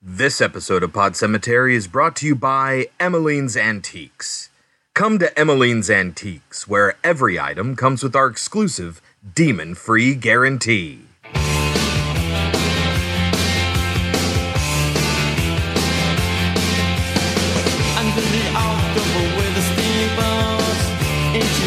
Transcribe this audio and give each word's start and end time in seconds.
This 0.00 0.40
episode 0.40 0.84
of 0.84 0.92
Pod 0.92 1.16
Cemetery 1.16 1.74
is 1.74 1.88
brought 1.88 2.14
to 2.16 2.26
you 2.28 2.36
by 2.36 2.86
Emmeline's 3.00 3.56
Antiques. 3.56 4.48
Come 4.94 5.18
to 5.18 5.36
Emmeline's 5.36 5.90
Antiques, 5.90 6.68
where 6.68 6.94
every 7.02 7.36
item 7.36 7.74
comes 7.74 8.04
with 8.04 8.14
our 8.14 8.28
exclusive 8.28 9.02
demon 9.34 9.74
free 9.74 10.14
guarantee. 10.14 11.00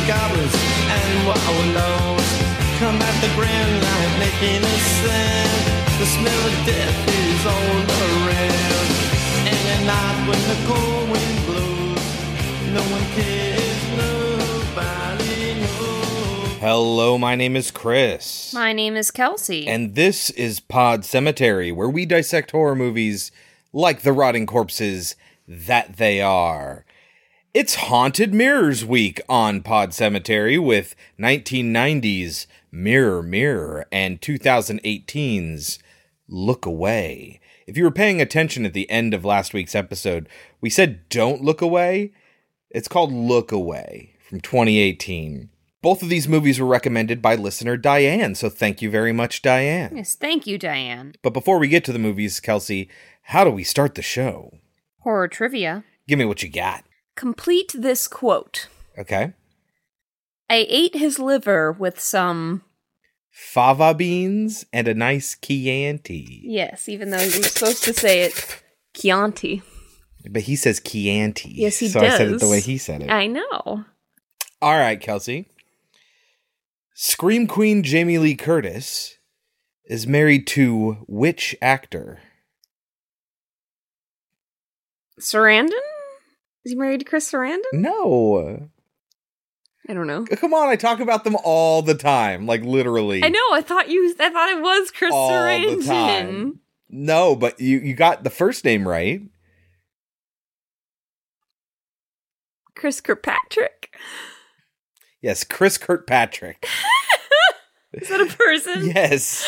Goblins 0.08 0.56
and 0.90 1.28
come 2.80 2.96
at 2.96 3.22
the 3.22 3.30
grand 3.36 3.84
line 3.84 4.20
making 4.20 4.64
a 4.64 4.80
sound. 4.80 5.81
The 6.02 6.08
smell 6.08 6.48
of 6.48 6.66
death 6.66 7.10
is 7.10 7.46
all 7.46 7.78
around. 8.02 8.90
And 9.46 9.68
at 9.70 9.86
night 9.86 10.28
when 10.28 10.42
the 10.50 10.58
cold 10.66 11.12
wind 11.12 11.46
blows, 11.46 12.74
no 12.74 12.82
one 12.92 13.06
cares, 13.14 13.84
nobody 13.96 15.62
knows. 15.62 16.58
Hello, 16.60 17.20
my 17.20 17.36
name 17.36 17.56
is 17.56 17.70
Chris. 17.70 18.52
My 18.52 18.74
name 18.74 18.96
is 18.96 19.12
Kelsey. 19.12 19.68
and 19.68 19.94
this 19.94 20.32
is 20.32 20.60
Pod 20.60 21.06
Cemetery, 21.06 21.72
where 21.72 21.88
we 21.88 22.08
dissect 22.08 22.50
horror 22.50 22.74
movies 22.76 23.32
like 23.72 24.02
the 24.02 24.12
rotting 24.12 24.48
corpses 24.48 25.16
that 25.48 25.98
they 25.98 26.20
are. 26.20 26.84
It's 27.54 27.76
Haunted 27.76 28.34
Mirrors 28.34 28.84
Week 28.84 29.22
on 29.30 29.62
Pod 29.62 29.94
Cemetery 29.94 30.58
with 30.58 30.96
1990's 31.20 32.48
Mirror 32.72 33.22
Mirror 33.22 33.86
and 33.92 34.20
2018's 34.20 35.78
Look 36.32 36.66
Away. 36.66 37.42
If 37.68 37.78
you 37.78 37.84
were 37.84 37.92
paying 37.92 38.22
attention 38.22 38.66
at 38.66 38.74
the 38.74 38.90
end 38.90 39.14
of 39.14 39.26
last 39.26 39.54
week's 39.54 39.76
episode, 39.76 40.30
we 40.62 40.70
said 40.70 41.08
don't 41.10 41.44
look 41.44 41.62
away. 41.62 42.14
It's 42.70 42.88
called 42.88 43.12
Look 43.12 43.52
Away 43.52 44.16
from 44.28 44.40
2018. 44.40 45.50
Both 45.82 46.02
of 46.02 46.10
these 46.10 46.28
movies 46.28 46.60
were 46.60 46.68
recommended 46.68 47.22
by 47.22 47.36
listener 47.36 47.76
Diane, 47.76 48.36
so 48.36 48.50
thank 48.50 48.82
you 48.82 48.90
very 48.90 49.12
much, 49.12 49.42
Diane. 49.42 49.94
yes, 49.96 50.16
thank 50.16 50.48
you, 50.48 50.58
Diane. 50.58 51.16
But 51.22 51.34
before 51.34 51.60
we 51.60 51.68
get 51.68 51.84
to 51.86 51.94
the 51.94 52.00
movies, 52.00 52.40
Kelsey, 52.40 52.88
how 53.24 53.44
do 53.44 53.50
we 53.50 53.64
start 53.64 53.96
the 53.96 54.02
show? 54.02 54.54
Horror 55.00 55.28
trivia. 55.28 55.84
Give 56.08 56.18
me 56.18 56.26
what 56.26 56.44
you 56.44 56.50
got. 56.50 56.86
Complete 57.16 57.74
this 57.76 58.08
quote. 58.08 58.68
Okay. 58.98 59.34
I 60.50 60.66
ate 60.70 60.96
his 60.96 61.20
liver 61.20 61.72
with 61.72 62.00
some. 62.00 62.64
Fava 63.32 63.94
beans 63.94 64.66
and 64.74 64.88
a 64.88 64.94
nice 64.94 65.36
Chianti. 65.36 66.42
Yes, 66.44 66.90
even 66.90 67.10
though 67.10 67.22
you're 67.22 67.44
supposed 67.44 67.84
to 67.86 67.94
say 67.94 68.22
it 68.22 68.62
Chianti. 68.94 69.62
But 70.30 70.44
he 70.44 70.56
says 70.56 70.80
Chianti. 70.80 71.50
Yes, 71.56 71.80
he 71.80 71.88
so 71.88 72.02
I 72.02 72.10
said 72.10 72.28
it 72.28 72.40
the 72.40 72.50
way 72.50 72.60
he 72.60 72.78
said 72.78 73.02
it. 73.02 73.10
I 73.10 73.28
know. 73.28 73.86
All 74.62 74.78
right, 74.78 75.00
Kelsey. 75.00 75.48
Scream 76.94 77.48
Queen 77.48 77.82
Jamie 77.82 78.20
Lee 78.20 78.36
Curtis 78.36 79.18
is 79.86 80.06
married 80.06 80.46
to 80.48 81.04
which 81.08 81.56
actor? 81.62 82.20
Sarandon? 85.20 85.72
Is 86.64 86.74
he 86.74 86.76
married 86.76 87.00
to 87.00 87.06
Chris 87.06 87.32
Sarandon? 87.32 87.62
No. 87.74 88.70
I 89.90 89.94
don't 89.94 90.08
know. 90.08 90.26
Come 90.26 90.54
on, 90.54 90.70
I 90.70 90.76
talk 90.76 91.00
about 91.00 91.24
them 91.24 91.36
all 91.44 91.82
the 91.82 91.96
time, 91.96 92.46
like 92.46 92.64
literally. 92.64 93.24
I 93.24 93.30
know. 93.30 93.48
I 93.52 93.62
thought 93.62 93.90
you. 93.90 94.16
I 94.20 94.30
thought 94.30 94.50
it 94.50 94.62
was 94.62 94.92
Chris 94.92 95.12
All 95.14 95.30
the 95.30 95.84
time. 95.84 96.60
No, 96.90 97.36
but 97.36 97.60
you 97.60 97.80
you 97.80 97.94
got 97.94 98.24
the 98.24 98.30
first 98.30 98.64
name 98.64 98.88
right. 98.88 99.22
Chris 102.76 103.02
Kirkpatrick. 103.02 103.96
Yes, 105.22 105.44
Chris 105.44 105.78
Kirkpatrick. 105.78 106.68
Is 107.94 108.08
that 108.08 108.22
a 108.22 108.26
person? 108.26 108.86
Yes. 108.86 109.46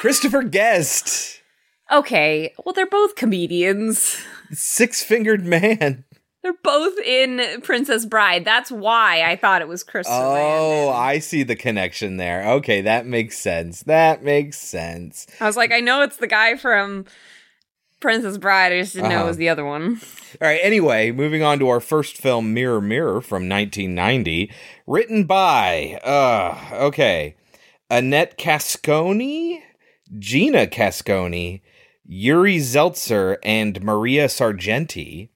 Christopher 0.00 0.42
Guest. 0.44 1.40
Okay. 1.90 2.54
Well, 2.64 2.72
they're 2.72 2.86
both 2.86 3.16
comedians. 3.16 4.22
Six 4.52 5.02
fingered 5.02 5.44
man. 5.44 6.04
They're 6.44 6.52
both 6.62 6.98
in 6.98 7.62
Princess 7.62 8.04
Bride. 8.04 8.44
That's 8.44 8.70
why 8.70 9.22
I 9.22 9.34
thought 9.34 9.62
it 9.62 9.66
was 9.68 9.82
Chris 9.82 10.06
Oh. 10.08 10.90
I 10.90 11.18
see 11.18 11.42
the 11.42 11.56
connection 11.56 12.18
there. 12.18 12.46
Okay, 12.56 12.82
that 12.82 13.06
makes 13.06 13.38
sense. 13.38 13.82
That 13.84 14.22
makes 14.22 14.58
sense. 14.58 15.26
I 15.40 15.46
was 15.46 15.56
like, 15.56 15.72
I 15.72 15.80
know 15.80 16.02
it's 16.02 16.18
the 16.18 16.26
guy 16.26 16.56
from 16.56 17.06
Princess 18.00 18.36
Bride. 18.36 18.72
I 18.72 18.80
just 18.82 18.92
didn't 18.92 19.08
know 19.08 19.16
Uh-huh. 19.16 19.24
it 19.24 19.28
was 19.28 19.36
the 19.38 19.48
other 19.48 19.64
one. 19.64 20.02
All 20.42 20.46
right, 20.48 20.60
anyway, 20.62 21.10
moving 21.12 21.42
on 21.42 21.58
to 21.60 21.68
our 21.70 21.80
first 21.80 22.18
film, 22.18 22.52
Mirror 22.52 22.82
Mirror 22.82 23.22
from 23.22 23.48
1990, 23.48 24.50
written 24.86 25.24
by, 25.24 25.98
uh, 26.04 26.58
okay, 26.74 27.36
Annette 27.88 28.36
Cascone, 28.36 29.62
Gina 30.18 30.66
Cascone, 30.66 31.62
Yuri 32.04 32.58
Zeltser, 32.58 33.38
and 33.42 33.82
Maria 33.82 34.26
Sargenti. 34.26 35.30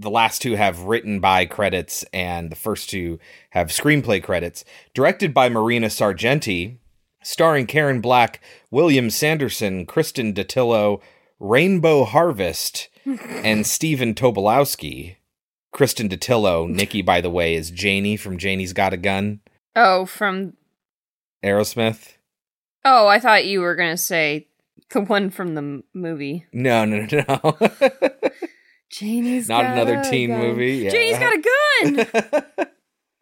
The 0.00 0.10
last 0.10 0.40
two 0.40 0.54
have 0.56 0.84
written 0.84 1.20
by 1.20 1.44
credits, 1.44 2.04
and 2.14 2.50
the 2.50 2.56
first 2.56 2.88
two 2.88 3.18
have 3.50 3.68
screenplay 3.68 4.22
credits. 4.22 4.64
Directed 4.94 5.34
by 5.34 5.50
Marina 5.50 5.88
Sargenti, 5.88 6.78
starring 7.22 7.66
Karen 7.66 8.00
Black, 8.00 8.40
William 8.70 9.10
Sanderson, 9.10 9.84
Kristin 9.84 10.32
Dattilo, 10.32 11.02
Rainbow 11.38 12.04
Harvest, 12.04 12.88
and 13.44 13.66
Stephen 13.66 14.14
Tobolowsky. 14.14 15.16
Kristin 15.74 16.08
Dattilo, 16.08 16.66
Nikki, 16.66 17.02
by 17.02 17.20
the 17.20 17.28
way, 17.30 17.54
is 17.54 17.70
Janie 17.70 18.16
from 18.16 18.38
Janie's 18.38 18.72
Got 18.72 18.94
a 18.94 18.96
Gun, 18.96 19.40
Oh, 19.76 20.06
from. 20.06 20.54
Aerosmith. 21.44 22.14
Oh, 22.86 23.06
I 23.06 23.18
thought 23.20 23.44
you 23.44 23.60
were 23.60 23.76
going 23.76 23.92
to 23.92 23.96
say 24.02 24.48
the 24.90 25.02
one 25.02 25.28
from 25.28 25.54
the 25.54 25.82
movie. 25.92 26.46
No, 26.54 26.86
no, 26.86 27.06
no, 27.12 27.24
no. 27.44 27.68
Janie's 28.90 29.48
Not 29.48 29.64
another 29.66 30.02
teen 30.02 30.30
gun. 30.30 30.40
movie, 30.40 30.76
yeah. 30.78 30.90
Janie's 30.90 31.18
got 31.18 31.32
a 31.34 32.66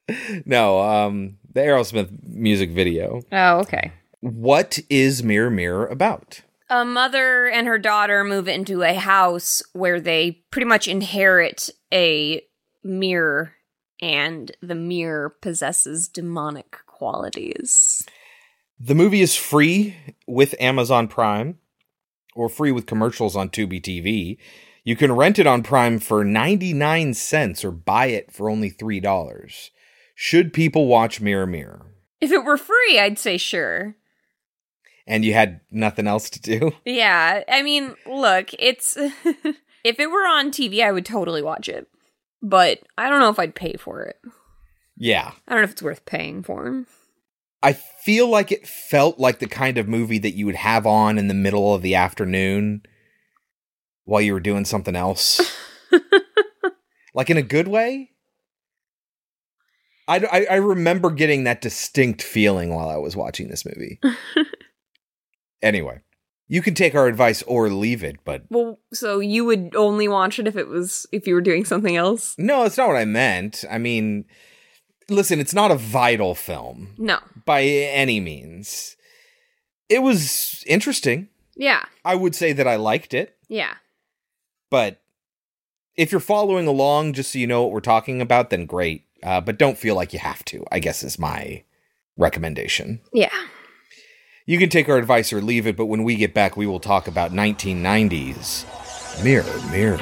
gun. 0.08 0.42
no, 0.46 0.80
um, 0.80 1.36
the 1.52 1.60
Aerosmith 1.60 2.10
music 2.26 2.70
video. 2.70 3.22
oh, 3.30 3.58
okay. 3.60 3.92
What 4.20 4.78
is 4.90 5.22
Mirror 5.22 5.50
Mirror 5.50 5.86
about? 5.86 6.40
A 6.70 6.84
mother 6.84 7.46
and 7.46 7.66
her 7.66 7.78
daughter 7.78 8.24
move 8.24 8.48
into 8.48 8.82
a 8.82 8.94
house 8.94 9.62
where 9.72 10.00
they 10.00 10.42
pretty 10.50 10.66
much 10.66 10.88
inherit 10.88 11.70
a 11.92 12.42
mirror, 12.82 13.54
and 14.00 14.52
the 14.60 14.74
mirror 14.74 15.30
possesses 15.40 16.08
demonic 16.08 16.78
qualities. 16.86 18.06
The 18.80 18.94
movie 18.94 19.22
is 19.22 19.34
free 19.34 19.96
with 20.26 20.54
Amazon 20.60 21.08
Prime 21.08 21.58
or 22.34 22.48
free 22.48 22.70
with 22.72 22.86
commercials 22.86 23.34
on 23.34 23.50
Tubi 23.50 23.80
TV. 23.80 24.38
You 24.88 24.96
can 24.96 25.12
rent 25.12 25.38
it 25.38 25.46
on 25.46 25.62
Prime 25.62 25.98
for 25.98 26.24
99 26.24 27.12
cents 27.12 27.62
or 27.62 27.70
buy 27.70 28.06
it 28.06 28.32
for 28.32 28.48
only 28.48 28.70
$3. 28.70 29.70
Should 30.14 30.54
people 30.54 30.86
watch 30.86 31.20
Mirror 31.20 31.48
Mirror? 31.48 31.86
If 32.22 32.32
it 32.32 32.42
were 32.42 32.56
free, 32.56 32.98
I'd 32.98 33.18
say 33.18 33.36
sure. 33.36 33.96
And 35.06 35.26
you 35.26 35.34
had 35.34 35.60
nothing 35.70 36.06
else 36.06 36.30
to 36.30 36.40
do? 36.40 36.72
Yeah, 36.86 37.42
I 37.50 37.62
mean, 37.62 37.96
look, 38.06 38.48
it's 38.58 38.96
if 39.84 40.00
it 40.00 40.10
were 40.10 40.26
on 40.26 40.50
TV, 40.50 40.82
I 40.82 40.90
would 40.90 41.04
totally 41.04 41.42
watch 41.42 41.68
it. 41.68 41.86
But 42.40 42.80
I 42.96 43.10
don't 43.10 43.20
know 43.20 43.28
if 43.28 43.38
I'd 43.38 43.54
pay 43.54 43.74
for 43.74 44.00
it. 44.04 44.18
Yeah. 44.96 45.32
I 45.46 45.52
don't 45.52 45.60
know 45.60 45.64
if 45.64 45.72
it's 45.72 45.82
worth 45.82 46.06
paying 46.06 46.42
for. 46.42 46.86
I 47.62 47.74
feel 47.74 48.26
like 48.26 48.50
it 48.50 48.66
felt 48.66 49.18
like 49.18 49.38
the 49.38 49.48
kind 49.48 49.76
of 49.76 49.86
movie 49.86 50.18
that 50.20 50.34
you 50.34 50.46
would 50.46 50.54
have 50.54 50.86
on 50.86 51.18
in 51.18 51.28
the 51.28 51.34
middle 51.34 51.74
of 51.74 51.82
the 51.82 51.94
afternoon 51.94 52.84
while 54.08 54.22
you 54.22 54.32
were 54.32 54.40
doing 54.40 54.64
something 54.64 54.96
else. 54.96 55.38
like 57.14 57.28
in 57.28 57.36
a 57.36 57.42
good 57.42 57.68
way. 57.68 58.10
I, 60.08 60.16
I, 60.32 60.46
I 60.52 60.54
remember 60.56 61.10
getting 61.10 61.44
that 61.44 61.60
distinct 61.60 62.22
feeling 62.22 62.74
while 62.74 62.88
I 62.88 62.96
was 62.96 63.14
watching 63.14 63.48
this 63.48 63.66
movie. 63.66 64.00
anyway, 65.62 66.00
you 66.46 66.62
can 66.62 66.72
take 66.74 66.94
our 66.94 67.06
advice 67.06 67.42
or 67.42 67.68
leave 67.68 68.02
it, 68.02 68.16
but 68.24 68.44
Well, 68.48 68.78
so 68.94 69.20
you 69.20 69.44
would 69.44 69.76
only 69.76 70.08
watch 70.08 70.38
it 70.38 70.46
if 70.48 70.56
it 70.56 70.68
was 70.68 71.06
if 71.12 71.26
you 71.26 71.34
were 71.34 71.42
doing 71.42 71.66
something 71.66 71.94
else? 71.96 72.34
no, 72.38 72.62
that's 72.62 72.78
not 72.78 72.88
what 72.88 72.96
I 72.96 73.04
meant. 73.04 73.64
I 73.70 73.76
mean, 73.76 74.24
listen, 75.10 75.38
it's 75.40 75.52
not 75.54 75.70
a 75.70 75.76
vital 75.76 76.34
film 76.34 76.94
No. 76.96 77.18
by 77.44 77.62
any 77.64 78.20
means. 78.20 78.96
It 79.90 80.02
was 80.02 80.64
interesting. 80.66 81.28
Yeah. 81.54 81.84
I 82.06 82.14
would 82.14 82.34
say 82.34 82.54
that 82.54 82.66
I 82.66 82.76
liked 82.76 83.12
it, 83.12 83.36
Yeah. 83.48 83.74
But 84.70 85.00
if 85.96 86.12
you're 86.12 86.20
following 86.20 86.66
along 86.66 87.12
just 87.14 87.32
so 87.32 87.38
you 87.38 87.46
know 87.46 87.62
what 87.62 87.72
we're 87.72 87.80
talking 87.80 88.20
about, 88.20 88.50
then 88.50 88.66
great. 88.66 89.04
Uh, 89.22 89.40
but 89.40 89.58
don't 89.58 89.76
feel 89.78 89.96
like 89.96 90.12
you 90.12 90.18
have 90.18 90.44
to, 90.44 90.64
I 90.70 90.78
guess 90.78 91.02
is 91.02 91.18
my 91.18 91.64
recommendation. 92.16 93.00
Yeah. 93.12 93.30
You 94.46 94.58
can 94.58 94.68
take 94.68 94.88
our 94.88 94.96
advice 94.96 95.32
or 95.32 95.42
leave 95.42 95.66
it, 95.66 95.76
but 95.76 95.86
when 95.86 96.04
we 96.04 96.16
get 96.16 96.32
back, 96.32 96.56
we 96.56 96.66
will 96.66 96.80
talk 96.80 97.08
about 97.08 97.32
1990s 97.32 98.64
Mirror, 99.24 99.44
Mirror. 99.72 99.96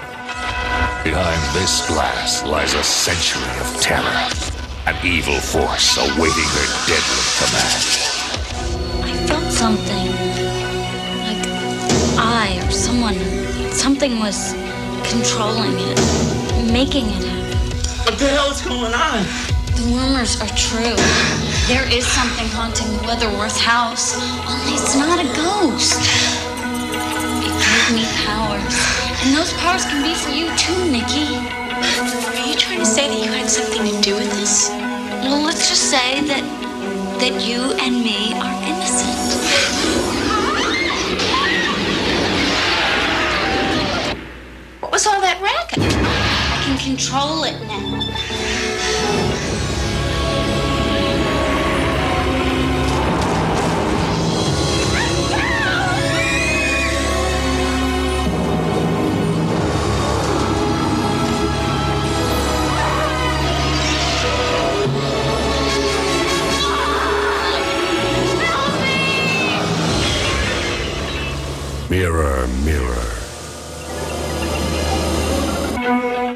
Behind 1.03 1.57
this 1.57 1.87
glass 1.89 2.45
lies 2.45 2.75
a 2.75 2.83
century 2.85 3.43
of 3.61 3.81
terror. 3.81 4.05
An 4.87 5.07
evil 5.07 5.41
force 5.41 5.97
awaiting 5.97 6.45
her 6.53 6.67
deadly 6.87 7.25
command. 7.39 7.83
I 9.03 9.27
felt 9.27 9.53
something. 9.53 10.07
Like 11.23 11.47
I 12.19 12.61
or 12.67 12.71
someone, 12.71 13.15
something 13.77 14.19
was 14.19 14.55
controlling 15.05 15.77
it, 15.77 15.99
making 16.73 17.07
it 17.07 17.23
happen. 17.23 17.59
What 18.05 18.19
the 18.19 18.29
hell 18.29 18.51
is 18.51 18.63
going 18.63 18.95
on? 18.95 19.21
The 19.77 19.85
rumors 19.93 20.41
are 20.41 20.49
true. 20.57 20.97
There 21.69 21.85
is 21.93 22.07
something 22.07 22.49
haunting 22.57 22.89
the 22.97 23.03
Weatherworth 23.07 23.59
House, 23.61 24.17
only 24.49 24.73
it's 24.73 24.97
not 24.97 25.21
a 25.21 25.29
ghost. 25.37 26.01
It 27.45 27.53
gave 27.53 27.89
me 28.01 28.05
powers, 28.25 28.77
and 29.23 29.37
those 29.37 29.53
powers 29.61 29.85
can 29.85 30.01
be 30.03 30.15
for 30.15 30.33
you 30.33 30.49
too, 30.57 30.81
Nikki. 30.91 31.37
Are 31.37 32.49
you 32.49 32.57
trying 32.57 32.81
to 32.81 32.87
say 32.87 33.09
that 33.09 33.19
you 33.19 33.31
had 33.31 33.49
something 33.49 33.85
to 33.85 34.01
do 34.01 34.15
with 34.15 34.31
this? 34.41 34.71
Well, 35.23 35.43
let's 35.45 35.69
just 35.69 35.91
say 35.91 36.23
that 36.33 36.45
that 37.21 37.35
you 37.47 37.73
and 37.81 37.95
me 38.05 38.33
are 38.41 38.57
innocent. 38.65 39.26
Was 44.97 45.07
all 45.07 45.21
that 45.21 45.39
racket? 45.43 45.83
I 45.83 46.63
can 46.65 46.79
control 46.79 47.45
it 47.45 47.53
now. 47.67 48.01
Mirror, 71.91 72.47
Mirror. 72.65 72.96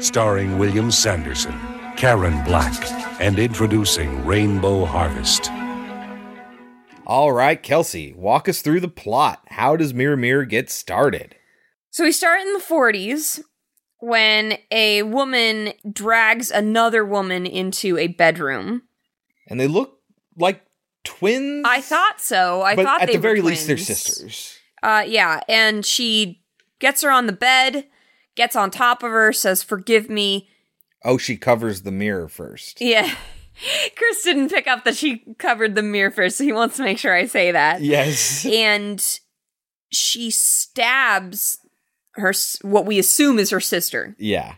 Starring 0.01 0.57
William 0.57 0.89
Sanderson, 0.89 1.53
Karen 1.95 2.43
Black, 2.43 2.73
and 3.21 3.37
introducing 3.37 4.25
Rainbow 4.25 4.83
Harvest. 4.83 5.51
All 7.05 7.31
right, 7.31 7.61
Kelsey, 7.61 8.11
walk 8.13 8.49
us 8.49 8.63
through 8.63 8.79
the 8.79 8.87
plot. 8.87 9.43
How 9.49 9.75
does 9.75 9.93
Mirror, 9.93 10.17
Mirror 10.17 10.45
get 10.45 10.71
started? 10.71 11.35
So 11.91 12.03
we 12.03 12.11
start 12.11 12.41
in 12.41 12.51
the 12.53 12.59
40s 12.59 13.41
when 13.99 14.57
a 14.71 15.03
woman 15.03 15.73
drags 15.91 16.49
another 16.49 17.05
woman 17.05 17.45
into 17.45 17.99
a 17.99 18.07
bedroom. 18.07 18.81
And 19.47 19.59
they 19.59 19.67
look 19.67 19.99
like 20.35 20.65
twins. 21.03 21.63
I 21.67 21.79
thought 21.79 22.19
so. 22.19 22.63
I 22.63 22.75
thought 22.75 22.75
they 22.75 22.75
but 22.75 22.85
thought 22.85 23.01
at 23.03 23.07
the 23.09 23.17
were 23.17 23.21
very 23.21 23.41
least, 23.41 23.67
they're 23.67 23.77
sisters. 23.77 24.57
Uh, 24.81 25.03
yeah, 25.05 25.41
and 25.47 25.85
she 25.85 26.41
gets 26.79 27.03
her 27.03 27.11
on 27.11 27.27
the 27.27 27.33
bed, 27.33 27.85
gets 28.35 28.55
on 28.55 28.71
top 28.71 29.03
of 29.03 29.11
her, 29.11 29.33
says, 29.33 29.63
"Forgive 29.63 30.09
me." 30.09 30.49
Oh, 31.03 31.17
she 31.17 31.37
covers 31.37 31.81
the 31.81 31.91
mirror 31.91 32.27
first. 32.27 32.79
Yeah, 32.81 33.13
Chris 33.95 34.23
didn't 34.23 34.49
pick 34.49 34.67
up 34.67 34.83
that 34.85 34.95
she 34.95 35.23
covered 35.37 35.75
the 35.75 35.81
mirror 35.83 36.11
first, 36.11 36.37
so 36.37 36.43
he 36.43 36.53
wants 36.53 36.77
to 36.77 36.83
make 36.83 36.97
sure 36.97 37.15
I 37.15 37.25
say 37.25 37.51
that. 37.51 37.81
Yes. 37.81 38.45
And 38.45 39.03
she 39.91 40.31
stabs 40.31 41.57
her, 42.13 42.33
what 42.61 42.85
we 42.85 42.99
assume 42.99 43.39
is 43.39 43.49
her 43.49 43.59
sister. 43.59 44.15
Yeah. 44.17 44.55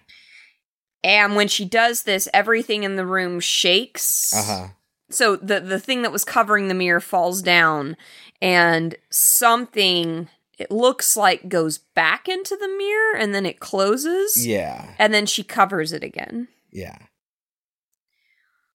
And 1.03 1.35
when 1.35 1.47
she 1.47 1.65
does 1.65 2.03
this, 2.03 2.29
everything 2.33 2.83
in 2.83 2.95
the 2.95 3.05
room 3.05 3.39
shakes. 3.39 4.33
Uh 4.33 4.43
huh. 4.43 4.67
so 5.09 5.35
the 5.35 5.59
the 5.59 5.79
thing 5.79 6.01
that 6.03 6.11
was 6.11 6.23
covering 6.23 6.67
the 6.67 6.73
mirror 6.73 7.01
falls 7.01 7.41
down 7.41 7.97
and 8.41 8.95
something 9.09 10.29
it 10.59 10.69
looks 10.71 11.17
like 11.17 11.49
goes 11.49 11.77
back 11.79 12.29
into 12.29 12.55
the 12.55 12.67
mirror 12.67 13.15
and 13.17 13.33
then 13.33 13.45
it 13.45 13.59
closes 13.59 14.45
Yeah. 14.45 14.93
and 14.99 15.13
then 15.13 15.25
she 15.25 15.43
covers 15.43 15.91
it 15.93 16.03
again 16.03 16.47
Yeah. 16.71 16.97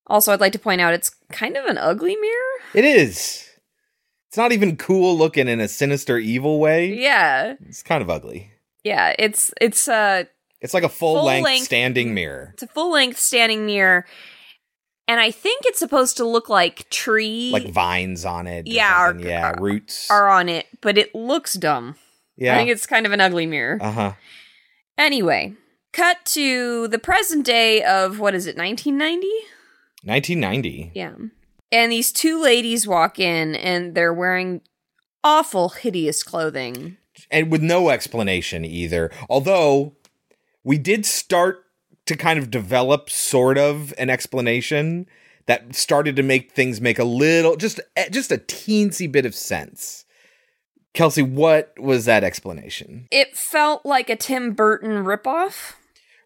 also 0.07 0.33
i'd 0.33 0.39
like 0.41 0.53
to 0.53 0.59
point 0.59 0.81
out 0.81 0.93
it's 0.93 1.11
kind 1.31 1.57
of 1.57 1.65
an 1.65 1.77
ugly 1.77 2.15
mirror 2.15 2.55
It 2.73 2.85
is. 2.85 3.45
It's 4.27 4.37
not 4.37 4.51
even 4.51 4.77
cool 4.77 5.17
looking 5.17 5.47
in 5.47 5.59
a 5.59 5.67
sinister, 5.67 6.19
evil 6.19 6.59
way. 6.59 6.93
yeah 6.93 7.55
It's 7.67 7.81
kind 7.81 8.01
of 8.03 8.09
ugly. 8.09 8.51
yeah 8.83 9.15
it's 9.17 9.51
it's 9.59 9.87
a 9.87 10.27
It's 10.61 10.73
like 10.73 10.83
a 10.83 10.89
full, 10.89 11.15
Full 11.15 11.25
length, 11.25 11.45
length- 11.45 11.65
standing 11.65 12.13
mirror. 12.13 12.51
it's 12.53 12.63
a 12.63 12.67
full 12.67 12.91
length 12.91 13.17
standing 13.17 13.65
mirror 13.65 14.05
and 15.09 15.19
i 15.19 15.29
think 15.31 15.63
it's 15.65 15.79
supposed 15.79 16.15
to 16.17 16.25
look 16.25 16.47
like 16.47 16.89
tree 16.89 17.49
Like 17.51 17.67
vines 17.69 18.23
on 18.23 18.47
it. 18.47 18.65
Yeah, 18.67 19.09
or- 19.09 19.19
yeah, 19.19 19.51
or- 19.51 19.61
roots. 19.61 20.09
are 20.09 20.29
on 20.29 20.47
it 20.47 20.67
but 20.81 20.97
it 20.97 21.13
looks 21.13 21.53
dumb 21.55 21.95
yeah. 22.37 22.53
i 22.53 22.57
think 22.57 22.69
it's 22.69 22.85
kind 22.87 23.05
of 23.05 23.11
an 23.11 23.19
ugly 23.19 23.45
mirror 23.45 23.77
uh 23.81 23.91
huh. 23.91 24.13
Anyway, 24.97 25.53
cut 25.93 26.17
to 26.25 26.89
the 26.89 26.99
present 26.99 27.45
day 27.45 27.81
of 27.81 28.19
what 28.19 28.35
is 28.35 28.45
it, 28.47 28.57
1990? 28.57 29.27
1990. 30.03 30.91
Yeah. 30.93 31.13
And 31.71 31.91
these 31.91 32.11
two 32.11 32.41
ladies 32.43 32.85
walk 32.85 33.17
in 33.17 33.55
and 33.55 33.95
they're 33.95 34.13
wearing 34.13 34.59
awful, 35.23 35.69
hideous 35.69 36.21
clothing. 36.21 36.97
And 37.31 37.49
with 37.49 37.61
no 37.61 37.89
explanation 37.89 38.65
either. 38.65 39.09
Although 39.29 39.93
we 40.65 40.77
did 40.77 41.05
start 41.05 41.63
to 42.09 42.17
kind 42.17 42.37
of 42.39 42.51
develop 42.51 43.09
sort 43.09 43.57
of 43.57 43.93
an 43.97 44.09
explanation 44.09 45.07
that 45.45 45.75
started 45.75 46.15
to 46.15 46.23
make 46.23 46.51
things 46.51 46.81
make 46.81 46.99
a 46.99 47.03
little 47.03 47.55
just 47.55 47.79
eh, 47.95 48.09
just 48.09 48.31
a 48.31 48.37
teensy 48.37 49.09
bit 49.09 49.25
of 49.25 49.33
sense. 49.33 50.05
Kelsey, 50.93 51.21
what 51.21 51.73
was 51.79 52.05
that 52.05 52.23
explanation? 52.23 53.07
It 53.11 53.37
felt 53.37 53.85
like 53.85 54.09
a 54.09 54.15
Tim 54.15 54.53
Burton 54.53 55.05
ripoff. 55.05 55.73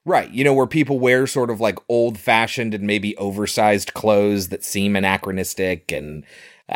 Right, 0.06 0.30
you 0.31 0.44
know, 0.44 0.53
where 0.53 0.68
people 0.68 1.00
wear 1.00 1.27
sort 1.27 1.50
of 1.50 1.62
like 1.62 1.77
old 1.89 2.18
fashioned 2.18 2.74
and 2.74 2.85
maybe 2.85 3.15
oversized 3.18 3.94
clothes 3.94 4.50
that 4.50 4.63
seem 4.63 4.95
anachronistic 4.95 5.91
and 5.91 6.25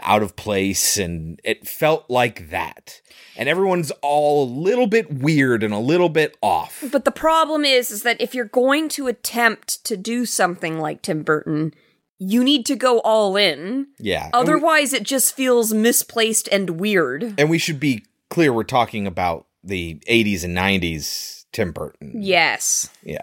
out 0.01 0.21
of 0.21 0.35
place. 0.35 0.97
And 0.97 1.39
it 1.43 1.67
felt 1.67 2.09
like 2.09 2.49
that. 2.49 3.01
And 3.37 3.47
everyone's 3.47 3.91
all 4.01 4.43
a 4.43 4.49
little 4.49 4.87
bit 4.87 5.11
weird 5.11 5.63
and 5.63 5.73
a 5.73 5.79
little 5.79 6.09
bit 6.09 6.37
off. 6.41 6.83
But 6.91 7.05
the 7.05 7.11
problem 7.11 7.63
is 7.65 7.91
is 7.91 8.03
that 8.03 8.19
if 8.19 8.33
you're 8.33 8.45
going 8.45 8.89
to 8.89 9.07
attempt 9.07 9.83
to 9.85 9.95
do 9.97 10.25
something 10.25 10.79
like 10.79 11.01
Tim 11.01 11.23
Burton, 11.23 11.73
you 12.19 12.43
need 12.43 12.65
to 12.65 12.75
go 12.75 12.99
all 12.99 13.35
in. 13.37 13.87
Yeah. 13.99 14.25
And 14.25 14.33
we- 14.33 14.39
Otherwise 14.39 14.93
it 14.93 15.03
just 15.03 15.35
feels 15.35 15.73
misplaced 15.73 16.47
and 16.51 16.79
weird. 16.79 17.35
And 17.37 17.49
we 17.49 17.57
should 17.57 17.79
be 17.79 18.05
clear 18.29 18.51
we're 18.51 18.63
talking 18.63 19.05
about 19.07 19.47
the 19.63 20.01
80s 20.09 20.43
and 20.43 20.57
90s 20.57 21.45
Tim 21.51 21.71
Burton. 21.71 22.13
Yes. 22.21 22.89
Yeah. 23.03 23.21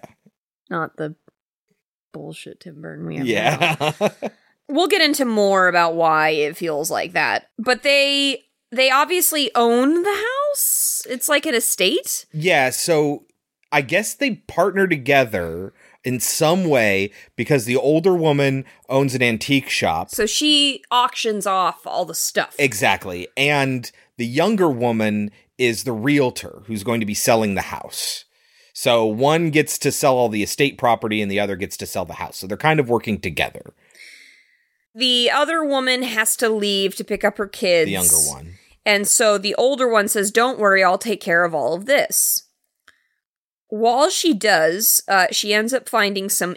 Not 0.71 0.97
the 0.97 1.15
bullshit 2.13 2.61
Tim 2.61 2.81
Burton 2.81 3.07
we 3.07 3.17
have. 3.17 3.27
Yeah. 3.27 3.91
we'll 4.69 4.87
get 4.89 5.03
into 5.03 5.25
more 5.25 5.69
about 5.69 5.95
why 5.95 6.31
it 6.31 6.57
feels 6.57 6.91
like 6.91 7.13
that 7.13 7.49
but 7.59 7.83
they 7.83 8.43
they 8.71 8.91
obviously 8.91 9.51
own 9.55 10.03
the 10.03 10.25
house 10.53 11.07
it's 11.09 11.29
like 11.29 11.47
an 11.47 11.55
estate 11.55 12.27
yeah, 12.33 12.71
so 12.71 13.25
I 13.73 13.81
guess 13.81 14.15
they 14.15 14.37
partner 14.37 14.87
together 14.87 15.73
in 16.05 16.21
some 16.21 16.65
way 16.69 17.11
because 17.35 17.65
the 17.65 17.77
older 17.77 18.15
woman 18.15 18.65
owns 18.89 19.15
an 19.15 19.23
antique 19.23 19.69
shop. 19.69 20.11
so 20.11 20.27
she 20.27 20.83
auctions 20.91 21.47
off 21.47 21.87
all 21.87 22.05
the 22.05 22.15
stuff 22.15 22.55
Exactly. 22.59 23.27
And 23.37 23.91
the 24.17 24.27
younger 24.27 24.69
woman 24.69 25.31
is 25.59 25.85
the 25.85 25.93
realtor 25.93 26.63
who's 26.67 26.85
going 26.85 27.01
to 27.01 27.07
be 27.07 27.15
selling 27.15 27.55
the 27.55 27.63
house. 27.63 28.25
So 28.73 29.05
one 29.07 29.51
gets 29.51 29.79
to 29.79 29.93
sell 29.93 30.17
all 30.17 30.29
the 30.29 30.43
estate 30.43 30.79
property 30.79 31.23
and 31.23 31.31
the 31.31 31.41
other 31.41 31.57
gets 31.57 31.77
to 31.79 31.87
sell 31.87 32.05
the 32.05 32.15
house. 32.15 32.37
So 32.37 32.47
they're 32.47 32.57
kind 32.57 32.81
of 32.81 32.89
working 32.89 33.21
together, 33.21 33.73
the 34.95 35.31
other 35.31 35.65
woman 35.65 36.03
has 36.03 36.37
to 36.37 36.49
leave 36.49 36.95
to 36.97 37.05
pick 37.05 37.25
up 37.25 37.37
her 37.39 37.49
kids 37.49 37.87
the 37.87 37.93
younger 37.93 38.17
one. 38.29 38.55
and 38.87 39.09
so 39.09 39.37
the 39.39 39.55
older 39.57 39.89
one 39.89 40.07
says 40.09 40.31
don't 40.31 40.59
worry 40.59 40.83
i'll 40.85 40.99
take 40.99 41.21
care 41.21 41.45
of 41.45 41.55
all 41.55 41.75
of 41.75 41.87
this 41.87 42.43
while 43.69 44.09
she 44.11 44.33
does 44.35 45.03
uh, 45.09 45.27
she 45.33 45.53
ends 45.53 45.73
up 45.75 45.89
finding 45.89 46.29
some 46.29 46.57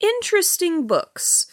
interesting 0.00 0.86
books 0.86 1.46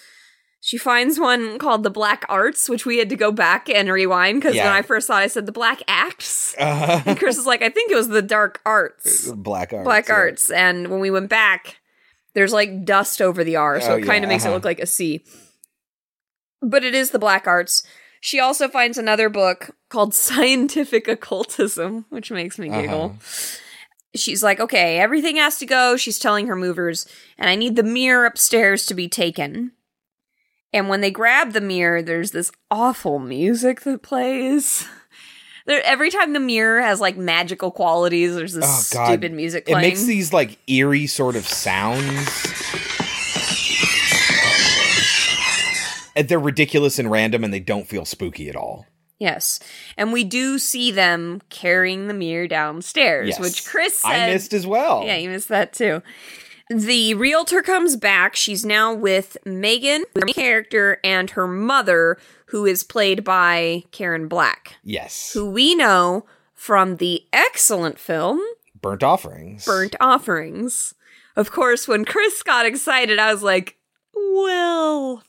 she 0.59 0.77
finds 0.77 1.19
one 1.19 1.57
called 1.57 1.83
the 1.83 1.89
black 1.89 2.25
arts 2.27 2.67
which 2.67 2.85
we 2.85 2.97
had 2.97 3.09
to 3.09 3.15
go 3.15 3.31
back 3.31 3.69
and 3.69 3.89
rewind 3.89 4.41
because 4.41 4.55
Yeah. 4.55 4.65
when 4.65 4.73
i 4.73 4.81
first 4.81 5.07
saw 5.07 5.19
it 5.19 5.23
i 5.23 5.27
said 5.27 5.45
the 5.45 5.51
black 5.53 5.81
acts 5.87 6.53
Uh, 6.59 7.01
And 7.05 7.17
Chris 7.17 7.37
is 7.37 7.45
like, 7.45 7.61
I 7.61 7.69
think 7.69 7.91
it 7.91 7.95
was 7.95 8.09
the 8.09 8.21
dark 8.21 8.59
arts, 8.65 9.31
black 9.35 9.73
arts. 9.73 9.83
black 9.85 10.07
yeah. 10.07 10.13
arts. 10.13 10.49
And 10.51 10.89
when 10.89 10.99
we 10.99 11.09
went 11.09 11.29
back, 11.29 11.77
there's 12.35 12.53
like 12.53 12.85
dust 12.85 13.21
over 13.21 13.43
the 13.43 13.55
R, 13.55 13.81
so 13.81 13.93
Oh, 13.93 13.95
it 13.97 14.05
kind 14.05 14.21
yeah, 14.21 14.23
of 14.23 14.29
makes 14.29 14.43
it 14.43 14.47
uh-huh. 14.47 14.55
look 14.55 14.65
like 14.65 14.79
a 14.79 14.85
C. 14.85 15.23
But 16.63 16.83
it 16.83 16.95
is 16.95 17.11
the 17.11 17.19
black 17.19 17.45
arts. 17.45 17.83
She 18.21 18.39
also 18.39 18.69
finds 18.69 18.97
another 18.97 19.29
book 19.29 19.75
called 19.89 20.13
Scientific 20.15 21.07
Occultism, 21.07 22.05
which 22.09 22.31
makes 22.31 22.57
me 22.57 22.69
giggle. 22.69 23.17
Uh-huh. 23.17 23.57
She's 24.15 24.43
like, 24.43 24.59
okay, 24.59 24.99
everything 24.99 25.35
has 25.37 25.57
to 25.57 25.65
go. 25.65 25.97
She's 25.97 26.19
telling 26.19 26.47
her 26.47 26.55
movers, 26.55 27.07
and 27.37 27.49
I 27.49 27.55
need 27.55 27.75
the 27.75 27.83
mirror 27.83 28.25
upstairs 28.25 28.85
to 28.85 28.93
be 28.93 29.09
taken. 29.09 29.71
And 30.71 30.87
when 30.87 31.01
they 31.01 31.11
grab 31.11 31.51
the 31.51 31.61
mirror, 31.61 32.01
there's 32.01 32.31
this 32.31 32.51
awful 32.71 33.19
music 33.19 33.81
that 33.81 34.01
plays. 34.01 34.87
There, 35.65 35.81
every 35.85 36.09
time 36.09 36.33
the 36.33 36.41
mirror 36.41 36.81
has 36.81 36.99
like 36.99 37.15
magical 37.15 37.71
qualities, 37.71 38.35
there's 38.35 38.51
this 38.51 38.65
Oh 38.67 39.05
stupid 39.07 39.31
music 39.31 39.69
It 39.69 39.75
makes 39.77 40.03
these 40.03 40.33
like 40.33 40.57
eerie 40.67 41.07
sort 41.07 41.37
of 41.37 41.47
sounds. 41.47 42.92
They're 46.15 46.39
ridiculous 46.39 46.99
and 46.99 47.09
random 47.09 47.43
and 47.43 47.53
they 47.53 47.59
don't 47.59 47.87
feel 47.87 48.05
spooky 48.05 48.49
at 48.49 48.55
all. 48.55 48.85
yes, 49.19 49.59
and 49.97 50.11
we 50.11 50.23
do 50.23 50.59
see 50.59 50.91
them 50.91 51.41
carrying 51.49 52.07
the 52.07 52.13
mirror 52.13 52.47
downstairs, 52.47 53.29
Yes. 53.29 53.39
which 53.39 53.65
Chris 53.65 53.99
said. 53.99 54.29
I 54.29 54.33
missed 54.33 54.53
as 54.53 54.67
well. 54.67 55.03
Yeah, 55.05 55.15
you 55.17 55.29
missed 55.29 55.47
that 55.49 55.71
too. 55.73 56.01
The 56.69 57.13
realtor 57.13 57.61
comes 57.61 57.95
back. 57.97 58.35
She's 58.35 58.65
now 58.65 58.93
with 58.93 59.37
Megan, 59.45 60.05
main 60.15 60.33
character, 60.33 60.99
and 61.03 61.29
her 61.31 61.47
mother, 61.47 62.17
who 62.47 62.65
is 62.65 62.83
played 62.83 63.23
by 63.23 63.83
Karen 63.91 64.27
Black, 64.27 64.75
Yes. 64.83 65.31
who 65.33 65.49
we 65.49 65.75
know 65.75 66.25
from 66.53 66.97
the 66.97 67.23
excellent 67.33 67.99
film 67.99 68.39
Burnt 68.81 69.03
offerings. 69.03 69.65
Burnt 69.65 69.95
Offerings. 70.01 70.93
Of 71.35 71.51
course, 71.51 71.87
when 71.87 72.03
Chris 72.05 72.43
got 72.43 72.65
excited, 72.65 73.19
I 73.19 73.31
was 73.31 73.41
like, 73.43 73.77
well, 74.13 75.23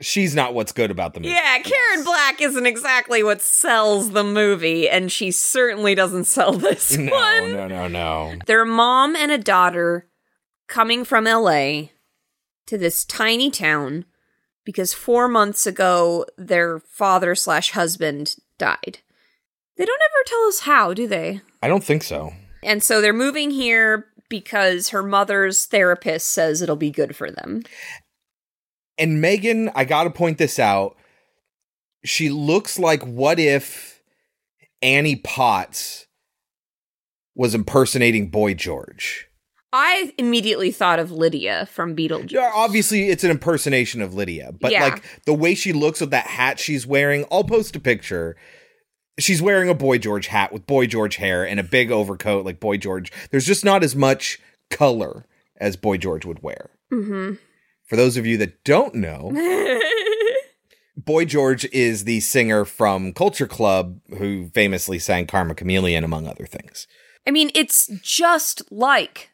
She's 0.00 0.34
not 0.34 0.54
what's 0.54 0.70
good 0.72 0.90
about 0.92 1.14
the 1.14 1.20
movie. 1.20 1.30
yeah, 1.34 1.58
Karen 1.58 2.04
Black 2.04 2.40
isn't 2.40 2.66
exactly 2.66 3.22
what 3.24 3.40
sells 3.42 4.12
the 4.12 4.22
movie, 4.22 4.88
and 4.88 5.10
she 5.10 5.30
certainly 5.32 5.94
doesn't 5.96 6.24
sell 6.24 6.52
this 6.52 6.96
No, 6.96 7.10
one. 7.12 7.52
no, 7.52 7.66
no, 7.66 7.88
no. 7.88 8.34
They're 8.46 8.62
a 8.62 8.66
mom 8.66 9.16
and 9.16 9.32
a 9.32 9.38
daughter 9.38 10.06
coming 10.68 11.04
from 11.04 11.24
LA 11.24 11.88
to 12.66 12.78
this 12.78 13.04
tiny 13.04 13.50
town 13.50 14.04
because 14.64 14.92
four 14.94 15.26
months 15.26 15.66
ago 15.66 16.26
their 16.36 16.78
father 16.78 17.34
slash 17.34 17.72
husband 17.72 18.36
died. 18.58 18.98
They 19.76 19.84
don't 19.84 20.00
ever 20.02 20.24
tell 20.26 20.42
us 20.48 20.60
how, 20.60 20.92
do 20.94 21.06
they? 21.08 21.40
I 21.62 21.68
don't 21.68 21.82
think 21.84 22.02
so. 22.04 22.32
And 22.62 22.82
so 22.82 23.00
they're 23.00 23.12
moving 23.12 23.50
here 23.50 24.06
because 24.28 24.90
her 24.90 25.02
mother's 25.02 25.64
therapist 25.64 26.28
says 26.30 26.60
it'll 26.60 26.76
be 26.76 26.90
good 26.90 27.16
for 27.16 27.30
them. 27.30 27.62
And 28.98 29.20
Megan, 29.20 29.70
I 29.74 29.84
got 29.84 30.04
to 30.04 30.10
point 30.10 30.38
this 30.38 30.58
out. 30.58 30.96
She 32.04 32.28
looks 32.28 32.78
like 32.78 33.02
what 33.02 33.38
if 33.38 34.02
Annie 34.82 35.16
Potts 35.16 36.06
was 37.34 37.54
impersonating 37.54 38.28
Boy 38.30 38.54
George. 38.54 39.26
I 39.72 40.14
immediately 40.16 40.70
thought 40.72 40.98
of 40.98 41.12
Lydia 41.12 41.66
from 41.70 41.94
Beetlejuice. 41.94 42.32
Yeah, 42.32 42.50
obviously 42.54 43.10
it's 43.10 43.22
an 43.22 43.30
impersonation 43.30 44.00
of 44.00 44.14
Lydia, 44.14 44.50
but 44.58 44.72
Yeah. 44.72 44.84
like 44.84 45.04
the 45.26 45.34
way 45.34 45.54
she 45.54 45.72
looks 45.72 46.00
with 46.00 46.10
that 46.10 46.26
hat 46.26 46.58
she's 46.58 46.86
wearing, 46.86 47.26
I'll 47.30 47.44
post 47.44 47.76
a 47.76 47.80
picture. 47.80 48.34
She's 49.18 49.42
wearing 49.42 49.68
a 49.68 49.74
Boy 49.74 49.98
George 49.98 50.28
hat 50.28 50.52
with 50.52 50.66
Boy 50.66 50.86
George 50.86 51.16
hair 51.16 51.46
and 51.46 51.60
a 51.60 51.64
big 51.64 51.90
overcoat 51.90 52.44
like 52.46 52.60
Boy 52.60 52.76
George. 52.78 53.12
There's 53.30 53.44
just 53.46 53.64
not 53.64 53.84
as 53.84 53.94
much 53.94 54.40
color 54.70 55.26
as 55.60 55.76
Boy 55.76 55.98
George 55.98 56.24
would 56.24 56.42
wear. 56.42 56.70
Mm-hmm. 56.92 57.34
For 57.88 57.96
those 57.96 58.16
of 58.16 58.26
you 58.26 58.36
that 58.38 58.62
don't 58.64 58.94
know, 58.94 59.32
Boy 60.96 61.24
George 61.24 61.64
is 61.66 62.04
the 62.04 62.20
singer 62.20 62.64
from 62.64 63.12
Culture 63.12 63.46
Club 63.46 64.00
who 64.18 64.48
famously 64.52 64.98
sang 64.98 65.26
Karma 65.26 65.54
Chameleon, 65.54 66.04
among 66.04 66.26
other 66.26 66.44
things. 66.44 66.86
I 67.26 67.30
mean, 67.30 67.50
it's 67.54 67.86
just 68.02 68.62
like 68.70 69.30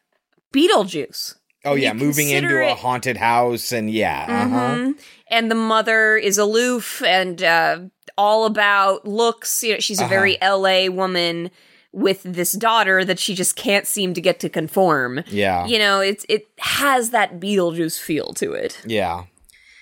Beetlejuice. 0.53 1.35
Oh, 1.65 1.73
yeah, 1.73 1.93
moving 1.93 2.29
into 2.29 2.47
consider 2.49 2.61
a 2.61 2.75
haunted 2.75 3.17
house, 3.17 3.71
and 3.71 3.89
yeah, 3.89 4.25
uh-huh. 4.29 4.75
Mhm. 4.75 4.99
And 5.31 5.49
the 5.49 5.55
mother 5.55 6.15
is 6.15 6.37
aloof 6.37 7.01
and 7.01 7.41
uh, 7.41 7.79
all 8.17 8.45
about 8.45 9.07
looks. 9.07 9.63
You 9.63 9.73
know, 9.73 9.79
she's 9.79 9.99
a 9.99 10.03
Uh-huh. 10.03 10.09
very 10.09 10.37
LA 10.41 10.87
woman 10.89 11.49
with 11.95 12.21
this 12.23 12.51
daughter 12.51 13.03
that 13.05 13.17
she 13.17 13.33
just 13.33 13.55
can't 13.55 13.87
seem 13.87 14.13
to 14.13 14.21
get 14.21 14.39
to 14.41 14.49
conform. 14.49 15.23
yeah, 15.27 15.65
You 15.65 15.79
know, 15.79 16.01
it's 16.01 16.25
it 16.29 16.47
has 16.59 17.09
that 17.11 17.39
Beetlejuice 17.39 17.99
feel 17.99 18.33
to 18.33 18.51
it. 18.53 18.81
yeah. 18.85 19.23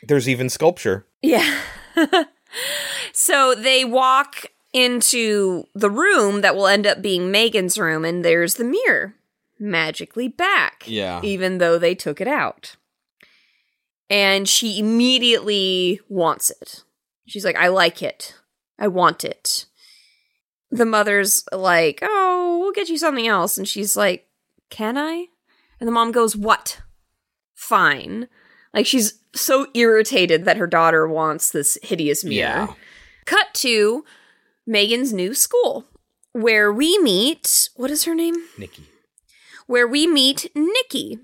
There's 0.06 0.28
even 0.30 0.50
sculpture. 0.50 1.06
Yeah. 1.22 1.60
so 3.14 3.56
they 3.56 3.86
walk 3.86 4.48
into 4.74 5.66
the 5.74 5.90
room 5.90 6.42
that 6.42 6.56
will 6.56 6.68
end 6.68 6.86
up 6.86 7.02
being 7.02 7.32
Megan's 7.32 7.78
room, 7.78 8.04
and 8.04 8.24
there's 8.26 8.56
the 8.56 8.64
mirror 8.66 9.16
magically 9.60 10.28
back. 10.28 10.84
Yeah. 10.86 11.22
Even 11.24 11.58
though 11.60 11.78
they 11.80 11.96
took 11.96 12.20
it 12.20 12.28
out. 12.28 12.76
And 14.10 14.48
she 14.50 14.78
immediately 14.78 16.02
wants 16.10 16.52
it. 16.52 16.84
She's 17.26 17.46
like, 17.46 17.56
I 17.56 17.70
like 17.70 18.02
it. 18.04 18.36
I 18.78 18.88
want 18.90 19.24
it. 19.24 19.66
The 20.74 20.86
mother's 20.86 21.44
like, 21.52 22.00
Oh, 22.02 22.58
we'll 22.60 22.72
get 22.72 22.90
you 22.90 22.98
something 22.98 23.28
else. 23.28 23.58
And 23.58 23.68
she's 23.68 23.96
like, 23.96 24.28
Can 24.70 24.98
I? 24.98 25.28
And 25.80 25.88
the 25.88 25.92
mom 25.92 26.12
goes, 26.12 26.36
What? 26.36 26.82
Fine. 27.54 28.28
Like 28.74 28.86
she's 28.86 29.20
so 29.36 29.68
irritated 29.74 30.46
that 30.46 30.58
her 30.58 30.68
daughter 30.68 31.08
wants 31.08 31.52
this 31.52 31.78
hideous 31.84 32.24
mirror. 32.24 32.36
Yeah. 32.36 32.74
Cut 33.26 33.54
to 33.56 34.04
Megan's 34.66 35.14
new 35.14 35.34
school, 35.34 35.86
where 36.32 36.72
we 36.72 36.98
meet. 37.00 37.70
What 37.76 37.92
is 37.92 38.06
her 38.06 38.16
name? 38.16 38.36
Nikki. 38.58 38.84
Where 39.68 39.88
we 39.88 40.08
meet 40.08 40.52
Nikki. 40.56 41.20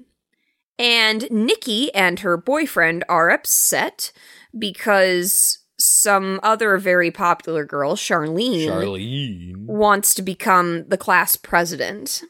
And 0.78 1.30
Nikki 1.30 1.94
and 1.94 2.22
her 2.22 2.38
boyfriend 2.38 3.04
are 3.10 3.30
upset 3.30 4.14
because 4.58 5.59
some 5.80 6.40
other 6.44 6.78
very 6.78 7.12
popular 7.12 7.66
girl, 7.66 7.96
Charlene, 7.96 8.68
Charlene. 8.68 9.66
wants 9.66 10.14
to 10.16 10.22
become 10.22 10.88
the 10.88 10.98
class 10.98 11.36
president. 11.36 12.24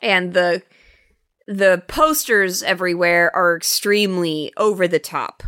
And 0.00 0.32
the 0.32 0.62
the 1.46 1.82
posters 1.86 2.62
everywhere 2.62 3.34
are 3.34 3.56
extremely 3.56 4.52
over 4.56 4.88
the 4.88 4.98
top. 4.98 5.42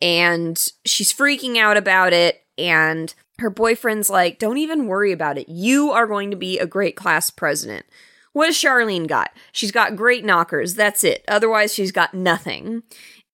And 0.00 0.56
she's 0.86 1.12
freaking 1.12 1.58
out 1.58 1.76
about 1.76 2.12
it 2.14 2.42
and 2.56 3.14
her 3.38 3.50
boyfriend's 3.50 4.10
like, 4.10 4.38
"Don't 4.38 4.58
even 4.58 4.86
worry 4.86 5.12
about 5.12 5.38
it. 5.38 5.48
You 5.48 5.90
are 5.90 6.06
going 6.06 6.30
to 6.30 6.36
be 6.36 6.58
a 6.58 6.66
great 6.66 6.96
class 6.96 7.30
president." 7.30 7.86
What 8.32 8.46
has 8.46 8.56
Charlene 8.56 9.08
got? 9.08 9.32
She's 9.50 9.72
got 9.72 9.96
great 9.96 10.24
knockers. 10.24 10.74
That's 10.74 11.02
it. 11.02 11.24
Otherwise, 11.26 11.74
she's 11.74 11.90
got 11.90 12.14
nothing. 12.14 12.84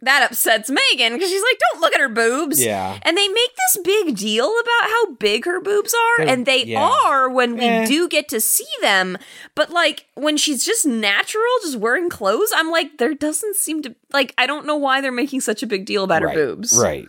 That 0.03 0.29
upsets 0.31 0.69
Megan 0.71 1.15
because 1.15 1.31
she's 1.31 1.43
like, 1.43 1.59
"Don't 1.73 1.81
look 1.81 1.95
at 1.95 2.01
her 2.01 2.09
boobs." 2.11 2.63
Yeah. 2.63 2.99
And 3.03 3.17
they 3.17 3.29
make 3.29 3.51
this 3.57 3.83
big 3.83 4.17
deal 4.17 4.45
about 4.47 4.91
how 4.91 5.13
big 5.15 5.47
her 5.47 5.59
boobs 5.61 5.95
are, 5.95 6.25
They're- 6.25 6.35
and 6.35 6.45
they 6.47 6.65
yeah. 6.65 6.87
are 6.87 7.31
when 7.31 7.57
we 7.57 7.65
Eh. 7.65 7.87
do 7.87 8.07
get 8.07 8.29
to 8.29 8.41
see 8.41 8.67
them. 8.83 9.17
But 9.55 9.71
like 9.71 10.05
when 10.15 10.37
she's 10.37 10.65
just 10.67 10.85
natural, 10.85 11.45
just 11.63 11.77
wearing 11.77 12.11
clothes, 12.11 12.53
I'm 12.55 12.71
like, 12.71 12.99
there 12.99 13.15
doesn't 13.15 13.57
seem 13.57 13.81
to 13.83 13.95
like 14.13 14.35
I 14.37 14.47
don't 14.47 14.67
know 14.67 14.77
why 14.77 15.01
they're 15.01 15.11
making 15.13 15.41
such 15.41 15.63
a 15.63 15.67
big 15.67 15.87
deal 15.87 16.05
about 16.05 16.23
right. 16.23 16.37
her 16.37 16.47
boobs. 16.47 16.77
Right. 16.79 17.09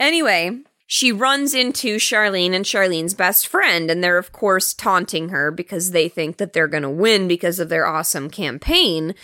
Anyway, 0.00 0.60
she 0.86 1.12
runs 1.12 1.52
into 1.52 1.96
Charlene 1.96 2.54
and 2.54 2.64
Charlene's 2.64 3.12
best 3.12 3.46
friend, 3.46 3.90
and 3.90 4.02
they're 4.02 4.16
of 4.18 4.32
course 4.32 4.72
taunting 4.72 5.28
her 5.28 5.50
because 5.50 5.90
they 5.90 6.08
think 6.08 6.38
that 6.38 6.54
they're 6.54 6.68
gonna 6.68 6.90
win 6.90 7.28
because 7.28 7.58
of 7.60 7.68
their 7.68 7.86
awesome 7.86 8.30
campaign. 8.30 9.14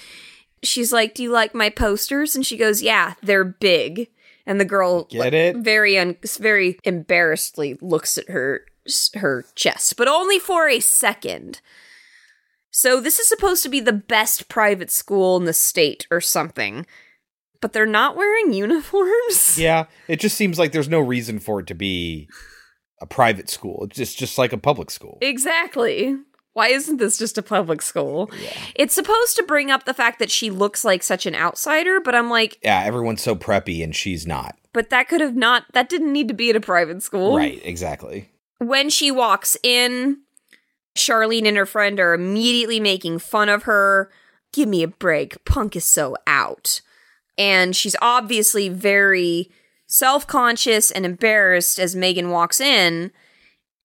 She's 0.64 0.92
like, 0.92 1.14
"Do 1.14 1.22
you 1.22 1.30
like 1.30 1.54
my 1.54 1.70
posters?" 1.70 2.34
And 2.34 2.44
she 2.44 2.56
goes, 2.56 2.82
"Yeah, 2.82 3.14
they're 3.22 3.44
big." 3.44 4.08
And 4.46 4.60
the 4.60 4.64
girl 4.64 5.04
Get 5.04 5.18
like, 5.20 5.32
it? 5.32 5.56
very 5.56 5.98
un- 5.98 6.16
very 6.38 6.78
embarrassedly 6.84 7.78
looks 7.80 8.18
at 8.18 8.28
her 8.28 8.66
her 9.14 9.44
chest, 9.54 9.96
but 9.96 10.08
only 10.08 10.38
for 10.38 10.68
a 10.68 10.80
second. 10.80 11.60
So 12.70 13.00
this 13.00 13.18
is 13.20 13.28
supposed 13.28 13.62
to 13.62 13.68
be 13.68 13.80
the 13.80 13.92
best 13.92 14.48
private 14.48 14.90
school 14.90 15.36
in 15.36 15.44
the 15.44 15.52
state 15.52 16.06
or 16.10 16.20
something. 16.20 16.86
But 17.60 17.72
they're 17.72 17.86
not 17.86 18.16
wearing 18.16 18.52
uniforms. 18.52 19.56
Yeah. 19.58 19.86
It 20.08 20.20
just 20.20 20.36
seems 20.36 20.58
like 20.58 20.72
there's 20.72 20.88
no 20.88 20.98
reason 21.00 21.38
for 21.38 21.60
it 21.60 21.66
to 21.68 21.74
be 21.74 22.28
a 23.00 23.06
private 23.06 23.48
school. 23.48 23.84
It's 23.84 23.96
just, 23.96 24.18
just 24.18 24.36
like 24.36 24.52
a 24.52 24.58
public 24.58 24.90
school. 24.90 25.18
Exactly. 25.22 26.16
Why 26.54 26.68
isn't 26.68 26.96
this 26.98 27.18
just 27.18 27.36
a 27.36 27.42
public 27.42 27.82
school? 27.82 28.30
It's 28.74 28.94
supposed 28.94 29.36
to 29.36 29.42
bring 29.42 29.70
up 29.70 29.84
the 29.84 29.94
fact 29.94 30.18
that 30.20 30.30
she 30.30 30.50
looks 30.50 30.84
like 30.84 31.02
such 31.02 31.26
an 31.26 31.34
outsider, 31.34 32.00
but 32.00 32.14
I'm 32.14 32.30
like, 32.30 32.58
yeah, 32.62 32.82
everyone's 32.84 33.22
so 33.22 33.34
preppy 33.34 33.82
and 33.84 33.94
she's 33.94 34.26
not. 34.26 34.56
but 34.72 34.90
that 34.90 35.08
could 35.08 35.20
have 35.20 35.34
not, 35.36 35.64
that 35.72 35.88
didn't 35.88 36.12
need 36.12 36.28
to 36.28 36.34
be 36.34 36.50
at 36.50 36.56
a 36.56 36.60
private 36.60 37.02
school. 37.02 37.36
Right, 37.36 37.60
exactly. 37.64 38.30
When 38.58 38.88
she 38.88 39.10
walks 39.10 39.56
in, 39.62 40.18
Charlene 40.96 41.46
and 41.46 41.56
her 41.56 41.66
friend 41.66 41.98
are 41.98 42.14
immediately 42.14 42.78
making 42.80 43.18
fun 43.18 43.48
of 43.48 43.64
her. 43.64 44.10
Give 44.52 44.68
me 44.68 44.84
a 44.84 44.88
break. 44.88 45.44
Punk 45.44 45.74
is 45.74 45.84
so 45.84 46.16
out. 46.26 46.80
And 47.36 47.74
she's 47.74 47.96
obviously 48.00 48.68
very 48.68 49.50
self 49.88 50.24
conscious 50.28 50.92
and 50.92 51.04
embarrassed 51.04 51.80
as 51.80 51.96
Megan 51.96 52.30
walks 52.30 52.60
in. 52.60 53.10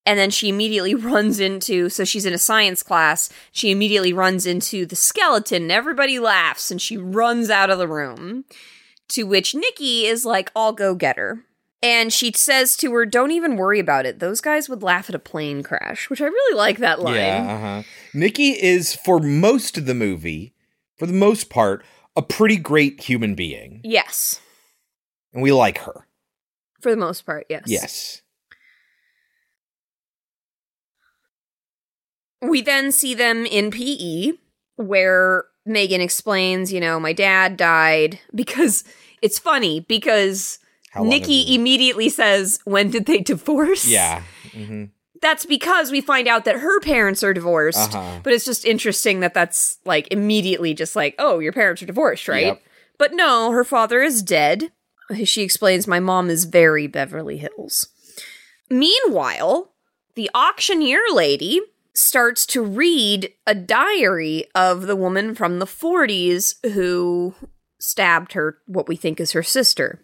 And 0.09 0.17
then 0.17 0.31
she 0.31 0.49
immediately 0.49 0.95
runs 1.13 1.39
into, 1.39 1.87
so 1.87 2.03
she's 2.03 2.25
in 2.25 2.33
a 2.33 2.39
science 2.39 2.81
class. 2.81 3.29
She 3.51 3.69
immediately 3.69 4.11
runs 4.11 4.47
into 4.47 4.87
the 4.87 4.95
skeleton, 4.95 5.61
and 5.63 5.71
everybody 5.71 6.17
laughs, 6.17 6.71
and 6.71 6.81
she 6.81 6.97
runs 6.97 7.51
out 7.51 7.69
of 7.69 7.77
the 7.77 7.87
room. 7.87 8.45
To 9.09 9.23
which 9.23 9.53
Nikki 9.53 10.07
is 10.07 10.25
like, 10.25 10.51
I'll 10.55 10.73
go 10.73 10.95
get 10.95 11.17
her. 11.17 11.45
And 11.83 12.11
she 12.11 12.31
says 12.31 12.75
to 12.77 12.91
her, 12.93 13.05
Don't 13.05 13.29
even 13.29 13.55
worry 13.55 13.79
about 13.79 14.07
it. 14.07 14.17
Those 14.19 14.41
guys 14.41 14.67
would 14.67 14.81
laugh 14.81 15.09
at 15.09 15.15
a 15.15 15.19
plane 15.19 15.61
crash, 15.61 16.09
which 16.09 16.21
I 16.21 16.25
really 16.25 16.57
like 16.57 16.79
that 16.79 17.01
line. 17.01 17.15
Yeah, 17.15 17.53
uh-huh. 17.53 17.83
Nikki 18.15 18.49
is 18.49 18.95
for 18.95 19.19
most 19.19 19.77
of 19.77 19.85
the 19.85 19.93
movie, 19.93 20.55
for 20.97 21.05
the 21.05 21.13
most 21.13 21.51
part, 21.51 21.85
a 22.15 22.23
pretty 22.23 22.57
great 22.57 23.01
human 23.01 23.35
being, 23.35 23.81
Yes. 23.83 24.41
and 25.33 25.43
we 25.43 25.51
like 25.51 25.77
her. 25.79 26.07
For 26.81 26.89
the 26.89 26.97
most 26.97 27.27
part, 27.27 27.45
yes. 27.47 27.65
Yes. 27.67 28.21
We 32.41 32.61
then 32.61 32.91
see 32.91 33.13
them 33.13 33.45
in 33.45 33.71
PE, 33.71 34.33
where 34.77 35.45
Megan 35.65 36.01
explains, 36.01 36.71
you 36.71 36.79
know, 36.79 36.99
my 36.99 37.13
dad 37.13 37.57
died 37.57 38.19
because 38.35 38.83
it's 39.21 39.39
funny 39.39 39.81
because 39.81 40.59
Nikki 40.99 41.53
immediately 41.53 42.09
says, 42.09 42.59
When 42.65 42.89
did 42.89 43.05
they 43.05 43.19
divorce? 43.19 43.87
Yeah. 43.87 44.23
hmm 44.53 44.85
That's 45.21 45.45
because 45.45 45.91
we 45.91 46.01
find 46.01 46.27
out 46.27 46.45
that 46.45 46.59
her 46.59 46.79
parents 46.79 47.23
are 47.23 47.33
divorced. 47.33 47.93
Uh-huh. 47.93 48.19
But 48.23 48.33
it's 48.33 48.45
just 48.45 48.65
interesting 48.65 49.19
that 49.19 49.33
that's 49.33 49.77
like 49.85 50.07
immediately 50.11 50.73
just 50.73 50.95
like, 50.95 51.15
oh, 51.19 51.39
your 51.39 51.53
parents 51.53 51.81
are 51.81 51.85
divorced, 51.87 52.27
right? 52.27 52.45
Yep. 52.45 52.61
But 52.97 53.13
no, 53.13 53.51
her 53.51 53.63
father 53.63 54.01
is 54.01 54.21
dead. 54.21 54.71
She 55.23 55.41
explains, 55.41 55.87
my 55.87 55.99
mom 55.99 56.29
is 56.29 56.45
very 56.45 56.85
Beverly 56.85 57.37
Hills. 57.37 57.87
Meanwhile, 58.69 59.71
the 60.15 60.29
auctioneer 60.35 61.01
lady 61.11 61.61
starts 61.93 62.45
to 62.47 62.63
read 62.63 63.33
a 63.45 63.55
diary 63.55 64.45
of 64.55 64.83
the 64.83 64.95
woman 64.95 65.35
from 65.35 65.59
the 65.59 65.65
40s 65.65 66.55
who 66.73 67.35
stabbed 67.79 68.33
her, 68.33 68.59
what 68.67 68.87
we 68.87 68.95
think 68.95 69.19
is 69.19 69.31
her 69.31 69.43
sister. 69.43 70.01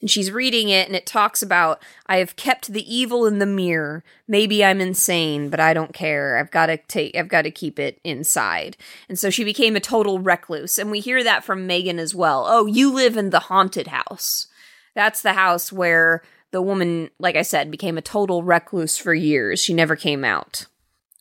And 0.00 0.10
she's 0.10 0.30
reading 0.30 0.68
it, 0.68 0.86
and 0.86 0.94
it 0.94 1.06
talks 1.06 1.42
about, 1.42 1.82
I 2.06 2.18
have 2.18 2.36
kept 2.36 2.68
the 2.72 2.94
evil 2.94 3.24
in 3.24 3.38
the 3.38 3.46
mirror. 3.46 4.04
Maybe 4.28 4.62
I'm 4.62 4.80
insane, 4.80 5.48
but 5.48 5.58
I 5.58 5.72
don't 5.72 5.94
care. 5.94 6.36
I've 6.36 6.50
got 6.50 6.66
to 6.66 6.76
take, 6.76 7.16
I've 7.16 7.28
got 7.28 7.42
to 7.42 7.50
keep 7.50 7.78
it 7.78 7.98
inside. 8.04 8.76
And 9.08 9.18
so 9.18 9.30
she 9.30 9.42
became 9.42 9.74
a 9.74 9.80
total 9.80 10.18
recluse. 10.18 10.78
And 10.78 10.90
we 10.90 11.00
hear 11.00 11.24
that 11.24 11.44
from 11.44 11.66
Megan 11.66 11.98
as 11.98 12.14
well. 12.14 12.44
Oh, 12.46 12.66
you 12.66 12.92
live 12.92 13.16
in 13.16 13.30
the 13.30 13.40
haunted 13.40 13.86
house. 13.86 14.48
That's 14.94 15.22
the 15.22 15.32
house 15.32 15.72
where 15.72 16.22
the 16.52 16.60
woman, 16.60 17.08
like 17.18 17.36
I 17.36 17.42
said, 17.42 17.70
became 17.70 17.96
a 17.96 18.02
total 18.02 18.42
recluse 18.42 18.98
for 18.98 19.14
years. 19.14 19.60
She 19.60 19.72
never 19.72 19.96
came 19.96 20.24
out. 20.24 20.66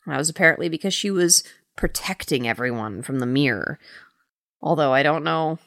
That 0.07 0.17
was 0.17 0.29
apparently 0.29 0.69
because 0.69 0.93
she 0.93 1.09
was 1.11 1.43
protecting 1.75 2.47
everyone 2.47 3.01
from 3.01 3.19
the 3.19 3.25
mirror. 3.25 3.79
Although 4.61 4.93
I 4.93 5.03
don't 5.03 5.23
know 5.23 5.59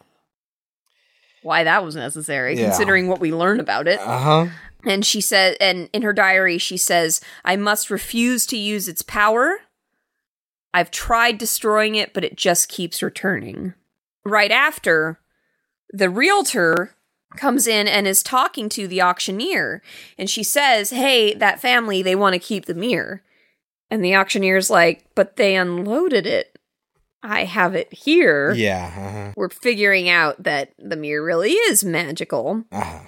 why 1.42 1.64
that 1.64 1.84
was 1.84 1.96
necessary, 1.96 2.56
Yeah. 2.58 2.66
considering 2.68 3.08
what 3.08 3.20
we 3.20 3.32
learn 3.32 3.60
about 3.60 3.86
it. 3.88 4.00
Uh 4.00 4.18
huh. 4.18 4.46
And 4.84 5.04
she 5.04 5.20
said, 5.20 5.56
and 5.60 5.88
in 5.92 6.02
her 6.02 6.12
diary, 6.12 6.58
she 6.58 6.76
says, 6.76 7.20
I 7.44 7.56
must 7.56 7.90
refuse 7.90 8.46
to 8.46 8.56
use 8.56 8.88
its 8.88 9.02
power. 9.02 9.58
I've 10.72 10.90
tried 10.90 11.38
destroying 11.38 11.94
it, 11.96 12.14
but 12.14 12.24
it 12.24 12.36
just 12.36 12.68
keeps 12.68 13.02
returning. 13.02 13.74
Right 14.24 14.50
after, 14.52 15.18
the 15.90 16.10
realtor 16.10 16.94
comes 17.36 17.66
in 17.66 17.88
and 17.88 18.06
is 18.06 18.22
talking 18.22 18.68
to 18.70 18.86
the 18.86 19.02
auctioneer. 19.02 19.82
And 20.16 20.30
she 20.30 20.42
says, 20.42 20.90
Hey, 20.90 21.34
that 21.34 21.60
family, 21.60 22.02
they 22.02 22.14
want 22.14 22.34
to 22.34 22.38
keep 22.38 22.66
the 22.66 22.74
mirror. 22.74 23.22
And 23.90 24.04
the 24.04 24.16
auctioneer's 24.16 24.70
like, 24.70 25.04
But 25.14 25.36
they 25.36 25.56
unloaded 25.56 26.26
it. 26.26 26.58
I 27.22 27.44
have 27.44 27.74
it 27.74 27.92
here. 27.92 28.52
Yeah. 28.52 28.86
Uh-huh. 28.96 29.32
We're 29.36 29.48
figuring 29.48 30.08
out 30.08 30.42
that 30.44 30.72
the 30.78 30.96
mirror 30.96 31.24
really 31.24 31.52
is 31.52 31.84
magical. 31.84 32.64
Uh-huh. 32.70 33.00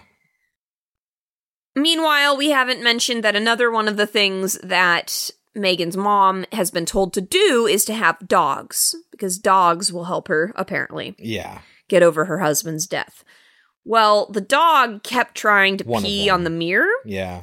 Meanwhile, 1.77 2.37
we 2.37 2.51
haven't 2.51 2.83
mentioned 2.83 3.23
that 3.23 3.37
another 3.37 3.71
one 3.71 3.87
of 3.87 3.97
the 3.97 4.07
things 4.07 4.59
that 4.63 5.31
Megan's 5.55 5.97
mom 5.97 6.45
has 6.53 6.71
been 6.71 6.87
told 6.87 7.13
to 7.15 7.21
do 7.21 7.67
is 7.67 7.85
to 7.85 7.95
have 7.95 8.27
dogs, 8.27 8.95
because 9.13 9.39
dogs 9.39 9.93
will 9.93 10.05
help 10.05 10.29
her, 10.29 10.53
apparently, 10.57 11.15
Yeah. 11.19 11.61
get 11.89 12.03
over 12.03 12.25
her 12.25 12.41
husband's 12.41 12.87
death. 12.87 13.25
Well, 13.85 14.27
the 14.31 14.41
dog 14.41 15.03
kept 15.05 15.37
trying 15.37 15.77
to 15.79 15.85
One 15.85 16.03
pee 16.03 16.29
on 16.29 16.45
the 16.45 16.51
mirror, 16.51 16.91
Yeah. 17.05 17.43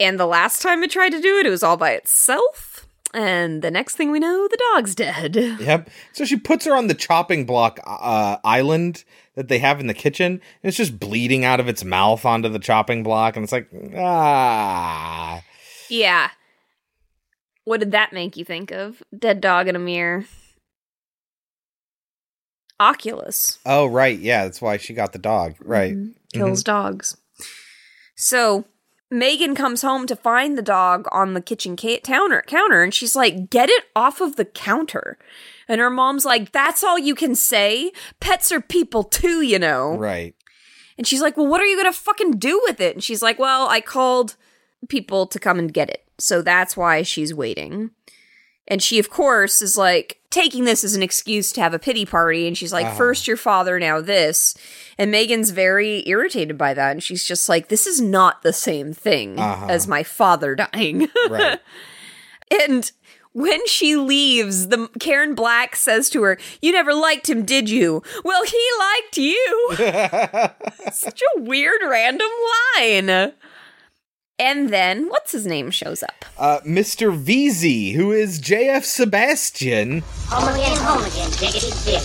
And 0.00 0.18
the 0.18 0.26
last 0.26 0.62
time 0.62 0.82
it 0.82 0.90
tried 0.90 1.10
to 1.10 1.20
do 1.20 1.38
it, 1.38 1.46
it 1.46 1.50
was 1.50 1.62
all 1.62 1.76
by 1.76 1.92
itself. 1.92 2.86
And 3.12 3.62
the 3.62 3.70
next 3.70 3.94
thing 3.94 4.10
we 4.10 4.18
know, 4.18 4.48
the 4.50 4.58
dog's 4.74 4.94
dead. 4.94 5.36
Yep. 5.60 5.88
So 6.12 6.24
she 6.24 6.36
puts 6.36 6.64
her 6.64 6.74
on 6.74 6.88
the 6.88 6.94
chopping 6.94 7.46
block 7.46 7.78
uh, 7.86 8.38
island 8.42 9.04
that 9.36 9.46
they 9.48 9.58
have 9.60 9.78
in 9.80 9.86
the 9.86 9.94
kitchen, 9.94 10.32
and 10.32 10.40
it's 10.62 10.76
just 10.76 10.98
bleeding 10.98 11.44
out 11.44 11.60
of 11.60 11.68
its 11.68 11.84
mouth 11.84 12.24
onto 12.24 12.48
the 12.48 12.58
chopping 12.58 13.02
block, 13.04 13.36
and 13.36 13.44
it's 13.44 13.52
like, 13.52 13.68
ah. 13.96 15.42
Yeah. 15.88 16.30
What 17.64 17.80
did 17.80 17.92
that 17.92 18.12
make 18.12 18.36
you 18.36 18.44
think 18.44 18.72
of? 18.72 19.02
Dead 19.16 19.40
dog 19.40 19.68
in 19.68 19.76
a 19.76 19.78
mirror. 19.80 20.24
Oculus. 22.80 23.58
Oh, 23.64 23.86
right. 23.86 24.18
Yeah, 24.18 24.44
that's 24.44 24.60
why 24.60 24.76
she 24.76 24.92
got 24.94 25.12
the 25.12 25.18
dog. 25.18 25.54
Right. 25.60 25.94
Mhm. 25.94 26.14
Kills 26.32 26.62
dogs. 26.64 27.16
So 28.16 28.64
Megan 29.14 29.54
comes 29.54 29.82
home 29.82 30.06
to 30.06 30.16
find 30.16 30.58
the 30.58 30.62
dog 30.62 31.06
on 31.12 31.34
the 31.34 31.40
kitchen 31.40 31.76
ca- 31.76 32.00
counter, 32.00 32.42
counter, 32.46 32.82
and 32.82 32.92
she's 32.92 33.14
like, 33.14 33.48
"Get 33.48 33.70
it 33.70 33.84
off 33.94 34.20
of 34.20 34.36
the 34.36 34.44
counter." 34.44 35.16
And 35.68 35.80
her 35.80 35.90
mom's 35.90 36.24
like, 36.24 36.52
"That's 36.52 36.82
all 36.82 36.98
you 36.98 37.14
can 37.14 37.34
say. 37.34 37.92
Pets 38.20 38.52
are 38.52 38.60
people 38.60 39.04
too, 39.04 39.40
you 39.40 39.58
know." 39.58 39.96
Right. 39.96 40.34
And 40.96 41.06
she's 41.06 41.20
like, 41.20 41.36
Well, 41.36 41.46
what 41.46 41.60
are 41.60 41.66
you 41.66 41.76
going 41.76 41.92
to 41.92 41.98
fucking 41.98 42.32
do 42.32 42.60
with 42.66 42.80
it? 42.80 42.94
And 42.94 43.02
she's 43.02 43.22
like, 43.22 43.38
Well, 43.38 43.68
I 43.68 43.80
called 43.80 44.36
people 44.88 45.26
to 45.26 45.38
come 45.38 45.58
and 45.58 45.72
get 45.72 45.90
it. 45.90 46.04
So 46.18 46.42
that's 46.42 46.76
why 46.76 47.02
she's 47.02 47.34
waiting. 47.34 47.90
And 48.68 48.82
she, 48.82 48.98
of 48.98 49.10
course, 49.10 49.60
is 49.60 49.76
like 49.76 50.20
taking 50.34 50.64
this 50.64 50.82
as 50.84 50.94
an 50.94 51.02
excuse 51.02 51.52
to 51.52 51.60
have 51.62 51.72
a 51.72 51.78
pity 51.78 52.04
party. 52.04 52.46
And 52.46 52.58
she's 52.58 52.72
like, 52.72 52.86
Uh-huh. 52.86 52.96
First 52.96 53.26
your 53.28 53.36
father, 53.36 53.78
now 53.78 54.00
this. 54.00 54.54
And 54.98 55.10
Megan's 55.10 55.50
very 55.50 56.02
irritated 56.08 56.58
by 56.58 56.74
that. 56.74 56.90
And 56.92 57.02
she's 57.02 57.24
just 57.24 57.48
like, 57.48 57.68
This 57.68 57.86
is 57.86 58.00
not 58.00 58.42
the 58.42 58.52
same 58.52 58.92
thing 58.92 59.38
Uh-huh. 59.38 59.66
as 59.70 59.86
my 59.88 60.02
father 60.02 60.54
dying. 60.54 61.08
Right. 61.30 61.60
And 62.62 62.90
when 63.32 63.66
she 63.66 63.96
leaves, 63.96 64.68
the 64.68 64.88
Karen 65.00 65.34
Black 65.34 65.74
says 65.74 66.08
to 66.10 66.22
her, 66.22 66.38
"You 66.62 66.70
never 66.70 66.94
liked 66.94 67.28
him, 67.28 67.44
did 67.44 67.68
you?" 67.68 68.00
Well, 68.22 68.44
he 68.44 68.64
liked 68.78 69.16
you. 69.18 69.70
Such 70.92 71.20
a 71.36 71.40
weird 71.40 71.80
random 71.82 72.28
line. 72.78 73.32
And 74.38 74.70
then 74.70 75.08
what's 75.10 75.30
his 75.32 75.46
name 75.46 75.70
shows 75.70 76.02
up. 76.02 76.24
uh, 76.38 76.58
Mr. 76.66 77.16
Veezy, 77.16 77.94
who 77.94 78.10
is 78.10 78.40
JF 78.40 78.82
Sebastian. 78.84 80.02
Home 80.26 80.52
again, 80.54 80.76
home 80.78 81.04
again, 81.04 81.30
diggity 81.38 81.70
dig. 81.84 82.02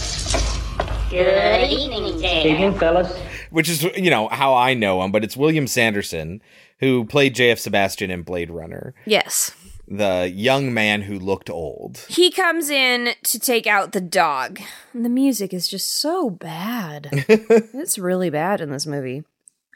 Good 1.10 1.72
evening, 1.72 2.22
Dad. 2.22 2.46
Evening, 2.46 2.78
fellas. 2.78 3.12
which 3.50 3.68
is 3.68 3.82
you 3.98 4.12
know 4.12 4.28
how 4.28 4.54
I 4.54 4.76
know 4.76 5.02
him, 5.02 5.12
but 5.12 5.24
it's 5.24 5.36
William 5.36 5.66
Sanderson 5.66 6.42
who 6.80 7.04
played 7.04 7.36
JF 7.36 7.58
Sebastian 7.58 8.12
in 8.12 8.22
Blade 8.22 8.52
Runner, 8.52 8.94
Yes. 9.06 9.52
the 9.88 10.32
young 10.34 10.72
man 10.74 11.02
who 11.02 11.18
looked 11.20 11.50
old. 11.50 12.06
He 12.08 12.32
comes 12.32 12.70
in 12.70 13.16
to 13.24 13.40
take 13.40 13.66
out 13.68 13.92
the 13.92 14.00
dog. 14.00 14.62
And 14.94 15.04
the 15.04 15.10
music 15.10 15.54
is 15.54 15.68
just 15.68 15.88
so 16.00 16.30
bad. 16.30 17.10
it's 17.28 17.98
really 18.00 18.30
bad 18.30 18.62
in 18.62 18.70
this 18.70 18.86
movie. 18.86 19.24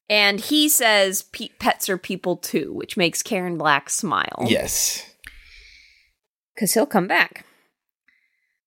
And 0.10 0.40
he 0.40 0.68
says 0.70 1.24
pe- 1.24 1.50
pets 1.60 1.90
are 1.90 1.98
people 1.98 2.38
too, 2.38 2.74
which 2.74 2.98
makes 2.98 3.24
Karen 3.24 3.58
Black 3.58 3.90
smile. 3.90 4.46
Yes. 4.48 5.10
because 6.54 6.74
he'll 6.74 6.86
come 6.86 7.08
back. 7.08 7.46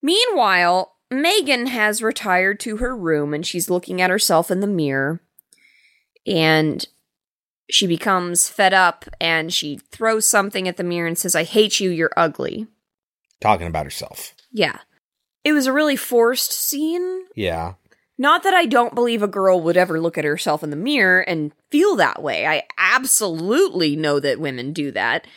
Meanwhile, 0.01 0.93
Megan 1.09 1.67
has 1.67 2.01
retired 2.03 2.59
to 2.61 2.77
her 2.77 2.95
room 2.95 3.33
and 3.33 3.45
she's 3.45 3.69
looking 3.69 4.01
at 4.01 4.09
herself 4.09 4.51
in 4.51 4.59
the 4.59 4.67
mirror. 4.67 5.21
And 6.25 6.85
she 7.69 7.87
becomes 7.87 8.49
fed 8.49 8.73
up 8.73 9.05
and 9.21 9.53
she 9.53 9.77
throws 9.91 10.25
something 10.27 10.67
at 10.67 10.77
the 10.77 10.83
mirror 10.83 11.07
and 11.07 11.17
says, 11.17 11.35
I 11.35 11.43
hate 11.43 11.79
you, 11.79 11.89
you're 11.89 12.11
ugly. 12.17 12.67
Talking 13.39 13.67
about 13.67 13.85
herself. 13.85 14.33
Yeah. 14.51 14.79
It 15.43 15.53
was 15.53 15.67
a 15.67 15.73
really 15.73 15.95
forced 15.95 16.51
scene. 16.51 17.25
Yeah. 17.35 17.73
Not 18.17 18.43
that 18.43 18.53
I 18.53 18.65
don't 18.65 18.95
believe 18.95 19.21
a 19.21 19.27
girl 19.27 19.61
would 19.61 19.77
ever 19.77 19.99
look 19.99 20.17
at 20.17 20.25
herself 20.25 20.63
in 20.63 20.71
the 20.71 20.75
mirror 20.75 21.21
and 21.21 21.51
feel 21.69 21.95
that 21.97 22.23
way. 22.23 22.47
I 22.47 22.63
absolutely 22.77 23.95
know 23.95 24.19
that 24.19 24.39
women 24.39 24.73
do 24.73 24.91
that. 24.91 25.27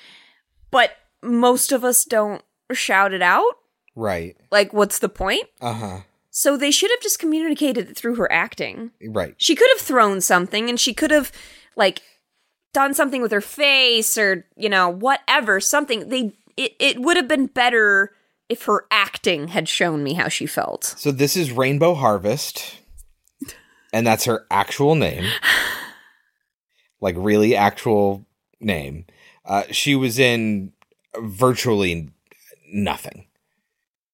But 0.71 0.93
most 1.23 1.73
of 1.73 1.85
us 1.85 2.05
don't 2.05 2.43
shout 2.73 3.13
it 3.13 3.23
out. 3.23 3.53
Right. 3.95 4.37
Like, 4.51 4.73
what's 4.73 4.99
the 4.99 5.09
point? 5.09 5.45
Uh 5.61 5.75
huh. 5.75 6.01
So 6.31 6.57
they 6.57 6.71
should 6.71 6.91
have 6.91 7.01
just 7.01 7.19
communicated 7.19 7.91
it 7.91 7.97
through 7.97 8.15
her 8.15 8.31
acting. 8.33 8.93
Right. 9.07 9.35
She 9.37 9.55
could 9.55 9.69
have 9.75 9.85
thrown 9.85 10.21
something 10.21 10.71
and 10.71 10.79
she 10.79 10.95
could 10.95 11.11
have 11.11 11.33
like 11.77 12.01
done 12.73 12.95
something 12.95 13.21
with 13.21 13.33
her 13.33 13.41
face 13.41 14.17
or, 14.17 14.47
you 14.57 14.69
know, 14.69 14.89
whatever, 14.89 15.61
something. 15.61 16.09
They 16.09 16.33
it, 16.57 16.77
it 16.79 17.03
would 17.03 17.17
have 17.17 17.29
been 17.29 17.47
better 17.47 18.13
if 18.51 18.65
her 18.65 18.85
acting 18.91 19.49
had 19.49 19.69
shown 19.69 20.03
me 20.03 20.15
how 20.15 20.29
she 20.29 20.45
felt. 20.45 20.85
So 20.99 21.13
this 21.13 21.37
is 21.37 21.53
Rainbow 21.53 21.95
Harvest, 21.95 22.81
and 23.93 24.07
that's 24.07 24.25
her 24.25 24.45
actual 24.51 24.97
name, 24.97 25.25
like 27.01 27.15
really 27.17 27.55
actual 27.55 28.27
name. 28.61 29.07
Uh, 29.45 29.63
she 29.71 29.95
was 29.95 30.19
in 30.19 30.73
virtually 31.19 32.11
nothing. 32.73 33.27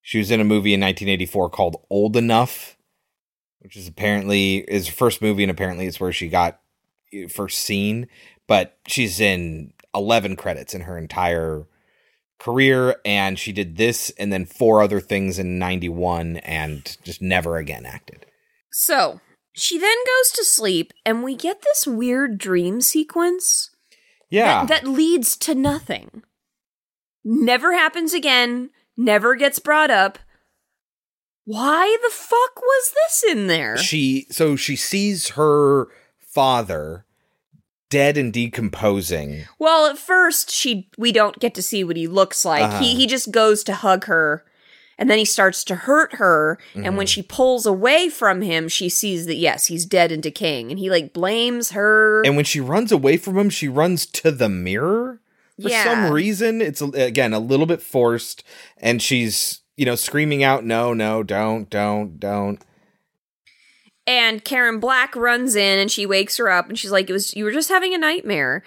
She 0.02 0.18
was 0.18 0.30
in 0.30 0.40
a 0.40 0.44
movie 0.44 0.74
in 0.74 0.80
1984 0.80 1.50
called 1.50 1.82
Old 1.90 2.16
Enough, 2.16 2.76
which 3.60 3.76
is 3.76 3.88
apparently 3.88 4.58
is 4.68 4.86
her 4.86 4.94
first 4.94 5.22
movie, 5.22 5.42
and 5.42 5.50
apparently 5.50 5.86
it's 5.86 5.98
where 5.98 6.12
she 6.12 6.28
got 6.28 6.60
first 7.30 7.58
seen. 7.58 8.06
But 8.46 8.78
she's 8.86 9.18
in 9.18 9.72
11 9.94 10.36
credits 10.36 10.74
in 10.74 10.82
her 10.82 10.96
entire 10.96 11.66
career, 12.38 12.96
and 13.04 13.38
she 13.38 13.52
did 13.52 13.76
this 13.76 14.10
and 14.18 14.32
then 14.32 14.44
four 14.46 14.82
other 14.82 15.00
things 15.00 15.38
in 15.38 15.58
91, 15.58 16.38
and 16.38 16.96
just 17.04 17.22
never 17.22 17.56
again 17.56 17.86
acted. 17.86 18.26
So 18.72 19.20
she 19.54 19.78
then 19.78 19.96
goes 20.04 20.30
to 20.32 20.44
sleep 20.44 20.92
and 21.04 21.22
we 21.22 21.34
get 21.34 21.62
this 21.62 21.86
weird 21.86 22.36
dream 22.36 22.82
sequence 22.82 23.70
Yeah, 24.28 24.66
that, 24.66 24.82
that 24.82 24.90
leads 24.90 25.36
to 25.38 25.54
nothing. 25.54 26.22
Never 27.24 27.72
happens 27.72 28.12
again, 28.12 28.68
never 28.96 29.34
gets 29.34 29.58
brought 29.58 29.90
up. 29.90 30.18
Why 31.44 31.96
the 32.02 32.12
fuck 32.12 32.60
was 32.60 32.92
this 32.94 33.24
in 33.32 33.46
there? 33.46 33.78
she 33.78 34.26
so 34.30 34.56
she 34.56 34.76
sees 34.76 35.30
her 35.30 35.86
father 36.20 37.05
dead 37.90 38.16
and 38.18 38.32
decomposing. 38.32 39.44
Well, 39.58 39.86
at 39.86 39.98
first 39.98 40.50
she 40.50 40.88
we 40.98 41.12
don't 41.12 41.38
get 41.38 41.54
to 41.54 41.62
see 41.62 41.84
what 41.84 41.96
he 41.96 42.06
looks 42.06 42.44
like. 42.44 42.62
Uh-huh. 42.62 42.78
He 42.80 42.94
he 42.94 43.06
just 43.06 43.30
goes 43.30 43.62
to 43.64 43.74
hug 43.74 44.04
her 44.06 44.44
and 44.98 45.10
then 45.10 45.18
he 45.18 45.24
starts 45.26 45.62
to 45.64 45.74
hurt 45.74 46.14
her 46.14 46.58
and 46.74 46.84
Mm-hmm. 46.84 46.96
when 46.96 47.06
she 47.06 47.22
pulls 47.22 47.66
away 47.66 48.08
from 48.08 48.40
him, 48.42 48.68
she 48.68 48.88
sees 48.88 49.26
that 49.26 49.36
yes, 49.36 49.66
he's 49.66 49.84
dead 49.86 50.10
and 50.10 50.22
decaying 50.22 50.70
and 50.70 50.78
he 50.78 50.90
like 50.90 51.12
blames 51.12 51.70
her. 51.72 52.22
And 52.24 52.34
when 52.36 52.44
she 52.44 52.60
runs 52.60 52.90
away 52.92 53.16
from 53.18 53.36
him, 53.38 53.50
she 53.50 53.68
runs 53.68 54.06
to 54.06 54.30
the 54.30 54.48
mirror. 54.48 55.20
For 55.60 55.68
Yeah. 55.70 55.84
some 55.84 56.12
reason, 56.12 56.60
it's 56.60 56.82
again 56.82 57.32
a 57.32 57.38
little 57.38 57.64
bit 57.66 57.80
forced, 57.80 58.42
and 58.76 59.00
she's 59.00 59.60
you 59.76 59.86
know 59.86 59.94
screaming 59.94 60.42
out, 60.42 60.64
"No, 60.64 60.92
no, 60.92 61.22
don't, 61.22 61.70
don't, 61.70 62.20
don't." 62.20 62.60
And 64.06 64.44
Karen 64.44 64.78
Black 64.78 65.16
runs 65.16 65.56
in 65.56 65.78
and 65.78 65.90
she 65.90 66.06
wakes 66.06 66.36
her 66.36 66.48
up 66.48 66.68
and 66.68 66.78
she's 66.78 66.92
like, 66.92 67.10
It 67.10 67.12
was 67.12 67.34
you 67.34 67.44
were 67.44 67.52
just 67.52 67.68
having 67.68 67.92
a 67.94 67.98
nightmare. 67.98 68.62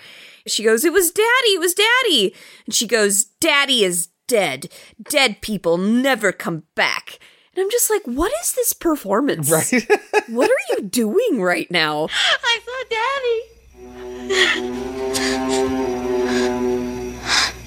She 0.47 0.63
goes, 0.63 0.83
It 0.83 0.93
was 0.93 1.11
daddy, 1.11 1.53
it 1.53 1.59
was 1.59 1.73
daddy. 1.73 2.35
And 2.65 2.73
she 2.75 2.87
goes, 2.87 3.25
Daddy 3.39 3.83
is 3.83 4.09
dead. 4.27 4.71
Dead 5.01 5.41
people 5.41 5.77
never 5.77 6.31
come 6.31 6.63
back. 6.75 7.19
And 7.55 7.63
I'm 7.63 7.71
just 7.71 7.89
like, 7.89 8.03
what 8.05 8.31
is 8.41 8.53
this 8.53 8.71
performance? 8.73 9.51
Right? 9.71 9.87
What 10.29 10.49
are 10.49 10.75
you 10.75 10.83
doing 10.83 11.41
right 11.41 11.69
now? 11.71 12.07
I 12.11 12.59
saw 12.63 12.83
Daddy. 12.89 13.41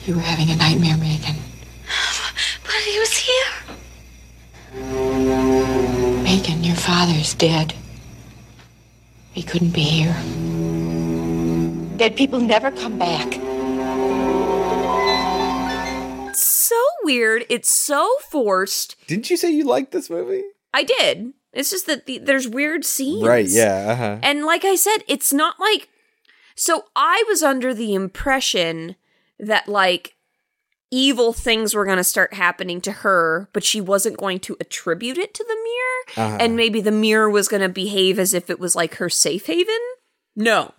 You 0.07 0.15
were 0.15 0.21
having 0.21 0.49
a 0.51 0.57
nightmare, 0.57 0.97
Megan. 0.97 1.37
But 2.63 2.75
he 2.87 2.99
was 3.01 3.13
here. 3.17 3.51
Megan, 6.33 6.65
your 6.65 6.77
father's 6.77 7.35
dead. 7.35 7.75
He 9.35 9.43
couldn't 9.43 9.75
be 9.75 9.83
here. 9.83 10.15
Dead 11.99 12.17
people 12.17 12.41
never 12.41 12.71
come 12.71 12.99
back. 12.99 13.27
It's 16.31 16.43
so 16.43 16.83
weird. 17.03 17.45
It's 17.51 17.71
so 17.71 18.11
forced. 18.31 18.97
Didn't 19.07 19.29
you 19.29 19.37
say 19.37 19.51
you 19.51 19.65
liked 19.65 19.93
this 19.93 20.09
movie? 20.09 20.45
I 20.73 20.85
did. 20.85 21.35
It's 21.53 21.69
just 21.69 21.87
that 21.87 22.07
the, 22.07 22.17
there's 22.17 22.49
weird 22.49 22.87
scenes. 22.87 23.29
Right? 23.29 23.47
Yeah. 23.47 23.89
Uh-huh. 23.91 24.19
And 24.23 24.47
like 24.47 24.65
I 24.65 24.75
said, 24.75 25.05
it's 25.07 25.35
not 25.35 25.61
like. 25.61 25.91
So 26.57 26.87
I 26.97 27.23
was 27.29 27.43
under 27.43 27.75
the 27.75 27.93
impression 27.93 28.97
that 29.39 29.69
like 29.69 30.17
evil 30.93 31.33
things 31.33 31.75
were 31.75 31.87
going 31.87 31.97
to 31.97 32.05
start 32.05 32.35
happening 32.35 32.81
to 32.83 32.93
her, 32.93 33.49
but 33.53 33.65
she 33.65 33.81
wasn't 33.81 34.19
going 34.19 34.39
to 34.41 34.57
attribute 34.61 35.19
it 35.19 35.35
to 35.35 35.43
the 35.43 35.55
mirror. 35.55 36.29
Uh-huh. 36.29 36.37
And 36.39 36.55
maybe 36.55 36.81
the 36.81 36.93
mirror 36.93 37.29
was 37.29 37.49
going 37.49 37.63
to 37.63 37.69
behave 37.69 38.19
as 38.19 38.35
if 38.35 38.51
it 38.51 38.61
was 38.61 38.77
like 38.77 38.97
her 38.97 39.09
safe 39.09 39.47
haven. 39.47 39.81
No. 40.37 40.73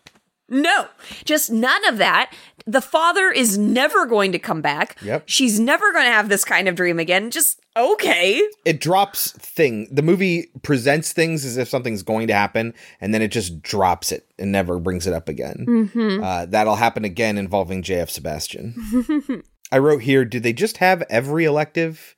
No, 0.50 0.88
just 1.24 1.52
none 1.52 1.84
of 1.88 1.98
that. 1.98 2.32
The 2.68 2.82
father 2.82 3.32
is 3.32 3.58
never 3.58 4.06
going 4.06 4.34
to 4.34 4.40
come 4.40 4.62
back. 4.62 4.98
Yep. 5.02 5.24
She's 5.26 5.60
never 5.60 5.92
going 5.92 6.06
to 6.06 6.12
have 6.12 6.30
this 6.30 6.46
kind 6.46 6.68
of 6.68 6.76
dream 6.76 7.00
again. 7.00 7.32
Just 7.32 7.62
okay. 7.76 8.42
it 8.66 8.80
drops 8.80 9.32
thing. 9.32 9.88
The 9.90 10.02
movie 10.02 10.52
presents 10.62 11.12
things 11.12 11.44
as 11.44 11.58
if 11.58 11.70
something's 11.70 12.04
going 12.04 12.28
to 12.28 12.34
happen, 12.34 12.74
and 13.02 13.14
then 13.14 13.22
it 13.22 13.30
just 13.30 13.62
drops 13.62 14.12
it 14.12 14.28
and 14.38 14.52
never 14.52 14.80
brings 14.80 15.08
it 15.08 15.14
up 15.14 15.28
again. 15.28 15.66
Mm-hmm. 15.68 16.24
Uh, 16.24 16.46
that'll 16.46 16.76
happen 16.76 17.04
again 17.04 17.38
involving 17.38 17.82
JF 17.82 18.10
Sebastian. 18.10 19.44
I 19.74 19.80
wrote 19.80 20.04
here, 20.04 20.24
did 20.24 20.44
they 20.44 20.54
just 20.54 20.78
have 20.78 21.02
every 21.10 21.46
elective? 21.46 22.16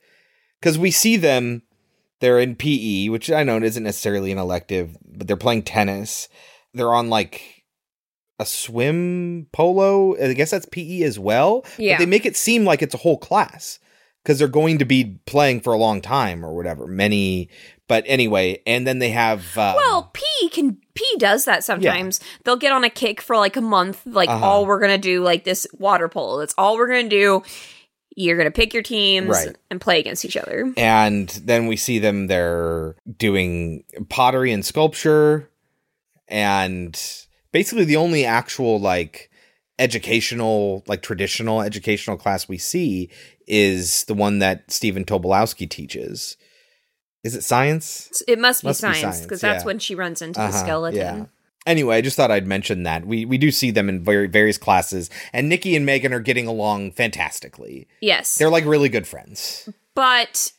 Because 0.60 0.76
we 0.76 0.90
see 0.90 1.16
them, 1.16 1.62
they're 2.20 2.38
in 2.38 2.54
PE, 2.54 3.08
which 3.08 3.30
I 3.30 3.44
know 3.44 3.56
isn't 3.56 3.82
necessarily 3.82 4.30
an 4.30 4.36
elective, 4.36 4.94
but 5.02 5.26
they're 5.26 5.38
playing 5.38 5.62
tennis. 5.62 6.28
They're 6.74 6.92
on 6.92 7.08
like 7.08 7.64
a 8.38 8.44
swim 8.44 9.46
polo. 9.52 10.22
I 10.22 10.34
guess 10.34 10.50
that's 10.50 10.66
PE 10.66 11.00
as 11.00 11.18
well. 11.18 11.64
Yeah. 11.78 11.94
But 11.94 12.00
they 12.00 12.10
make 12.10 12.26
it 12.26 12.36
seem 12.36 12.66
like 12.66 12.82
it's 12.82 12.94
a 12.94 12.98
whole 12.98 13.16
class 13.16 13.78
because 14.22 14.38
they're 14.38 14.48
going 14.48 14.76
to 14.76 14.84
be 14.84 15.18
playing 15.24 15.62
for 15.62 15.72
a 15.72 15.78
long 15.78 16.02
time 16.02 16.44
or 16.44 16.54
whatever. 16.54 16.86
Many, 16.86 17.48
but 17.88 18.04
anyway, 18.06 18.60
and 18.66 18.86
then 18.86 18.98
they 18.98 19.10
have. 19.10 19.40
Um, 19.58 19.74
Well, 19.76 20.10
P 20.12 20.22
can 20.50 20.78
P 20.94 21.04
does 21.18 21.44
that 21.44 21.62
sometimes. 21.64 22.20
They'll 22.44 22.56
get 22.56 22.72
on 22.72 22.84
a 22.84 22.90
kick 22.90 23.20
for 23.20 23.36
like 23.36 23.56
a 23.56 23.60
month, 23.60 24.02
like 24.06 24.28
Uh-huh. 24.28 24.44
all 24.44 24.66
we're 24.66 24.80
gonna 24.80 24.98
do, 24.98 25.22
like 25.22 25.44
this 25.44 25.66
water 25.78 26.08
polo. 26.08 26.38
That's 26.40 26.54
all 26.58 26.76
we're 26.76 26.88
gonna 26.88 27.08
do. 27.08 27.42
You're 28.18 28.38
gonna 28.38 28.50
pick 28.50 28.72
your 28.72 28.82
teams 28.82 29.28
Right. 29.28 29.54
and 29.70 29.78
play 29.80 30.00
against 30.00 30.24
each 30.24 30.36
other. 30.38 30.72
and 30.76 31.28
then 31.44 31.66
we 31.66 31.76
see 31.76 31.98
them 31.98 32.26
they're 32.28 32.96
doing 33.18 33.84
pottery 34.08 34.52
and 34.52 34.64
sculpture 34.64 35.50
and 36.28 36.98
basically 37.52 37.84
the 37.84 37.96
only 37.96 38.24
actual 38.24 38.80
like 38.80 39.30
educational 39.78 40.82
like 40.86 41.02
traditional 41.02 41.60
educational 41.62 42.16
class 42.16 42.48
we 42.48 42.58
see 42.58 43.10
is 43.46 44.04
the 44.04 44.14
one 44.14 44.38
that 44.38 44.70
Stephen 44.70 45.04
Tobolowsky 45.04 45.68
teaches 45.68 46.36
is 47.26 47.34
it 47.34 47.42
science 47.44 48.22
It 48.26 48.38
must 48.38 48.62
be 48.62 48.68
Must 48.68 48.80
science 48.80 49.20
because 49.20 49.40
that's 49.42 49.62
yeah. 49.62 49.66
when 49.66 49.78
she 49.78 49.94
runs 49.94 50.22
into 50.22 50.38
the 50.40 50.46
Uh-huh, 50.46 50.58
skeleton. 50.64 50.98
yeah. 51.00 51.24
Anyway, 51.66 51.96
I 51.96 52.00
just 52.00 52.16
thought 52.16 52.30
I'd 52.30 52.46
mention 52.46 52.84
that. 52.84 53.04
We 53.04 53.24
we 53.24 53.36
do 53.38 53.50
see 53.50 53.72
them 53.72 53.88
in 53.88 54.04
very 54.04 54.28
various 54.28 54.56
classes, 54.56 55.10
and 55.32 55.48
Nikki 55.48 55.74
and 55.74 55.84
Megan 55.84 56.12
are 56.14 56.20
getting 56.20 56.46
along 56.46 56.92
fantastically. 56.92 57.88
Yes, 58.00 58.36
They're 58.38 58.48
like 58.50 58.64
really 58.64 58.88
good 58.88 59.06
friends. 59.06 59.68
but 59.94 60.52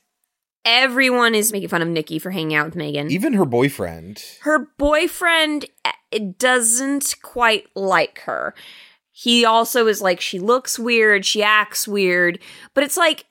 everyone 0.65 1.33
is 1.33 1.53
making 1.53 1.69
fun 1.69 1.81
of 1.81 1.87
Nikki 1.87 2.19
for 2.19 2.29
hanging 2.31 2.55
out 2.55 2.65
with 2.65 2.75
Megan. 2.75 3.09
Even 3.09 3.31
her 3.33 3.45
boyfriend. 3.45 4.21
her 4.41 4.67
boyfriend 4.77 5.65
uh, 5.85 6.19
doesn't 6.37 7.15
quite 7.21 7.67
like 7.73 8.19
her. 8.25 8.53
He 9.11 9.45
also 9.45 9.87
is 9.87 10.01
like, 10.01 10.19
she 10.21 10.39
looks 10.39 10.77
weird, 10.77 11.25
she 11.25 11.41
acts 11.41 11.87
weird, 11.87 12.37
but 12.73 12.83
it's 12.83 12.97
like, 12.97 13.25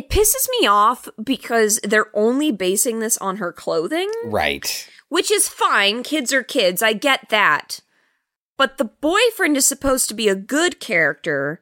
it 0.00 0.08
pisses 0.08 0.48
me 0.58 0.66
off 0.66 1.08
because 1.22 1.78
they're 1.84 2.10
only 2.16 2.50
basing 2.50 3.00
this 3.00 3.18
on 3.18 3.36
her 3.36 3.52
clothing, 3.52 4.10
Right. 4.24 4.88
which 5.10 5.30
is 5.30 5.46
fine. 5.46 6.02
Kids 6.02 6.32
are 6.32 6.42
kids. 6.42 6.82
I 6.82 6.94
get 6.94 7.28
that. 7.28 7.80
But 8.56 8.78
the 8.78 8.84
boyfriend 8.86 9.56
is 9.58 9.66
supposed 9.66 10.08
to 10.08 10.14
be 10.14 10.28
a 10.28 10.34
good 10.34 10.80
character. 10.80 11.60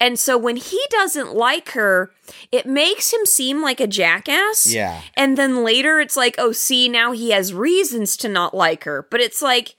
And 0.00 0.18
so 0.18 0.36
when 0.38 0.56
he 0.56 0.80
doesn't 0.90 1.34
like 1.34 1.70
her, 1.70 2.10
it 2.50 2.66
makes 2.66 3.12
him 3.12 3.24
seem 3.26 3.62
like 3.62 3.80
a 3.80 3.86
jackass. 3.86 4.66
Yeah. 4.66 5.02
And 5.16 5.36
then 5.38 5.62
later 5.62 6.00
it's 6.00 6.16
like, 6.16 6.34
oh, 6.38 6.52
see, 6.52 6.88
now 6.88 7.12
he 7.12 7.30
has 7.30 7.52
reasons 7.54 8.16
to 8.18 8.28
not 8.28 8.52
like 8.54 8.84
her. 8.84 9.06
But 9.10 9.20
it's 9.20 9.42
like, 9.42 9.76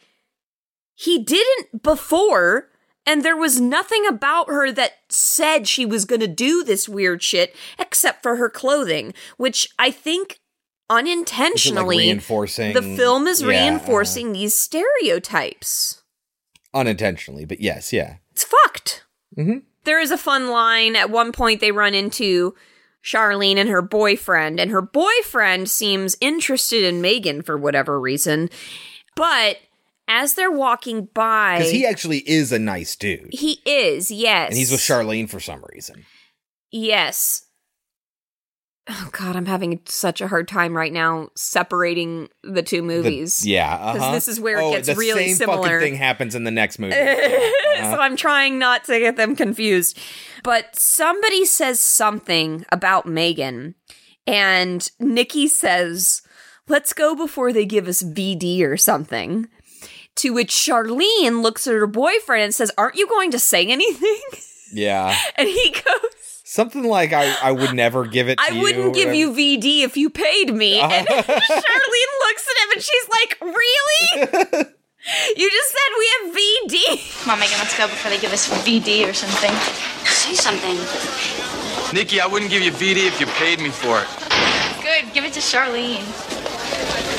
he 0.96 1.20
didn't 1.24 1.84
before. 1.84 2.70
And 3.06 3.24
there 3.24 3.36
was 3.38 3.60
nothing 3.60 4.06
about 4.06 4.48
her 4.48 4.72
that 4.72 4.92
said 5.10 5.68
she 5.68 5.86
was 5.86 6.06
going 6.06 6.22
to 6.22 6.28
do 6.28 6.64
this 6.64 6.88
weird 6.88 7.24
shit 7.24 7.56
except 7.80 8.22
for 8.22 8.36
her 8.36 8.50
clothing, 8.50 9.14
which 9.38 9.68
I 9.80 9.90
think 9.92 10.34
it, 10.34 10.38
like, 10.94 11.00
unintentionally 11.06 11.98
reinforcing 11.98 12.74
the 12.74 12.82
film 12.82 13.26
is 13.26 13.42
Yeah, 13.42 13.48
reinforcing 13.48 14.34
these 14.34 14.58
stereotypes. 14.58 16.04
unintentionally, 16.74 17.46
but 17.46 17.60
yes, 17.60 17.92
yeah. 17.92 18.16
It's 18.32 18.44
fucked. 18.44 19.04
Mhm. 19.38 19.64
There 19.84 20.00
is 20.00 20.12
a 20.12 20.18
fun 20.18 20.50
line. 20.50 20.96
At 20.96 21.10
one 21.10 21.32
point, 21.32 21.60
they 21.60 21.72
run 21.72 21.94
into 21.94 22.54
Charlene 23.04 23.58
and 23.58 23.70
her 23.70 23.82
boyfriend, 23.82 24.60
and 24.60 24.70
her 24.72 24.82
boyfriend 24.82 25.70
seems 25.70 26.16
interested 26.22 26.84
in 26.84 27.02
Megan 27.02 27.42
for 27.42 27.58
whatever 27.58 28.00
reason. 28.00 28.50
But 29.16 29.58
as 30.08 30.34
they're 30.34 30.52
walking 30.52 31.08
by, 31.14 31.58
Because 31.60 31.72
he 31.72 31.86
actually 31.86 32.20
is 32.20 32.52
a 32.52 32.60
nice 32.60 32.96
dude. 32.96 33.30
he 33.32 33.60
is, 33.66 34.12
yes. 34.12 34.50
And 34.50 34.58
he's 34.58 34.72
with 34.72 34.82
Charlene 34.82 35.30
for 35.30 35.40
some 35.40 35.64
reason. 35.74 36.06
Yes. 36.72 37.46
Oh 38.90 39.10
God, 39.12 39.36
I'm 39.36 39.46
having 39.46 39.80
such 39.86 40.22
a 40.22 40.28
hard 40.28 40.48
time 40.48 40.76
right 40.76 40.92
now 40.92 41.30
separating 41.36 42.30
the 42.44 42.64
two 42.64 42.78
The- 42.78 42.88
movies. 42.88 43.46
yeah. 43.46 43.78
'Cause 43.78 44.02
Uh-huh. 44.02 44.12
this 44.14 44.28
is 44.28 44.40
where 44.40 44.58
it 44.60 44.64
oh, 44.64 44.72
gets 44.72 44.88
the 44.88 44.96
really 44.96 45.28
same 45.28 45.36
similar. 45.36 45.64
fucking 45.64 45.80
thing 45.80 45.96
happens 45.96 46.34
in 46.36 46.44
the 46.44 46.52
next 46.52 46.80
movie. 46.80 46.96
Yeah, 46.96 47.14
uh-huh. 47.78 47.96
so 47.96 48.02
I'm 48.02 48.16
trying 48.18 48.58
not 48.58 48.84
to 48.86 49.00
get 49.00 49.18
them 49.18 49.36
confused. 49.36 49.98
But 50.44 50.76
somebody 50.76 51.46
says 51.46 51.80
something 51.80 52.66
about 52.72 53.06
Megan, 53.06 53.76
and 54.26 54.90
Nikki 55.00 55.48
says, 55.48 56.22
Let's 56.68 56.94
go 56.94 57.16
before 57.16 57.52
they 57.54 57.66
give 57.66 57.88
us 57.88 58.02
VD 58.02 58.62
or 58.64 58.78
something. 58.78 59.48
To 60.17 60.34
which 60.34 60.52
Charlene 60.52 61.41
looks 61.41 61.65
at 61.67 61.74
her 61.74 61.88
boyfriend 61.88 62.43
and 62.43 62.56
says, 62.56 62.71
Aren't 62.78 62.95
you 62.95 63.08
going 63.08 63.32
to 63.32 63.39
say 63.39 63.65
anything? 63.65 64.19
yeah. 64.74 65.17
And 65.38 65.47
he 65.47 65.71
goes, 65.71 66.12
Something 66.43 66.84
like 66.84 67.13
I, 67.13 67.34
I 67.41 67.52
would 67.54 67.74
never 67.74 68.06
give 68.06 68.28
it 68.28 68.38
to 68.38 68.43
I 68.54 68.62
wouldn't 68.62 68.93
give 68.93 69.10
or- 69.10 69.13
you 69.13 69.32
VD 69.32 69.84
if 69.84 69.95
you 69.95 70.10
paid 70.10 70.54
me. 70.54 70.80
Uh-huh. 70.82 70.93
And 70.93 71.08
Charlene 71.08 72.13
looks 72.28 72.47
at 72.47 72.63
him 72.63 72.71
and 72.74 72.82
she's 72.84 73.10
like, 73.10 73.38
Really? 73.41 74.67
you 75.38 75.50
just 75.50 75.71
said 75.71 75.89
we 75.97 76.12
have 76.13 76.36
VD. 76.36 77.24
Come 77.24 77.32
on, 77.34 77.39
Megan, 77.39 77.58
let's 77.60 77.78
go 77.78 77.88
before 77.88 78.12
they 78.12 78.19
give 78.19 78.34
us 78.34 78.50
VD 78.65 79.08
or 79.10 79.13
something. 79.13 79.52
Say 80.06 80.34
something. 80.34 80.76
Nikki, 81.95 82.19
I 82.21 82.28
wouldn't 82.28 82.52
give 82.52 82.62
you 82.62 82.71
VD 82.71 83.08
if 83.08 83.19
you 83.19 83.26
paid 83.28 83.60
me 83.60 83.69
for 83.69 84.02
it. 84.02 84.08
Good, 84.84 85.13
give 85.13 85.24
it 85.24 85.34
to 85.34 85.39
Charlene. 85.39 86.04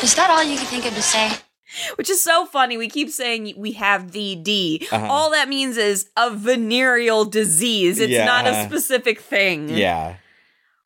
Is 0.03 0.15
that 0.17 0.29
all 0.31 0.43
you 0.45 0.57
can 0.59 0.67
think 0.67 0.85
of 0.85 0.95
to 0.95 1.03
say? 1.03 1.31
Which 1.97 2.11
is 2.11 2.23
so 2.23 2.47
funny. 2.47 2.77
We 2.77 2.89
keep 2.89 3.11
saying 3.11 3.55
we 3.57 3.73
have 3.73 4.03
VD. 4.05 4.93
Uh-huh. 4.93 5.07
All 5.07 5.31
that 5.31 5.49
means 5.49 5.77
is 5.77 6.11
a 6.17 6.31
venereal 6.31 7.25
disease. 7.25 7.99
It's 7.99 8.13
not 8.27 8.47
a 8.47 8.65
specific 8.65 9.21
thing. 9.21 9.69
Yeah. 9.69 10.17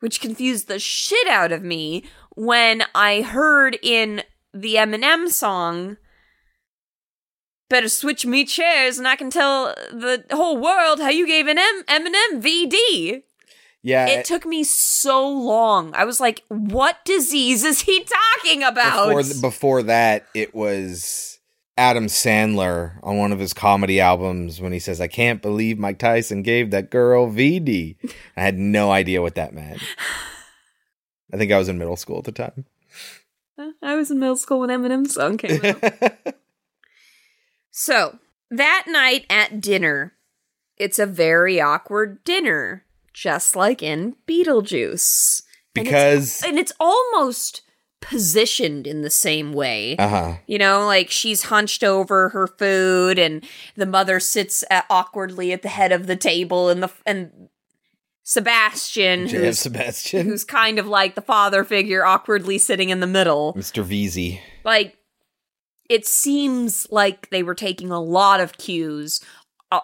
Which 0.01 0.20
confused 0.20 0.68
the 0.68 0.79
shit 0.79 1.27
out 1.29 1.53
of 1.53 1.62
me 1.62 2.05
when 2.37 2.83
I 2.94 3.22
heard 3.22 3.79
in 3.83 4.22
the 4.53 4.75
Eminem 4.75 5.29
song, 5.29 5.96
Better 7.68 7.88
switch 7.88 8.25
me 8.25 8.44
chairs 8.44 8.96
and 8.96 9.09
I 9.09 9.16
can 9.16 9.29
tell 9.29 9.75
the 9.90 10.25
whole 10.31 10.57
world 10.57 11.01
how 11.01 11.09
you 11.09 11.27
gave 11.27 11.49
an 11.49 11.59
M- 11.59 11.83
Eminem 11.88 12.40
VD. 12.40 13.22
Yeah. 13.87 14.09
It 14.09 14.25
took 14.25 14.44
me 14.44 14.64
so 14.64 15.29
long. 15.29 15.94
I 15.94 16.05
was 16.07 16.18
like, 16.18 16.42
what 16.49 17.05
disease 17.05 17.62
is 17.62 17.83
he 17.83 18.05
talking 18.05 18.64
about? 18.64 19.14
before, 19.14 19.40
before 19.40 19.83
that, 19.85 20.27
it 20.35 20.57
was 20.57 21.38
Adam 21.79 22.07
Sandler 22.07 22.99
on 23.05 23.16
one 23.16 23.31
of 23.31 23.38
his 23.38 23.55
comedy 23.55 24.01
albums 24.01 24.61
when 24.61 24.72
he 24.72 24.81
says, 24.81 25.01
I 25.01 25.07
can't 25.07 25.40
believe 25.40 25.79
Mike 25.79 26.01
Tyson 26.01 26.42
gave 26.42 26.72
that 26.72 26.90
girl 26.90 27.31
VD. 27.31 27.94
I 28.37 28.40
had 28.40 28.59
no 28.59 28.90
idea 28.90 29.22
what 29.22 29.37
that 29.37 29.55
meant. 29.55 29.81
I 31.33 31.37
think 31.37 31.53
I 31.53 31.59
was 31.59 31.68
in 31.68 31.79
middle 31.79 31.96
school 31.96 32.18
at 32.18 32.25
the 32.25 32.33
time. 32.33 32.64
I 33.81 33.94
was 33.94 34.11
in 34.11 34.18
middle 34.18 34.35
school 34.35 34.59
when 34.61 34.70
Eminem 34.70 35.07
song 35.07 35.37
came 35.38 35.64
out. 35.64 36.14
so 37.70 38.18
that 38.51 38.87
night 38.88 39.27
at 39.31 39.61
dinner, 39.61 40.14
it's 40.77 40.99
a 40.99 41.07
very 41.07 41.61
awkward 41.61 42.25
dinner, 42.25 42.86
just 43.16 43.57
like 43.57 43.83
in 43.83 44.14
Beetlejuice. 44.29 45.42
And 45.74 45.87
it's- 45.87 45.90
Because- 45.90 46.42
and 46.46 46.59
it's, 46.59 46.72
almost 46.79 47.62
positioned 48.02 48.87
in 48.87 49.00
the 49.00 49.11
same 49.11 49.52
way. 49.55 49.96
Uh 49.98 50.09
huh. 50.09 50.35
You 50.46 50.59
know, 50.59 50.85
like 50.87 51.11
she's 51.11 51.44
hunched 51.44 51.83
over 51.83 52.29
her 52.29 52.46
food, 52.46 53.18
and 53.18 53.42
the 53.74 53.87
mother 53.87 54.20
sits 54.20 54.62
uh 54.70 54.83
awkwardly 54.90 55.52
at 55.52 55.62
the 55.62 55.68
head 55.70 55.92
of 55.92 56.07
the 56.07 56.14
table, 56.14 56.68
and 56.68 56.83
the 56.83 56.90
and 57.07 57.48
Sebastian, 58.22 59.29
who's, 59.29 59.59
Sebastian. 59.61 60.26
who's 60.26 60.44
kind 60.44 60.79
of 60.79 60.87
like 60.87 61.14
the 61.14 61.22
father 61.22 61.64
figure, 61.64 62.05
awkwardly 62.05 62.59
sitting 62.59 62.90
in 62.90 63.00
the 63.00 63.07
middle. 63.07 63.55
Mr. 63.55 63.83
Veezy. 63.85 64.40
Like, 64.64 64.96
it 65.88 66.07
seems 66.07 66.87
like 66.90 67.31
they 67.31 67.42
were 67.44 67.55
taking 67.55 67.90
a 67.92 68.00
lot 68.02 68.40
of 68.40 68.59
cues, 68.59 69.20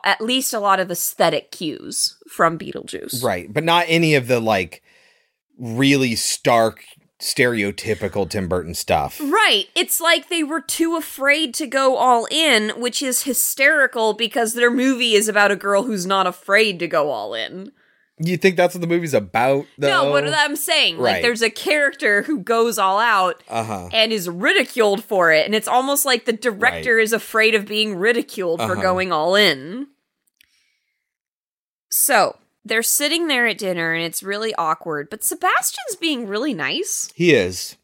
at 0.04 0.20
least 0.20 0.54
a 0.54 0.60
lot 0.60 0.80
of 0.80 0.90
aesthetic 0.90 1.50
cues 1.50 2.16
from 2.28 2.58
Beetlejuice. 2.58 3.22
Right. 3.22 3.52
But 3.52 3.64
not 3.64 3.86
any 3.88 4.14
of 4.14 4.28
the 4.28 4.40
like 4.40 4.82
really 5.58 6.14
stark, 6.14 6.84
stereotypical 7.20 8.28
Tim 8.28 8.48
Burton 8.48 8.74
stuff. 8.74 9.20
Right. 9.20 9.66
It's 9.74 10.00
like 10.00 10.28
they 10.28 10.42
were 10.42 10.60
too 10.60 10.96
afraid 10.96 11.54
to 11.54 11.66
go 11.66 11.96
all 11.96 12.26
in, 12.30 12.70
which 12.80 13.02
is 13.02 13.24
hysterical 13.24 14.12
because 14.12 14.54
their 14.54 14.70
movie 14.70 15.14
is 15.14 15.28
about 15.28 15.50
a 15.50 15.56
girl 15.56 15.84
who's 15.84 16.06
not 16.06 16.26
afraid 16.26 16.78
to 16.80 16.88
go 16.88 17.10
all 17.10 17.34
in. 17.34 17.72
You 18.18 18.36
think 18.36 18.56
that's 18.56 18.74
what 18.74 18.80
the 18.82 18.86
movie's 18.86 19.14
about, 19.14 19.66
though? 19.78 19.88
No, 20.04 20.10
what 20.10 20.28
I'm 20.32 20.54
saying, 20.54 20.98
like 20.98 21.22
there's 21.22 21.42
a 21.42 21.50
character 21.50 22.22
who 22.22 22.40
goes 22.40 22.78
all 22.78 22.98
out 22.98 23.42
Uh 23.48 23.64
huh. 23.64 23.88
and 23.92 24.12
is 24.12 24.28
ridiculed 24.28 25.02
for 25.02 25.32
it, 25.32 25.46
and 25.46 25.54
it's 25.54 25.66
almost 25.66 26.04
like 26.04 26.24
the 26.26 26.32
director 26.32 26.96
Right. 26.96 27.02
is 27.02 27.12
afraid 27.12 27.54
of 27.54 27.66
being 27.66 27.96
ridiculed 27.96 28.60
for 28.60 28.72
Uh-huh. 28.72 28.82
going 28.82 29.12
all 29.12 29.34
in. 29.34 29.88
So 31.90 32.36
they're 32.64 32.82
sitting 32.82 33.26
there 33.28 33.46
at 33.46 33.58
dinner, 33.58 33.92
and 33.92 34.04
it's 34.04 34.22
really 34.22 34.54
awkward. 34.56 35.08
But 35.10 35.24
Sebastian's 35.24 35.96
being 36.00 36.26
really 36.26 36.54
nice. 36.54 37.10
He 37.14 37.32
is. 37.34 37.76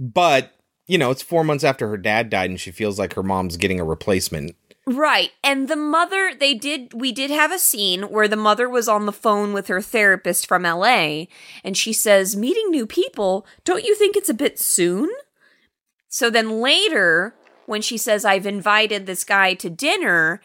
But, 0.00 0.52
you 0.86 0.96
know, 0.98 1.10
it's 1.10 1.22
four 1.22 1.44
months 1.44 1.64
after 1.64 1.88
her 1.88 1.96
dad 1.96 2.30
died 2.30 2.50
and 2.50 2.58
she 2.60 2.70
feels 2.70 2.98
like 2.98 3.14
her 3.14 3.22
mom's 3.22 3.56
getting 3.56 3.78
a 3.78 3.84
replacement. 3.84 4.56
Right. 4.86 5.30
And 5.44 5.68
the 5.68 5.76
mother, 5.76 6.32
they 6.38 6.54
did, 6.54 6.92
we 6.92 7.12
did 7.12 7.30
have 7.30 7.52
a 7.52 7.58
scene 7.58 8.02
where 8.04 8.26
the 8.26 8.36
mother 8.36 8.68
was 8.68 8.88
on 8.88 9.06
the 9.06 9.12
phone 9.12 9.52
with 9.52 9.68
her 9.68 9.80
therapist 9.80 10.46
from 10.46 10.64
LA 10.64 11.26
and 11.62 11.76
she 11.76 11.92
says, 11.92 12.34
meeting 12.34 12.70
new 12.70 12.86
people, 12.86 13.46
don't 13.64 13.84
you 13.84 13.94
think 13.94 14.16
it's 14.16 14.28
a 14.28 14.34
bit 14.34 14.58
soon? 14.58 15.08
So 16.08 16.30
then 16.30 16.60
later, 16.60 17.34
when 17.66 17.80
she 17.80 17.96
says, 17.96 18.24
I've 18.24 18.46
invited 18.46 19.06
this 19.06 19.22
guy 19.22 19.54
to 19.54 19.70
dinner, 19.70 20.40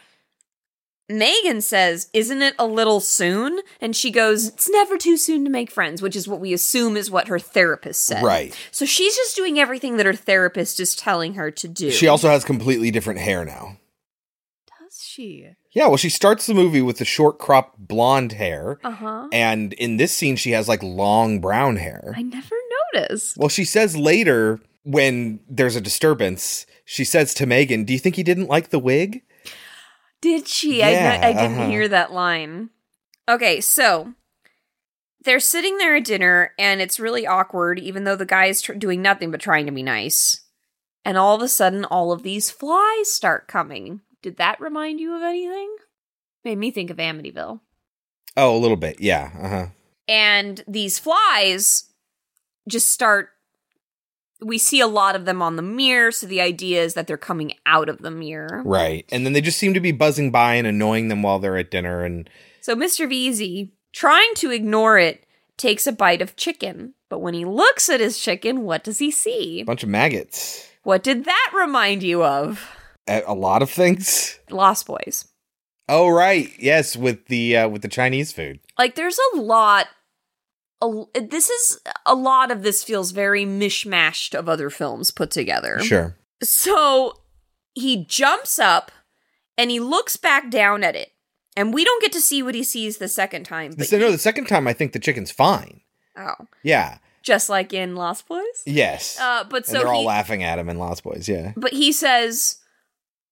Megan 1.10 1.62
says, 1.62 2.10
Isn't 2.14 2.42
it 2.42 2.54
a 2.60 2.66
little 2.66 3.00
soon? 3.00 3.60
And 3.80 3.96
she 3.96 4.12
goes, 4.12 4.50
It's 4.50 4.70
never 4.70 4.98
too 4.98 5.18
soon 5.18 5.44
to 5.46 5.50
make 5.50 5.72
friends, 5.72 6.02
which 6.02 6.16
is 6.16 6.28
what 6.28 6.40
we 6.40 6.54
assume 6.54 6.96
is 6.98 7.10
what 7.10 7.28
her 7.28 7.40
therapist 7.40 8.04
said. 8.04 8.24
Right. 8.24 8.58
So 8.72 8.86
she's 8.86 9.16
just 9.16 9.36
doing 9.36 9.60
everything 9.60 9.98
that 9.98 10.06
her 10.06 10.14
therapist 10.14 10.80
is 10.80 10.96
telling 10.96 11.36
her 11.36 11.50
to 11.52 11.68
do. 11.68 11.92
She 11.92 12.08
also 12.08 12.30
has 12.30 12.44
completely 12.44 12.92
different 12.92 13.20
hair 13.20 13.46
now. 13.46 13.78
She? 15.18 15.48
Yeah, 15.74 15.88
well, 15.88 15.98
she 15.98 16.10
starts 16.10 16.46
the 16.46 16.54
movie 16.54 16.82
with 16.82 17.00
the 17.00 17.06
short 17.06 17.40
cropped 17.40 17.78
blonde 17.78 18.32
hair. 18.34 18.80
Uh 18.84 18.92
huh. 18.92 19.28
And 19.34 19.74
in 19.74 19.98
this 19.98 20.16
scene, 20.16 20.36
she 20.36 20.52
has 20.52 20.68
like 20.68 20.82
long 20.82 21.42
brown 21.42 21.76
hair. 21.76 22.14
I 22.16 22.22
never 22.22 22.56
noticed. 22.94 23.38
Well, 23.38 23.50
she 23.50 23.66
says 23.66 23.98
later 23.98 24.62
when 24.84 25.42
there's 25.50 25.76
a 25.76 25.82
disturbance, 25.82 26.66
she 26.86 27.04
says 27.04 27.34
to 27.36 27.46
Megan, 27.46 27.84
Do 27.84 27.94
you 27.94 28.00
think 28.00 28.16
he 28.16 28.24
didn't 28.24 28.48
like 28.48 28.70
the 28.70 28.80
wig? 28.80 29.24
Did 30.22 30.48
she? 30.48 30.80
Yeah, 30.80 31.20
I, 31.22 31.28
I 31.28 31.34
didn't 31.34 31.60
uh-huh. 31.60 31.70
hear 31.70 31.88
that 31.90 32.14
line. 32.14 32.70
Okay, 33.30 33.60
so 33.60 34.14
they're 35.24 35.40
sitting 35.40 35.78
there 35.78 35.98
at 35.98 36.06
dinner, 36.06 36.54
and 36.58 36.80
it's 36.80 37.00
really 37.00 37.28
awkward, 37.28 37.80
even 37.80 38.06
though 38.06 38.16
the 38.16 38.26
guy 38.26 38.46
is 38.46 38.62
tr- 38.62 38.74
doing 38.74 39.02
nothing 39.02 39.30
but 39.30 39.42
trying 39.42 39.66
to 39.66 39.72
be 39.72 39.84
nice. 39.84 40.42
And 41.04 41.18
all 41.18 41.36
of 41.36 41.42
a 41.42 41.48
sudden, 41.48 41.86
all 41.86 42.12
of 42.12 42.24
these 42.24 42.50
flies 42.50 43.12
start 43.12 43.48
coming. 43.48 44.02
Did 44.22 44.38
that 44.38 44.60
remind 44.60 45.00
you 45.00 45.16
of 45.16 45.22
anything? 45.22 45.76
Made 46.44 46.58
me 46.58 46.72
think 46.72 46.90
of 46.90 46.98
Amityville. 46.98 47.60
Oh, 48.36 48.56
a 48.56 48.60
little 48.60 48.78
bit. 48.78 49.00
Yeah. 49.00 49.32
Uh 49.40 49.50
huh. 49.50 49.66
And 50.08 50.64
these 50.68 51.00
flies 51.00 51.86
just 52.70 52.90
start. 52.92 53.30
We 54.40 54.58
see 54.60 54.80
a 54.80 54.88
lot 54.88 55.16
of 55.16 55.26
them 55.26 55.42
on 55.42 55.56
the 55.56 55.64
mirror, 55.64 56.12
so 56.12 56.28
the 56.28 56.42
idea 56.42 56.84
is 56.84 56.94
that 56.94 57.08
they're 57.08 57.18
coming 57.18 57.54
out 57.66 57.90
of 57.90 57.98
the 58.00 58.12
mirror. 58.12 58.62
Right. 58.64 59.04
And 59.12 59.26
then 59.26 59.34
they 59.34 59.42
just 59.42 59.58
seem 59.58 59.74
to 59.74 59.80
be 59.80 59.92
buzzing 59.92 60.32
by 60.32 60.54
and 60.56 60.68
annoying 60.68 61.08
them 61.08 61.24
while 61.24 61.40
they're 61.40 61.58
at 61.58 61.72
dinner. 61.72 62.04
And 62.06 62.30
So 62.62 62.76
Mr. 62.76 63.12
Veezy, 63.12 63.72
trying 63.94 64.34
to 64.36 64.52
ignore 64.52 65.00
it, 65.00 65.26
takes 65.58 65.88
a 65.88 65.92
bite 65.92 66.22
of 66.22 66.36
chicken. 66.36 66.94
But 67.10 67.20
when 67.20 67.34
he 67.34 67.46
looks 67.46 67.90
at 67.90 68.00
his 68.00 68.20
chicken, 68.20 68.62
what 68.62 68.84
does 68.84 69.00
he 69.00 69.10
see? 69.10 69.62
a 69.62 69.66
bunch 69.66 69.82
of 69.82 69.90
maggots. 69.90 70.70
What 70.84 71.02
did 71.04 71.26
that 71.26 71.52
remind 71.56 72.04
you 72.04 72.24
of? 72.24 72.70
A, 73.08 73.24
a 73.28 73.34
lot 73.34 73.62
of 73.62 73.70
things. 73.70 74.40
Lost 74.50 74.86
Boys. 74.88 75.28
Oh, 75.90 76.10
right. 76.10 76.50
Yes, 76.60 76.96
with 76.98 77.28
the 77.28 77.58
uh, 77.58 77.70
with 77.70 77.82
the 77.82 77.88
Chinese 77.88 78.32
food. 78.32 78.60
Like 78.78 78.96
there's 78.96 79.20
a 79.34 79.38
lot 79.38 79.88
a, 80.82 81.06
this 81.20 81.50
is 81.50 81.80
a 82.06 82.14
lot 82.16 82.52
of 82.52 82.64
this 82.64 82.84
feels 82.84 83.12
very 83.12 83.46
mishmashed 83.46 84.38
of 84.38 84.48
other 84.48 84.70
films 84.70 85.12
put 85.12 85.32
together. 85.32 85.80
Sure. 85.80 86.16
So 86.44 87.22
he 87.74 88.06
jumps 88.06 88.60
up 88.60 88.92
and 89.58 89.72
he 89.72 89.80
looks 89.80 90.18
back 90.18 90.50
down 90.50 90.84
at 90.84 90.96
it. 90.96 91.12
And 91.56 91.74
we 91.74 91.84
don't 91.84 92.02
get 92.02 92.12
to 92.12 92.22
see 92.22 92.44
what 92.44 92.54
he 92.54 92.64
sees 92.64 92.98
the 93.00 93.08
second 93.08 93.46
time. 93.46 93.74
But 93.76 93.92
no, 93.92 94.12
the 94.12 94.20
second 94.20 94.46
time 94.46 94.68
I 94.68 94.74
think 94.74 94.94
the 94.94 95.00
chicken's 95.00 95.32
fine. 95.32 95.82
Oh, 96.16 96.46
Yeah. 96.62 97.00
just 97.24 97.50
like 97.50 97.74
in 97.74 97.96
Lost 97.96 98.28
Boys. 98.28 98.44
Yes. 98.68 99.20
Uh, 99.20 99.44
but 99.50 99.58
and 99.58 99.66
so 99.66 99.74
they're 99.74 99.88
all 99.88 100.02
he, 100.02 100.08
laughing 100.08 100.44
at 100.44 100.60
him 100.60 100.70
in 100.70 100.78
Lost 100.78 101.04
Boys. 101.04 101.28
Yeah. 101.28 101.54
but 101.58 101.74
he 101.74 101.92
says, 101.92 102.58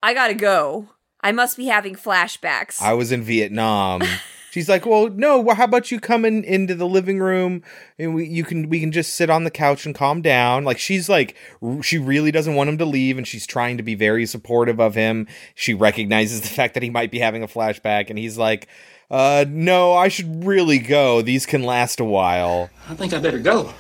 "I 0.06 0.14
gotta 0.14 0.36
go. 0.36 0.90
I 1.22 1.32
must 1.32 1.58
be 1.58 1.66
having 1.66 1.96
flashbacks." 1.96 2.80
I 2.80 2.94
was 2.94 3.12
in 3.12 3.24
Vietnam. 3.24 4.04
She's 4.52 4.70
like, 4.70 4.86
"Well, 4.86 5.10
no. 5.10 5.40
Well, 5.42 5.56
how 5.56 5.64
about 5.64 5.90
you 5.90 6.00
come 6.00 6.26
in, 6.26 6.44
into 6.44 6.76
the 6.76 6.86
living 6.86 7.20
room 7.20 7.64
and 7.98 8.14
we 8.14 8.28
you 8.28 8.44
can 8.44 8.70
we 8.70 8.80
can 8.80 8.92
just 8.92 9.16
sit 9.16 9.32
on 9.32 9.46
the 9.46 9.50
couch 9.50 9.84
and 9.84 9.96
calm 9.96 10.22
down." 10.22 10.64
Like 10.64 10.78
she's 10.78 11.10
like 11.10 11.36
r- 11.60 11.82
she 11.82 11.98
really 11.98 12.32
doesn't 12.32 12.54
want 12.54 12.70
him 12.70 12.78
to 12.78 12.86
leave 12.86 13.18
and 13.18 13.28
she's 13.28 13.48
trying 13.48 13.78
to 13.78 13.84
be 13.84 13.96
very 13.96 14.28
supportive 14.28 14.80
of 14.80 14.94
him. 14.94 15.28
She 15.56 15.74
recognizes 15.74 16.42
the 16.42 16.48
fact 16.60 16.76
that 16.76 16.84
he 16.84 16.92
might 16.92 17.10
be 17.10 17.18
having 17.18 17.42
a 17.42 17.48
flashback 17.48 18.12
and 18.12 18.20
he's 18.20 18.38
like, 18.38 18.68
"Uh, 19.10 19.44
no, 19.50 19.94
I 19.94 20.08
should 20.08 20.46
really 20.46 20.78
go. 20.78 21.24
These 21.24 21.48
can 21.48 21.64
last 21.64 22.00
a 22.00 22.06
while." 22.06 22.70
I 22.88 22.94
think 22.94 23.12
I 23.12 23.18
better 23.18 23.40
go. 23.40 23.74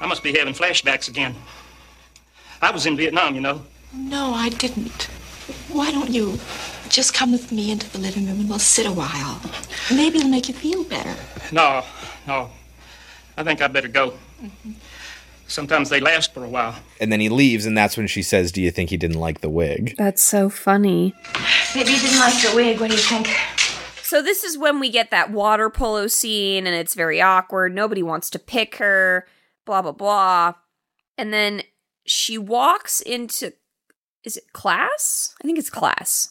I 0.00 0.06
must 0.06 0.22
be 0.22 0.38
having 0.38 0.54
flashbacks 0.54 1.08
again. 1.08 1.34
I 2.62 2.70
was 2.70 2.86
in 2.86 2.96
Vietnam, 2.96 3.34
you 3.34 3.40
know. 3.40 3.62
No, 3.94 4.32
I 4.34 4.48
didn't. 4.48 5.04
Why 5.68 5.90
don't 5.90 6.10
you 6.10 6.38
just 6.88 7.14
come 7.14 7.32
with 7.32 7.52
me 7.52 7.70
into 7.70 7.90
the 7.90 7.98
living 7.98 8.26
room 8.26 8.40
and 8.40 8.48
we'll 8.48 8.58
sit 8.58 8.86
a 8.86 8.92
while? 8.92 9.40
Maybe 9.90 10.18
it'll 10.18 10.30
make 10.30 10.48
you 10.48 10.54
feel 10.54 10.84
better. 10.84 11.14
No, 11.50 11.84
no. 12.26 12.50
I 13.36 13.42
think 13.42 13.60
I 13.62 13.68
better 13.68 13.88
go. 13.88 14.14
Sometimes 15.46 15.90
they 15.90 16.00
last 16.00 16.32
for 16.32 16.44
a 16.44 16.48
while. 16.48 16.76
And 17.00 17.12
then 17.12 17.20
he 17.20 17.28
leaves 17.28 17.66
and 17.66 17.76
that's 17.76 17.96
when 17.96 18.06
she 18.06 18.22
says, 18.22 18.52
"Do 18.52 18.62
you 18.62 18.70
think 18.70 18.90
he 18.90 18.96
didn't 18.96 19.20
like 19.20 19.40
the 19.40 19.50
wig?" 19.50 19.94
That's 19.98 20.22
so 20.22 20.48
funny. 20.48 21.14
Maybe 21.74 21.92
you 21.92 22.00
didn't 22.00 22.20
like 22.20 22.40
the 22.42 22.52
wig. 22.54 22.80
What 22.80 22.90
do 22.90 22.96
you 22.96 23.02
think? 23.02 23.28
So 24.02 24.22
this 24.22 24.44
is 24.44 24.56
when 24.58 24.80
we 24.80 24.90
get 24.90 25.10
that 25.10 25.30
water 25.30 25.70
polo 25.70 26.06
scene 26.06 26.66
and 26.66 26.76
it's 26.76 26.94
very 26.94 27.20
awkward. 27.20 27.74
Nobody 27.74 28.02
wants 28.02 28.30
to 28.30 28.38
pick 28.38 28.76
her, 28.76 29.26
blah 29.66 29.82
blah 29.82 29.92
blah. 29.92 30.54
And 31.18 31.32
then 31.32 31.62
she 32.06 32.38
walks 32.38 33.00
into 33.00 33.52
is 34.24 34.36
it 34.36 34.52
class? 34.52 35.34
I 35.42 35.46
think 35.46 35.58
it's 35.58 35.70
class. 35.70 36.30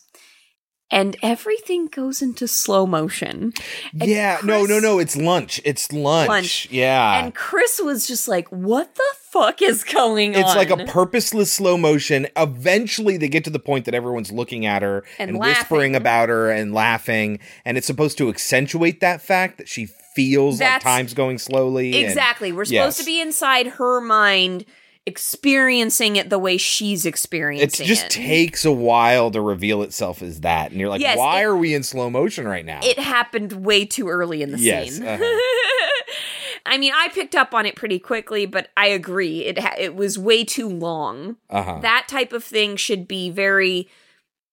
And 0.93 1.15
everything 1.23 1.87
goes 1.87 2.21
into 2.21 2.49
slow 2.49 2.85
motion. 2.85 3.53
And 3.97 4.09
yeah, 4.09 4.39
no, 4.43 4.65
no, 4.65 4.79
no. 4.79 4.99
It's 4.99 5.15
lunch. 5.15 5.61
It's 5.63 5.89
lunch. 5.93 6.27
Lunch. 6.27 6.67
Yeah. 6.69 7.23
And 7.23 7.33
Chris 7.33 7.79
was 7.81 8.05
just 8.05 8.27
like, 8.27 8.49
"What 8.49 8.95
the 8.95 9.03
fuck 9.31 9.61
is 9.61 9.85
going 9.85 10.35
on?" 10.35 10.41
It's 10.41 10.53
like 10.53 10.69
a 10.69 10.83
purposeless 10.85 11.49
slow 11.53 11.77
motion. 11.77 12.27
Eventually, 12.35 13.15
they 13.15 13.29
get 13.29 13.45
to 13.45 13.49
the 13.49 13.57
point 13.57 13.85
that 13.85 13.93
everyone's 13.93 14.33
looking 14.33 14.65
at 14.65 14.81
her 14.81 15.05
And 15.17 15.29
and, 15.29 15.39
whispering 15.39 15.95
about 15.95 16.27
her 16.27 16.51
and 16.51 16.73
laughing, 16.73 17.39
and 17.63 17.77
it's 17.77 17.87
supposed 17.87 18.17
to 18.17 18.27
accentuate 18.27 18.99
that 18.99 19.21
fact 19.21 19.59
that 19.59 19.69
she 19.69 19.87
feels 20.13 20.59
like 20.59 20.81
time's 20.81 21.13
going 21.13 21.37
slowly. 21.37 21.95
and- 21.95 22.05
Exactly. 22.05 22.51
We're 22.51 22.65
supposed 22.65 22.97
Yes. 22.97 22.97
to 22.97 23.05
be 23.05 23.21
inside 23.21 23.67
her 23.67 24.01
mind 24.01 24.65
experiencing 25.11 26.15
it 26.15 26.29
the 26.29 26.39
way 26.39 26.55
she's 26.57 27.05
experiencing 27.05 27.85
It 27.85 27.87
just 27.87 28.05
it. 28.05 28.09
takes 28.11 28.63
a 28.65 28.71
while 28.71 29.29
to 29.31 29.41
reveal 29.41 29.81
itself 29.83 30.21
as 30.21 30.41
that, 30.41 30.71
and 30.71 30.79
you're 30.79 30.89
like, 30.89 31.01
Yes, 31.01 31.17
"Why 31.17 31.41
it- 31.41 31.45
are 31.45 31.55
we 31.55 31.73
in 31.73 31.83
slow 31.83 32.09
motion 32.09 32.47
right 32.47 32.65
now?" 32.65 32.79
it 32.83 32.97
happened 32.97 33.51
way 33.65 33.85
too 33.85 34.07
early 34.09 34.41
in 34.41 34.51
the 34.51 34.57
Yes, 34.59 34.95
scene. 34.95 35.05
uh-huh. 35.07 35.23
I 36.65 36.77
mean, 36.77 36.93
I 36.95 37.09
picked 37.09 37.35
up 37.35 37.53
on 37.53 37.65
it 37.65 37.75
pretty 37.75 37.99
quickly, 37.99 38.45
but 38.45 38.69
I 38.77 38.87
agree. 38.87 39.45
It 39.45 39.59
ha- 39.59 39.75
it 39.77 39.95
was 39.95 40.17
way 40.17 40.43
too 40.45 40.69
long. 40.69 41.37
Uh-huh. 41.49 41.79
That 41.81 42.05
type 42.07 42.31
of 42.33 42.43
thing 42.43 42.75
should 42.77 43.07
be 43.07 43.29
very 43.29 43.89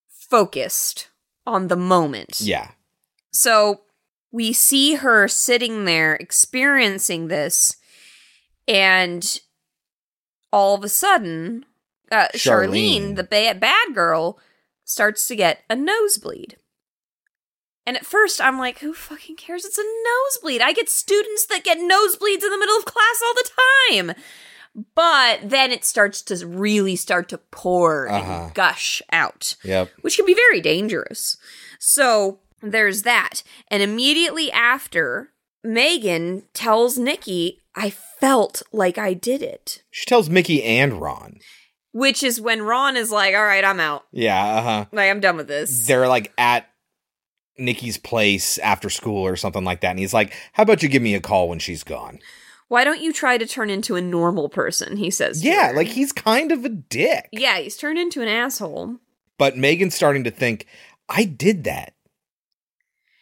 focused 0.09 1.09
on 1.47 1.68
the 1.68 1.77
moment. 1.77 2.40
yeah, 2.40 2.73
So 3.33 3.83
we 4.31 4.53
see 4.53 4.97
her 4.97 5.29
sitting 5.29 5.85
there 5.87 6.14
experiencing 6.16 7.29
this, 7.29 7.77
and 8.66 9.40
all 10.52 10.74
of 10.74 10.84
a 10.84 10.88
sudden, 10.88 11.64
uh, 12.11 12.28
Charlene, 12.34 13.14
Charlene. 13.14 13.16
the 13.16 13.24
ba- 13.24 13.58
bad 13.58 13.94
girl, 13.94 14.38
starts 14.84 15.26
to 15.28 15.37
get 15.37 15.62
a 15.68 15.76
nosebleed. 15.76 16.56
And 17.87 17.96
at 17.96 18.04
first, 18.06 18.40
I'm 18.40 18.58
like, 18.58 18.80
who 18.80 18.92
fucking 18.92 19.37
cares? 19.37 19.64
It's 19.64 19.78
a 19.78 19.82
nosebleed. 19.82 20.61
I 20.61 20.72
get 20.72 20.90
students 20.90 21.46
that 21.46 21.64
get 21.64 21.78
nosebleeds 21.78 22.42
in 22.44 22.50
the 22.50 22.58
middle 22.58 22.76
of 22.76 22.84
class 22.84 23.20
all 23.24 23.34
the 23.34 23.50
time. 24.06 24.16
But 24.94 25.48
then 25.48 25.72
it 25.72 25.84
starts 25.84 26.20
to 26.22 26.46
really 26.46 26.96
start 26.96 27.28
to 27.30 27.38
pour 27.38 28.08
Uh-huh. 28.08 28.32
and 28.44 28.54
gush 28.54 29.00
out 29.11 29.56
yep. 29.64 29.90
which 30.02 30.16
can 30.16 30.26
be 30.26 30.34
very 30.34 30.61
dangerous. 30.61 31.37
So 31.78 32.40
there's 32.62 33.02
that. 33.02 33.42
And 33.68 33.82
immediately 33.82 34.52
after, 34.52 35.30
Megan 35.64 36.42
tells 36.52 36.98
Nikki, 36.98 37.61
I 37.79 37.91
felt 37.91 38.62
like 38.73 38.99
I 38.99 39.14
did 39.14 39.41
it. 39.41 39.85
She 39.93 40.05
tells 40.05 40.29
Nikki 40.29 40.64
and 40.64 41.01
Ron. 41.01 41.38
Which 41.93 42.25
is 42.25 42.41
when 42.41 42.62
Ron 42.62 42.97
is 42.97 43.12
like, 43.12 43.35
all 43.35 43.45
right, 43.45 43.64
I'm 43.64 43.79
out. 43.79 44.05
Yeah, 44.11 44.45
uh 44.57 44.62
huh. 44.62 44.85
Like, 44.93 45.09
I'm 45.09 45.21
done 45.21 45.37
with 45.37 45.47
this. 45.47 45.87
they're 45.87 46.09
like 46.09 46.33
at 46.37 46.69
Nikki's 47.57 47.97
place 47.97 48.59
after 48.59 48.91
school 48.91 49.25
or 49.25 49.37
something 49.37 49.64
like 49.64 49.81
that. 49.83 49.91
And 49.91 49.99
he's 49.99 50.12
like, 50.12 50.35
How 50.53 50.64
about 50.64 50.83
you 50.83 50.88
give 50.88 51.03
me 51.03 51.14
a 51.14 51.21
call 51.21 51.49
when 51.49 51.61
she's 51.61 51.85
gone? 51.85 52.19
Why 52.67 52.85
don't 52.85 53.01
you 53.01 53.12
try 53.12 53.38
to 53.38 53.47
turn 53.47 53.71
into 53.71 53.97
a 53.97 54.03
normal 54.03 54.49
person? 54.49 54.97
He 54.97 55.11
says. 55.11 55.45
Yeah, 55.45 55.69
her. 55.69 55.77
like 55.77 55.87
he's 55.87 56.12
kind 56.12 56.53
of 56.53 56.64
a 56.64 56.69
dick. 56.69 57.29
Yeah, 57.33 57.59
he's 57.59 57.77
turned 57.77 57.99
into 57.99 58.23
an 58.23 58.29
asshole. 58.29 58.97
But 59.38 59.57
Megan's 59.57 59.95
starting 59.95 60.25
to 60.25 60.31
think, 60.31 60.67
I 61.09 61.25
did 61.25 61.64
that. 61.64 61.95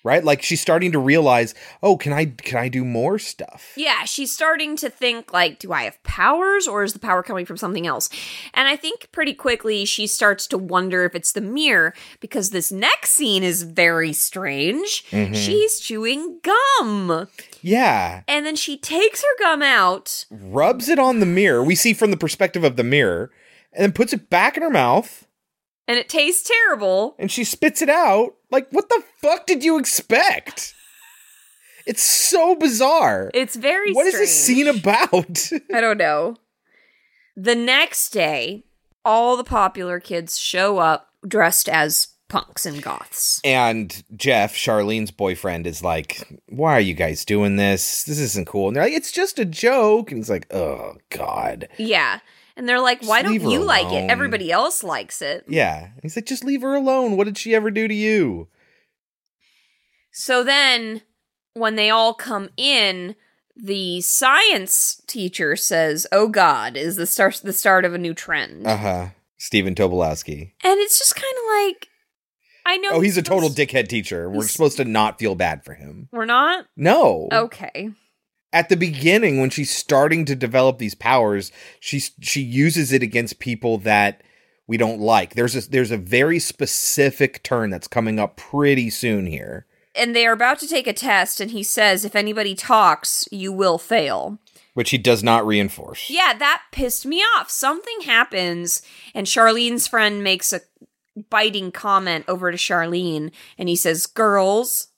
Right? 0.07 0.23
Like 0.23 0.41
she's 0.41 0.61
starting 0.61 0.93
to 0.93 1.01
realize, 1.01 1.53
oh, 1.83 1.97
can 1.97 2.13
I 2.13 2.27
can 2.27 2.59
I 2.59 2.69
do 2.69 2.85
more 2.85 3.19
stuff? 3.19 3.73
Yeah, 3.77 4.05
she's 4.05 4.33
starting 4.33 4.77
to 4.77 4.89
think 4.89 5.33
like, 5.33 5.59
do 5.59 5.73
I 5.73 5.83
have 5.83 6.01
powers 6.05 6.69
or 6.69 6.85
is 6.85 6.93
the 6.93 7.01
power 7.01 7.25
coming 7.25 7.45
from 7.45 7.57
something 7.57 7.89
else? 7.89 8.09
And 8.55 8.69
I 8.69 8.77
think 8.77 9.11
pretty 9.11 9.35
quickly 9.35 9.85
she 9.85 10.07
starts 10.07 10.47
to 10.47 10.59
wonder 10.59 11.05
if 11.05 11.17
it's 11.17 11.33
the 11.33 11.41
mirror 11.41 11.93
because 12.21 12.51
this 12.51 12.71
next 12.71 13.11
scene 13.11 13.43
is 13.43 13.65
very 13.65 14.13
strange. 14.13 15.05
Mhm. 15.11 15.35
She's 15.35 15.81
chewing 15.81 16.39
gum. 16.43 17.27
Yeah. 17.61 18.23
And 18.29 18.47
then 18.47 18.55
she 18.55 18.79
takes 18.79 19.23
her 19.23 19.39
gum 19.41 19.61
out. 19.63 20.25
Rubs 20.31 20.89
it 20.89 21.01
on 21.01 21.19
the 21.19 21.27
mirror. 21.27 21.65
We 21.65 21.75
see 21.75 21.93
from 21.93 22.13
the 22.13 22.17
perspective 22.17 22.63
of 22.63 22.77
the 22.77 22.85
mirror, 22.85 23.33
and 23.73 23.83
then 23.83 23.93
puts 23.93 24.13
it 24.13 24.31
back 24.31 24.57
in 24.57 24.63
her 24.63 24.71
mouth, 24.71 25.27
And 25.89 25.99
it 25.99 26.09
tastes 26.09 26.49
terrible. 26.49 27.17
and 27.19 27.31
she 27.31 27.43
spits 27.43 27.83
it 27.83 27.89
out. 27.89 28.35
Like, 28.51 28.69
what 28.71 28.89
the 28.89 29.03
fuck 29.21 29.47
did 29.47 29.65
you 29.65 29.79
expect? 29.79 30.75
It's 31.87 32.03
so 32.03 32.57
bizarre. 32.57 33.31
It's 33.33 33.55
very 33.55 33.93
What 33.93 34.07
is 34.07 34.15
this 34.15 34.45
scene 34.45 34.67
about? 34.67 35.51
I 35.75 35.81
don't 35.81 35.99
know. 35.99 36.37
The 37.37 37.55
next 37.55 38.11
day, 38.11 38.65
all 39.05 39.37
the 39.37 39.45
popular 39.45 40.01
kids 40.01 40.37
show 40.39 40.79
up 40.79 41.11
dressed 41.27 41.69
as 41.69 42.09
punks 42.29 42.67
and 42.67 42.83
goths. 42.83 43.41
And 43.45 44.03
Jeff, 44.17 44.55
Charlene's 44.55 45.13
boyfriend, 45.13 45.67
is 45.67 45.83
like, 45.83 46.27
Why 46.49 46.73
are 46.73 46.81
you 46.81 46.95
guys 46.95 47.25
doing 47.25 47.57
this? 47.57 48.05
This 48.05 48.19
isn't 48.19 48.49
cool. 48.49 48.69
And 48.69 48.77
they're 48.77 48.85
like, 48.85 48.93
It's 48.93 49.13
just 49.13 49.39
a 49.39 49.45
joke. 49.45 50.11
And 50.11 50.19
he's 50.19 50.31
like, 50.31 50.53
Oh, 50.53 50.97
God. 51.11 51.69
Yeah. 51.79 52.19
And 52.57 52.69
they're 52.69 52.81
like, 52.81 53.03
why 53.03 53.21
don't 53.23 53.35
you 53.41 53.63
like 53.63 53.93
it? 53.93 54.11
Everybody 54.11 54.51
else 54.51 54.83
likes 54.83 55.21
it. 55.21 55.45
Yeah. 55.47 55.89
He's 56.03 56.17
like, 56.17 56.25
Just 56.27 56.45
leave 56.45 56.63
her 56.63 56.75
alone. 56.75 57.17
What 57.17 57.25
did 57.25 57.37
she 57.37 57.55
ever 57.55 57.71
do 57.71 57.87
to 57.87 57.95
you? 57.95 58.49
So 60.13 60.43
then, 60.43 61.03
when 61.53 61.77
they 61.77 61.91
all 61.91 62.15
come 62.15 62.49
in, 62.57 63.15
the 63.55 64.01
science 64.01 65.03
teacher 65.07 65.57
says, 65.57 66.07
"Oh 66.13 66.29
God, 66.29 66.77
is 66.77 66.97
the 66.97 67.07
start 67.07 67.41
the 67.45 67.53
start 67.53 67.85
of 67.85 67.95
a 67.95 67.99
new 67.99 68.15
trend?" 68.15 68.67
Uh 68.67 68.77
huh. 68.77 69.07
Stephen 69.39 69.75
Tobolowsky. 69.75 70.53
and 70.65 70.81
it's 70.81 70.99
just 70.99 71.15
kind 71.15 71.35
of 71.37 71.73
like, 71.75 71.89
I 72.65 72.79
know. 72.79 72.91
Oh, 72.93 73.01
he's 73.01 73.19
a 73.19 73.23
total 73.23 73.51
dickhead 73.51 73.89
teacher. 73.89 74.31
We're 74.31 74.49
supposed 74.49 74.79
to 74.79 74.85
not 74.87 75.19
feel 75.19 75.35
bad 75.35 75.63
for 75.65 75.75
him. 75.75 76.09
We're 76.11 76.25
not 76.25 76.65
No. 76.77 77.29
okay. 77.31 77.91
At 78.57 78.71
the 78.71 78.77
beginning, 78.77 79.39
when 79.39 79.51
she's 79.51 79.71
starting 79.71 80.25
to 80.25 80.35
develop 80.35 80.79
these 80.79 80.95
powers, 80.95 81.53
she 81.79 82.01
she 82.01 82.41
uses 82.41 82.91
it 82.91 83.03
against 83.03 83.39
people 83.39 83.77
that 83.79 84.23
we 84.67 84.79
don't 84.79 84.99
like. 84.99 85.35
There's 85.35 85.55
a 85.55 85.69
there's 85.69 85.91
a 85.91 85.99
very 85.99 86.39
specific 86.39 87.43
turn 87.43 87.69
that's 87.69 87.87
coming 87.87 88.19
up 88.19 88.39
pretty 88.39 88.89
soon 88.89 89.27
here. 89.27 89.67
And 89.95 90.17
they 90.17 90.27
are 90.27 90.33
about 90.33 90.59
to 90.61 90.67
take 90.67 90.87
a 90.87 90.95
test, 90.95 91.39
and 91.39 91.51
he 91.51 91.63
says, 91.63 92.07
"If 92.07 92.17
anybody 92.17 92.55
talks, 92.55 93.29
you 93.31 93.53
will 93.53 93.77
fail." 93.77 94.39
which 94.73 94.91
he 94.91 94.99
does 94.99 95.23
not 95.23 95.47
reinforce. 95.47 96.11
Yeah, 96.11 96.35
that 96.39 96.63
pissed 96.71 97.07
me 97.07 97.23
off. 97.37 97.51
Something 97.51 98.03
happens, 98.03 98.83
and 99.15 99.27
Charlene's 99.27 99.87
friend 99.87 100.23
makes 100.23 100.53
a 100.53 100.61
biting 101.31 101.73
comment 101.73 102.27
over 102.29 102.51
to 102.51 102.59
Charlene, 102.59 103.33
and 103.57 103.71
he 103.71 103.77
says, 103.77 104.05
Girls, 104.05 104.89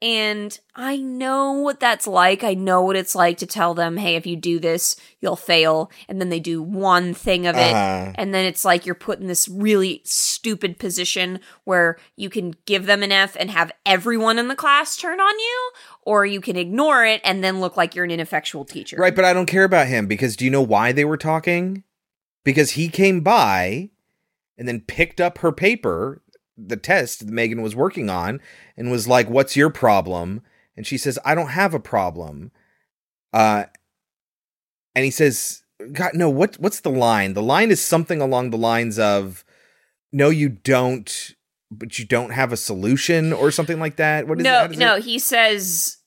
And 0.00 0.56
I 0.76 0.96
know 0.98 1.52
what 1.52 1.80
that's 1.80 2.06
like. 2.06 2.44
I 2.44 2.54
know 2.54 2.82
what 2.82 2.94
it's 2.94 3.16
like 3.16 3.38
to 3.38 3.46
tell 3.46 3.74
them, 3.74 3.96
hey, 3.96 4.14
if 4.14 4.26
you 4.26 4.36
do 4.36 4.60
this, 4.60 4.94
you'll 5.20 5.34
fail. 5.34 5.90
And 6.08 6.20
then 6.20 6.28
they 6.28 6.38
do 6.38 6.62
one 6.62 7.14
thing 7.14 7.48
of 7.48 7.56
it. 7.56 7.74
Uh-huh. 7.74 8.12
And 8.14 8.32
then 8.32 8.44
it's 8.44 8.64
like 8.64 8.86
you're 8.86 8.94
put 8.94 9.18
in 9.18 9.26
this 9.26 9.48
really 9.48 10.00
stupid 10.04 10.78
position 10.78 11.40
where 11.64 11.98
you 12.14 12.30
can 12.30 12.54
give 12.64 12.86
them 12.86 13.02
an 13.02 13.10
F 13.10 13.36
and 13.40 13.50
have 13.50 13.72
everyone 13.84 14.38
in 14.38 14.46
the 14.46 14.54
class 14.54 14.96
turn 14.96 15.20
on 15.20 15.38
you, 15.38 15.70
or 16.02 16.24
you 16.24 16.40
can 16.40 16.56
ignore 16.56 17.04
it 17.04 17.20
and 17.24 17.42
then 17.42 17.58
look 17.60 17.76
like 17.76 17.96
you're 17.96 18.04
an 18.04 18.12
ineffectual 18.12 18.64
teacher. 18.64 18.96
Right, 18.98 19.16
but 19.16 19.24
I 19.24 19.32
don't 19.32 19.46
care 19.46 19.64
about 19.64 19.88
him 19.88 20.06
because 20.06 20.36
do 20.36 20.44
you 20.44 20.50
know 20.52 20.62
why 20.62 20.92
they 20.92 21.04
were 21.04 21.16
talking? 21.16 21.82
Because 22.44 22.72
he 22.72 22.88
came 22.88 23.20
by 23.20 23.90
and 24.56 24.68
then 24.68 24.80
picked 24.80 25.20
up 25.20 25.38
her 25.38 25.50
paper, 25.50 26.22
the 26.58 26.76
test 26.76 27.20
that 27.20 27.28
Megan 27.32 27.62
was 27.62 27.76
working 27.76 28.10
on, 28.10 28.40
and 28.76 28.90
was 28.90 29.06
like, 29.06 29.30
What's 29.30 29.56
your 29.56 29.70
problem? 29.70 30.42
And 30.76 30.86
she 30.86 30.98
says, 30.98 31.18
I 31.24 31.34
don't 31.34 31.48
have 31.50 31.74
a 31.74 31.80
problem. 31.80 32.50
Uh 33.32 33.64
and 34.94 35.04
he 35.04 35.10
says, 35.10 35.62
God, 35.92 36.12
no, 36.14 36.28
what 36.28 36.56
what's 36.56 36.80
the 36.80 36.90
line? 36.90 37.34
The 37.34 37.42
line 37.42 37.70
is 37.70 37.80
something 37.80 38.20
along 38.20 38.50
the 38.50 38.56
lines 38.58 38.98
of 38.98 39.44
No, 40.12 40.30
you 40.30 40.48
don't, 40.48 41.34
but 41.70 41.98
you 41.98 42.04
don't 42.04 42.30
have 42.30 42.52
a 42.52 42.56
solution 42.56 43.32
or 43.32 43.50
something 43.50 43.78
like 43.78 43.96
that. 43.96 44.26
What 44.26 44.38
is 44.38 44.44
no, 44.44 44.54
How 44.60 44.66
no, 44.68 44.96
it- 44.96 45.04
he 45.04 45.18
says 45.18 45.98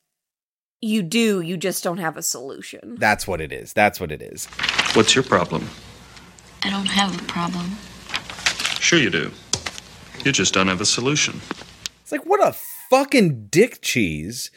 you 0.83 1.03
do, 1.03 1.41
you 1.41 1.57
just 1.57 1.83
don't 1.83 1.99
have 1.99 2.17
a 2.17 2.23
solution. 2.23 2.95
That's 2.97 3.27
what 3.27 3.39
it 3.39 3.51
is. 3.53 3.71
That's 3.71 3.99
what 3.99 4.11
it 4.11 4.21
is. 4.21 4.47
What's 4.93 5.13
your 5.13 5.23
problem? 5.23 5.69
I 6.63 6.69
don't 6.71 6.87
have 6.87 7.19
a 7.21 7.23
problem. 7.25 7.77
Sure 8.79 8.97
you 8.97 9.11
do. 9.11 9.31
You 10.23 10.31
just 10.31 10.53
don't 10.53 10.67
have 10.67 10.81
a 10.81 10.85
solution. 10.85 11.41
It's 12.01 12.11
like 12.11 12.25
what 12.25 12.45
a 12.45 12.55
fucking 12.89 13.47
dick 13.47 13.81
cheese. 13.81 14.51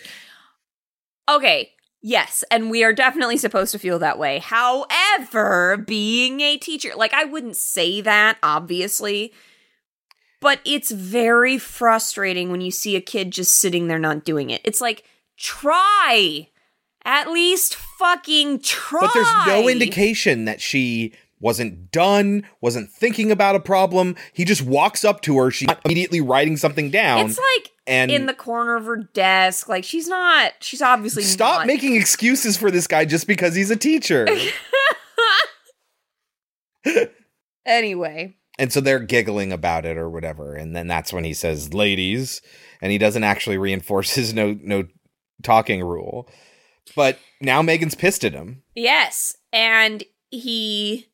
Okay, 1.29 1.73
yes, 2.03 2.45
and 2.51 2.71
we 2.71 2.85
are 2.85 2.93
definitely 2.93 3.39
supposed 3.39 3.73
to 3.73 3.79
feel 3.79 3.99
that 4.01 4.19
way. 4.19 4.41
However, 4.41 5.79
being 5.79 6.41
a 6.41 6.59
teacher, 6.59 6.91
like 6.97 7.15
I 7.15 7.25
wouldn't 7.25 7.57
say 7.57 8.01
that, 8.03 8.37
obviously, 8.43 9.33
but 10.41 10.61
it's 10.67 10.91
very 10.91 11.57
frustrating 11.57 12.51
when 12.51 12.61
you 12.61 12.71
see 12.71 12.97
a 12.97 13.01
kid 13.01 13.31
just 13.31 13.55
sitting 13.55 13.89
there 13.89 13.99
not 13.99 14.25
doing 14.25 14.51
it. 14.51 14.61
It's 14.65 14.83
like, 14.83 15.05
try. 15.39 16.49
At 17.07 17.31
least 17.31 17.75
fucking 17.75 18.61
try. 18.61 19.01
But 19.01 19.15
there's 19.15 19.47
no 19.47 19.69
indication 19.69 20.45
that 20.47 20.61
she 20.61 21.13
wasn't 21.45 21.93
done, 21.93 22.43
wasn't 22.63 22.91
thinking 22.91 23.31
about 23.31 23.55
a 23.55 23.61
problem. 23.61 24.17
He 24.33 24.47
just 24.47 24.63
walks 24.63 25.05
up 25.05 25.21
to 25.23 25.37
her. 25.37 25.51
She's 25.51 25.69
not 25.69 25.81
immediately 25.85 26.23
writing 26.23 26.57
something 26.57 26.91
down. 26.91 27.27
It's 27.27 27.39
like 27.39 27.71
and 27.87 28.11
in 28.11 28.25
the 28.25 28.33
corner 28.33 28.77
of 28.77 28.87
her 28.87 28.97
desk. 28.97 29.69
Like 29.69 29.85
she's 29.85 30.09
not. 30.09 30.53
She's 30.61 30.81
obviously 30.81 31.23
stop 31.23 31.61
not. 31.61 31.67
making 31.67 31.97
excuses 31.97 32.57
for 32.57 32.71
this 32.71 32.87
guy 32.87 33.05
just 33.05 33.27
because 33.27 33.55
he's 33.55 33.71
a 33.71 33.77
teacher. 33.77 34.27
Anyway, 37.67 38.37
and 38.59 38.71
so 38.71 38.83
they're 38.83 38.99
giggling 38.99 39.51
about 39.51 39.87
it 39.87 39.97
or 39.97 40.11
whatever. 40.11 40.55
And 40.55 40.77
then 40.77 40.87
that's 40.87 41.15
when 41.15 41.25
he 41.25 41.33
says, 41.33 41.73
"Ladies," 41.73 42.43
and 42.83 42.93
he 42.93 42.99
doesn't 42.99 43.25
actually 43.25 43.57
reinforce 43.57 44.15
his 44.15 44.35
no 44.35 44.59
no 44.63 44.85
talking 45.43 45.83
rule. 45.83 46.29
But 46.95 47.19
now 47.41 47.63
Megan's 47.63 47.95
pissed 47.95 48.23
at 48.23 48.35
him. 48.35 48.63
yes, 48.75 49.35
and 49.51 50.05
he 50.31 51.09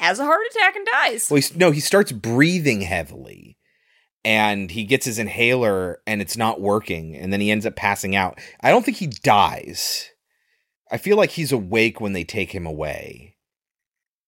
has 0.00 0.18
a 0.18 0.24
heart 0.24 0.40
attack 0.50 0.76
and 0.76 0.86
dies. 0.86 1.28
Well, 1.30 1.36
he's, 1.36 1.54
no, 1.54 1.70
he 1.70 1.80
starts 1.80 2.10
breathing 2.10 2.80
heavily, 2.80 3.58
and 4.24 4.70
he 4.70 4.84
gets 4.84 5.04
his 5.04 5.18
inhaler, 5.18 6.00
and 6.06 6.22
it's 6.22 6.38
not 6.38 6.58
working, 6.58 7.14
and 7.14 7.30
then 7.30 7.40
he 7.40 7.50
ends 7.50 7.66
up 7.66 7.76
passing 7.76 8.16
out. 8.16 8.40
I 8.62 8.70
don't 8.70 8.82
think 8.82 8.96
he 8.96 9.08
dies. 9.08 10.10
I 10.90 10.96
feel 10.96 11.18
like 11.18 11.30
he's 11.30 11.52
awake 11.52 12.00
when 12.00 12.14
they 12.14 12.24
take 12.24 12.50
him 12.50 12.64
away. 12.64 13.36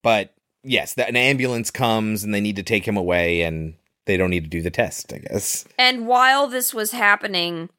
But 0.03 0.35
yes, 0.63 0.93
that 0.93 1.09
an 1.09 1.15
ambulance 1.15 1.71
comes, 1.71 2.23
and 2.23 2.33
they 2.33 2.41
need 2.41 2.57
to 2.57 2.63
take 2.63 2.87
him 2.87 2.95
away, 2.95 3.41
and 3.41 3.73
they 4.05 4.15
don't 4.15 4.29
need 4.29 4.43
to 4.43 4.49
do 4.49 4.61
the 4.61 4.69
test. 4.69 5.11
I 5.11 5.17
guess. 5.17 5.65
And 5.79 6.05
while 6.05 6.47
this 6.47 6.71
was 6.71 6.91
happening, 6.91 7.69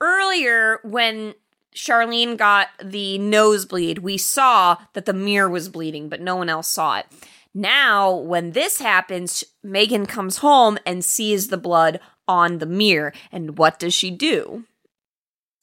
earlier 0.00 0.78
when 0.84 1.34
Charlene 1.74 2.36
got 2.36 2.68
the 2.82 3.18
nosebleed, 3.18 3.98
we 3.98 4.18
saw 4.18 4.76
that 4.92 5.06
the 5.06 5.12
mirror 5.12 5.48
was 5.48 5.68
bleeding, 5.68 6.08
but 6.08 6.20
no 6.20 6.36
one 6.36 6.48
else 6.48 6.68
saw 6.68 6.98
it. 6.98 7.06
Now, 7.54 8.14
when 8.14 8.52
this 8.52 8.80
happens, 8.80 9.44
Megan 9.62 10.06
comes 10.06 10.38
home 10.38 10.78
and 10.86 11.04
sees 11.04 11.48
the 11.48 11.56
blood 11.58 12.00
on 12.26 12.58
the 12.58 12.66
mirror. 12.66 13.12
And 13.30 13.58
what 13.58 13.78
does 13.78 13.92
she 13.94 14.10
do? 14.10 14.64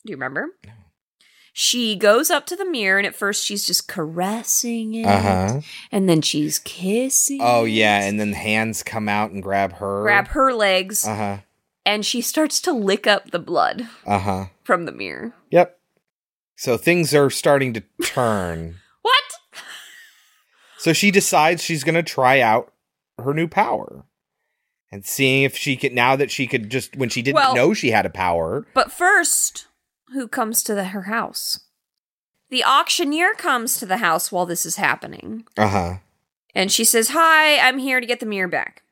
Do 0.06 0.12
you 0.12 0.16
remember? 0.16 0.50
She 1.52 1.96
goes 1.96 2.30
up 2.30 2.46
to 2.48 2.56
the 2.56 2.70
mirror 2.70 3.00
and 3.00 3.08
at 3.08 3.16
first 3.16 3.44
she's 3.44 3.66
just 3.66 3.88
caressing 3.88 4.94
it. 4.96 5.06
Uh-huh. 5.06 5.62
And 5.92 6.08
then 6.08 6.22
she's 6.22 6.60
kissing. 6.60 7.40
Oh 7.42 7.66
yeah, 7.66 8.02
and 8.04 8.20
then 8.20 8.34
hands 8.34 8.82
come 8.84 9.10
out 9.10 9.32
and 9.32 9.44
grab 9.44 9.74
her. 9.74 10.04
Grab 10.04 10.28
her 10.30 10.54
legs. 10.54 11.06
Uh 11.06 11.16
huh. 11.16 11.38
And 11.86 12.06
she 12.06 12.22
starts 12.22 12.62
to 12.62 12.72
lick 12.72 13.08
up 13.08 13.32
the 13.32 13.40
blood 13.40 13.90
Uh 14.06 14.20
huh. 14.20 14.46
from 14.64 14.86
the 14.86 14.92
mirror. 14.92 15.34
So 16.60 16.76
things 16.76 17.16
are 17.16 17.30
starting 17.30 17.74
to 17.74 17.84
turn. 18.04 18.76
What? 19.02 19.24
So 20.78 20.92
she 20.92 21.10
decides 21.10 21.64
she's 21.64 21.86
going 21.86 21.96
to 21.96 22.04
try 22.04 22.42
out 22.42 22.74
her 23.18 23.34
new 23.34 23.48
power 23.48 24.04
and 24.92 25.06
seeing 25.06 25.44
if 25.44 25.56
she 25.56 25.78
could, 25.78 25.94
now 25.94 26.18
that 26.18 26.30
she 26.30 26.48
could 26.48 26.70
just, 26.70 26.98
when 26.98 27.08
she 27.08 27.22
didn't 27.22 27.36
Well- 27.36 27.56
know 27.56 27.74
she 27.74 27.92
had 27.92 28.06
a 28.06 28.10
power. 28.10 28.68
But 28.74 28.92
first, 28.92 29.68
who 30.14 30.28
comes 30.28 30.62
to 30.64 30.76
the, 30.76 30.84
her 30.86 31.04
house? 31.04 31.62
The 32.50 32.66
auctioneer 32.66 33.36
comes 33.36 33.78
to 33.80 33.86
the 33.86 33.98
house 33.98 34.30
while 34.30 34.46
this 34.46 34.66
is 34.66 34.76
happening. 34.76 35.46
Uh 35.58 35.68
huh. 35.70 35.94
And 36.54 36.70
she 36.74 36.84
says, 36.84 37.10
Hi, 37.10 37.58
I'm 37.60 37.78
here 37.78 38.02
to 38.02 38.08
get 38.08 38.20
the 38.20 38.26
mirror 38.26 38.50
back. 38.50 38.84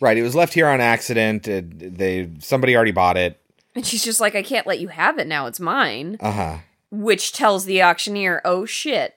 Right. 0.00 0.16
It 0.16 0.22
was 0.22 0.36
left 0.36 0.54
here 0.54 0.68
on 0.68 0.80
accident. 0.80 1.48
It, 1.48 1.98
they, 1.98 2.30
somebody 2.38 2.76
already 2.76 2.92
bought 2.92 3.16
it. 3.16 3.40
And 3.74 3.84
she's 3.84 4.04
just 4.04 4.20
like, 4.20 4.36
I 4.36 4.42
can't 4.44 4.66
let 4.66 4.78
you 4.78 4.88
have 4.88 5.18
it 5.18 5.26
now. 5.26 5.46
It's 5.46 5.58
mine. 5.58 6.18
Uh 6.20 6.30
huh. 6.32 6.58
Which 6.90 7.32
tells 7.32 7.64
the 7.64 7.82
auctioneer, 7.82 8.40
Oh 8.44 8.64
shit, 8.64 9.14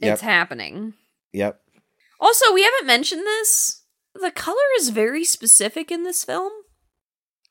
it's 0.00 0.06
Yep. 0.06 0.20
happening. 0.20 0.94
Yep. 1.32 1.60
Also, 2.20 2.52
we 2.52 2.62
haven't 2.62 2.86
mentioned 2.86 3.22
this. 3.26 3.82
The 4.14 4.30
color 4.30 4.56
is 4.78 4.88
very 4.90 5.24
specific 5.24 5.90
in 5.90 6.02
this 6.04 6.24
film. 6.24 6.52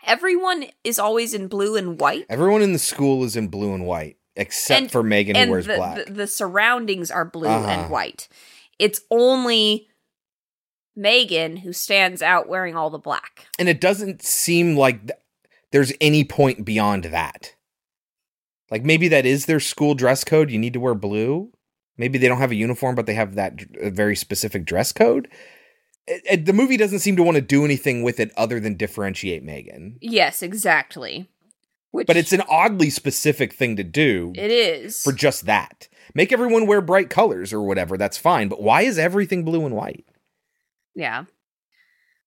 Everyone 0.06 0.66
is 0.84 1.00
always 1.00 1.34
in 1.34 1.48
blue 1.48 1.76
and 1.76 2.00
white. 2.00 2.26
Everyone 2.30 2.62
in 2.62 2.74
the 2.74 2.80
school 2.80 3.24
is 3.24 3.36
in 3.36 3.48
blue 3.50 3.74
and 3.74 3.86
white 3.86 4.18
except 4.36 4.82
And- 4.82 4.92
for 4.92 5.04
Megan 5.04 5.36
who 5.36 5.52
wears 5.52 5.66
the, 5.66 5.76
black. 5.76 6.06
The, 6.06 6.14
the 6.14 6.28
surroundings 6.28 7.10
are 7.12 7.26
blue 7.26 7.48
Uh-huh. 7.48 7.68
and 7.68 7.90
white. 7.92 8.28
It's 8.80 9.02
only 9.10 9.88
Megan 10.96 11.58
who 11.58 11.74
stands 11.74 12.22
out 12.22 12.48
wearing 12.50 12.76
all 12.76 12.90
the 12.90 12.98
black. 13.00 13.48
and 13.60 13.68
it 13.70 13.82
doesn't 13.82 14.22
seem 14.24 14.76
like 14.78 15.08
th- 15.08 15.20
there's 15.72 15.92
any 16.02 16.24
point 16.24 16.64
beyond 16.66 17.06
that. 17.06 17.54
Like 18.70 18.84
maybe 18.84 19.08
that 19.10 19.26
is 19.26 19.46
their 19.46 19.60
school 19.60 19.96
dress 19.96 20.24
code. 20.24 20.52
You 20.52 20.60
need 20.60 20.74
to 20.74 20.80
wear 20.80 20.94
blue. 20.96 21.52
Maybe 21.98 22.18
they 22.18 22.28
don't 22.28 22.40
have 22.40 22.52
a 22.52 22.56
uniform, 22.56 22.96
but 22.96 23.06
they 23.06 23.14
have 23.16 23.36
that 23.36 23.60
a 23.82 23.90
very 23.90 24.16
specific 24.16 24.66
dress 24.66 24.92
code. 24.92 25.28
It- 26.06 26.22
it- 26.30 26.46
the 26.46 26.54
movie 26.54 26.78
doesn't 26.78 27.00
seem 27.00 27.16
to 27.18 27.24
want 27.24 27.36
to 27.36 27.42
do 27.42 27.66
anything 27.66 28.04
with 28.04 28.20
it 28.20 28.32
other 28.38 28.60
than 28.60 28.76
differentiate 28.76 29.44
Megan. 29.44 29.98
Yes, 30.02 30.42
exactly. 30.44 31.28
Which 31.92 32.06
But 32.08 32.18
it's 32.18 32.34
an 32.34 32.44
oddly 32.50 32.90
specific 32.90 33.54
thing 33.54 33.76
to 33.78 33.84
do 33.84 34.34
it 34.36 34.52
is. 34.52 35.02
for 35.02 35.12
just 35.14 35.46
that. 35.46 35.88
Make 36.14 36.32
everyone 36.32 36.68
wear 36.68 36.82
bright 36.82 37.10
colors 37.10 37.52
or 37.54 37.62
whatever. 37.62 37.98
That's 37.98 38.18
fine. 38.18 38.48
But 38.50 38.62
why 38.62 38.82
is 38.84 38.98
everything 39.00 39.44
blue 39.44 39.66
and 39.66 39.76
white? 39.76 40.06
yeah. 40.96 41.26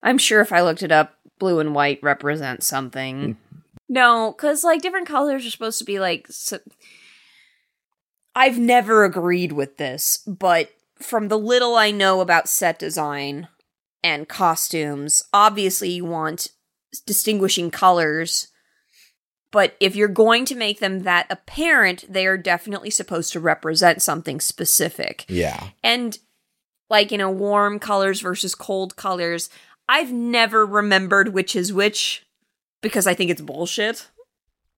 I'm 0.03 0.17
sure 0.19 0.41
if 0.41 0.51
I 0.53 0.63
looked 0.63 0.83
it 0.83 0.91
up, 0.93 1.17
blue 1.39 1.61
and 1.61 1.75
white 1.75 1.99
represent 2.03 2.63
something. 2.63 3.37
Mm. 3.37 3.50
No, 3.91 4.33
because 4.35 4.63
like 4.63 4.83
different 4.83 5.09
colors 5.09 5.45
are 5.45 5.51
supposed 5.51 5.81
to 5.81 5.85
be 5.85 5.99
like. 5.99 6.27
So- 6.31 6.61
I've 8.37 8.59
never 8.59 9.05
agreed 9.05 9.51
with 9.51 9.77
this, 9.77 10.19
but 10.27 10.71
from 11.01 11.27
the 11.27 11.39
little 11.39 11.75
I 11.75 11.91
know 11.91 12.21
about 12.21 12.49
set 12.49 12.79
design 12.79 13.49
and 14.05 14.29
costumes, 14.29 15.25
obviously 15.35 15.91
you 15.91 16.05
want 16.05 16.49
distinguishing 17.05 17.73
colors. 17.73 18.47
But 19.51 19.75
if 19.81 19.97
you're 19.97 20.07
going 20.07 20.45
to 20.45 20.55
make 20.55 20.79
them 20.79 21.01
that 21.01 21.27
apparent, 21.29 22.05
they 22.09 22.25
are 22.29 22.39
definitely 22.39 22.91
supposed 22.91 23.33
to 23.33 23.41
represent 23.41 24.01
something 24.01 24.39
specific. 24.39 25.25
Yeah. 25.29 25.71
And 25.83 26.17
like, 26.89 27.11
you 27.11 27.19
know, 27.19 27.31
warm 27.31 27.81
colors 27.81 28.21
versus 28.21 28.55
cold 28.55 28.95
colors, 28.95 29.51
I've 29.89 30.13
never 30.13 30.65
remembered 30.65 31.35
which 31.35 31.57
is 31.57 31.73
which 31.73 32.25
because 32.81 33.07
I 33.07 33.15
think 33.15 33.31
it's 33.31 33.41
bullshit. 33.41 34.09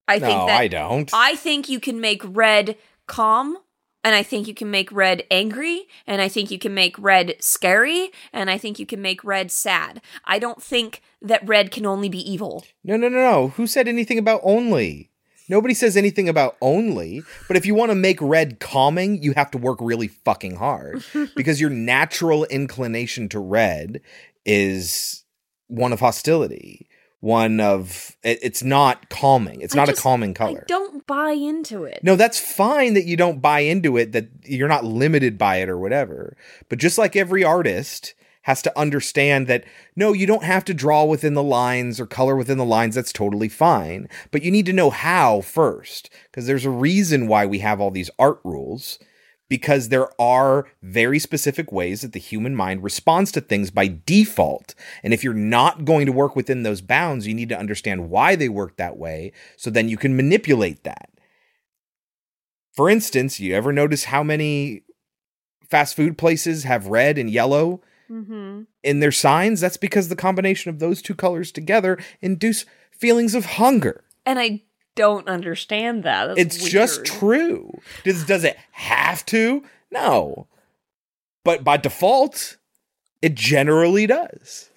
I 0.07 0.19
think 0.19 0.37
no, 0.37 0.47
that 0.47 0.59
I 0.59 0.67
don't. 0.67 1.09
I 1.13 1.35
think 1.35 1.69
you 1.69 1.79
can 1.79 2.01
make 2.01 2.21
red 2.25 2.77
calm 3.07 3.57
And 4.05 4.13
I 4.13 4.21
think 4.21 4.47
you 4.49 4.53
can 4.53 4.69
make 4.69 4.91
red 4.91 5.23
angry, 5.31 5.87
and 6.05 6.21
I 6.21 6.27
think 6.27 6.51
you 6.51 6.59
can 6.59 6.73
make 6.73 6.99
red 6.99 7.35
scary, 7.39 8.11
and 8.33 8.49
I 8.49 8.57
think 8.57 8.77
you 8.77 8.85
can 8.85 9.01
make 9.01 9.23
red 9.23 9.49
sad. 9.49 10.01
I 10.25 10.39
don't 10.39 10.61
think 10.61 11.01
that 11.21 11.47
red 11.47 11.71
can 11.71 11.85
only 11.85 12.09
be 12.09 12.19
evil. 12.19 12.65
No, 12.83 12.97
no, 12.97 13.07
no, 13.07 13.19
no. 13.19 13.47
Who 13.55 13.65
said 13.65 13.87
anything 13.87 14.19
about 14.19 14.41
only? 14.43 15.09
Nobody 15.47 15.73
says 15.73 15.95
anything 15.95 16.27
about 16.27 16.57
only, 16.61 17.21
but 17.47 17.55
if 17.55 17.65
you 17.65 17.75
want 17.75 17.91
to 17.91 17.95
make 17.95 18.17
red 18.21 18.59
calming, 18.59 19.21
you 19.23 19.33
have 19.33 19.51
to 19.51 19.57
work 19.57 19.77
really 19.81 20.07
fucking 20.07 20.55
hard 20.55 21.03
because 21.35 21.61
your 21.61 21.69
natural 21.69 22.43
inclination 22.45 23.29
to 23.29 23.39
red 23.39 24.01
is 24.45 25.23
one 25.67 25.93
of 25.93 25.99
hostility, 25.99 26.87
one 27.23 27.61
of 27.61 28.17
it, 28.21 28.37
it's 28.41 28.61
not 28.63 29.09
calming. 29.09 29.61
It's 29.61 29.73
I 29.73 29.77
not 29.77 29.87
just- 29.87 29.99
a 29.99 30.03
calming 30.03 30.33
color. 30.33 30.49
I 30.49 30.53
color. 30.55 30.65
don't 30.67 31.07
buy 31.07 31.31
into 31.31 31.85
it. 31.85 32.01
No, 32.03 32.17
that's 32.17 32.37
fine 32.37 32.95
that 32.95 33.05
you 33.05 33.15
don't 33.15 33.41
buy 33.41 33.61
into 33.61 33.95
it, 33.95 34.11
that 34.11 34.27
you're 34.43 34.67
not 34.67 34.83
limited 34.83 35.37
by 35.37 35.57
it 35.57 35.69
or 35.69 35.77
whatever. 35.77 36.35
But 36.67 36.79
just 36.79 36.97
like 36.97 37.15
every 37.15 37.41
artist 37.41 38.13
has 38.41 38.61
to 38.63 38.77
understand 38.77 39.47
that 39.47 39.63
no, 39.95 40.11
you 40.11 40.27
don't 40.27 40.43
have 40.43 40.65
to 40.65 40.73
draw 40.73 41.05
within 41.05 41.33
the 41.33 41.41
lines 41.41 41.97
or 41.97 42.05
color 42.05 42.35
within 42.35 42.57
the 42.57 42.65
lines. 42.65 42.95
That's 42.95 43.13
totally 43.13 43.47
fine. 43.47 44.09
But 44.31 44.43
you 44.43 44.51
need 44.51 44.65
to 44.65 44.73
know 44.73 44.89
how 44.89 45.39
first, 45.39 46.09
because 46.25 46.45
there's 46.45 46.65
a 46.65 46.69
reason 46.69 47.27
why 47.29 47.45
we 47.45 47.59
have 47.59 47.79
all 47.79 47.89
these 47.91 48.09
art 48.19 48.41
rules. 48.43 48.99
Because 49.49 49.89
there 49.89 50.09
are 50.19 50.65
very 50.81 51.19
specific 51.19 51.71
ways 51.71 52.01
that 52.01 52.13
the 52.13 52.19
human 52.19 52.55
mind 52.55 52.81
responds 52.81 53.31
to 53.33 53.41
things 53.41 53.69
by 53.69 53.99
default. 54.05 54.73
And 55.03 55.13
if 55.13 55.23
you're 55.23 55.33
not 55.33 55.85
going 55.85 56.05
to 56.07 56.11
work 56.11 56.35
within 56.35 56.63
those 56.63 56.81
bounds, 56.81 57.27
you 57.27 57.33
need 57.33 57.49
to 57.49 57.59
understand 57.59 58.09
why 58.09 58.35
they 58.35 58.49
work 58.49 58.77
that 58.77 58.97
way 58.97 59.31
so 59.57 59.69
then 59.69 59.89
you 59.89 59.97
can 59.97 60.15
manipulate 60.15 60.83
that. 60.85 61.09
For 62.71 62.89
instance, 62.89 63.39
you 63.39 63.53
ever 63.53 63.71
notice 63.71 64.05
how 64.05 64.23
many 64.23 64.83
fast 65.69 65.95
food 65.95 66.17
places 66.17 66.63
have 66.63 66.87
red 66.87 67.17
and 67.17 67.29
yellow 67.29 67.81
Mm-hmm. 68.11 68.63
in 68.83 68.99
their 68.99 69.11
signs? 69.11 69.61
That's 69.61 69.77
because 69.77 70.09
the 70.09 70.15
combination 70.15 70.69
of 70.69 70.79
those 70.79 71.01
two 71.01 71.15
colors 71.15 71.51
together 71.51 71.97
induce 72.21 72.65
feelings 72.91 73.33
of 73.33 73.45
hunger. 73.45 74.03
And 74.25 74.37
I 74.37 74.61
don't 74.95 75.27
understand 75.27 76.03
that. 76.03 76.27
That's 76.27 76.39
it's 76.39 76.69
just 76.69 77.05
true. 77.05 77.71
Does 78.03 78.25
does 78.25 78.43
it 78.43 78.57
have 78.71 79.25
to? 79.27 79.63
No. 79.91 80.47
But 81.43 81.63
by 81.63 81.77
default, 81.77 82.57
it 83.21 83.35
generally 83.35 84.07
does. 84.07 84.69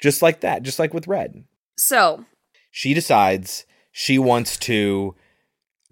Just 0.00 0.22
like 0.22 0.40
that, 0.40 0.62
just 0.62 0.78
like 0.78 0.92
with 0.94 1.06
red. 1.06 1.44
So, 1.76 2.24
She 2.70 2.94
decides 2.94 3.66
she 3.90 4.18
wants 4.18 4.56
to 4.58 5.14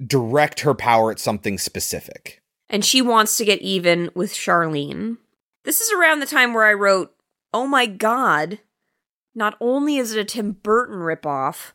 direct 0.05 0.61
her 0.61 0.75
power 0.75 1.11
at 1.11 1.19
something 1.19 1.59
specific. 1.59 2.43
and 2.69 2.85
she 2.85 3.03
wants 3.03 3.37
to 3.37 3.45
get 3.45 3.61
even 3.61 4.11
with 4.15 4.33
Charlene. 4.33 5.19
This 5.65 5.81
is 5.81 5.93
around 5.93 6.21
the 6.21 6.27
time 6.27 6.55
where 6.55 6.65
I 6.65 6.73
wrote, 6.73 7.13
Oh 7.53 7.67
my 7.67 7.87
god, 7.87 8.61
not 9.35 9.57
only 9.61 9.97
is 9.97 10.15
it 10.15 10.21
a 10.21 10.25
Tim 10.25 10.53
Burton 10.53 10.97
ripoff, 10.99 11.73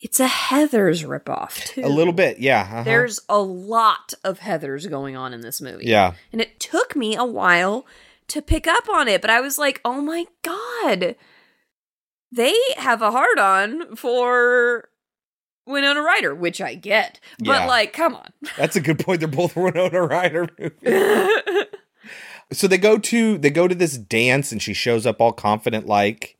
it's 0.00 0.20
a 0.20 0.26
Heathers 0.28 1.04
ripoff 1.04 1.64
too. 1.64 1.82
A 1.84 1.88
little 1.88 2.12
bit, 2.12 2.38
yeah. 2.38 2.60
uh-huh. 2.62 2.82
There's 2.84 3.20
a 3.28 3.40
lot 3.40 4.14
of 4.24 4.40
Heathers 4.40 4.88
going 4.88 5.16
on 5.16 5.32
in 5.34 5.40
this 5.40 5.60
movie. 5.60 5.86
Yeah. 5.86 6.12
And 6.32 6.40
it 6.40 6.60
took 6.60 6.94
me 6.94 7.16
a 7.16 7.24
while 7.24 7.84
to 8.28 8.40
pick 8.42 8.66
up 8.66 8.88
on 8.88 9.08
it, 9.08 9.20
but 9.20 9.30
I 9.30 9.40
was 9.40 9.58
like, 9.58 9.80
oh 9.84 10.00
my 10.00 10.26
God. 10.42 11.16
They 12.30 12.54
have 12.76 13.00
a 13.02 13.10
hard 13.10 13.38
on 13.38 13.96
for 13.96 14.88
Winona 15.66 16.02
Ryder, 16.02 16.34
which 16.34 16.60
I 16.60 16.74
get. 16.74 17.20
But 17.38 17.60
Yeah. 17.62 17.66
like, 17.66 17.92
come 17.92 18.14
on. 18.14 18.28
That's 18.58 18.76
a 18.76 18.80
good 18.80 18.98
point. 18.98 19.20
They're 19.20 19.28
both 19.28 19.56
Winona 19.56 20.02
Ryder 20.02 20.48
movies. 20.58 21.64
so 22.52 22.68
they 22.68 22.78
go 22.78 22.98
to 22.98 23.38
they 23.38 23.50
go 23.50 23.66
to 23.68 23.74
this 23.74 23.96
dance 23.98 24.52
and 24.52 24.62
she 24.62 24.74
shows 24.74 25.06
up 25.06 25.20
all 25.20 25.32
confident 25.32 25.86
like 25.86 26.36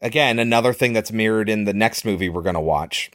again 0.00 0.38
another 0.38 0.72
thing 0.72 0.92
that's 0.92 1.12
mirrored 1.12 1.48
in 1.48 1.64
the 1.64 1.74
next 1.74 2.04
movie 2.04 2.28
we're 2.28 2.42
going 2.42 2.54
to 2.54 2.60
watch 2.60 3.10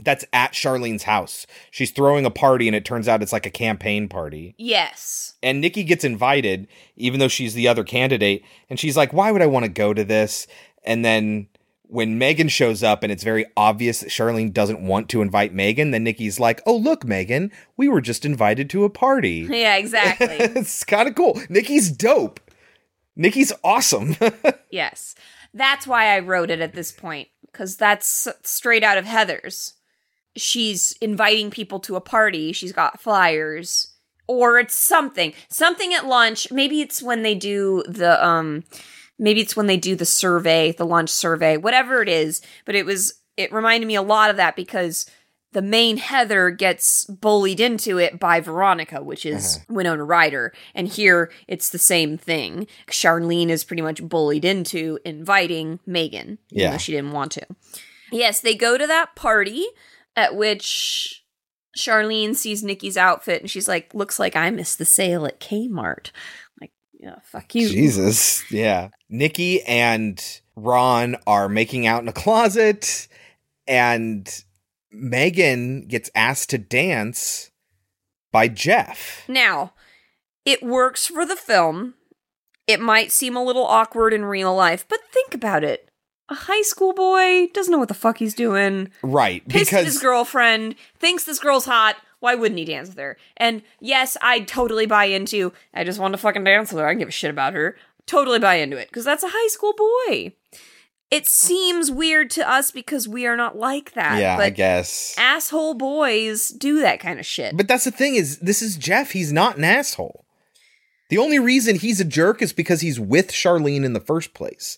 that's 0.00 0.24
at 0.32 0.52
Charlene's 0.52 1.02
house. 1.02 1.44
She's 1.72 1.90
throwing 1.90 2.24
a 2.24 2.30
party 2.30 2.68
and 2.68 2.76
it 2.76 2.84
turns 2.84 3.08
out 3.08 3.20
it's 3.20 3.32
like 3.32 3.46
a 3.46 3.50
campaign 3.50 4.08
party. 4.08 4.54
yes. 4.56 5.34
And 5.42 5.60
Nikki 5.60 5.82
gets 5.82 6.04
invited 6.04 6.68
even 6.94 7.18
though 7.18 7.26
she's 7.28 7.54
the 7.54 7.66
other 7.66 7.82
candidate 7.82 8.44
and 8.70 8.78
she's 8.78 8.96
like 8.96 9.12
why 9.12 9.32
would 9.32 9.42
I 9.42 9.46
want 9.46 9.64
to 9.64 9.70
go 9.70 9.92
to 9.92 10.04
this? 10.04 10.46
And 10.84 11.04
then 11.04 11.48
when 11.88 12.18
Megan 12.18 12.48
shows 12.48 12.82
up 12.82 13.02
and 13.02 13.10
it's 13.10 13.24
very 13.24 13.46
obvious 13.56 14.00
that 14.00 14.10
Charlene 14.10 14.52
doesn't 14.52 14.86
want 14.86 15.08
to 15.08 15.22
invite 15.22 15.54
Megan, 15.54 15.90
then 15.90 16.04
Nikki's 16.04 16.38
like, 16.38 16.60
"Oh, 16.66 16.76
look, 16.76 17.04
Megan, 17.04 17.50
we 17.76 17.88
were 17.88 18.02
just 18.02 18.24
invited 18.24 18.70
to 18.70 18.84
a 18.84 18.90
party." 18.90 19.48
Yeah, 19.58 19.76
exactly. 19.76 20.26
it's 20.38 20.84
kind 20.84 21.08
of 21.08 21.14
cool. 21.14 21.40
Nikki's 21.48 21.90
dope. 21.90 22.40
Nikki's 23.16 23.52
awesome. 23.64 24.16
yes. 24.70 25.14
That's 25.54 25.86
why 25.86 26.14
I 26.14 26.20
wrote 26.20 26.50
it 26.50 26.60
at 26.60 26.74
this 26.74 26.92
point, 26.92 27.28
because 27.50 27.76
that's 27.76 28.28
straight 28.42 28.84
out 28.84 28.98
of 28.98 29.04
Heathers. 29.04 29.74
She's 30.36 30.92
inviting 31.00 31.50
people 31.50 31.80
to 31.80 31.96
a 31.96 32.00
party, 32.00 32.52
she's 32.52 32.72
got 32.72 33.00
flyers, 33.00 33.94
or 34.26 34.58
it's 34.58 34.76
something. 34.76 35.32
Something 35.48 35.94
at 35.94 36.06
lunch. 36.06 36.52
Maybe 36.52 36.80
it's 36.80 37.02
when 37.02 37.22
they 37.22 37.34
do 37.34 37.82
the 37.88 38.24
um 38.24 38.64
maybe 39.18 39.40
it's 39.40 39.56
when 39.56 39.66
they 39.66 39.76
do 39.76 39.96
the 39.96 40.04
survey, 40.04 40.72
the 40.72 40.86
lunch 40.86 41.10
survey, 41.10 41.56
whatever 41.56 42.02
it 42.02 42.08
is. 42.08 42.40
But 42.64 42.74
it 42.74 42.86
was 42.86 43.14
it 43.36 43.52
reminded 43.52 43.86
me 43.86 43.94
a 43.94 44.02
lot 44.02 44.30
of 44.30 44.36
that 44.36 44.54
because 44.54 45.06
the 45.52 45.62
main 45.62 45.96
Heather 45.96 46.50
gets 46.50 47.06
bullied 47.06 47.58
into 47.60 47.98
it 47.98 48.20
by 48.20 48.40
Veronica, 48.40 49.02
which 49.02 49.24
is 49.24 49.56
uh-huh. 49.56 49.64
Winona 49.74 50.04
Ryder. 50.04 50.52
And 50.74 50.88
here 50.88 51.30
it's 51.46 51.70
the 51.70 51.78
same 51.78 52.18
thing. 52.18 52.66
Charlene 52.88 53.48
is 53.48 53.64
pretty 53.64 53.82
much 53.82 54.02
bullied 54.02 54.44
into 54.44 54.98
inviting 55.04 55.80
Megan, 55.86 56.38
even 56.50 56.62
Yeah. 56.62 56.70
though 56.72 56.78
she 56.78 56.92
didn't 56.92 57.12
want 57.12 57.32
to. 57.32 57.46
Yes, 58.12 58.40
they 58.40 58.54
go 58.54 58.76
to 58.76 58.86
that 58.86 59.16
party 59.16 59.66
at 60.16 60.36
which 60.36 61.24
Charlene 61.76 62.34
sees 62.34 62.62
Nikki's 62.62 62.96
outfit 62.96 63.40
and 63.40 63.50
she's 63.50 63.68
like, 63.68 63.94
looks 63.94 64.18
like 64.18 64.36
I 64.36 64.50
missed 64.50 64.78
the 64.78 64.84
sale 64.84 65.24
at 65.26 65.40
Kmart. 65.40 66.10
Like, 66.60 66.72
yeah, 66.92 67.16
fuck 67.22 67.54
you. 67.54 67.68
Jesus. 67.68 68.50
Yeah. 68.50 68.88
Nikki 69.08 69.62
and 69.62 70.22
Ron 70.56 71.16
are 71.26 71.48
making 71.48 71.86
out 71.86 72.02
in 72.02 72.08
a 72.08 72.12
closet 72.12 73.08
and 73.66 74.44
Megan 74.90 75.86
gets 75.86 76.10
asked 76.14 76.50
to 76.50 76.58
dance 76.58 77.50
by 78.32 78.48
Jeff. 78.48 79.24
Now, 79.28 79.72
it 80.44 80.62
works 80.62 81.06
for 81.06 81.26
the 81.26 81.36
film. 81.36 81.94
It 82.66 82.80
might 82.80 83.12
seem 83.12 83.36
a 83.36 83.44
little 83.44 83.66
awkward 83.66 84.12
in 84.12 84.24
real 84.24 84.54
life, 84.54 84.86
but 84.88 85.00
think 85.12 85.34
about 85.34 85.64
it. 85.64 85.90
A 86.28 86.34
high 86.34 86.62
school 86.62 86.92
boy 86.92 87.48
doesn't 87.54 87.72
know 87.72 87.78
what 87.78 87.88
the 87.88 87.94
fuck 87.94 88.18
he's 88.18 88.34
doing. 88.34 88.90
Right. 89.02 89.46
Pissed 89.48 89.72
at 89.72 89.86
his 89.86 89.98
girlfriend, 89.98 90.74
thinks 90.98 91.24
this 91.24 91.38
girl's 91.38 91.64
hot. 91.64 91.96
Why 92.20 92.34
wouldn't 92.34 92.58
he 92.58 92.66
dance 92.66 92.88
with 92.88 92.98
her? 92.98 93.16
And 93.36 93.62
yes, 93.80 94.16
I 94.20 94.40
totally 94.40 94.84
buy 94.84 95.04
into. 95.06 95.52
I 95.72 95.84
just 95.84 95.98
want 95.98 96.12
to 96.12 96.18
fucking 96.18 96.44
dance 96.44 96.70
with 96.70 96.80
her. 96.80 96.86
I 96.86 96.90
don't 96.90 96.98
give 96.98 97.08
a 97.08 97.12
shit 97.12 97.30
about 97.30 97.54
her. 97.54 97.76
Totally 98.06 98.38
buy 98.38 98.56
into 98.56 98.76
it 98.76 98.88
because 98.88 99.04
that's 99.04 99.22
a 99.22 99.28
high 99.30 99.48
school 99.48 99.72
boy. 99.74 100.34
It 101.10 101.26
seems 101.26 101.90
weird 101.90 102.30
to 102.32 102.48
us 102.48 102.70
because 102.70 103.08
we 103.08 103.26
are 103.26 103.36
not 103.36 103.56
like 103.56 103.92
that. 103.92 104.20
Yeah, 104.20 104.36
but 104.36 104.46
I 104.46 104.50
guess. 104.50 105.14
asshole 105.16 105.74
boys 105.74 106.48
do 106.48 106.80
that 106.80 107.00
kind 107.00 107.18
of 107.18 107.24
shit. 107.24 107.56
But 107.56 107.66
that's 107.66 107.84
the 107.84 107.90
thing 107.90 108.14
is 108.14 108.38
this 108.40 108.60
is 108.60 108.76
Jeff. 108.76 109.12
He's 109.12 109.32
not 109.32 109.56
an 109.56 109.64
asshole. 109.64 110.26
The 111.08 111.18
only 111.18 111.38
reason 111.38 111.76
he's 111.76 112.00
a 112.00 112.04
jerk 112.04 112.42
is 112.42 112.52
because 112.52 112.82
he's 112.82 113.00
with 113.00 113.28
Charlene 113.28 113.84
in 113.84 113.94
the 113.94 114.00
first 114.00 114.34
place. 114.34 114.76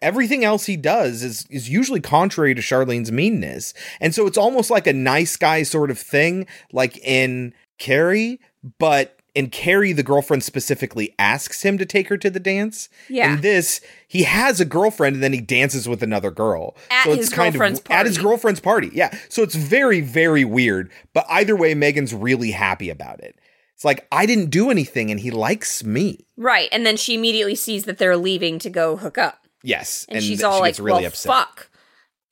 Everything 0.00 0.44
else 0.44 0.64
he 0.64 0.76
does 0.76 1.22
is 1.22 1.46
is 1.50 1.68
usually 1.68 2.00
contrary 2.00 2.54
to 2.54 2.62
Charlene's 2.62 3.12
meanness. 3.12 3.74
And 4.00 4.14
so 4.14 4.26
it's 4.26 4.38
almost 4.38 4.70
like 4.70 4.86
a 4.86 4.92
nice 4.94 5.36
guy 5.36 5.62
sort 5.62 5.90
of 5.90 5.98
thing, 5.98 6.46
like 6.72 6.96
in 6.98 7.52
Carrie, 7.78 8.40
but 8.78 9.15
in 9.36 9.50
Carrie, 9.50 9.92
the 9.92 10.02
girlfriend 10.02 10.42
specifically 10.42 11.14
asks 11.18 11.62
him 11.62 11.76
to 11.78 11.84
take 11.86 12.08
her 12.08 12.16
to 12.16 12.30
the 12.30 12.40
dance. 12.40 12.88
Yeah. 13.08 13.34
In 13.34 13.42
this, 13.42 13.80
he 14.08 14.22
has 14.22 14.60
a 14.60 14.64
girlfriend 14.64 15.14
and 15.16 15.22
then 15.22 15.32
he 15.34 15.40
dances 15.40 15.86
with 15.88 16.02
another 16.02 16.30
girl. 16.30 16.74
At 16.90 17.04
so 17.04 17.14
his 17.14 17.28
girlfriend's 17.28 17.82
at 17.90 18.06
his 18.06 18.16
party. 18.16 18.26
girlfriend's 18.28 18.60
party. 18.60 18.90
Yeah. 18.94 19.16
So 19.28 19.42
it's 19.42 19.54
very, 19.54 20.00
very 20.00 20.44
weird. 20.44 20.90
But 21.12 21.26
either 21.28 21.54
way, 21.54 21.74
Megan's 21.74 22.14
really 22.14 22.50
happy 22.52 22.88
about 22.90 23.20
it. 23.20 23.38
It's 23.74 23.84
like, 23.84 24.06
I 24.10 24.24
didn't 24.24 24.48
do 24.48 24.70
anything 24.70 25.10
and 25.10 25.20
he 25.20 25.30
likes 25.30 25.84
me. 25.84 26.26
Right, 26.38 26.70
and 26.72 26.86
then 26.86 26.96
she 26.96 27.14
immediately 27.14 27.54
sees 27.54 27.84
that 27.84 27.98
they're 27.98 28.16
leaving 28.16 28.58
to 28.60 28.70
go 28.70 28.96
hook 28.96 29.18
up, 29.18 29.46
Yes. 29.62 30.06
and, 30.08 30.24
she's 30.24 30.42
all 30.42 30.60
like, 30.60 30.78
really 30.78 31.02
"Well, 31.02 31.06
upset. 31.08 31.30
fuck." 31.30 31.68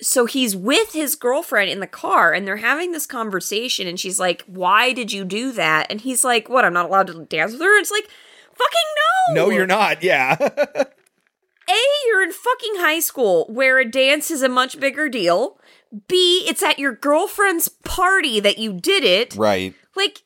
So 0.05 0.27
he's 0.27 0.55
with 0.55 0.93
his 0.93 1.17
girlfriend 1.17 1.71
in 1.71 1.81
the 1.81 1.87
car, 1.87 2.33
and 2.33 2.47
they're 2.47 2.59
having 2.59 2.93
this 2.93 3.07
conversation, 3.07 3.87
and 3.87 3.99
she's 3.99 4.21
like, 4.21 4.43
"Why 4.47 4.93
did 4.93 5.13
you 5.13 5.25
do 5.25 5.51
that?" 5.53 5.87
And 5.91 6.01
he's 6.01 6.23
like, 6.25 6.49
"What? 6.49 6.65
I'm 6.65 6.75
not 6.75 6.87
allowed 6.87 7.07
to 7.09 7.25
dance 7.25 7.53
with 7.53 7.63
her." 7.63 7.79
It's 7.79 7.91
like, 7.91 8.09
fucking 8.57 9.35
no. 9.35 9.45
No, 9.47 9.51
you're 9.51 9.67
not. 9.67 10.03
Yeah. 10.03 10.37
A, 11.67 11.81
you're 12.07 12.23
in 12.23 12.33
fucking 12.33 12.75
high 12.77 13.01
school 13.01 13.47
where 13.49 13.79
a 13.79 13.91
dance 13.91 14.31
is 14.31 14.43
a 14.43 14.49
much 14.51 14.79
bigger 14.79 15.09
deal. 15.09 15.59
B, 16.09 16.45
it's 16.47 16.63
at 16.63 16.79
your 16.79 16.93
girlfriend's 16.93 17.69
party 17.69 18.39
that 18.41 18.59
you 18.59 18.73
did 18.75 19.03
it. 19.03 19.35
right. 19.37 19.75
Like, 19.97 20.25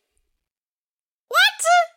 what? 1.28 1.38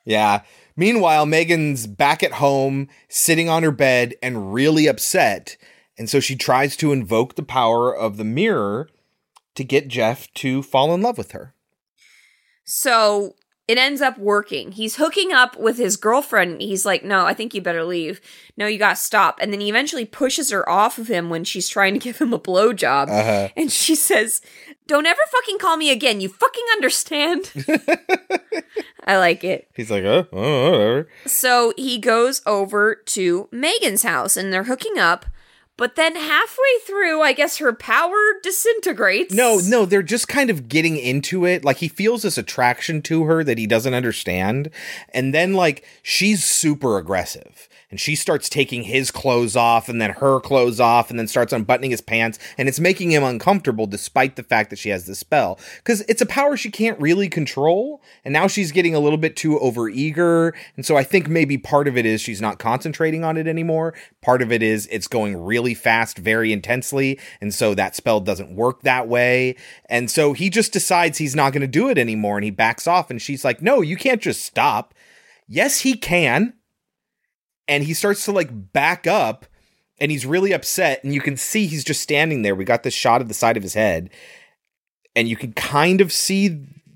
Yeah. 0.06 0.42
Meanwhile, 0.76 1.26
Megan's 1.26 1.88
back 1.88 2.22
at 2.22 2.34
home, 2.34 2.88
sitting 3.10 3.50
on 3.50 3.64
her 3.64 3.72
bed 3.72 4.14
and 4.22 4.54
really 4.54 4.88
upset. 4.88 5.58
And 5.98 6.10
so 6.10 6.20
she 6.20 6.36
tries 6.36 6.76
to 6.78 6.92
invoke 6.92 7.36
the 7.36 7.44
power 7.44 7.96
of 7.96 8.18
the 8.18 8.24
mirror 8.24 8.90
to 9.56 9.64
get 9.64 9.88
Jeff 9.88 10.34
to 10.36 10.64
fall 10.64 10.94
in 10.94 11.02
love 11.02 11.18
with 11.18 11.32
her. 11.32 11.54
So 12.64 13.36
it 13.68 13.78
ends 13.78 14.02
up 14.02 14.18
working. 14.18 14.72
He's 14.74 14.96
hooking 14.96 15.32
up 15.32 15.58
with 15.58 15.78
his 15.78 15.96
girlfriend. 15.98 16.62
He's 16.62 16.86
like, 16.86 17.04
No, 17.04 17.26
I 17.26 17.34
think 17.34 17.54
you 17.54 17.62
better 17.62 17.84
leave. 17.84 18.20
No, 18.58 18.68
you 18.68 18.78
gotta 18.78 18.96
stop. 18.96 19.40
And 19.42 19.54
then 19.54 19.62
he 19.62 19.70
eventually 19.70 20.06
pushes 20.06 20.52
her 20.52 20.68
off 20.70 20.98
of 20.98 21.08
him 21.08 21.30
when 21.30 21.44
she's 21.44 21.70
trying 21.70 21.94
to 21.94 22.00
give 22.00 22.18
him 22.18 22.34
a 22.34 22.40
blowjob. 22.40 23.10
Uh-huh. 23.10 23.50
And 23.56 23.72
she 23.72 23.96
says, 23.96 24.42
Don't 24.88 25.06
ever 25.06 25.22
fucking 25.32 25.60
call 25.60 25.78
me 25.78 25.92
again. 25.92 26.22
You 26.22 26.30
fucking 26.30 26.66
understand? 26.74 27.52
I 29.06 29.18
like 29.18 29.44
it. 29.44 29.70
He's 29.76 29.90
like, 29.90 30.04
oh, 30.04 30.28
oh 30.32 30.72
whatever. 30.72 31.10
So 31.26 31.74
he 31.78 31.98
goes 31.98 32.42
over 32.46 32.96
to 32.96 33.50
Megan's 33.52 34.04
house 34.04 34.38
and 34.38 34.52
they're 34.52 34.66
hooking 34.66 34.98
up. 34.98 35.26
But 35.82 35.96
then 35.96 36.16
halfway 36.16 36.78
through, 36.86 37.24
I 37.24 37.34
guess 37.34 37.58
her 37.58 37.74
power 37.74 38.34
disintegrates. 38.44 39.34
No, 39.34 39.58
no, 39.58 39.88
they're 39.88 40.04
just 40.04 40.28
kind 40.28 40.52
of 40.52 40.70
getting 40.70 40.96
into 40.96 41.44
it. 41.44 41.66
Like 41.66 41.78
he 41.78 41.88
feels 41.88 42.22
this 42.22 42.38
attraction 42.38 43.02
to 43.02 43.24
her 43.24 43.44
that 43.44 43.58
he 43.58 43.66
doesn't 43.66 43.96
understand. 43.96 44.70
And 45.10 45.34
then 45.34 45.56
like 45.56 45.84
she's 46.04 46.44
super 46.44 47.00
aggressive. 47.00 47.68
And 47.92 48.00
she 48.00 48.16
starts 48.16 48.50
taking 48.50 48.84
his 48.84 49.12
clothes 49.12 49.56
off 49.56 49.90
and 49.90 50.02
then 50.02 50.12
her 50.12 50.40
clothes 50.40 50.80
off 50.80 51.10
and 51.10 51.20
then 51.20 51.28
starts 51.28 51.54
unbuttoning 51.54 51.92
his 51.92 52.02
pants. 52.02 52.40
And 52.58 52.68
it's 52.68 52.80
making 52.80 53.12
him 53.12 53.24
uncomfortable 53.24 53.86
despite 53.86 54.38
the 54.38 54.44
fact 54.44 54.70
that 54.70 54.80
she 54.80 54.90
has 54.90 55.06
the 55.06 55.14
spell. 55.14 55.60
Because 55.78 56.02
it's 56.08 56.22
a 56.22 56.26
power 56.26 56.56
she 56.56 56.72
can't 56.72 57.00
really 57.00 57.30
control. 57.30 58.02
And 58.24 58.32
now 58.32 58.48
she's 58.48 58.72
getting 58.72 58.96
a 58.96 59.00
little 59.00 59.18
bit 59.18 59.36
too 59.36 59.60
overeager. 59.60 60.54
And 60.76 60.86
so 60.86 60.96
I 60.96 61.04
think 61.04 61.28
maybe 61.28 61.58
part 61.58 61.88
of 61.88 61.98
it 61.98 62.06
is 62.06 62.22
she's 62.22 62.42
not 62.42 62.60
concentrating 62.60 63.24
on 63.24 63.36
it 63.36 63.46
anymore. 63.46 63.94
Part 64.22 64.42
of 64.42 64.52
it 64.52 64.64
is 64.64 64.88
it's 64.88 65.08
going 65.08 65.36
really 65.38 65.74
fast, 65.74 66.18
very 66.18 66.54
intensely. 66.54 67.20
And 67.42 67.54
so 67.54 67.76
that 67.76 67.96
spell 67.96 68.22
doesn't 68.22 68.56
work 68.56 68.84
that 68.84 69.10
way. 69.10 69.58
And 69.88 70.10
so 70.10 70.32
he 70.32 70.50
just 70.50 70.72
decides 70.72 71.18
he's 71.18 71.36
not 71.36 71.52
going 71.52 71.62
to 71.62 71.68
do 71.68 71.90
it 71.90 71.98
anymore 71.98 72.38
and 72.38 72.46
he 72.46 72.52
backs 72.52 72.88
off. 72.88 73.10
And 73.12 73.22
she's 73.22 73.44
like, 73.44 73.62
no, 73.62 73.82
you 73.82 73.98
can't 73.98 74.22
just 74.22 74.46
stop. 74.46 74.94
Yes, 75.48 75.82
he 75.82 75.96
can 75.96 76.54
and 77.72 77.84
he 77.84 77.94
starts 77.96 78.26
to 78.26 78.32
like 78.32 78.50
back 78.74 79.08
up 79.08 79.46
and 80.00 80.12
he's 80.12 80.26
really 80.26 80.52
upset 80.52 81.04
and 81.04 81.14
you 81.14 81.22
can 81.22 81.38
see 81.38 81.66
he's 81.66 81.84
just 81.84 82.02
standing 82.02 82.42
there 82.44 82.54
we 82.56 82.66
got 82.66 82.84
this 82.84 82.94
shot 82.94 83.22
of 83.22 83.28
the 83.28 83.34
side 83.34 83.58
of 83.58 83.64
his 83.64 83.74
head 83.74 84.10
and 85.16 85.28
you 85.28 85.36
can 85.36 85.54
kind 85.54 86.02
of 86.02 86.12
see 86.12 86.48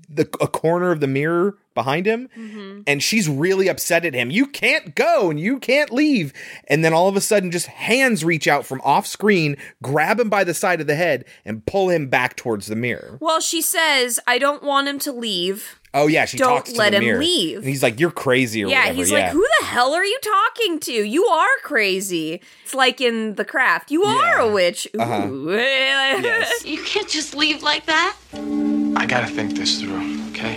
the 0.08 0.22
a 0.40 0.46
corner 0.46 0.92
of 0.92 1.00
the 1.00 1.06
mirror 1.08 1.56
behind 1.74 2.06
him 2.06 2.28
Mm-hmm. 2.38 2.80
and 2.86 3.02
she's 3.02 3.28
really 3.28 3.68
upset 3.68 4.04
at 4.06 4.14
him 4.14 4.30
you 4.30 4.46
can't 4.46 4.94
go 4.94 5.30
and 5.30 5.38
you 5.38 5.58
can't 5.58 5.92
leave 5.92 6.32
and 6.68 6.82
then 6.84 6.94
all 6.94 7.06
of 7.08 7.16
a 7.16 7.20
sudden 7.20 7.50
just 7.50 7.66
hands 7.66 8.24
reach 8.24 8.46
out 8.48 8.64
from 8.64 8.80
off 8.82 9.06
screen 9.06 9.56
grab 9.82 10.18
him 10.18 10.30
by 10.30 10.42
the 10.44 10.54
side 10.54 10.80
of 10.80 10.86
the 10.86 10.94
head 10.94 11.24
and 11.44 11.66
pull 11.66 11.90
him 11.90 12.08
back 12.08 12.34
towards 12.36 12.66
the 12.66 12.76
mirror 12.76 13.18
Well, 13.20 13.40
she 13.40 13.60
says, 13.60 14.18
I 14.26 14.38
don't 14.38 14.62
want 14.62 14.88
him 14.88 14.98
to 15.00 15.12
leave. 15.12 15.78
Oh 15.96 16.06
yeah 16.06 16.24
she 16.24 16.36
Don't 16.38 16.48
talks 16.48 16.72
to 16.72 16.78
let 16.78 16.90
the 16.90 16.98
him 16.98 17.04
mirror. 17.04 17.18
leave. 17.18 17.58
and 17.58 17.66
he's 17.66 17.82
like 17.82 17.98
you're 17.98 18.10
crazy 18.10 18.62
or 18.64 18.68
yeah, 18.68 18.80
whatever 18.80 18.96
he's 18.98 19.10
yeah. 19.10 19.18
like, 19.18 19.32
Who 19.32 19.46
the 19.60 19.66
hell 19.66 19.92
are 19.94 20.04
you 20.04 20.18
talking 20.22 20.78
to? 20.80 20.92
You 20.92 21.24
are 21.26 21.48
crazy. 21.64 22.40
It's 22.64 22.74
like 22.74 23.00
in 23.00 23.34
The 23.34 23.44
Craft. 23.44 23.90
You 23.90 24.04
are 24.04 24.38
a 24.38 24.48
witch. 24.52 24.86
Ooh. 24.94 25.00
Uh-huh. 25.06 26.44
You 26.64 26.82
can't 26.84 27.08
just 27.08 27.34
leave 27.34 27.62
like 27.62 27.86
that. 27.86 28.16
I 28.34 29.06
gotta 29.06 29.26
think 29.26 29.52
this 29.54 29.80
through, 29.80 30.28
okay? 30.30 30.54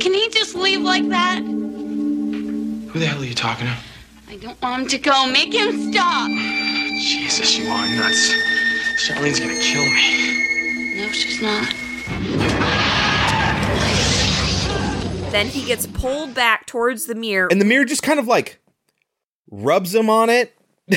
Can 0.00 0.14
he 0.14 0.28
just 0.30 0.54
leave 0.54 0.80
like 0.80 1.08
that? 1.10 1.38
Who 1.42 2.98
the 2.98 3.06
hell 3.06 3.20
are 3.22 3.24
you 3.24 3.34
talking 3.34 3.66
to? 3.66 3.76
I 4.28 4.36
don't 4.36 4.60
want 4.62 4.82
him 4.82 4.88
to 4.88 4.98
go. 4.98 5.26
Make 5.26 5.52
him 5.52 5.92
stop. 5.92 6.28
Jesus, 6.28 7.58
you 7.58 7.68
are 7.68 7.86
nuts. 7.96 8.32
Charlene's 9.06 9.40
gonna 9.40 9.58
kill 9.60 9.84
me. 9.84 10.96
No, 10.96 11.08
she's 11.12 11.40
not. 11.42 12.99
Then 15.30 15.46
he 15.46 15.64
gets 15.64 15.86
pulled 15.86 16.34
back 16.34 16.66
towards 16.66 17.06
the 17.06 17.14
mirror. 17.14 17.48
and 17.50 17.60
the 17.60 17.64
mirror 17.64 17.84
just 17.84 18.02
kind 18.02 18.18
of 18.18 18.26
like 18.26 18.58
rubs 19.50 19.94
him 19.94 20.10
on 20.10 20.28
it. 20.30 20.54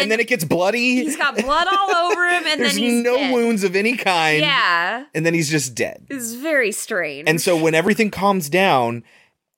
And, 0.00 0.10
then 0.10 0.18
it 0.18 0.28
gets 0.28 0.44
bloody. 0.44 1.02
He's 1.04 1.16
got 1.16 1.36
blood 1.36 1.66
all 1.70 1.94
over 2.10 2.26
him, 2.26 2.44
and 2.46 2.58
there's 2.58 2.74
then 2.74 2.82
he's 2.82 3.04
no 3.04 3.16
dead. 3.16 3.34
wounds 3.34 3.64
of 3.64 3.76
any 3.76 3.94
kind. 3.94 4.40
Yeah, 4.40 5.04
and 5.14 5.26
then 5.26 5.34
he's 5.34 5.50
just 5.50 5.74
dead. 5.74 6.06
It's 6.08 6.32
very 6.32 6.72
strange. 6.72 7.28
and 7.28 7.38
so 7.38 7.54
when 7.60 7.74
everything 7.74 8.10
calms 8.10 8.48
down 8.48 9.04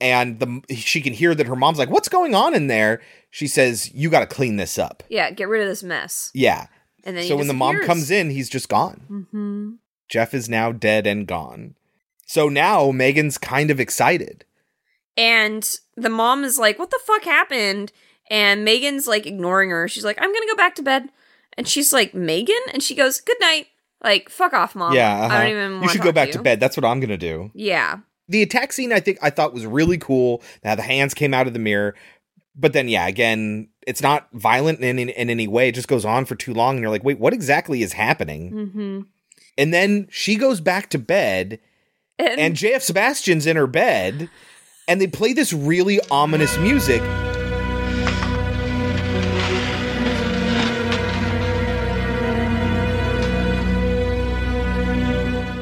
and 0.00 0.40
the 0.40 0.74
she 0.74 1.00
can 1.00 1.12
hear 1.12 1.32
that 1.36 1.46
her 1.46 1.55
mom's 1.55 1.78
like 1.78 1.90
what's 1.90 2.09
going 2.09 2.34
on 2.34 2.55
in 2.55 2.66
there? 2.66 3.00
She 3.30 3.46
says 3.46 3.92
you 3.94 4.11
got 4.11 4.20
to 4.20 4.26
clean 4.26 4.57
this 4.57 4.78
up. 4.78 5.05
Yeah, 5.09 5.30
get 5.30 5.46
rid 5.48 5.62
of 5.62 5.68
this 5.68 5.84
mess. 5.84 6.32
yeah. 6.34 6.66
And 7.05 7.16
then 7.16 7.22
he 7.22 7.28
so 7.28 7.36
when 7.36 7.46
the 7.46 7.55
mom 7.55 7.80
comes 7.82 8.11
in 8.11 8.30
he's 8.30 8.48
just 8.48 8.68
gone. 8.68 9.03
Mm-hmm. 9.09 9.70
jeff 10.09 10.34
is 10.34 10.48
now 10.48 10.72
dead 10.72 11.07
and 11.07 11.24
gone 11.26 11.76
so 12.27 12.49
now 12.49 12.91
megan's 12.91 13.39
kind 13.39 13.70
of 13.70 13.81
excited 13.81 14.45
And 15.16 15.62
the 15.97 16.09
mom 16.09 16.43
is 16.45 16.59
like, 16.59 16.79
What 16.79 16.91
the 16.91 17.01
fuck 17.05 17.25
happened? 17.25 17.93
And 18.31 18.64
Megan's 18.64 19.07
like 19.07 19.27
ignoring 19.27 19.68
her. 19.70 19.87
She's 19.89 20.05
like, 20.07 20.16
I'm 20.18 20.33
gonna 20.33 20.47
go 20.47 20.57
back 20.57 20.75
to 20.77 20.83
bed. 20.83 21.11
And 21.59 21.68
she's 21.68 21.93
like, 21.93 22.14
Megan? 22.14 22.64
And 22.73 22.83
she 22.83 22.95
goes, 22.95 23.20
Good 23.20 23.37
night. 23.41 23.66
Like, 24.03 24.31
fuck 24.31 24.55
off, 24.55 24.75
mom. 24.75 24.95
yeah 24.95 25.27
uh-huh. 25.27 25.39
don't 25.43 25.51
even 25.51 25.83
you 25.83 25.89
should 25.91 26.01
go 26.01 26.12
back 26.12 26.29
you. 26.29 26.33
to 26.35 26.43
bed 26.43 26.59
that's 26.61 26.77
what 26.77 26.85
i'm 26.87 26.99
gonna 26.99 27.18
do 27.18 27.51
Yeah. 27.55 27.99
the 28.29 28.43
attack 28.43 28.73
scene 28.73 28.93
I 28.93 29.01
think 29.01 29.18
I 29.20 29.29
thought 29.31 29.53
was 29.53 29.66
really 29.66 29.99
cool. 29.99 30.43
Now 30.64 30.75
the 30.75 30.83
hands 30.83 31.12
came 31.14 31.35
out 31.35 31.47
of 31.47 31.53
the 31.53 31.59
mirror, 31.59 31.95
but 32.57 32.73
then 32.73 32.89
yeah, 32.89 33.07
again, 33.07 33.68
it's 33.87 34.01
not 34.01 34.29
violent 34.33 34.81
in, 34.81 34.99
in 34.99 35.09
in 35.11 35.29
any 35.29 35.47
way. 35.47 35.68
It 35.68 35.75
just 35.75 35.89
goes 35.89 36.05
on 36.07 36.25
for 36.25 36.37
too 36.37 36.55
long, 36.55 36.77
and 36.77 36.83
you're 36.83 36.91
like, 36.91 37.05
wait, 37.05 37.18
what 37.18 37.35
exactly 37.35 37.83
is 37.83 37.93
happening? 37.93 38.53
Mm-hmm. 38.53 39.01
And 39.59 39.75
then 39.75 40.09
she 40.11 40.37
goes 40.37 40.61
back 40.62 40.89
to 40.91 40.99
bed, 40.99 41.59
And, 42.19 42.41
and 42.41 42.55
JF 42.55 42.83
Sebastian's 42.83 43.47
in 43.47 43.57
her 43.57 43.67
bed, 43.67 44.29
and 44.87 45.01
they 45.01 45.07
play 45.07 45.33
this 45.33 45.53
really 45.53 46.01
ominous 46.11 46.59
music. 46.59 47.01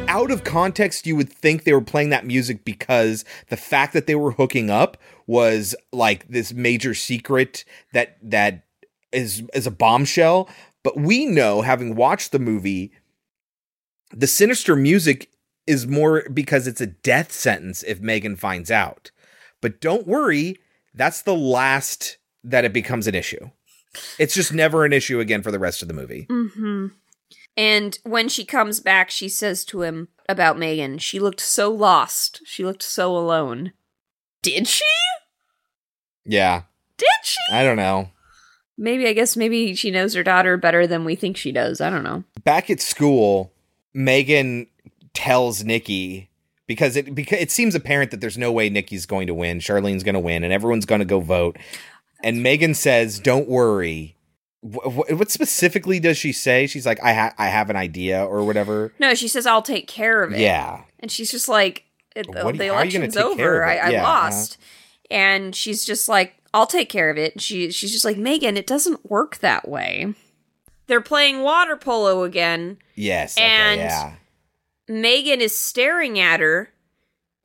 Out 0.09 0.31
of 0.31 0.45
context, 0.45 1.07
you 1.07 1.17
would 1.17 1.33
think 1.33 1.65
they 1.65 1.73
were 1.73 1.81
playing 1.81 2.11
that 2.11 2.27
music 2.27 2.65
because 2.65 3.25
the 3.49 3.57
fact 3.57 3.93
that 3.93 4.07
they 4.07 4.17
were 4.17 4.33
hooking 4.33 4.69
up 4.69 4.97
was 5.27 5.75
like 5.93 6.29
this 6.29 6.53
major 6.53 6.95
secret 6.95 7.65
that 7.93 8.19
that 8.23 8.65
is 9.13 9.45
is 9.55 9.67
a 9.67 9.71
bombshell. 9.71 10.49
But 10.83 10.99
we 10.99 11.27
know, 11.27 11.63
having 11.63 11.95
watched 11.95 12.33
the 12.33 12.39
movie, 12.39 12.93
the 14.11 14.27
sinister 14.27 14.75
music 14.75 15.31
is 15.71 15.87
more 15.87 16.25
because 16.35 16.67
it's 16.67 16.81
a 16.81 16.87
death 16.87 17.31
sentence 17.31 17.85
if 17.85 18.01
Megan 18.01 18.35
finds 18.35 18.71
out. 18.71 19.13
But 19.61 19.81
don't 19.81 20.07
worry, 20.07 20.59
that's 20.93 21.23
the 21.23 21.35
last 21.35 22.17
that 22.43 22.65
it 22.65 22.73
becomes 22.73 23.07
an 23.07 23.15
issue. 23.15 23.51
It's 24.19 24.35
just 24.35 24.53
never 24.53 24.85
an 24.85 24.93
issue 24.93 25.21
again 25.21 25.43
for 25.43 25.53
the 25.53 25.59
rest 25.59 25.81
of 25.81 25.89
the 25.89 25.95
movie. 25.95 26.27
Mm-hmm. 26.29 26.89
And 27.57 27.99
when 28.03 28.29
she 28.29 28.45
comes 28.45 28.81
back, 28.81 29.11
she 29.11 29.29
says 29.29 29.65
to 29.67 29.83
him 29.83 30.09
about 30.29 30.59
Megan, 30.59 30.99
she 30.99 31.21
looked 31.21 31.41
so 31.41 31.71
lost. 31.71 32.41
She 32.45 32.65
looked 32.65 32.83
so 32.83 33.17
alone. 33.17 33.73
Did 34.43 34.67
she? 34.67 34.85
Yeah. 36.25 36.63
Did 36.97 37.07
she? 37.23 37.39
I 37.53 37.63
don't 37.63 37.77
know. 37.77 38.11
Maybe, 38.79 39.07
I 39.07 39.13
guess 39.13 39.37
maybe 39.37 39.75
she 39.75 39.91
knows 39.91 40.15
her 40.15 40.23
daughter 40.23 40.57
better 40.57 40.87
than 40.87 41.05
we 41.05 41.15
think 41.15 41.37
she 41.37 41.53
does. 41.53 41.81
I 41.81 41.91
don't 41.91 42.05
know. 42.05 42.25
Back 42.45 42.71
at 42.71 42.81
school, 42.81 43.53
Megan 43.93 44.67
tells 45.15 45.65
Nikki 45.65 46.31
because 46.67 46.97
it 46.97 47.15
because 47.15 47.39
it 47.41 47.51
seems 47.51 47.75
apparent 47.75 48.11
that 48.11 48.21
there's 48.21 48.39
no 48.39 48.53
way 48.53 48.69
Nikki's 48.71 49.07
going 49.07 49.27
to 49.27 49.35
win. 49.35 49.59
Charlene's 49.61 50.03
going 50.05 50.15
to 50.15 50.21
win, 50.21 50.45
and 50.45 50.53
everyone's 50.53 50.87
going 50.87 51.01
to 51.01 51.05
go 51.05 51.21
vote. 51.21 51.57
And 52.23 52.43
Megan 52.43 52.75
says, 52.75 53.19
"Don't 53.19 53.49
worry." 53.49 54.17
Wh- 54.63 54.85
wh- 54.93 55.11
What 55.19 55.31
specifically 55.31 55.99
does 56.01 56.19
she 56.19 56.33
say? 56.33 56.67
She's 56.67 56.85
like, 56.87 57.03
"I 57.03 57.15
ha- 57.15 57.35
I 57.39 57.47
have 57.49 57.71
an 57.71 57.77
idea" 57.77 58.25
or 58.25 58.45
whatever. 58.45 58.93
No, 58.99 59.15
she 59.15 59.27
says, 59.27 59.47
I'll 59.47 59.63
take 59.63 59.89
care 59.89 60.23
of 60.23 60.33
it. 60.33 60.41
Yeah. 60.41 60.83
And 61.01 61.11
she's 61.11 61.31
just 61.31 61.49
like, 61.49 61.85
it, 62.15 62.27
the 62.31 62.33
you- 62.33 62.39
how 62.39 62.47
are 62.47 62.53
you 62.85 62.93
gonna 62.93 63.05
election's 63.07 63.17
over. 63.17 63.65
I. 63.65 63.77
I 63.77 63.91
Yeah, 63.91 64.03
uh-huh. 64.03 64.13
lost. 64.25 64.59
And 65.11 65.57
she's 65.57 65.85
just 65.85 66.09
like, 66.09 66.35
I'll 66.53 66.67
take 66.67 66.89
care 66.91 67.09
of 67.11 67.17
it. 67.19 67.33
And 67.33 67.43
she 67.43 67.71
she's 67.73 67.91
just 67.91 68.05
like, 68.05 68.17
Megan, 68.19 68.57
it 68.59 68.67
doesn't 68.67 69.11
work 69.11 69.39
that 69.39 69.67
way. 69.69 70.15
They're 70.89 71.01
playing 71.01 71.41
water 71.43 71.77
polo 71.77 72.23
again. 72.25 72.77
Yes. 72.95 73.37
Okay, 73.39 73.47
And- 73.47 73.81
yeah. 73.81 74.13
Megan 74.91 75.41
is 75.41 75.57
staring 75.57 76.19
at 76.19 76.41
her, 76.41 76.73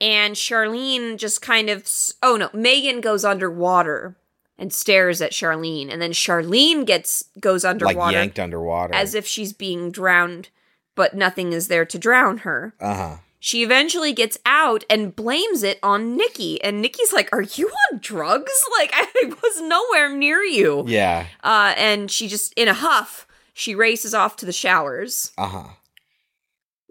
and 0.01 0.35
Charlene 0.35 1.17
just 1.17 1.41
kind 1.41 1.69
of. 1.69 1.87
Oh 2.21 2.35
no, 2.37 2.49
Megan 2.53 3.01
goes 3.01 3.23
underwater 3.23 4.15
and 4.57 4.73
stares 4.73 5.21
at 5.21 5.31
Charlene, 5.31 5.91
and 5.91 6.01
then 6.01 6.11
Charlene 6.11 6.85
gets 6.85 7.23
goes 7.39 7.63
underwater, 7.63 7.99
Like 7.99 8.13
yanked 8.13 8.39
underwater. 8.39 8.93
as 8.93 9.13
if 9.15 9.25
she's 9.27 9.53
being 9.53 9.91
drowned, 9.91 10.49
but 10.95 11.13
nothing 11.13 11.53
is 11.53 11.67
there 11.67 11.85
to 11.85 11.99
drown 11.99 12.39
her. 12.39 12.73
uh 12.79 12.95
huh. 12.95 13.15
She 13.37 13.61
eventually 13.61 14.11
gets 14.11 14.39
out 14.43 14.83
and 14.89 15.15
blames 15.15 15.61
it 15.61 15.77
on 15.83 16.17
Nikki. 16.17 16.59
And 16.63 16.81
Nikki's 16.81 17.13
like, 17.13 17.29
Are 17.31 17.43
you 17.43 17.69
on 17.91 17.99
drugs? 17.99 18.51
Like, 18.79 18.89
I 18.91 19.05
was 19.43 19.61
nowhere 19.61 20.09
near 20.17 20.41
you. 20.41 20.83
Yeah. 20.87 21.27
Uh, 21.43 21.75
and 21.77 22.09
she 22.09 22.27
just, 22.27 22.53
in 22.53 22.67
a 22.67 22.73
huff, 22.73 23.27
she 23.53 23.75
races 23.75 24.15
off 24.15 24.35
to 24.37 24.47
the 24.47 24.51
showers 24.51 25.31
Uh 25.37 25.47
huh. 25.47 25.67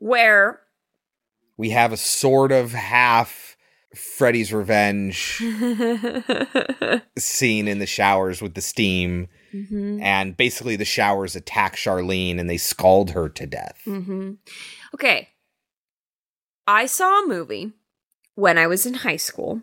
Where 0.05 0.61
We 1.57 1.70
have 1.70 1.92
a 1.92 1.96
sort 1.96 2.52
of 2.52 2.72
half 2.72 3.57
Freddy's 3.94 4.52
Revenge 4.52 5.36
scene 7.18 7.68
in 7.68 7.78
the 7.78 7.86
showers 7.86 8.42
with 8.42 8.55
the 8.55 8.61
steam. 8.61 9.28
Mhm. 9.55 10.02
And 10.02 10.36
basically, 10.36 10.74
the 10.76 10.84
showers 10.84 11.36
attack 11.36 11.76
Charlene 11.76 12.40
and 12.40 12.50
they 12.50 12.57
scald 12.57 13.11
her 13.12 13.28
to 13.28 13.46
death. 13.46 13.80
hmm 13.84 14.32
Okay. 14.94 15.28
I 16.66 16.86
saw 16.86 17.22
a 17.22 17.26
movie 17.28 17.72
when 18.34 18.59
I 18.59 18.66
was 18.66 18.84
in 18.84 18.94
high 18.94 19.16
school. 19.18 19.62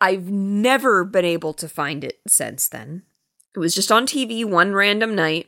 I've 0.00 0.28
never 0.30 1.04
been 1.04 1.24
able 1.24 1.52
to 1.54 1.68
find 1.68 2.02
it 2.02 2.20
since 2.26 2.66
then. 2.68 3.02
It 3.54 3.58
was 3.60 3.74
just 3.74 3.92
on 3.92 4.04
TV 4.06 4.44
one 4.44 4.72
random 4.72 5.14
night. 5.14 5.46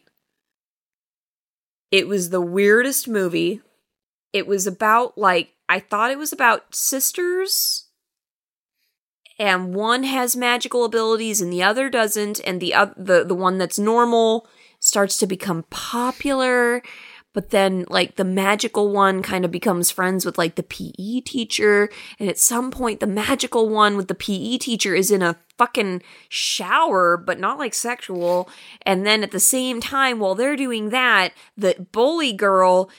It 1.91 2.07
was 2.07 2.31
the 2.31 2.41
weirdest 2.41 3.09
movie. 3.09 3.61
It 4.33 4.47
was 4.47 4.67
about, 4.67 5.17
like, 5.19 5.51
I 5.69 5.81
thought 5.81 6.11
it 6.11 6.19
was 6.19 6.33
about 6.33 6.75
sisters. 6.75 7.89
And 9.39 9.75
one 9.75 10.05
has 10.05 10.37
magical 10.37 10.85
abilities 10.85 11.41
and 11.41 11.53
the 11.53 11.63
other 11.63 11.89
doesn't. 11.89 12.41
And 12.45 12.61
the, 12.61 12.75
oth- 12.75 12.95
the, 12.97 13.25
the 13.25 13.35
one 13.35 13.59
that's 13.59 13.79
normal 13.79 14.47
starts 14.79 15.19
to 15.19 15.27
become 15.27 15.65
popular 15.71 16.83
but 17.33 17.51
then 17.51 17.87
like 17.89 18.17
the 18.17 18.25
magical 18.25 18.91
one 18.91 19.23
kind 19.23 19.45
of 19.45 19.51
becomes 19.51 19.91
friends 19.91 20.25
with 20.25 20.39
like 20.39 20.55
the 20.55 20.63
PE 20.63 21.21
teacher 21.21 21.89
and 22.19 22.29
at 22.29 22.39
some 22.39 22.71
point 22.71 23.01
the 23.01 23.07
magical 23.07 23.69
one 23.69 23.97
with 23.97 24.09
the 24.09 24.15
PE 24.15 24.59
teacher 24.59 24.95
is 24.95 25.11
in 25.11 25.23
a 25.23 25.37
fucking 25.59 26.03
shower 26.29 27.17
but 27.17 27.39
not 27.39 27.59
like 27.59 27.75
sexual 27.75 28.49
and 28.83 29.07
then 29.07 29.23
at 29.23 29.31
the 29.31 29.41
same 29.41 29.81
time 29.81 30.19
while 30.19 30.35
they're 30.35 30.57
doing 30.57 30.91
that 30.91 31.33
the 31.57 31.87
bully 31.93 32.33
girl 32.33 32.91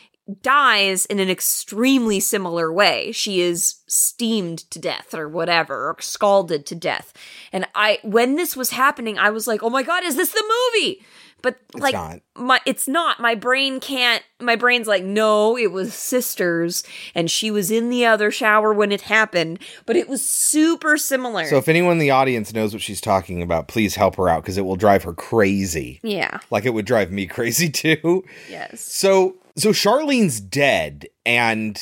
dies 0.42 1.06
in 1.06 1.20
an 1.20 1.30
extremely 1.30 2.20
similar 2.20 2.72
way. 2.72 3.12
She 3.12 3.42
is 3.42 3.82
steamed 3.88 4.60
to 4.72 4.80
death 4.80 5.14
or 5.14 5.28
whatever 5.28 5.90
or 5.90 5.98
scalded 6.00 6.66
to 6.68 6.76
death. 6.76 7.14
And 7.52 7.68
i 7.76 8.00
when 8.04 8.36
this 8.36 8.56
was 8.56 8.72
happening 8.72 9.20
i 9.20 9.30
was 9.30 9.48
like 9.48 9.62
oh 9.62 9.70
my 9.70 9.84
god 9.84 10.04
is 10.04 10.16
this 10.16 10.32
the 10.32 10.44
movie? 10.74 11.04
But 11.42 11.58
like 11.74 11.94
not. 11.94 12.22
my 12.36 12.62
it's 12.66 12.88
not. 12.88 13.20
My 13.20 13.36
brain 13.36 13.82
can't 13.82 14.24
my 14.40 14.56
brain's 14.56 14.88
like 14.88 15.04
no 15.04 15.58
it 15.58 15.74
was 15.74 15.94
sisters 15.94 16.84
and 17.14 17.30
she 17.30 17.52
was 17.52 17.70
in 17.70 17.90
the 17.90 18.06
other 18.06 18.32
shower 18.32 18.74
when 18.74 18.94
it 18.94 19.02
happened. 19.02 19.60
But 19.86 19.98
it 19.98 20.08
was 20.08 20.26
super 20.26 20.98
similar. 20.98 21.46
So, 21.46 21.58
if 21.58 21.68
anyone 21.68 21.94
in 21.94 21.98
the 22.00 22.12
audience 22.12 22.54
knows 22.54 22.72
what 22.72 22.82
she's 22.82 23.02
talking 23.02 23.42
about, 23.42 23.68
please 23.68 23.96
help 23.96 24.16
her 24.16 24.30
out 24.30 24.42
because 24.42 24.58
it 24.58 24.62
will 24.62 24.78
drive 24.78 25.04
her 25.04 25.14
crazy. 25.14 26.00
yeah. 26.02 26.40
Like 26.50 26.64
it 26.66 26.70
would 26.74 26.86
drive 26.86 27.12
me 27.12 27.28
crazy 27.28 27.70
too. 27.70 28.24
yes. 28.50 28.80
So, 28.80 29.36
so 29.56 29.70
Charlene's 29.72 30.40
dead, 30.42 31.08
and 31.26 31.80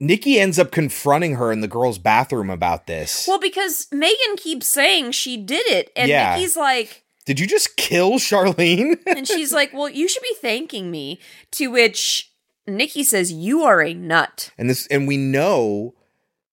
Nikki 0.00 0.40
ends 0.40 0.58
up 0.58 0.70
confronting 0.72 1.36
her 1.36 1.52
in 1.52 1.60
the 1.60 1.68
girls' 1.68 1.98
bathroom 1.98 2.50
about 2.50 2.86
this. 2.86 3.26
well 3.28 3.38
because 3.38 3.86
megan 3.92 4.36
keeps 4.36 4.66
saying 4.66 5.12
she 5.12 5.36
did 5.36 5.66
it 5.66 5.90
and 5.96 6.08
Yeah. 6.08 6.34
nikki's 6.34 6.56
like 6.56 7.04
Did 7.26 7.38
you 7.38 7.46
just 7.46 7.76
kill 7.76 8.12
Charlene? 8.14 8.98
and 9.06 9.28
she's 9.28 9.52
like 9.52 9.72
well 9.72 9.88
you 9.88 10.08
should 10.08 10.22
be 10.22 10.34
thanking 10.40 10.90
me 10.90 11.20
to 11.52 11.68
which 11.68 12.30
nikki 12.66 13.04
says 13.04 13.30
you 13.32 13.62
are 13.62 13.80
a 13.80 13.94
nut 13.94 14.50
and 14.58 14.68
this, 14.68 14.86
and 14.88 15.06
we 15.06 15.16
know 15.16 15.94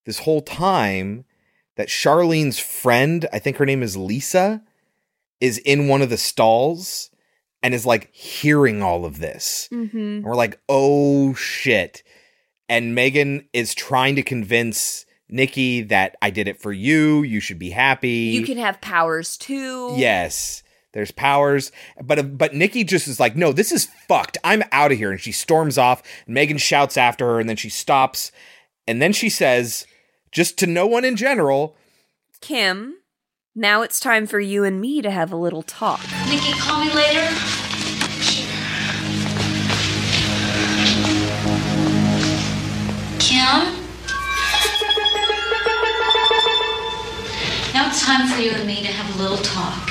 this 0.06 0.20
whole 0.20 0.42
time 0.42 1.24
that 1.76 1.88
Charlene's 1.88 2.58
friend, 2.58 3.26
I 3.32 3.38
think 3.38 3.56
her 3.56 3.64
name 3.66 3.82
is 3.82 3.96
Lisa, 3.96 4.62
is 5.40 5.58
in 5.58 5.88
one 5.88 6.02
of 6.02 6.10
the 6.10 6.16
stalls 6.18 7.09
and 7.62 7.74
is 7.74 7.86
like 7.86 8.12
hearing 8.14 8.82
all 8.82 9.04
of 9.04 9.18
this. 9.18 9.68
mm-hmm. 9.72 9.96
And 9.96 10.24
we're 10.24 10.34
like, 10.34 10.60
oh 10.68 11.34
shit. 11.34 12.02
And 12.68 12.94
Megan 12.94 13.48
is 13.52 13.74
trying 13.74 14.16
to 14.16 14.22
convince 14.22 15.04
Nikki 15.28 15.82
that 15.82 16.16
I 16.22 16.30
did 16.30 16.48
it 16.48 16.60
for 16.60 16.72
you. 16.72 17.22
You 17.22 17.40
should 17.40 17.58
be 17.58 17.70
happy. 17.70 18.08
you 18.08 18.44
can 18.44 18.58
have 18.58 18.80
powers 18.80 19.36
too 19.36 19.94
Yes. 19.96 20.62
There's 20.92 21.12
powers, 21.12 21.70
but 22.02 22.36
but 22.36 22.52
Nikki 22.52 22.82
just 22.82 23.06
is 23.06 23.20
like, 23.20 23.36
no, 23.36 23.52
this 23.52 23.70
is 23.70 23.84
fucked. 24.08 24.38
I'm 24.42 24.64
out 24.72 24.90
of 24.90 24.98
here, 24.98 25.12
and 25.12 25.20
she 25.20 25.30
storms 25.30 25.78
off. 25.78 26.02
And 26.26 26.34
Megan 26.34 26.58
shouts 26.58 26.96
after 26.96 27.26
her, 27.26 27.38
and 27.38 27.48
then 27.48 27.54
she 27.54 27.68
stops, 27.68 28.32
and 28.88 29.00
then 29.00 29.12
she 29.12 29.28
says, 29.28 29.86
just 30.32 30.58
to 30.58 30.66
no 30.66 30.88
one 30.88 31.04
in 31.04 31.14
general, 31.14 31.76
kim 32.40 32.96
now 33.54 33.82
it's 33.82 33.98
time 34.00 34.26
for 34.26 34.40
you 34.40 34.64
and 34.64 34.80
me 34.80 35.02
to 35.02 35.10
have 35.10 35.32
a 35.32 35.36
little 35.36 35.62
talk 35.62 36.00
Nikki, 36.28 36.52
call 36.58 36.84
me 36.84 36.92
later. 36.94 37.28
Kim? 43.18 43.76
Now 47.72 47.88
it's 47.88 48.04
time 48.04 48.28
for 48.28 48.40
you 48.40 48.50
and 48.50 48.66
me 48.66 48.76
to 48.82 48.88
have 48.88 49.18
a 49.18 49.22
little 49.22 49.36
talk. 49.38 49.88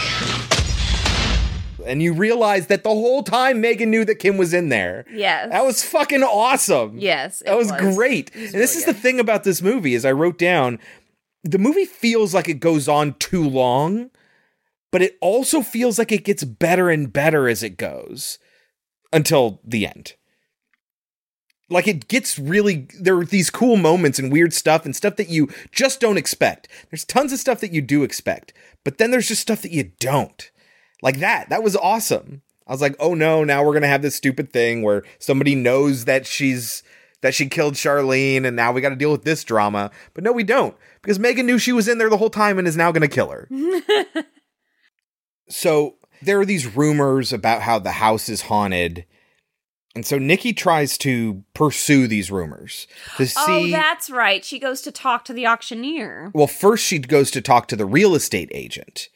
and 1.86 2.04
you 2.04 2.14
realize 2.14 2.68
that 2.68 2.84
the 2.84 2.90
whole 2.90 3.24
time 3.24 3.62
Megan 3.62 3.90
knew 3.90 4.04
that 4.06 4.16
Kim 4.16 4.38
was 4.38 4.54
in 4.54 4.70
there. 4.70 5.06
yes 5.12 5.50
That 5.52 5.66
was 5.66 5.84
fucking 5.84 6.22
awesome. 6.24 6.98
yes 7.00 7.40
That 7.46 7.54
it 7.54 7.58
was, 7.58 7.72
great. 7.72 8.34
Was 8.36 8.54
and 8.54 8.62
this 8.62 8.76
really 8.76 8.80
is 8.80 8.86
the 8.86 8.94
thing 8.94 9.20
about 9.20 9.44
this 9.44 9.62
movie 9.62 9.94
is 9.96 10.06
I 10.06 10.12
wrote 10.12 10.38
down 10.38 10.78
the 11.44 11.58
movie 11.58 11.86
feels 11.86 12.34
like 12.34 12.50
it 12.50 12.60
goes 12.60 12.88
on 12.88 13.14
too 13.16 13.48
long, 13.48 14.12
but 14.92 15.02
it 15.02 15.18
also 15.22 15.62
feels 15.62 15.98
like 15.98 16.12
it 16.12 16.26
gets 16.26 16.44
better 16.44 16.90
and 16.90 17.14
better 17.14 17.48
as 17.48 17.64
it 17.64 17.78
goes 17.78 18.40
until 19.14 19.60
the 19.64 19.86
end. 19.86 20.16
Like 21.70 21.88
it 21.88 22.08
gets 22.08 22.40
really 22.40 22.88
there 23.00 23.18
are 23.18 23.26
these 23.26 23.52
cool 23.52 23.78
moments 23.78 24.18
and 24.18 24.32
weird 24.32 24.54
stuff 24.54 24.86
and 24.86 24.96
stuff 24.96 25.18
that 25.18 25.30
you 25.30 25.50
just 25.72 26.00
don't 26.00 26.18
expect. 26.18 26.68
There's 26.90 27.06
tons 27.06 27.32
of 27.32 27.40
stuff 27.40 27.60
that 27.62 27.72
you 27.72 27.82
do 27.82 28.04
expect, 28.04 28.54
but 28.84 28.98
then 28.98 29.12
there's 29.12 29.28
just 29.28 29.44
stuff 29.44 29.62
that 29.62 29.72
you 29.72 29.92
don't. 30.00 30.50
Like 31.02 31.20
that. 31.20 31.50
That 31.50 31.64
was 31.64 31.76
awesome. 31.76 32.42
I 32.68 32.72
was 32.72 32.82
like, 32.82 32.96
"Oh 33.00 33.14
no, 33.14 33.44
now 33.44 33.64
we're 33.64 33.72
going 33.72 33.84
to 33.84 33.88
have 33.88 34.02
this 34.02 34.16
stupid 34.16 34.52
thing 34.52 34.82
where 34.82 35.04
somebody 35.20 35.56
knows 35.56 36.06
that 36.06 36.26
she's 36.26 36.84
that 37.22 37.34
she 37.34 37.48
killed 37.48 37.76
Charlene 37.76 38.46
and 38.46 38.56
now 38.56 38.72
we 38.72 38.82
got 38.82 38.90
to 38.90 38.96
deal 38.96 39.12
with 39.12 39.24
this 39.24 39.44
drama." 39.44 39.92
But 40.16 40.24
no, 40.24 40.32
we 40.32 40.44
don't 40.44 40.76
because 41.02 41.20
Megan 41.20 41.46
knew 41.46 41.58
she 41.58 41.72
was 41.72 41.88
in 41.88 41.98
there 41.98 42.10
the 42.10 42.18
whole 42.18 42.30
time 42.30 42.58
and 42.58 42.68
is 42.68 42.78
now 42.78 42.92
going 42.92 43.02
to 43.02 43.08
kill 43.08 43.30
her. 43.30 43.48
so, 45.50 45.96
there 46.22 46.40
are 46.40 46.46
these 46.46 46.76
rumors 46.76 47.32
about 47.32 47.62
how 47.62 47.80
the 47.80 47.92
house 47.92 48.30
is 48.30 48.44
haunted. 48.44 49.06
And 49.96 50.06
so 50.06 50.18
Nikki 50.18 50.54
tries 50.54 50.98
to 51.00 51.44
pursue 51.54 52.08
these 52.08 52.30
rumors 52.30 52.88
to 53.18 53.24
oh, 53.24 53.26
see 53.26 53.74
Oh, 53.74 53.78
that's 53.78 54.10
right. 54.10 54.46
She 54.46 54.60
goes 54.60 54.82
to 54.82 54.92
talk 54.92 55.26
to 55.26 55.34
the 55.34 55.48
auctioneer. 55.48 56.32
well, 56.34 56.48
first 56.48 56.86
she 56.86 57.00
goes 57.00 57.32
to 57.32 57.42
talk 57.42 57.68
to 57.68 57.76
the 57.76 57.86
real 57.86 58.16
estate 58.16 58.52
agent. 58.54 59.10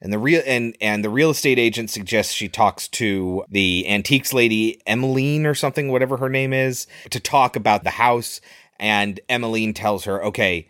And 0.00 0.12
the 0.12 0.18
real 0.18 0.42
and 0.46 0.76
and 0.82 1.02
the 1.02 1.08
real 1.08 1.30
estate 1.30 1.58
agent 1.58 1.88
suggests 1.88 2.32
she 2.32 2.48
talks 2.48 2.88
to 2.88 3.44
the 3.48 3.88
antiques 3.88 4.34
lady 4.34 4.80
Emmeline 4.86 5.46
or 5.46 5.54
something, 5.54 5.90
whatever 5.90 6.18
her 6.18 6.28
name 6.28 6.52
is, 6.52 6.86
to 7.10 7.18
talk 7.18 7.56
about 7.56 7.84
the 7.84 7.90
house. 7.90 8.40
And 8.78 9.18
Emmeline 9.30 9.72
tells 9.72 10.04
her, 10.04 10.22
"Okay, 10.22 10.68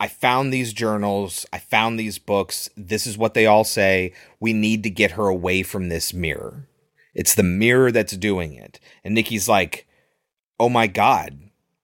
I 0.00 0.08
found 0.08 0.52
these 0.52 0.72
journals. 0.72 1.44
I 1.52 1.58
found 1.58 1.98
these 1.98 2.18
books. 2.18 2.70
This 2.76 3.06
is 3.06 3.18
what 3.18 3.34
they 3.34 3.46
all 3.46 3.64
say. 3.64 4.12
We 4.40 4.52
need 4.52 4.82
to 4.84 4.90
get 4.90 5.12
her 5.12 5.26
away 5.26 5.62
from 5.62 5.88
this 5.88 6.14
mirror. 6.14 6.68
It's 7.14 7.34
the 7.34 7.42
mirror 7.42 7.90
that's 7.90 8.16
doing 8.16 8.54
it." 8.54 8.78
And 9.04 9.14
Nikki's 9.14 9.48
like, 9.48 9.86
"Oh 10.60 10.68
my 10.68 10.86
god, 10.86 11.38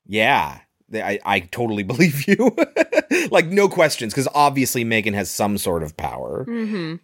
yeah." 0.07 0.61
I, 0.93 1.19
I 1.25 1.41
totally 1.41 1.83
believe 1.85 2.29
you. 2.29 2.57
like, 3.31 3.47
no 3.47 3.69
questions, 3.69 4.12
because 4.12 4.29
obviously 4.35 4.85
Megan 4.85 5.15
has 5.15 5.31
some 5.31 5.59
sort 5.59 5.83
of 5.83 5.97
power. 5.97 6.45
Mm-hmm. 6.49 6.97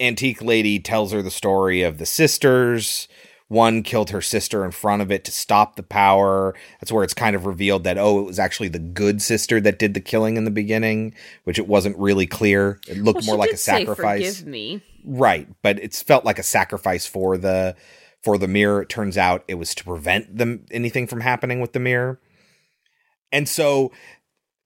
Antique 0.00 0.42
Lady 0.42 0.78
tells 0.80 1.12
her 1.12 1.22
the 1.22 1.30
story 1.30 1.82
of 1.82 1.98
the 1.98 2.06
sisters. 2.06 3.08
One 3.54 3.84
killed 3.84 4.10
her 4.10 4.20
sister 4.20 4.64
in 4.64 4.72
front 4.72 5.00
of 5.00 5.12
it 5.12 5.24
to 5.26 5.30
stop 5.30 5.76
the 5.76 5.84
power. 5.84 6.56
That's 6.80 6.90
where 6.90 7.04
it's 7.04 7.14
kind 7.14 7.36
of 7.36 7.46
revealed 7.46 7.84
that, 7.84 7.96
oh, 7.96 8.18
it 8.18 8.24
was 8.24 8.40
actually 8.40 8.68
the 8.68 8.80
good 8.80 9.22
sister 9.22 9.60
that 9.60 9.78
did 9.78 9.94
the 9.94 10.00
killing 10.00 10.36
in 10.36 10.44
the 10.44 10.50
beginning, 10.50 11.14
which 11.44 11.56
it 11.56 11.68
wasn't 11.68 11.96
really 11.96 12.26
clear. 12.26 12.80
It 12.88 12.98
looked 12.98 13.18
Well, 13.18 13.26
more 13.26 13.36
like 13.36 13.52
a 13.52 13.56
sacrifice. 13.56 14.38
Forgive 14.38 14.50
me. 14.50 14.82
Right, 15.04 15.48
but 15.62 15.78
it's 15.78 16.02
felt 16.02 16.24
like 16.24 16.40
a 16.40 16.42
sacrifice 16.42 17.06
for 17.06 17.38
the 17.38 17.76
for 18.24 18.38
the 18.38 18.48
mirror. 18.48 18.82
It 18.82 18.88
turns 18.88 19.16
out 19.16 19.44
it 19.46 19.54
was 19.54 19.72
to 19.76 19.84
prevent 19.84 20.36
them 20.36 20.66
anything 20.72 21.06
from 21.06 21.20
happening 21.20 21.60
with 21.60 21.74
the 21.74 21.80
mirror. 21.80 22.20
And 23.30 23.48
so 23.48 23.92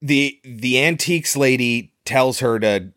the 0.01 0.39
the 0.43 0.83
antiques 0.83 1.35
lady 1.35 1.93
tells 2.05 2.39
her 2.39 2.57
to 2.59 2.91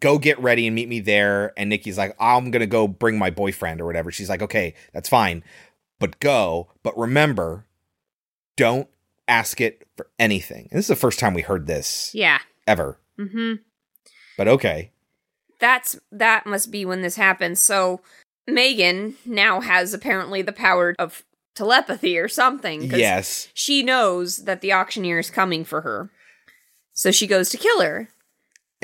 go 0.00 0.18
get 0.18 0.38
ready 0.38 0.66
and 0.66 0.74
meet 0.74 0.88
me 0.88 1.00
there 1.00 1.52
and 1.56 1.70
Nikki's 1.70 1.98
like 1.98 2.14
I'm 2.20 2.50
going 2.50 2.60
to 2.60 2.66
go 2.66 2.86
bring 2.88 3.18
my 3.18 3.30
boyfriend 3.30 3.80
or 3.80 3.86
whatever. 3.86 4.10
She's 4.10 4.28
like, 4.28 4.42
"Okay, 4.42 4.74
that's 4.92 5.08
fine. 5.08 5.42
But 6.00 6.20
go, 6.20 6.68
but 6.82 6.96
remember, 6.98 7.66
don't 8.56 8.88
ask 9.28 9.60
it 9.60 9.86
for 9.96 10.08
anything. 10.18 10.68
And 10.70 10.78
this 10.78 10.84
is 10.84 10.88
the 10.88 10.96
first 10.96 11.18
time 11.18 11.34
we 11.34 11.42
heard 11.42 11.66
this 11.66 12.10
Yeah. 12.14 12.38
ever. 12.66 12.98
Mm-hmm. 13.18 13.62
But 14.36 14.48
okay. 14.48 14.90
That's 15.60 15.98
that 16.12 16.46
must 16.46 16.70
be 16.70 16.84
when 16.84 17.00
this 17.02 17.16
happens. 17.16 17.62
So 17.62 18.00
Megan 18.46 19.14
now 19.24 19.60
has 19.60 19.94
apparently 19.94 20.42
the 20.42 20.52
power 20.52 20.94
of 20.98 21.22
telepathy 21.54 22.18
or 22.18 22.28
something. 22.28 22.82
Yes. 22.82 23.48
She 23.54 23.82
knows 23.82 24.38
that 24.38 24.60
the 24.60 24.72
auctioneer 24.72 25.18
is 25.20 25.30
coming 25.30 25.64
for 25.64 25.80
her. 25.82 26.10
So 26.92 27.10
she 27.10 27.26
goes 27.26 27.48
to 27.50 27.56
kill 27.56 27.80
her. 27.80 28.08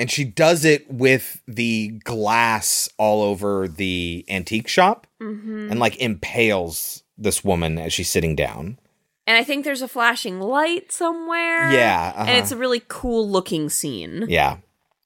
And 0.01 0.09
she 0.09 0.23
does 0.23 0.65
it 0.65 0.89
with 0.91 1.41
the 1.47 1.89
glass 2.03 2.89
all 2.97 3.21
over 3.21 3.67
the 3.67 4.25
antique 4.27 4.67
shop 4.67 5.05
Mm-hmm. 5.21 5.69
and 5.69 5.79
like 5.79 5.95
impales 6.01 7.03
this 7.15 7.43
woman 7.43 7.77
as 7.77 7.93
she's 7.93 8.09
sitting 8.09 8.35
down. 8.35 8.79
And 9.27 9.37
I 9.37 9.43
think 9.43 9.63
there's 9.63 9.83
a 9.83 9.87
flashing 9.87 10.39
light 10.39 10.91
somewhere. 10.91 11.71
Yeah, 11.71 12.11
uh-huh. 12.15 12.25
And 12.27 12.37
it's 12.39 12.51
a 12.51 12.57
really 12.57 12.81
cool 12.87 13.29
looking 13.29 13.69
scene. 13.69 14.25
Yeah. 14.27 14.57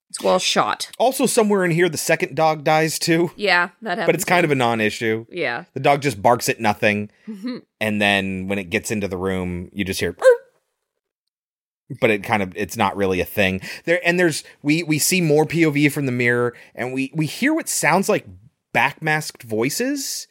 It's 0.10 0.22
well 0.24 0.40
shot. 0.40 0.90
Also, 0.98 1.26
somewhere 1.26 1.66
in 1.66 1.72
here, 1.72 1.90
the 1.90 1.98
second 1.98 2.34
dog 2.34 2.64
dies 2.64 2.98
too. 2.98 3.32
Yeah, 3.36 3.72
that 3.82 3.98
happens. 3.98 4.06
But 4.06 4.16
it's 4.16 4.24
kind 4.24 4.46
of 4.46 4.52
a 4.52 4.56
non 4.56 4.80
issue. 4.80 5.26
Yeah. 5.30 5.66
The 5.74 5.82
dog 5.82 6.02
just 6.02 6.22
barks 6.22 6.48
at 6.48 6.62
nothing. 6.62 7.10
And 7.82 8.02
then 8.02 8.48
when 8.48 8.58
it 8.58 8.70
gets 8.70 8.90
into 8.90 9.08
the 9.10 9.18
room, 9.18 9.70
you 9.74 9.84
just 9.84 10.00
hear. 10.00 10.16
But 12.02 12.10
it 12.10 12.24
kind 12.24 12.42
of 12.42 12.54
it's 12.56 12.78
not 12.78 12.98
really 12.98 13.20
a 13.20 13.26
thing. 13.26 13.62
There 13.86 14.00
and 14.04 14.20
there's 14.20 14.44
we 14.64 14.84
we 14.84 14.98
see 14.98 15.22
more 15.22 15.46
POV 15.46 15.92
from 15.92 16.08
the 16.08 16.12
mirror 16.12 16.56
and 16.74 16.94
we 16.94 17.12
we 17.14 17.28
hear 17.28 17.54
what 17.54 17.70
sounds 17.70 18.10
like 18.10 18.26
backmasked 18.74 19.44
voices. 19.44 20.28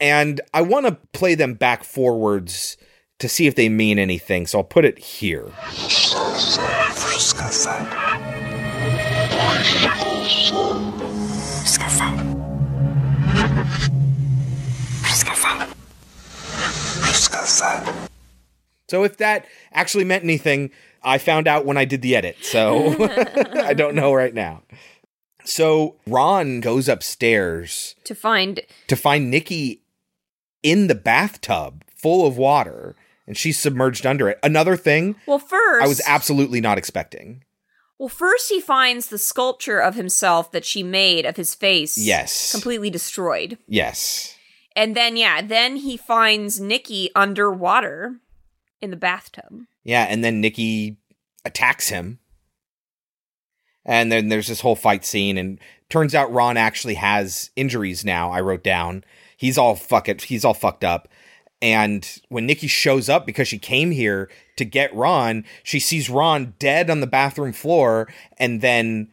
And 0.00 0.40
I 0.54 0.62
want 0.62 0.86
to 0.86 0.98
play 1.12 1.34
them 1.34 1.54
back 1.54 1.84
forwards 1.84 2.76
to 3.20 3.28
see 3.28 3.46
if 3.46 3.54
they 3.54 3.68
mean 3.68 3.98
anything. 3.98 4.46
So 4.46 4.58
I'll 4.58 4.64
put 4.64 4.84
it 4.84 4.98
here. 4.98 5.52
So 18.90 19.04
if 19.04 19.18
that 19.18 19.46
actually 19.72 20.04
meant 20.04 20.24
anything, 20.24 20.72
I 21.02 21.18
found 21.18 21.46
out 21.46 21.64
when 21.64 21.76
I 21.76 21.84
did 21.84 22.02
the 22.02 22.16
edit. 22.16 22.38
So 22.42 22.96
I 23.54 23.72
don't 23.72 23.94
know 23.94 24.12
right 24.12 24.34
now. 24.34 24.62
So 25.44 25.96
Ron 26.06 26.60
goes 26.60 26.88
upstairs 26.88 27.94
To 28.04 28.14
find 28.14 28.60
to 28.88 28.96
find 28.96 29.30
Nikki 29.30 29.82
in 30.62 30.88
the 30.88 30.94
bathtub 30.94 31.84
full 31.94 32.26
of 32.26 32.36
water 32.36 32.96
and 33.26 33.36
she's 33.36 33.58
submerged 33.58 34.04
under 34.04 34.28
it. 34.28 34.38
Another 34.42 34.76
thing 34.76 35.14
well 35.26 35.38
first 35.38 35.84
I 35.84 35.88
was 35.88 36.02
absolutely 36.04 36.60
not 36.60 36.76
expecting. 36.76 37.44
Well, 37.98 38.08
first 38.08 38.48
he 38.48 38.60
finds 38.62 39.08
the 39.08 39.18
sculpture 39.18 39.78
of 39.78 39.94
himself 39.94 40.52
that 40.52 40.64
she 40.64 40.82
made 40.82 41.26
of 41.26 41.36
his 41.36 41.54
face. 41.54 41.98
Yes. 41.98 42.50
Completely 42.50 42.88
destroyed. 42.88 43.58
Yes. 43.68 44.34
And 44.74 44.96
then 44.96 45.16
yeah, 45.16 45.42
then 45.42 45.76
he 45.76 45.96
finds 45.96 46.58
Nikki 46.60 47.10
underwater 47.14 48.16
in 48.80 48.90
the 48.90 48.96
bathtub. 48.96 49.64
Yeah, 49.84 50.06
and 50.08 50.24
then 50.24 50.40
Nikki 50.40 50.98
attacks 51.44 51.88
him. 51.88 52.18
And 53.84 54.12
then 54.12 54.28
there's 54.28 54.48
this 54.48 54.60
whole 54.60 54.76
fight 54.76 55.04
scene, 55.04 55.38
and 55.38 55.58
turns 55.88 56.14
out 56.14 56.32
Ron 56.32 56.56
actually 56.56 56.94
has 56.94 57.50
injuries 57.56 58.04
now. 58.04 58.30
I 58.30 58.40
wrote 58.40 58.62
down 58.62 59.04
he's 59.40 59.56
all 59.56 59.74
fuck 59.74 60.06
it, 60.06 60.22
he's 60.22 60.44
all 60.44 60.54
fucked 60.54 60.84
up. 60.84 61.08
And 61.62 62.06
when 62.28 62.46
Nikki 62.46 62.66
shows 62.66 63.08
up 63.08 63.26
because 63.26 63.48
she 63.48 63.58
came 63.58 63.90
here 63.90 64.30
to 64.56 64.64
get 64.64 64.94
Ron, 64.94 65.44
she 65.62 65.80
sees 65.80 66.10
Ron 66.10 66.54
dead 66.58 66.90
on 66.90 67.00
the 67.00 67.06
bathroom 67.06 67.52
floor, 67.52 68.08
and 68.36 68.60
then 68.60 69.10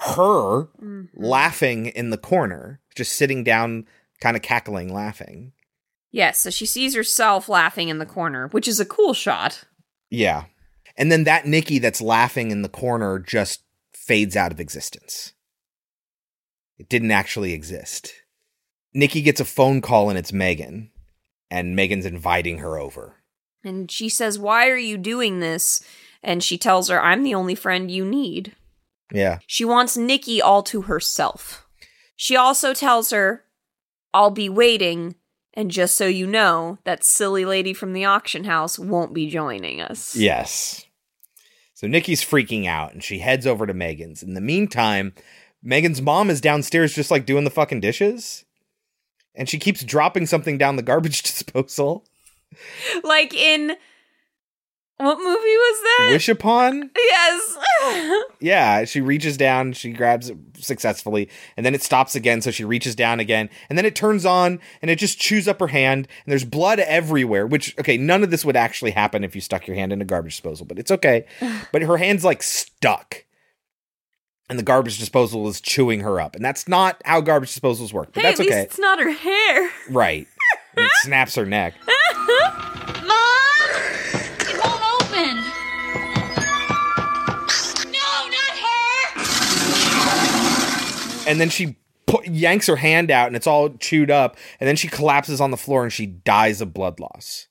her 0.00 0.68
mm-hmm. 0.80 1.04
laughing 1.14 1.86
in 1.86 2.10
the 2.10 2.18
corner, 2.18 2.80
just 2.94 3.14
sitting 3.14 3.42
down, 3.42 3.86
kind 4.20 4.36
of 4.36 4.42
cackling, 4.42 4.92
laughing. 4.92 5.52
Yes, 6.14 6.38
so 6.38 6.50
she 6.50 6.64
sees 6.64 6.94
herself 6.94 7.48
laughing 7.48 7.88
in 7.88 7.98
the 7.98 8.06
corner, 8.06 8.46
which 8.52 8.68
is 8.68 8.78
a 8.78 8.84
cool 8.84 9.14
shot. 9.14 9.64
Yeah. 10.10 10.44
And 10.96 11.10
then 11.10 11.24
that 11.24 11.44
Nikki 11.44 11.80
that's 11.80 12.00
laughing 12.00 12.52
in 12.52 12.62
the 12.62 12.68
corner 12.68 13.18
just 13.18 13.64
fades 13.92 14.36
out 14.36 14.52
of 14.52 14.60
existence. 14.60 15.32
It 16.78 16.88
didn't 16.88 17.10
actually 17.10 17.52
exist. 17.52 18.14
Nikki 18.94 19.22
gets 19.22 19.40
a 19.40 19.44
phone 19.44 19.80
call 19.80 20.08
and 20.08 20.16
it's 20.16 20.32
Megan, 20.32 20.92
and 21.50 21.74
Megan's 21.74 22.06
inviting 22.06 22.58
her 22.58 22.78
over. 22.78 23.16
And 23.64 23.90
she 23.90 24.08
says, 24.08 24.38
Why 24.38 24.68
are 24.68 24.76
you 24.76 24.96
doing 24.96 25.40
this? 25.40 25.82
And 26.22 26.44
she 26.44 26.56
tells 26.56 26.90
her, 26.90 27.02
I'm 27.02 27.24
the 27.24 27.34
only 27.34 27.56
friend 27.56 27.90
you 27.90 28.04
need. 28.04 28.54
Yeah. 29.12 29.40
She 29.48 29.64
wants 29.64 29.96
Nikki 29.96 30.40
all 30.40 30.62
to 30.62 30.82
herself. 30.82 31.66
She 32.14 32.36
also 32.36 32.72
tells 32.72 33.10
her, 33.10 33.42
I'll 34.12 34.30
be 34.30 34.48
waiting, 34.48 35.16
and 35.54 35.70
just 35.70 35.94
so 35.94 36.06
you 36.06 36.26
know, 36.26 36.78
that 36.84 37.04
silly 37.04 37.44
lady 37.44 37.72
from 37.72 37.92
the 37.92 38.04
auction 38.04 38.44
house 38.44 38.78
won't 38.78 39.14
be 39.14 39.30
joining 39.30 39.80
us. 39.80 40.14
Yes. 40.14 40.84
So 41.74 41.86
Nikki's 41.86 42.24
freaking 42.24 42.66
out 42.66 42.92
and 42.92 43.02
she 43.02 43.20
heads 43.20 43.46
over 43.46 43.66
to 43.66 43.74
Megan's. 43.74 44.22
In 44.22 44.34
the 44.34 44.40
meantime, 44.40 45.14
Megan's 45.62 46.02
mom 46.02 46.28
is 46.28 46.40
downstairs 46.40 46.94
just 46.94 47.10
like 47.10 47.24
doing 47.24 47.44
the 47.44 47.50
fucking 47.50 47.80
dishes. 47.80 48.44
And 49.34 49.48
she 49.48 49.58
keeps 49.58 49.82
dropping 49.82 50.26
something 50.26 50.58
down 50.58 50.76
the 50.76 50.82
garbage 50.82 51.22
disposal. 51.24 52.04
Like 53.02 53.34
in 53.34 53.76
what 54.96 55.18
movie 55.18 55.28
was 55.28 55.82
that? 55.82 56.08
Wish 56.12 56.28
upon? 56.28 56.90
yes. 56.96 57.58
Yeah, 58.40 58.84
she 58.84 59.00
reaches 59.00 59.36
down, 59.36 59.72
she 59.72 59.90
grabs 59.92 60.28
it 60.30 60.36
successfully, 60.58 61.28
and 61.56 61.64
then 61.64 61.74
it 61.74 61.82
stops 61.82 62.14
again, 62.14 62.42
so 62.42 62.50
she 62.50 62.64
reaches 62.64 62.94
down 62.94 63.20
again, 63.20 63.48
and 63.68 63.78
then 63.78 63.86
it 63.86 63.94
turns 63.94 64.24
on 64.26 64.60
and 64.82 64.90
it 64.90 64.98
just 64.98 65.18
chews 65.18 65.48
up 65.48 65.60
her 65.60 65.66
hand, 65.68 66.08
and 66.24 66.30
there's 66.30 66.44
blood 66.44 66.78
everywhere, 66.78 67.46
which 67.46 67.78
okay, 67.78 67.96
none 67.96 68.22
of 68.22 68.30
this 68.30 68.44
would 68.44 68.56
actually 68.56 68.90
happen 68.90 69.24
if 69.24 69.34
you 69.34 69.40
stuck 69.40 69.66
your 69.66 69.76
hand 69.76 69.92
in 69.92 70.00
a 70.02 70.04
garbage 70.04 70.34
disposal, 70.34 70.66
but 70.66 70.78
it's 70.78 70.90
okay. 70.90 71.26
but 71.72 71.82
her 71.82 71.96
hand's 71.96 72.24
like 72.24 72.42
stuck. 72.42 73.24
And 74.50 74.58
the 74.58 74.62
garbage 74.62 74.98
disposal 74.98 75.48
is 75.48 75.58
chewing 75.60 76.00
her 76.00 76.20
up. 76.20 76.36
And 76.36 76.44
that's 76.44 76.68
not 76.68 77.00
how 77.06 77.22
garbage 77.22 77.54
disposals 77.58 77.94
work. 77.94 78.12
But 78.12 78.22
hey, 78.22 78.28
that's 78.28 78.40
okay. 78.40 78.60
it's 78.60 78.78
not 78.78 79.00
her 79.00 79.10
hair. 79.10 79.70
Right. 79.88 80.26
It 80.76 80.90
snaps 81.02 81.34
her 81.36 81.46
neck. 81.46 81.74
and 91.26 91.40
then 91.40 91.48
she 91.48 91.76
pu- 92.06 92.22
yanks 92.24 92.66
her 92.66 92.76
hand 92.76 93.10
out 93.10 93.26
and 93.28 93.36
it's 93.36 93.46
all 93.46 93.70
chewed 93.76 94.10
up 94.10 94.36
and 94.60 94.68
then 94.68 94.76
she 94.76 94.88
collapses 94.88 95.40
on 95.40 95.50
the 95.50 95.56
floor 95.56 95.82
and 95.82 95.92
she 95.92 96.06
dies 96.06 96.60
of 96.60 96.72
blood 96.74 97.00
loss 97.00 97.46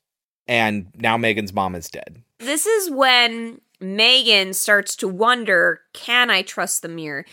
and 0.47 0.87
now 0.95 1.17
megan's 1.17 1.53
mom 1.53 1.75
is 1.75 1.89
dead 1.89 2.21
This 2.39 2.65
is 2.65 2.89
when 2.91 3.61
Megan 3.79 4.53
starts 4.53 4.95
to 4.97 5.07
wonder 5.07 5.81
can 5.93 6.29
I 6.29 6.41
trust 6.41 6.81
the 6.81 6.87
mirror? 6.87 7.25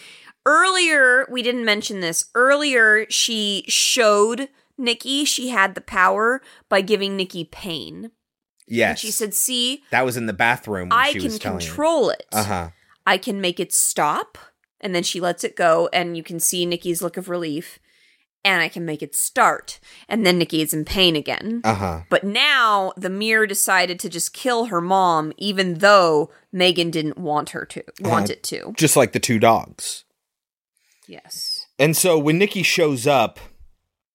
Earlier, 0.46 1.26
we 1.30 1.42
didn't 1.42 1.64
mention 1.64 2.00
this. 2.00 2.24
Earlier, 2.34 3.06
she 3.10 3.64
showed 3.68 4.48
Nikki 4.78 5.24
she 5.24 5.48
had 5.50 5.74
the 5.74 5.80
power 5.80 6.40
by 6.68 6.80
giving 6.80 7.16
Nikki 7.16 7.44
pain. 7.44 8.04
And 8.04 8.12
yes 8.66 8.98
she 9.00 9.10
said, 9.10 9.34
See, 9.34 9.82
that 9.90 10.04
was 10.04 10.16
in 10.16 10.26
the 10.26 10.32
bathroom 10.32 10.88
I 10.90 11.12
she 11.12 11.18
can 11.18 11.24
was 11.24 11.38
telling 11.38 11.60
control 11.60 12.10
it. 12.10 12.24
uh-huh 12.32 12.70
I 13.06 13.16
can 13.18 13.40
make 13.40 13.60
it 13.60 13.72
stop. 13.72 14.38
And 14.80 14.94
then 14.94 15.02
she 15.02 15.20
lets 15.20 15.44
it 15.44 15.56
go, 15.56 15.88
and 15.92 16.16
you 16.16 16.22
can 16.22 16.40
see 16.40 16.64
Nikki's 16.66 17.02
look 17.02 17.16
of 17.16 17.28
relief. 17.28 17.78
And 18.42 18.62
I 18.62 18.68
can 18.70 18.86
make 18.86 19.02
it 19.02 19.14
start. 19.14 19.78
And 20.08 20.24
then 20.24 20.38
Nikki 20.38 20.62
is 20.62 20.72
in 20.72 20.86
pain 20.86 21.14
again. 21.14 21.60
uh-huh 21.62 22.04
But 22.08 22.24
now 22.24 22.92
the 22.96 23.10
mirror 23.10 23.46
decided 23.46 24.00
to 24.00 24.08
just 24.08 24.32
kill 24.32 24.66
her 24.66 24.80
mom, 24.80 25.34
even 25.36 25.74
though 25.74 26.30
Megan 26.50 26.90
didn't 26.90 27.18
want 27.18 27.50
her 27.50 27.66
to 27.66 27.82
want 28.00 28.30
Uh, 28.30 28.32
it 28.32 28.42
to. 28.44 28.72
just 28.78 28.96
like 28.96 29.12
the 29.12 29.20
two 29.20 29.38
dogs 29.38 30.04
Yes. 31.06 31.66
and 31.78 31.96
so 31.96 32.18
when 32.18 32.38
nikki 32.38 32.62
shows 32.62 33.06
up 33.06 33.40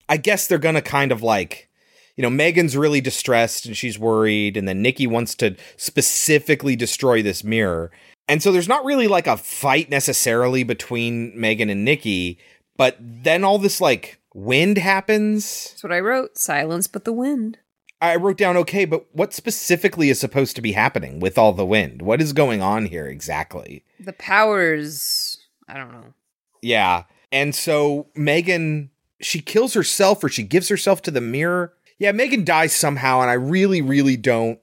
i 0.07 0.15
guess 0.17 0.47
they're 0.47 0.57
gonna 0.57 0.81
kind 0.81 1.11
of 1.11 1.21
like 1.21 1.69
you 2.15 2.21
know 2.21 2.29
megan's 2.29 2.77
really 2.77 3.01
distressed 3.01 3.65
and 3.65 3.75
she's 3.75 3.99
worried 3.99 4.55
and 4.55 4.65
then 4.67 4.81
nikki 4.81 5.05
wants 5.05 5.35
to 5.35 5.55
specifically 5.77 6.75
destroy 6.77 7.21
this 7.21 7.43
mirror 7.43 7.91
and 8.27 8.41
so 8.41 8.51
there's 8.51 8.67
not 8.67 8.85
really 8.85 9.07
like 9.07 9.27
a 9.27 9.37
fight 9.37 9.89
necessarily 9.89 10.63
between 10.63 11.31
megan 11.39 11.69
and 11.69 11.85
nikki 11.85 12.37
but 12.77 12.97
then 12.99 13.43
all 13.43 13.57
this 13.57 13.79
like 13.79 14.19
wind 14.33 14.77
happens 14.77 15.69
That's 15.69 15.83
what 15.83 15.93
I 15.93 15.99
wrote. 15.99 16.37
Silence 16.37 16.87
but 16.87 17.05
the 17.05 17.13
wind. 17.13 17.57
i 18.01 18.15
wrote 18.15 18.37
down 18.37 18.57
okay 18.57 18.85
but 18.85 19.05
what 19.13 19.33
specifically 19.33 20.09
is 20.09 20.19
supposed 20.19 20.55
to 20.55 20.61
be 20.61 20.73
happening 20.73 21.19
with 21.19 21.37
all 21.37 21.53
the 21.53 21.65
wind 21.65 22.01
what 22.01 22.21
is 22.21 22.33
going 22.33 22.61
on 22.61 22.85
here 22.87 23.07
exactly 23.07 23.83
The 23.99 24.13
powers 24.13 25.39
I 25.67 25.77
don't 25.77 25.91
know. 25.93 26.13
Yeah. 26.61 27.05
And 27.31 27.55
so 27.55 28.05
Megan, 28.15 28.91
she 29.19 29.41
kills 29.41 29.73
herself 29.73 30.23
or 30.23 30.29
she 30.29 30.43
gives 30.43 30.69
herself 30.69 31.01
to 31.03 31.11
the 31.11 31.21
mirror. 31.21 31.73
Yeah, 31.97 32.11
Megan 32.11 32.43
dies 32.45 32.71
somehow, 32.71 33.21
and 33.21 33.31
I 33.31 33.33
really, 33.33 33.81
really 33.81 34.15
don't 34.15 34.59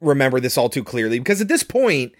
remember 0.00 0.40
this 0.40 0.56
all 0.56 0.70
too 0.70 0.82
clearly 0.84 1.18
because 1.18 1.42
at 1.42 1.48
this 1.48 1.62
point 1.62 2.12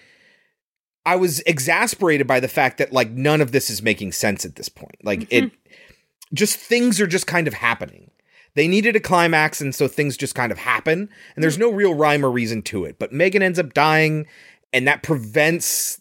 I 1.06 1.16
was 1.16 1.40
exasperated 1.46 2.26
by 2.26 2.40
the 2.40 2.48
fact 2.48 2.78
that 2.78 2.92
like 2.92 3.10
none 3.10 3.40
of 3.40 3.52
this 3.52 3.70
is 3.70 3.80
making 3.80 4.12
sense 4.12 4.44
at 4.44 4.56
this 4.56 4.68
point. 4.68 4.96
Like 5.04 5.26
it 5.32 5.52
just 6.34 6.58
things 6.58 7.00
are 7.00 7.06
just 7.06 7.26
kind 7.28 7.46
of 7.46 7.54
happening. 7.54 8.10
They 8.54 8.66
needed 8.66 8.96
a 8.96 9.00
climax 9.00 9.60
and 9.60 9.74
so 9.74 9.86
things 9.86 10.16
just 10.16 10.34
kind 10.34 10.50
of 10.50 10.58
happen 10.58 11.08
and 11.34 11.42
there's 11.42 11.58
no 11.58 11.70
real 11.70 11.94
rhyme 11.94 12.24
or 12.24 12.30
reason 12.30 12.60
to 12.62 12.84
it. 12.84 12.98
But 12.98 13.12
Megan 13.12 13.40
ends 13.42 13.58
up 13.58 13.72
dying 13.72 14.26
and 14.72 14.88
that 14.88 15.04
prevents 15.04 16.00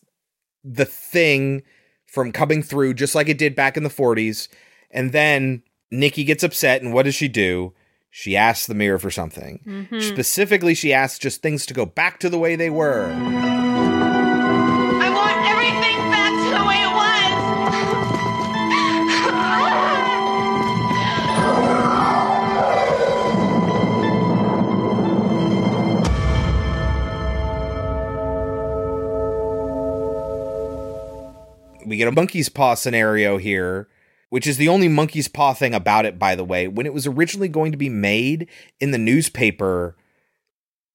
the 0.63 0.85
thing 0.85 1.61
from 2.07 2.31
coming 2.31 2.63
through 2.63 2.95
just 2.95 3.13
like 3.13 3.29
it 3.29 3.37
did 3.37 3.55
back 3.55 3.77
in 3.77 3.83
the 3.83 3.89
40s. 3.89 4.47
And 4.89 5.11
then 5.11 5.61
Nikki 5.91 6.23
gets 6.23 6.43
upset 6.43 6.81
and 6.81 6.93
what 6.93 7.03
does 7.03 7.13
she 7.15 7.27
do? 7.27 7.73
She 8.09 8.35
asks 8.35 8.65
the 8.65 8.73
mirror 8.73 8.97
for 8.97 9.11
something. 9.11 9.59
Mhm. 9.67 10.01
Specifically, 10.01 10.73
she 10.73 10.93
asks 10.93 11.19
just 11.19 11.41
things 11.41 11.65
to 11.67 11.73
go 11.73 11.85
back 11.85 12.19
to 12.21 12.29
the 12.29 12.39
way 12.39 12.55
they 12.55 12.69
were. 12.69 13.13
We 31.85 31.97
get 31.97 32.07
a 32.07 32.11
monkey's 32.11 32.49
paw 32.49 32.75
scenario 32.75 33.37
here, 33.37 33.87
which 34.29 34.47
is 34.47 34.57
the 34.57 34.67
only 34.67 34.87
monkey's 34.87 35.27
paw 35.27 35.53
thing 35.53 35.73
about 35.73 36.05
it, 36.05 36.19
by 36.19 36.35
the 36.35 36.43
way. 36.43 36.67
When 36.67 36.85
it 36.85 36.93
was 36.93 37.07
originally 37.07 37.47
going 37.47 37.71
to 37.71 37.77
be 37.77 37.89
made 37.89 38.47
in 38.79 38.91
the 38.91 38.97
newspaper, 38.97 39.95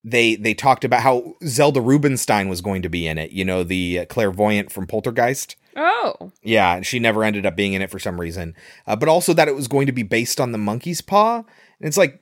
they 0.03 0.35
they 0.35 0.53
talked 0.53 0.83
about 0.83 1.01
how 1.01 1.35
Zelda 1.45 1.81
Rubinstein 1.81 2.49
was 2.49 2.61
going 2.61 2.81
to 2.81 2.89
be 2.89 3.07
in 3.07 3.17
it. 3.17 3.31
You 3.31 3.45
know, 3.45 3.63
the 3.63 4.05
clairvoyant 4.07 4.71
from 4.71 4.87
Poltergeist. 4.87 5.55
Oh. 5.75 6.31
Yeah, 6.43 6.75
and 6.75 6.85
she 6.85 6.99
never 6.99 7.23
ended 7.23 7.45
up 7.45 7.55
being 7.55 7.73
in 7.73 7.81
it 7.81 7.89
for 7.89 7.99
some 7.99 8.19
reason. 8.19 8.55
Uh, 8.85 8.95
but 8.95 9.09
also 9.09 9.33
that 9.33 9.47
it 9.47 9.55
was 9.55 9.67
going 9.67 9.85
to 9.85 9.91
be 9.91 10.03
based 10.03 10.41
on 10.41 10.51
the 10.51 10.57
monkey's 10.57 11.01
paw. 11.01 11.37
And 11.37 11.87
it's 11.87 11.97
like, 11.97 12.21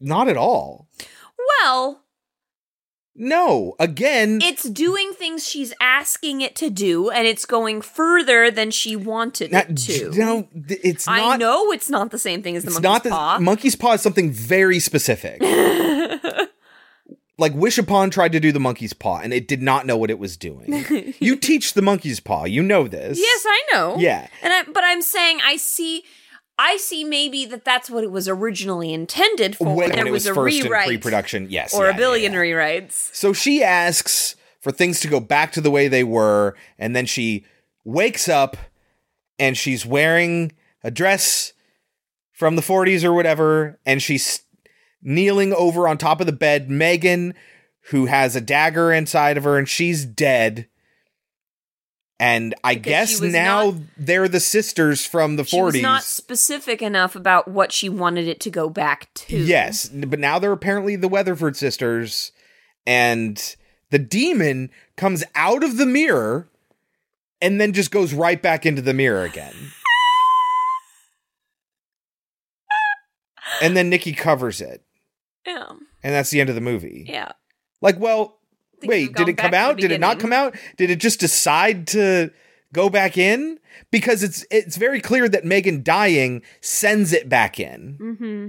not 0.00 0.28
at 0.28 0.36
all. 0.36 0.88
Well, 1.62 2.02
No, 3.20 3.74
again, 3.80 4.38
it's 4.40 4.62
doing 4.62 5.12
things 5.12 5.46
she's 5.46 5.74
asking 5.80 6.40
it 6.40 6.54
to 6.56 6.70
do, 6.70 7.10
and 7.10 7.26
it's 7.26 7.44
going 7.44 7.82
further 7.82 8.48
than 8.48 8.70
she 8.70 8.94
wanted 8.94 9.50
not, 9.50 9.70
it 9.70 9.76
to. 9.78 10.10
no, 10.12 10.48
it's 10.54 11.06
not. 11.06 11.34
I 11.34 11.36
know 11.36 11.72
it's 11.72 11.90
not 11.90 12.12
the 12.12 12.18
same 12.18 12.42
thing 12.42 12.54
as 12.54 12.62
the 12.62 12.70
monkey's 12.70 12.82
not 12.82 13.02
the 13.02 13.10
paw. 13.10 13.38
monkey's 13.40 13.74
paw 13.74 13.94
is 13.94 14.02
something 14.02 14.30
very 14.30 14.78
specific. 14.78 15.42
like 17.38 17.54
Wish 17.54 17.78
Upon 17.78 18.10
tried 18.10 18.32
to 18.32 18.40
do 18.40 18.52
the 18.52 18.60
monkey's 18.60 18.92
paw 18.92 19.20
and 19.20 19.32
it 19.32 19.48
did 19.48 19.62
not 19.62 19.86
know 19.86 19.96
what 19.96 20.10
it 20.10 20.18
was 20.18 20.36
doing. 20.36 21.14
you 21.20 21.36
teach 21.36 21.74
the 21.74 21.82
monkey's 21.82 22.20
paw, 22.20 22.44
you 22.44 22.62
know 22.62 22.86
this. 22.86 23.18
yes, 23.18 23.44
I 23.46 23.62
know. 23.72 23.96
Yeah. 23.98 24.28
and 24.42 24.52
I, 24.52 24.62
but 24.64 24.84
I'm 24.84 25.02
saying 25.02 25.40
I 25.44 25.56
see. 25.56 26.04
I 26.58 26.76
see 26.76 27.04
maybe 27.04 27.46
that 27.46 27.64
that's 27.64 27.88
what 27.88 28.02
it 28.02 28.10
was 28.10 28.28
originally 28.28 28.92
intended 28.92 29.56
for. 29.56 29.76
When, 29.76 29.90
there 29.90 29.98
when 29.98 30.06
it 30.08 30.10
was, 30.10 30.26
a 30.26 30.34
first 30.34 30.62
rewrite 30.62 30.88
pre-production, 30.88 31.46
yes, 31.48 31.72
or 31.72 31.84
yeah, 31.84 31.90
a 31.90 31.92
yeah, 31.92 31.96
billion 31.96 32.32
yeah. 32.32 32.38
rewrites. 32.38 33.14
So 33.14 33.32
she 33.32 33.62
asks 33.62 34.34
for 34.60 34.72
things 34.72 34.98
to 35.00 35.08
go 35.08 35.20
back 35.20 35.52
to 35.52 35.60
the 35.60 35.70
way 35.70 35.86
they 35.86 36.02
were, 36.02 36.56
and 36.78 36.96
then 36.96 37.06
she 37.06 37.44
wakes 37.84 38.28
up 38.28 38.56
and 39.38 39.56
she's 39.56 39.86
wearing 39.86 40.52
a 40.82 40.90
dress 40.90 41.52
from 42.32 42.56
the 42.56 42.62
40s 42.62 43.04
or 43.04 43.12
whatever, 43.12 43.78
and 43.86 44.02
she's 44.02 44.42
kneeling 45.00 45.52
over 45.52 45.86
on 45.86 45.96
top 45.96 46.20
of 46.20 46.26
the 46.26 46.32
bed. 46.32 46.68
Megan, 46.68 47.34
who 47.90 48.06
has 48.06 48.34
a 48.34 48.40
dagger 48.40 48.92
inside 48.92 49.36
of 49.36 49.44
her, 49.44 49.58
and 49.58 49.68
she's 49.68 50.04
dead. 50.04 50.68
And 52.20 52.54
I 52.64 52.74
Because 52.74 53.20
guess 53.20 53.22
now 53.32 53.70
not- 53.70 53.80
they're 53.96 54.28
the 54.28 54.40
sisters 54.40 55.06
from 55.06 55.36
the 55.36 55.44
She 55.44 55.56
40s. 55.56 55.74
was 55.74 55.82
not 55.82 56.02
specific 56.02 56.82
enough 56.82 57.14
about 57.14 57.46
what 57.46 57.70
she 57.70 57.88
wanted 57.88 58.26
it 58.26 58.40
to 58.40 58.50
go 58.50 58.68
back 58.68 59.12
to. 59.14 59.36
Yes, 59.36 59.88
but 59.88 60.18
now 60.18 60.38
they're 60.40 60.50
apparently 60.52 60.96
the 60.96 61.06
Weatherford 61.08 61.56
sisters, 61.56 62.32
and 62.86 63.54
the 63.90 64.00
demon 64.00 64.70
comes 64.96 65.22
out 65.36 65.62
of 65.62 65.76
the 65.76 65.86
mirror 65.86 66.48
and 67.40 67.60
then 67.60 67.72
just 67.72 67.92
goes 67.92 68.12
right 68.12 68.42
back 68.42 68.66
into 68.66 68.82
the 68.82 68.94
mirror 68.94 69.22
again. 69.22 69.54
and 73.62 73.76
then 73.76 73.88
Nikki 73.88 74.12
covers 74.12 74.60
it, 74.60 74.82
Yeah. 75.46 75.66
and 75.70 75.80
that's 76.14 76.30
the 76.30 76.40
end 76.40 76.48
of 76.48 76.54
the 76.54 76.60
movie. 76.60 77.06
Yeah. 77.08 77.32
Like, 77.80 77.98
well, 78.00 78.37
wait, 78.82 79.14
did 79.14 79.28
it 79.28 79.34
come 79.34 79.50
back 79.50 79.60
to 79.60 79.66
the 79.66 79.70
out? 79.70 79.76
Did 79.78 79.92
it 79.92 80.00
not 80.00 80.18
come 80.18 80.32
out? 80.32 80.56
Did 80.76 80.90
it 80.90 81.00
just 81.00 81.20
decide 81.20 81.86
to 81.88 82.30
go 82.72 82.88
back 82.88 83.16
in? 83.16 83.58
Because 83.90 84.22
it's 84.22 84.44
it's 84.50 84.76
very 84.76 85.00
clear 85.00 85.28
that 85.28 85.44
Megan 85.44 85.82
dying 85.82 86.42
sends 86.60 87.12
it 87.12 87.28
back 87.28 87.58
in. 87.60 87.98
Mm-hmm. 88.00 88.48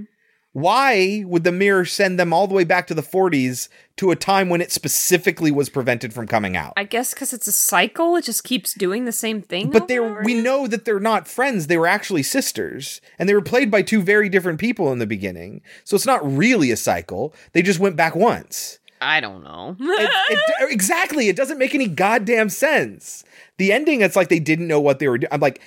Why 0.52 1.22
would 1.26 1.44
the 1.44 1.52
mirror 1.52 1.84
send 1.84 2.18
them 2.18 2.32
all 2.32 2.48
the 2.48 2.54
way 2.54 2.64
back 2.64 2.88
to 2.88 2.94
the 2.94 3.04
40s 3.04 3.68
to 3.98 4.10
a 4.10 4.16
time 4.16 4.48
when 4.48 4.60
it 4.60 4.72
specifically 4.72 5.52
was 5.52 5.68
prevented 5.68 6.12
from 6.12 6.26
coming 6.26 6.56
out? 6.56 6.72
I 6.76 6.82
guess 6.82 7.14
because 7.14 7.32
it's 7.32 7.46
a 7.46 7.52
cycle, 7.52 8.16
it 8.16 8.24
just 8.24 8.42
keeps 8.42 8.74
doing 8.74 9.04
the 9.04 9.12
same 9.12 9.42
thing. 9.42 9.70
but 9.70 9.86
they're 9.86 10.22
we 10.24 10.34
know 10.34 10.66
that 10.66 10.84
they're 10.84 10.98
not 10.98 11.28
friends. 11.28 11.68
They 11.68 11.78
were 11.78 11.86
actually 11.86 12.24
sisters, 12.24 13.00
and 13.16 13.28
they 13.28 13.34
were 13.34 13.42
played 13.42 13.70
by 13.70 13.82
two 13.82 14.02
very 14.02 14.28
different 14.28 14.58
people 14.58 14.90
in 14.90 14.98
the 14.98 15.06
beginning. 15.06 15.62
So 15.84 15.94
it's 15.94 16.06
not 16.06 16.20
really 16.28 16.72
a 16.72 16.76
cycle. 16.76 17.32
They 17.52 17.62
just 17.62 17.78
went 17.78 17.94
back 17.94 18.16
once. 18.16 18.79
I 19.00 19.20
don't 19.20 19.42
know. 19.42 19.76
It- 19.80 20.10
it- 20.30 20.70
exactly. 20.72 21.28
It 21.28 21.36
doesn't 21.36 21.58
make 21.58 21.74
any 21.74 21.88
goddamn 21.88 22.48
sense. 22.48 23.24
The 23.58 23.72
ending, 23.72 24.00
it's 24.00 24.16
like 24.16 24.28
they 24.28 24.40
didn't 24.40 24.68
know 24.68 24.80
what 24.80 24.98
they 24.98 25.08
were 25.08 25.18
doing. 25.18 25.32
I'm 25.32 25.40
like, 25.40 25.60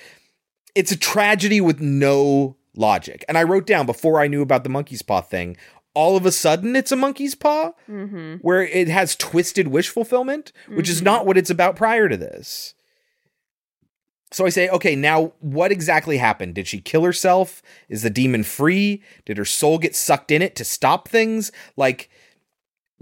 it's 0.74 0.92
a 0.92 0.96
tragedy 0.96 1.60
with 1.60 1.80
no 1.80 2.56
logic. 2.76 3.24
And 3.28 3.38
I 3.38 3.44
wrote 3.44 3.66
down 3.66 3.86
before 3.86 4.20
I 4.20 4.26
knew 4.26 4.42
about 4.42 4.64
the 4.64 4.70
monkey's 4.70 5.02
paw 5.02 5.20
thing, 5.20 5.56
all 5.94 6.16
of 6.16 6.26
a 6.26 6.32
sudden 6.32 6.74
it's 6.74 6.90
a 6.90 6.96
monkey's 6.96 7.34
paw 7.36 7.72
mm-hmm. 7.88 8.36
where 8.36 8.62
it 8.62 8.88
has 8.88 9.14
twisted 9.14 9.68
wish 9.68 9.88
fulfillment, 9.88 10.52
which 10.68 10.88
is 10.88 11.00
not 11.02 11.24
what 11.24 11.38
it's 11.38 11.50
about 11.50 11.76
prior 11.76 12.08
to 12.08 12.16
this. 12.16 12.74
So 14.32 14.44
I 14.44 14.48
say, 14.48 14.68
okay, 14.68 14.96
now 14.96 15.34
what 15.38 15.70
exactly 15.70 16.16
happened? 16.16 16.56
Did 16.56 16.66
she 16.66 16.80
kill 16.80 17.04
herself? 17.04 17.62
Is 17.88 18.02
the 18.02 18.10
demon 18.10 18.42
free? 18.42 19.00
Did 19.24 19.38
her 19.38 19.44
soul 19.44 19.78
get 19.78 19.94
sucked 19.94 20.32
in 20.32 20.42
it 20.42 20.56
to 20.56 20.64
stop 20.64 21.06
things? 21.06 21.52
Like, 21.76 22.10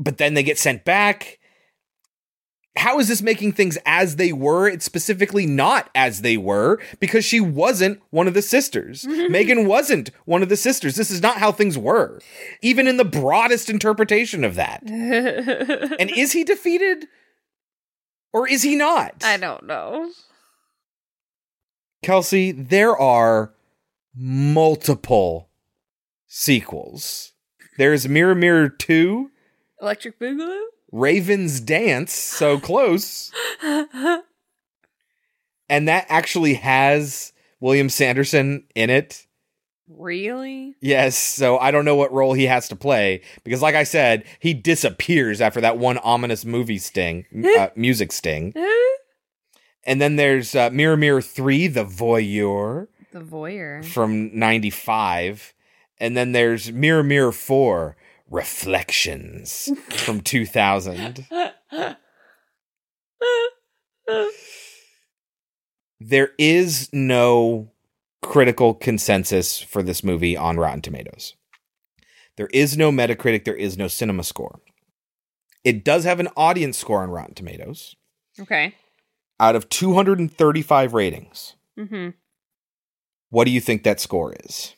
but 0.02 0.18
then 0.18 0.34
they 0.34 0.42
get 0.42 0.58
sent 0.58 0.84
back. 0.84 1.38
How 2.74 2.98
is 2.98 3.06
this 3.08 3.20
making 3.20 3.52
things 3.52 3.76
as 3.84 4.16
they 4.16 4.32
were? 4.32 4.66
It's 4.66 4.86
specifically 4.86 5.44
not 5.44 5.90
as 5.94 6.22
they 6.22 6.38
were 6.38 6.80
because 7.00 7.22
she 7.22 7.38
wasn't 7.38 8.00
one 8.08 8.26
of 8.26 8.32
the 8.32 8.40
sisters. 8.40 9.04
Mhm. 9.08 9.30
Megan 9.30 9.66
wasn't 9.66 10.10
one 10.24 10.42
of 10.42 10.48
the 10.48 10.56
sisters. 10.56 10.96
This 10.96 11.10
is 11.10 11.20
not 11.20 11.36
how 11.36 11.52
things 11.52 11.76
were, 11.76 12.18
even 12.62 12.88
in 12.88 12.96
the 12.96 13.04
broadest 13.04 13.68
interpretation 13.68 14.42
of 14.42 14.54
that. 14.54 14.82
And 16.00 16.10
is 16.16 16.32
he 16.32 16.44
defeated? 16.44 17.08
Or 18.32 18.48
is 18.48 18.62
he 18.62 18.74
not? 18.74 19.16
I 19.22 19.36
don't 19.36 19.66
know. 19.66 20.10
Kelsey, 22.02 22.52
there 22.52 22.96
are 22.96 23.52
multiple 24.16 25.50
sequels. 26.26 27.32
There's 27.76 28.08
Mirror 28.08 28.36
Mirror 28.36 28.68
2, 28.70 29.30
Electric 29.82 30.18
Boogaloo? 30.18 30.62
Raven's 30.92 31.60
Dance, 31.60 32.12
so 32.12 32.58
close. 32.60 33.32
and 35.68 35.88
that 35.88 36.06
actually 36.08 36.54
has 36.54 37.32
William 37.60 37.88
Sanderson 37.88 38.64
in 38.74 38.90
it. 38.90 39.26
really? 39.88 40.74
Yes, 40.80 41.16
so 41.16 41.58
I 41.58 41.70
don't 41.70 41.84
know 41.84 41.96
what 41.96 42.12
role 42.12 42.32
he 42.34 42.44
has 42.46 42.68
to 42.68 42.76
play 42.76 43.22
because, 43.44 43.62
like 43.62 43.74
I 43.74 43.84
said, 43.84 44.24
he 44.38 44.54
disappears 44.54 45.40
after 45.40 45.60
that 45.60 45.78
one 45.78 45.98
ominous 45.98 46.44
movie 46.44 46.78
sting, 46.78 47.26
uh, 47.58 47.68
music 47.74 48.12
sting. 48.12 48.52
And 49.84 50.00
then 50.00 50.16
there's 50.16 50.54
uh, 50.54 50.70
Mirror 50.70 50.96
Mirror 50.98 51.22
3, 51.22 51.66
The 51.68 51.84
Voyeur 51.84 52.86
The 53.12 53.20
voyeur. 53.20 53.84
from 53.84 54.30
95. 54.38 55.54
And 55.98 56.16
then 56.16 56.32
there's 56.32 56.70
Mirror 56.72 57.02
Mirror 57.04 57.32
4, 57.32 57.96
Reflections 58.32 59.68
from 59.90 60.22
2000. 60.22 61.26
There 66.00 66.30
is 66.38 66.88
no 66.92 67.70
critical 68.22 68.74
consensus 68.74 69.60
for 69.60 69.82
this 69.82 70.02
movie 70.02 70.36
on 70.36 70.56
Rotten 70.56 70.80
Tomatoes. 70.80 71.34
There 72.36 72.48
is 72.52 72.76
no 72.76 72.90
Metacritic, 72.90 73.44
there 73.44 73.54
is 73.54 73.76
no 73.76 73.88
cinema 73.88 74.24
score. 74.24 74.60
It 75.64 75.84
does 75.84 76.04
have 76.04 76.18
an 76.18 76.28
audience 76.36 76.78
score 76.78 77.02
on 77.02 77.10
Rotten 77.10 77.34
Tomatoes. 77.34 77.94
Okay. 78.40 78.74
Out 79.38 79.54
of 79.56 79.68
235 79.68 80.94
ratings, 80.94 81.54
Mm-hmm. 81.78 82.10
what 83.30 83.44
do 83.44 83.50
you 83.50 83.60
think 83.60 83.82
that 83.82 84.00
score 84.00 84.34
is? 84.44 84.74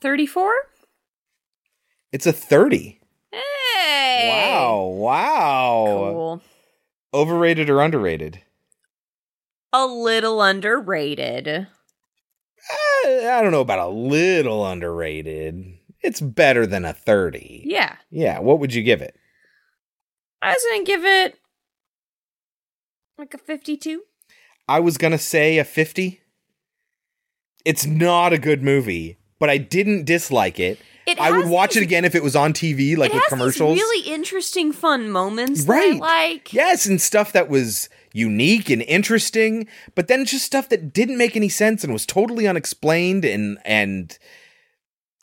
34? 0.00 0.52
It's 2.12 2.26
a 2.26 2.32
30. 2.32 3.00
Hey. 3.30 4.28
Wow. 4.30 4.84
Wow. 4.86 5.84
Cool. 5.86 6.42
Overrated 7.12 7.70
or 7.70 7.80
underrated? 7.80 8.42
A 9.72 9.86
little 9.86 10.42
underrated. 10.42 11.48
Eh, 11.48 11.66
I 13.04 13.42
don't 13.42 13.52
know 13.52 13.60
about 13.60 13.78
a 13.78 13.88
little 13.88 14.66
underrated. 14.66 15.78
It's 16.00 16.20
better 16.20 16.66
than 16.66 16.84
a 16.84 16.92
30. 16.92 17.62
Yeah. 17.66 17.96
Yeah. 18.10 18.40
What 18.40 18.60
would 18.60 18.72
you 18.74 18.82
give 18.82 19.02
it? 19.02 19.16
I 20.40 20.52
was 20.52 20.64
gonna 20.70 20.84
give 20.84 21.04
it 21.04 21.38
like 23.18 23.34
a 23.34 23.38
52. 23.38 24.02
I 24.68 24.80
was 24.80 24.98
going 24.98 25.12
to 25.12 25.18
say 25.18 25.58
a 25.58 25.64
50. 25.64 26.20
It's 27.64 27.86
not 27.86 28.32
a 28.32 28.38
good 28.38 28.62
movie, 28.62 29.17
but 29.38 29.50
I 29.50 29.58
didn't 29.58 30.04
dislike 30.04 30.58
it. 30.60 30.78
It 31.06 31.18
I 31.18 31.30
would 31.30 31.48
watch 31.48 31.74
it 31.76 31.82
again 31.82 32.04
if 32.04 32.14
it 32.14 32.22
was 32.22 32.36
on 32.36 32.52
TV, 32.52 32.94
like 32.96 33.12
it 33.12 33.14
with 33.14 33.24
commercials. 33.28 33.74
These 33.76 33.82
really 33.82 34.12
interesting, 34.12 34.72
fun 34.72 35.10
moments. 35.10 35.64
Right. 35.64 35.98
That 35.98 36.04
I 36.06 36.28
like. 36.28 36.52
Yes, 36.52 36.84
and 36.84 37.00
stuff 37.00 37.32
that 37.32 37.48
was 37.48 37.88
unique 38.12 38.68
and 38.68 38.82
interesting, 38.82 39.66
but 39.94 40.08
then 40.08 40.26
just 40.26 40.44
stuff 40.44 40.68
that 40.68 40.92
didn't 40.92 41.16
make 41.16 41.34
any 41.34 41.48
sense 41.48 41.82
and 41.82 41.92
was 41.94 42.04
totally 42.04 42.46
unexplained 42.46 43.24
and 43.24 43.58
and 43.64 44.18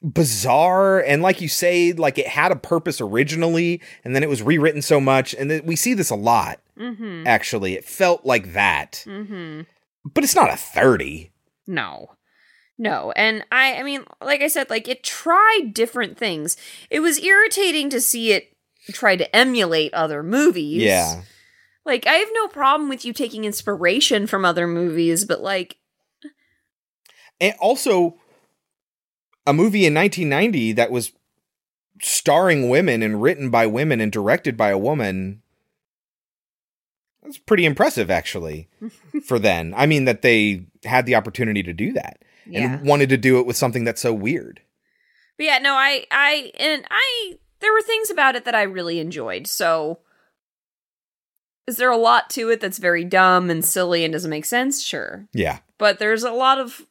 bizarre 0.04 1.00
and 1.00 1.22
like 1.24 1.42
you 1.42 1.48
say 1.48 1.92
like 1.94 2.18
it 2.20 2.28
had 2.28 2.52
a 2.52 2.56
purpose 2.56 3.02
originally 3.02 3.82
and 4.04 4.16
then 4.16 4.22
it 4.22 4.30
was 4.30 4.44
rewritten 4.44 4.82
so 4.82 5.00
much 5.00 5.34
and 5.34 5.50
th- 5.50 5.64
we 5.64 5.76
see 5.76 5.94
this 5.94 6.10
a 6.10 6.16
lot 6.16 6.60
Mm-hmm. 6.78 7.26
actually 7.26 7.74
it 7.76 7.86
felt 7.86 8.26
like 8.26 8.52
that 8.54 9.04
Mm-hmm. 9.08 9.62
but 10.14 10.24
it's 10.26 10.36
not 10.36 10.52
a 10.54 10.58
30 10.58 11.32
No. 11.68 12.12
No. 12.78 13.12
And 13.16 13.46
I 13.52 13.76
I 13.76 13.84
mean, 13.84 14.04
like 14.22 14.42
I 14.42 14.48
said, 14.48 14.70
like 14.70 14.88
it 14.88 15.04
tried 15.04 15.72
different 15.74 16.18
things. 16.18 16.58
It 16.90 17.00
was 17.00 17.20
irritating 17.24 17.90
to 17.92 18.02
see 18.02 18.34
it 18.34 18.56
try 18.92 19.16
to 19.16 19.36
emulate 19.36 19.94
other 19.94 20.22
movies. 20.22 20.82
yeah 20.82 21.22
Like 21.86 22.06
I 22.08 22.14
have 22.14 22.30
no 22.34 22.48
problem 22.48 22.90
with 22.90 23.06
you 23.06 23.14
taking 23.14 23.46
inspiration 23.46 24.28
from 24.28 24.46
other 24.46 24.68
movies, 24.68 25.26
but 25.26 25.42
like 25.42 25.78
and 27.40 27.56
also 27.60 28.18
a 29.46 29.54
movie 29.54 29.86
in 29.86 29.94
1990 29.94 30.74
that 30.74 30.92
was 30.92 31.12
starring 32.02 32.70
women 32.70 33.02
and 33.02 33.22
written 33.22 33.50
by 33.50 33.66
women 33.66 34.02
and 34.02 34.12
directed 34.12 34.58
by 34.58 34.70
a 34.70 34.78
woman 34.78 35.42
that's 37.24 37.38
pretty 37.38 37.66
impressive 37.66 38.12
actually 38.12 38.68
for 39.26 39.40
then 39.40 39.74
i 39.78 39.86
mean 39.86 40.06
that 40.06 40.22
they 40.22 40.66
had 40.84 41.06
the 41.06 41.16
opportunity 41.16 41.64
to 41.64 41.74
do 41.74 41.94
that 41.94 42.22
Yeah. 42.48 42.76
and 42.78 42.88
wanted 42.88 43.10
to 43.10 43.18
do 43.18 43.40
it 43.40 43.46
with 43.46 43.58
something 43.58 43.84
that's 43.84 44.02
so 44.02 44.14
weird 44.14 44.62
But 45.38 45.46
yeah, 45.46 45.58
no, 45.60 45.74
I 45.74 46.06
I 46.12 46.52
and 46.60 46.86
I 46.90 47.34
there 47.60 47.74
were 47.74 47.82
things 47.82 48.10
about 48.10 48.36
it 48.36 48.46
that 48.46 48.56
I 48.56 48.64
really 48.64 49.00
enjoyed. 49.00 49.48
So 49.48 50.00
is 51.68 51.78
there 51.78 51.90
a 51.92 51.98
lot 51.98 52.30
to 52.32 52.50
it 52.50 52.60
that's 52.60 52.78
very 52.78 53.04
dumb 53.04 53.50
and 53.50 53.66
silly 53.66 54.04
and 54.04 54.12
doesn't 54.14 54.30
make 54.30 54.46
sense? 54.46 54.84
Sure. 54.84 55.28
yeah 55.34 55.60
But 55.78 56.00
there's 56.00 56.24
a 56.24 56.32
lot 56.32 56.60
of 56.60 56.86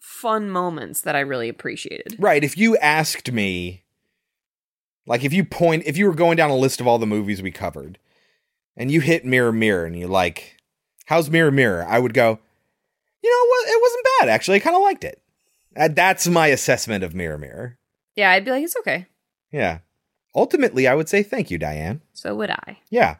fun 0.00 0.50
moments 0.50 1.02
that 1.02 1.14
I 1.14 1.20
really 1.20 1.48
appreciated. 1.48 2.16
right 2.18 2.42
if 2.42 2.56
you 2.56 2.76
asked 2.78 3.30
me 3.32 3.84
like 5.06 5.22
if 5.24 5.32
you 5.32 5.44
point 5.44 5.82
if 5.86 5.96
you 5.96 6.06
were 6.06 6.14
going 6.14 6.36
down 6.36 6.50
a 6.50 6.56
list 6.56 6.80
of 6.80 6.86
all 6.86 6.98
the 6.98 7.06
movies 7.06 7.42
we 7.42 7.50
covered 7.50 7.98
and 8.76 8.90
you 8.90 9.00
hit 9.00 9.24
mirror 9.24 9.52
mirror 9.52 9.84
and 9.84 9.96
you 9.96 10.06
like 10.08 10.56
how's 11.06 11.28
mirror 11.30 11.50
mirror 11.50 11.84
i 11.88 11.98
would 11.98 12.14
go 12.14 12.38
you 13.26 13.30
know 13.32 13.48
what? 13.48 13.68
It 13.68 13.82
wasn't 13.82 14.06
bad 14.20 14.28
actually. 14.30 14.56
I 14.56 14.60
kind 14.60 14.76
of 14.76 14.82
liked 14.82 15.04
it. 15.04 15.20
Uh, 15.76 15.88
that's 15.88 16.26
my 16.26 16.46
assessment 16.46 17.04
of 17.04 17.14
mirror 17.14 17.36
mirror. 17.38 17.78
Yeah, 18.14 18.30
I'd 18.30 18.44
be 18.44 18.50
like, 18.50 18.64
it's 18.64 18.76
okay. 18.78 19.06
yeah. 19.50 19.78
Ultimately 20.34 20.86
i 20.86 20.94
would 20.94 21.08
say 21.08 21.22
thank 21.22 21.50
you 21.50 21.56
diane. 21.58 22.02
So 22.12 22.34
would 22.34 22.50
I. 22.50 22.78
yeah. 22.90 23.16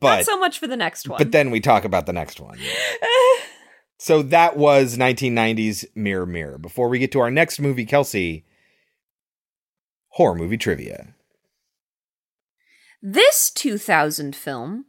But 0.00 0.16
Not 0.16 0.24
so 0.24 0.38
much 0.38 0.58
for 0.58 0.66
the 0.66 0.76
next 0.76 1.08
one. 1.08 1.18
but 1.18 1.30
then 1.30 1.50
we 1.52 1.60
talk 1.60 1.84
about 1.84 2.06
the 2.06 2.12
next 2.12 2.40
one. 2.40 2.58
So 3.98 4.20
that 4.22 4.56
was 4.56 4.96
1990s 4.98 5.84
mirror 5.94 6.26
mirror. 6.26 6.58
Before 6.58 6.88
we 6.88 6.98
get 6.98 7.12
to 7.12 7.20
our 7.20 7.30
next 7.30 7.60
movie 7.60 7.84
kelsey 7.86 8.44
horror 10.08 10.34
movie 10.34 10.56
trivia. 10.56 11.14
This 13.00 13.48
2000 13.50 14.34
film 14.34 14.86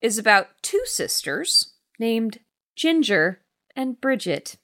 is 0.00 0.18
about 0.18 0.48
two 0.62 0.82
sisters 0.86 1.74
named 2.00 2.40
Ginger 2.78 3.40
and 3.74 4.00
Bridget 4.00 4.56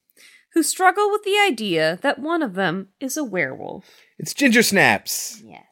who 0.53 0.63
struggle 0.63 1.11
with 1.11 1.25
the 1.25 1.37
idea 1.37 1.99
that 2.03 2.21
one 2.21 2.41
of 2.41 2.55
them 2.55 2.87
is 3.01 3.17
a 3.17 3.25
werewolf. 3.25 3.91
it's 4.21 4.33
ginger 4.33 4.63
snaps 4.63 5.43
Yes. 5.45 5.65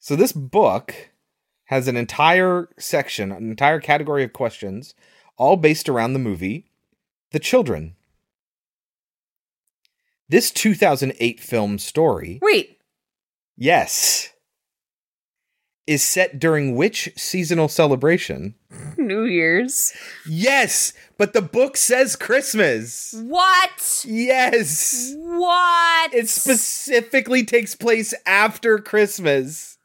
So 0.00 0.16
this 0.16 0.32
book 0.32 1.10
has 1.66 1.88
an 1.88 1.96
entire 1.96 2.70
section, 2.78 3.30
an 3.30 3.50
entire 3.50 3.80
category 3.80 4.24
of 4.24 4.32
questions, 4.32 4.94
all 5.36 5.56
based 5.56 5.90
around 5.90 6.14
the 6.14 6.18
movie 6.18 6.70
The 7.32 7.38
Children. 7.38 7.96
This 10.28 10.50
2008 10.50 11.38
film 11.38 11.78
story, 11.78 12.38
Wait, 12.40 12.80
yes, 13.56 14.31
is 15.86 16.02
set 16.02 16.38
during 16.38 16.76
which 16.76 17.10
seasonal 17.16 17.68
celebration? 17.68 18.54
New 18.96 19.24
Year's. 19.24 19.92
Yes, 20.28 20.92
but 21.18 21.32
the 21.32 21.42
book 21.42 21.76
says 21.76 22.16
Christmas. 22.16 23.14
What? 23.18 24.04
Yes. 24.06 25.14
What? 25.16 26.14
It 26.14 26.28
specifically 26.28 27.44
takes 27.44 27.74
place 27.74 28.14
after 28.26 28.78
Christmas. 28.78 29.78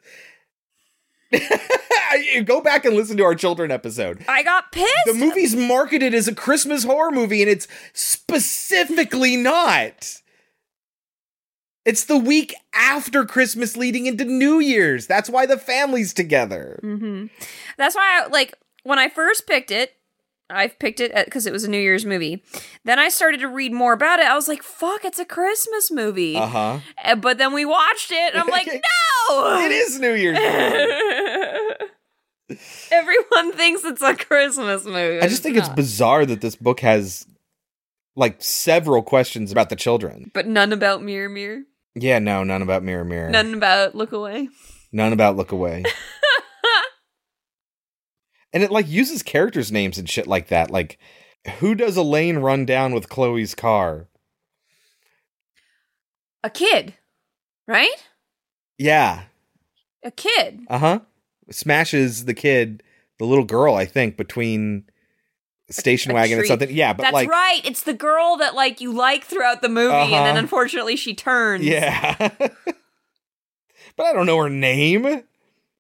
Go 2.46 2.62
back 2.62 2.86
and 2.86 2.96
listen 2.96 3.18
to 3.18 3.24
our 3.24 3.36
children 3.36 3.72
episode. 3.72 4.24
I 4.30 4.44
got 4.44 4.72
pissed. 4.72 4.90
The 5.06 5.14
movie's 5.14 5.56
marketed 5.56 6.14
as 6.14 6.28
a 6.28 6.36
Christmas 6.36 6.84
horror 6.84 7.12
movie, 7.12 7.42
and 7.42 7.52
it's 7.52 7.68
specifically 7.94 9.36
not. 9.36 10.22
It's 11.88 12.04
the 12.06 12.18
week 12.18 12.54
after 12.74 13.24
Christmas 13.26 13.78
leading 13.78 14.06
into 14.08 14.26
New 14.26 14.60
Year's. 14.60 15.08
That's 15.08 15.30
why 15.30 15.46
the 15.46 15.58
family's 15.58 16.14
together. 16.14 16.80
hmm 16.84 17.28
That's 17.78 17.96
why 17.96 18.22
I 18.24 18.28
like 18.28 18.54
when 18.84 19.00
I 19.00 19.08
first 19.10 19.48
picked 19.48 19.72
it. 19.72 19.94
I've 20.50 20.80
picked 20.80 21.02
it 21.02 21.12
because 21.26 21.46
it 21.46 21.52
was 21.52 21.66
a 21.66 21.70
New 21.70 21.78
Year's 21.80 22.06
movie. 22.06 22.42
Then 22.86 23.00
I 23.00 23.10
started 23.10 23.42
to 23.42 23.48
read 23.50 23.74
more 23.74 23.92
about 23.92 24.20
it. 24.22 24.28
I 24.28 24.34
was 24.36 24.48
like, 24.48 24.64
"Fuck, 24.64 25.04
it's 25.04 25.20
a 25.20 25.26
Christmas 25.26 25.92
movie." 25.92 26.38
Uh 26.38 26.48
huh. 26.48 26.80
Uh, 27.04 27.16
But 27.16 27.38
then 27.38 27.52
we 27.54 27.66
watched 27.66 28.12
it, 28.12 28.34
and 28.34 28.42
I'm 28.42 28.48
like, 28.50 28.68
"No, 29.30 29.60
It 29.66 29.72
is 29.74 30.00
New 30.00 30.14
Year's. 30.14 30.38
Everyone 32.92 33.52
thinks 33.54 33.84
it's 33.84 34.02
a 34.02 34.16
Christmas 34.16 34.86
movie. 34.86 35.20
I 35.20 35.28
just 35.28 35.44
think 35.44 35.58
it's 35.58 35.68
bizarre 35.70 36.26
that 36.26 36.40
this 36.40 36.56
book 36.56 36.80
has 36.80 37.26
like 38.16 38.38
several 38.40 39.04
questions 39.04 39.52
about 39.52 39.70
the 39.70 39.76
children. 39.76 40.32
but 40.34 40.48
none 40.48 40.72
about 40.72 41.04
Mirror 41.04 41.30
Mirror. 41.30 41.64
Yeah, 42.00 42.20
no, 42.20 42.44
none 42.44 42.62
about 42.62 42.84
Mirror 42.84 43.06
Mirror. 43.06 43.30
None 43.32 43.54
about 43.54 43.96
Look 43.96 44.12
Away. 44.12 44.50
None 44.92 45.14
about 45.14 45.36
Look 45.36 45.52
Away. 45.52 45.84
and 48.54 48.64
it 48.64 48.72
like 48.72 48.88
uses 48.88 49.24
characters' 49.24 49.72
names 49.72 49.98
and 49.98 50.10
shit 50.10 50.28
like 50.28 50.50
that. 50.50 50.70
Like, 50.70 51.00
who 51.60 51.76
does 51.76 51.98
Elaine 51.98 52.38
run 52.38 52.66
down 52.66 52.94
with 52.94 53.10
Chloe's 53.10 53.56
car? 53.56 54.08
A 56.44 56.50
kid, 56.50 56.94
right? 57.68 57.96
Yeah. 58.78 59.24
A 60.04 60.12
kid. 60.12 60.62
Uh 60.70 60.78
huh. 60.78 61.00
Smashes 61.50 62.26
the 62.26 62.34
kid, 62.34 62.84
the 63.18 63.26
little 63.26 63.46
girl, 63.46 63.76
I 63.76 63.86
think, 63.86 64.18
between 64.18 64.84
station 65.70 66.12
A 66.12 66.16
wagon 66.16 66.34
and 66.38 66.42
tree. 66.42 66.48
something. 66.48 66.72
Yeah, 66.72 66.94
but 66.94 67.04
That's 67.04 67.14
like, 67.14 67.30
right. 67.30 67.62
It's 67.66 67.84
the 67.84 67.94
girl 67.94 68.38
that 68.38 68.56
like 68.56 68.80
you 68.82 68.92
like 68.94 69.24
throughout 69.26 69.62
the 69.62 69.70
movie, 69.70 69.94
and 69.96 70.12
then 70.14 70.24
Uh-huh. 70.32 70.40
unfortunately 70.40 70.96
she 70.96 71.14
turns. 71.14 71.64
yeah. 71.66 72.16
but 73.96 74.06
I 74.06 74.14
don't 74.14 74.26
know 74.26 74.38
her 74.38 74.50
name. 74.50 75.24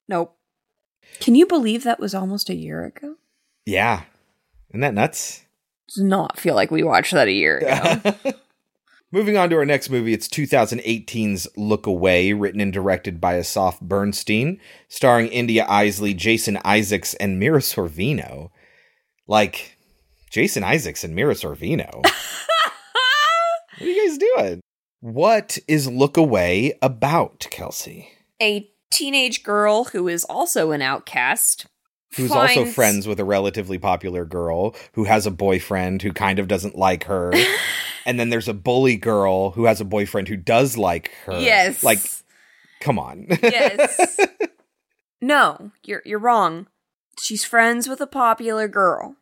Nope. 0.08 0.36
Can 1.20 1.36
you 1.36 1.46
believe 1.46 1.84
that 1.84 2.00
was 2.00 2.14
almost 2.14 2.50
a 2.50 2.56
year 2.56 2.86
ago? 2.86 3.16
Yeah. 3.66 4.04
Isn't 4.70 4.82
that 4.82 4.94
nuts? 4.94 5.46
Does 5.90 6.04
not 6.04 6.40
feel 6.40 6.54
like 6.56 6.70
we 6.72 6.84
watched 6.84 7.14
that 7.14 7.28
a 7.28 7.32
year 7.32 7.58
ago. 7.60 8.14
Moving 9.12 9.38
on 9.38 9.50
to 9.50 9.56
our 9.56 9.66
next 9.66 9.90
movie, 9.90 10.12
it's 10.12 10.28
2018's 10.28 11.48
Look 11.56 11.88
Away, 11.88 12.34
written 12.34 12.60
and 12.60 12.74
directed 12.74 13.22
by 13.22 13.36
Assaf 13.36 13.80
Bernstein, 13.80 14.60
starring 14.90 15.28
India 15.30 15.66
Eisley, 15.66 16.14
Jason 16.16 16.60
Isaacs, 16.66 17.14
and 17.14 17.40
Mira 17.40 17.60
Sorvino. 17.62 18.50
Like, 19.26 19.77
Jason 20.30 20.64
Isaacs 20.64 21.04
and 21.04 21.16
Mira 21.16 21.34
Sorvino. 21.34 21.94
what 22.04 23.82
are 23.82 23.86
you 23.86 24.08
guys 24.08 24.18
doing? 24.18 24.62
What 25.00 25.58
is 25.68 25.88
Look 25.88 26.18
Away 26.18 26.78
about, 26.82 27.48
Kelsey? 27.52 28.10
a 28.42 28.70
teenage 28.92 29.44
girl 29.44 29.86
who 29.86 30.08
is 30.08 30.24
also 30.26 30.72
an 30.72 30.82
outcast. 30.82 31.66
Who's 32.16 32.32
also 32.32 32.66
friends 32.66 33.06
with 33.06 33.20
a 33.20 33.26
relatively 33.26 33.78
popular 33.78 34.26
girl 34.26 34.76
who 34.94 35.04
has 35.04 35.26
a 35.26 35.32
boyfriend 35.32 36.02
who 36.02 36.14
kind 36.14 36.40
of 36.40 36.48
doesn't 36.48 36.78
like 36.78 37.04
her. 37.04 37.34
and 38.06 38.20
then 38.20 38.30
there's 38.30 38.48
a 38.48 38.54
bully 38.54 38.96
girl 38.96 39.52
who 39.52 39.66
has 39.66 39.82
a 39.82 39.86
boyfriend 39.86 40.30
who 40.30 40.38
does 40.38 40.78
like 40.78 41.12
her. 41.26 41.40
Yes. 41.40 41.84
Like 41.84 42.00
Come 42.80 42.98
on. 42.98 43.28
Yes. 43.44 44.20
no, 45.22 45.72
you're 45.84 46.02
you're 46.06 46.18
wrong. 46.18 46.68
She's 47.20 47.44
friends 47.44 47.90
with 47.90 48.00
a 48.00 48.08
popular 48.08 48.68
girl. 48.68 49.16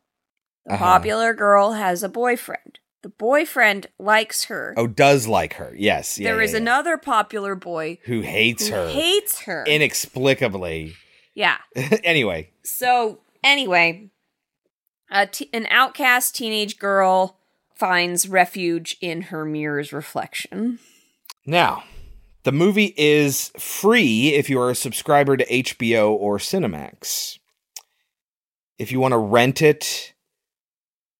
The 0.65 0.73
Uh-huh. 0.73 0.83
popular 0.83 1.33
girl 1.33 1.73
has 1.73 2.01
a 2.03 2.09
boyfriend. 2.09 2.79
The 3.03 3.09
boyfriend 3.09 3.87
likes 3.99 4.45
her. 4.45 4.73
oh, 4.77 4.87
does 4.87 5.27
like 5.27 5.53
her. 5.55 5.73
Yes. 5.77 6.17
Yeah, 6.17 6.29
there 6.31 6.39
yeah, 6.41 6.45
is 6.45 6.51
yeah. 6.53 6.57
another 6.57 6.97
popular 6.97 7.53
boy 7.55 7.99
who 8.05 8.21
hates 8.21 8.67
who 8.67 8.73
her 8.75 8.87
hates 8.89 9.41
her. 9.41 9.63
inexplicably. 9.67 10.95
yeah. 11.35 11.57
anyway, 12.03 12.49
So 12.63 13.19
anyway, 13.43 14.09
a 15.11 15.27
t- 15.27 15.49
an 15.53 15.67
outcast 15.69 16.35
teenage 16.35 16.79
girl 16.79 17.37
finds 17.75 18.27
refuge 18.27 18.97
in 19.01 19.23
her 19.23 19.45
mirror's 19.45 19.93
reflection. 19.93 20.79
now 21.45 21.83
the 22.43 22.51
movie 22.51 22.93
is 22.97 23.51
free 23.59 24.29
if 24.33 24.49
you 24.49 24.59
are 24.59 24.69
a 24.71 24.75
subscriber 24.75 25.35
to 25.37 25.45
HBO 25.45 26.09
or 26.11 26.37
Cinemax. 26.39 27.37
If 28.79 28.91
you 28.91 28.99
want 28.99 29.11
to 29.13 29.17
rent 29.17 29.61
it, 29.61 30.13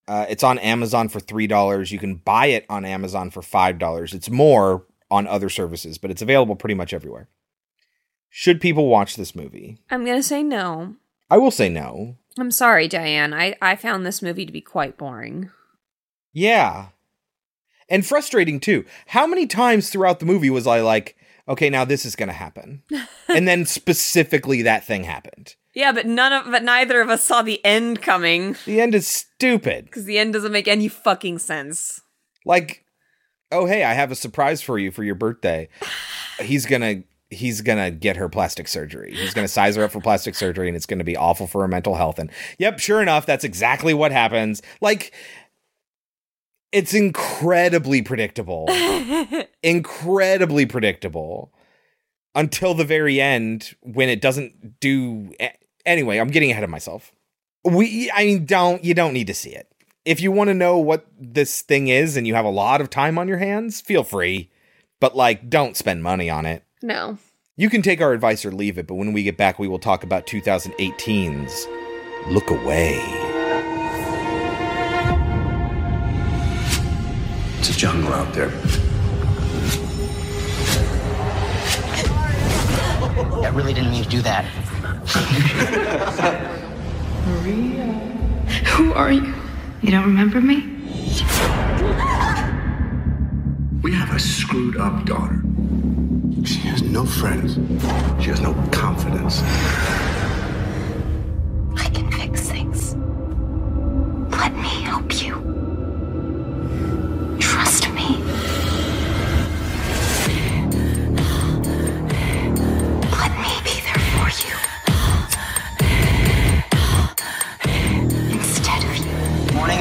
uh, 0.08 0.26
it's 0.30 0.44
on 0.44 0.60
Amazon 0.60 1.10
for 1.10 1.20
three 1.20 1.48
dollars. 1.48 1.92
You 1.92 2.00
can 2.00 2.16
buy 2.16 2.48
it 2.48 2.66
on 2.70 2.86
Amazon 2.86 3.30
for 3.32 3.42
five 3.42 3.80
dollars. 3.80 4.14
It's 4.14 4.30
more 4.30 4.86
on 5.12 5.28
other 5.28 5.50
services, 5.50 5.98
but 5.98 6.12
it's 6.12 6.22
available 6.22 6.56
pretty 6.56 6.76
much 6.76 6.94
everywhere. 6.94 7.30
Should 8.30 8.60
people 8.60 8.88
watch 8.88 9.16
this 9.16 9.36
movie? 9.36 9.80
I'm 9.90 10.06
gonna 10.06 10.24
say 10.24 10.44
no. 10.44 10.96
I 11.30 11.38
will 11.38 11.52
say 11.52 11.70
no. 11.70 12.18
I'm 12.38 12.52
sorry, 12.52 12.88
Diane. 12.88 13.34
I, 13.34 13.56
I 13.62 13.76
found 13.76 14.06
this 14.06 14.22
movie 14.22 14.46
to 14.46 14.52
be 14.52 14.62
quite 14.62 14.98
boring. 14.98 15.50
Yeah. 16.34 16.88
And 17.88 18.06
frustrating 18.06 18.60
too. 18.60 18.86
How 19.08 19.26
many 19.26 19.48
times 19.48 19.90
throughout 19.90 20.20
the 20.20 20.26
movie 20.26 20.50
was 20.50 20.68
I 20.68 20.82
like, 20.82 21.16
okay, 21.48 21.70
now 21.70 21.86
this 21.86 22.06
is 22.06 22.16
going 22.16 22.28
to 22.28 22.34
happen? 22.34 22.84
and 23.30 23.48
then 23.48 23.66
specifically 23.66 24.62
that 24.64 24.86
thing 24.86 25.06
happened. 25.06 25.56
Yeah, 25.76 25.92
but 25.92 26.06
none 26.08 26.32
of 26.34 26.50
but 26.50 26.64
neither 26.64 27.02
of 27.02 27.10
us 27.10 27.24
saw 27.24 27.42
the 27.42 27.64
end 27.66 28.02
coming 28.02 28.56
The 28.66 28.80
end 28.82 28.96
is 28.96 29.06
stupid. 29.08 29.86
because 29.86 30.06
the 30.06 30.18
end 30.18 30.34
doesn't 30.34 30.52
make 30.54 30.68
any 30.70 30.88
fucking 30.88 31.40
sense. 31.40 32.02
Like, 32.46 32.86
oh, 33.52 33.66
hey, 33.66 33.84
I 33.84 33.94
have 33.94 34.10
a 34.12 34.16
surprise 34.16 34.62
for 34.62 34.80
you 34.80 34.90
for 34.92 35.04
your 35.04 35.16
birthday. 35.16 35.68
He's 36.40 36.66
going 36.66 36.82
to. 36.82 37.04
He's 37.32 37.62
gonna 37.62 37.90
get 37.90 38.18
her 38.18 38.30
plastic 38.30 38.68
surgery. 38.68 39.14
He's 39.14 39.34
gonna 39.34 39.48
size 39.48 39.76
her 39.76 39.84
up 39.84 39.92
for 39.92 40.00
plastic 40.00 40.36
surgery, 40.36 40.68
and 40.68 40.78
it's 40.78 40.86
gonna 40.86 41.04
be 41.04 41.18
awful 41.18 41.48
for 41.48 41.62
her 41.62 41.68
mental 41.68 41.96
health. 41.96 42.20
And 42.20 42.30
yep, 42.60 42.78
sure 42.80 43.02
enough, 43.02 43.26
that's 43.26 43.44
exactly 43.44 43.96
what 43.96 44.12
happens. 44.12 44.62
Like, 44.80 45.12
it's 46.72 46.94
incredibly 46.94 48.04
predictable. 48.04 48.68
incredibly 49.64 50.68
predictable 50.68 51.52
until 52.36 52.76
the 52.76 52.86
very 52.86 53.20
end 53.20 53.76
when 53.82 54.08
it 54.08 54.22
doesn't 54.22 54.80
do 54.80 55.34
anyway 55.86 56.18
i'm 56.18 56.30
getting 56.30 56.52
ahead 56.52 56.64
of 56.64 56.70
myself 56.70 57.12
we 57.64 58.10
i 58.12 58.26
mean 58.26 58.46
don't 58.46 58.84
you 58.84 58.94
don't 58.94 59.14
need 59.14 59.28
to 59.28 59.34
see 59.34 59.50
it 59.52 59.68
if 60.06 60.22
you 60.22 60.32
want 60.32 60.50
to 60.50 60.54
know 60.54 60.78
what 60.78 61.06
this 61.20 61.62
thing 61.62 61.88
is 61.88 62.16
and 62.18 62.28
you 62.28 62.36
have 62.36 62.46
a 62.46 62.50
lot 62.50 62.82
of 62.82 62.90
time 62.90 63.18
on 63.18 63.28
your 63.28 63.38
hands 63.38 63.82
feel 63.82 64.04
free 64.04 64.50
but 65.00 65.16
like 65.16 65.50
don't 65.50 65.78
spend 65.78 66.02
money 66.04 66.30
on 66.30 66.46
it 66.46 66.64
No. 66.82 67.18
you 67.58 67.70
can 67.70 67.82
take 67.82 68.02
our 68.02 68.14
advice 68.14 68.46
or 68.46 68.52
leave 68.52 68.78
it 68.78 68.88
but 68.88 68.96
when 68.96 69.14
we 69.14 69.24
get 69.24 69.38
back 69.38 69.60
we 69.60 69.68
will 69.68 69.80
talk 69.80 70.04
about 70.04 70.26
2018's 70.28 71.68
look 72.28 72.50
away 72.50 73.02
It's 77.68 77.76
a 77.76 77.80
jungle 77.80 78.14
out 78.14 78.32
there. 78.36 78.52
I 83.44 83.50
really 83.54 83.74
didn't 83.74 83.90
mean 83.90 84.04
to 84.04 84.10
do 84.10 84.22
that. 84.22 84.46
Maria. 87.26 87.86
Who 88.74 88.94
are 88.94 89.12
you? 89.12 89.34
You 89.82 89.92
don't 89.92 90.06
remember 90.06 90.42
me? 90.42 90.58
We 93.84 93.94
have 93.94 94.16
a 94.16 94.20
screwed 94.20 94.78
up 94.78 95.06
daughter. 95.06 95.42
She 96.44 96.60
has 96.70 96.82
no 96.82 97.06
friends. 97.06 97.56
She 98.24 98.30
has 98.30 98.42
no 98.42 98.54
confidence. 98.72 99.42
I 101.78 101.90
can 101.94 102.12
fix 102.12 102.50
things. 102.50 102.96
Let 104.32 104.54
me 104.56 104.82
help 104.84 105.22
you. 105.22 105.65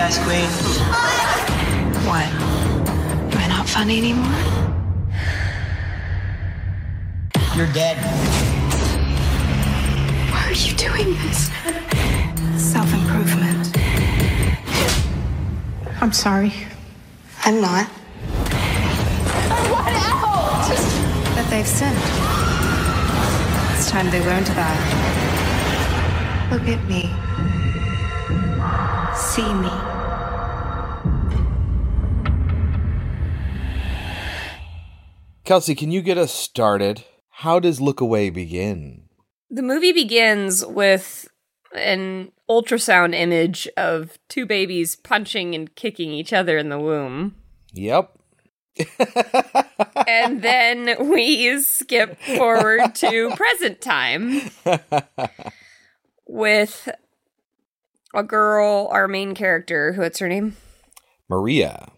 You. 0.04 0.10
Ice 0.10 0.18
Queen. 0.24 0.50
What? 2.06 2.26
Am 3.32 3.38
I 3.38 3.48
not 3.48 3.68
funny 3.68 3.98
anymore? 3.98 4.32
You're 7.56 7.72
dead. 7.72 7.96
Why 10.30 10.44
are 10.46 10.52
you 10.52 10.74
doing 10.74 11.14
this? 11.22 11.50
Self 12.56 12.92
improvement. 12.92 13.76
I'm 16.02 16.12
sorry. 16.12 16.52
I'm 17.44 17.60
not. 17.60 17.86
What 19.70 19.92
out? 19.94 20.68
That 21.34 21.46
they've 21.50 21.66
sinned. 21.66 21.96
It's 23.76 23.90
time 23.90 24.10
they 24.10 24.20
learned 24.20 24.46
that. 24.48 24.78
Look 26.52 26.68
at 26.68 26.84
me. 26.88 27.10
See 29.16 29.54
me. 29.54 29.93
Kelsey 35.44 35.74
can 35.74 35.90
you 35.90 36.02
get 36.02 36.18
us 36.18 36.32
started? 36.32 37.04
How 37.30 37.60
does 37.60 37.80
look 37.80 38.00
away 38.00 38.30
begin? 38.30 39.08
The 39.50 39.62
movie 39.62 39.92
begins 39.92 40.64
with 40.64 41.28
an 41.74 42.32
ultrasound 42.48 43.14
image 43.14 43.68
of 43.76 44.18
two 44.28 44.46
babies 44.46 44.96
punching 44.96 45.54
and 45.54 45.74
kicking 45.74 46.10
each 46.12 46.32
other 46.32 46.56
in 46.58 46.68
the 46.68 46.78
womb. 46.78 47.34
yep. 47.72 48.16
And 50.06 50.42
then 50.42 51.08
we 51.08 51.60
skip 51.60 52.20
forward 52.20 52.94
to 52.96 53.30
present 53.36 53.80
time 53.80 54.50
with 56.26 56.88
a 58.12 58.22
girl, 58.22 58.88
our 58.90 59.06
main 59.06 59.34
character, 59.34 59.92
who 59.92 60.02
what's 60.02 60.18
her 60.18 60.28
name? 60.28 60.56
maria 61.28 61.90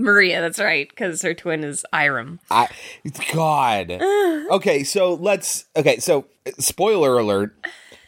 Maria, 0.00 0.40
that's 0.40 0.58
right, 0.58 0.88
because 0.88 1.22
her 1.22 1.34
twin 1.34 1.64
is 1.64 1.84
Iram. 1.92 2.40
I 2.50 2.68
God. 3.32 4.00
Okay, 4.50 4.82
so 4.82 5.14
let's 5.14 5.66
okay, 5.76 5.98
so 5.98 6.24
spoiler 6.58 7.16
alert. 7.18 7.54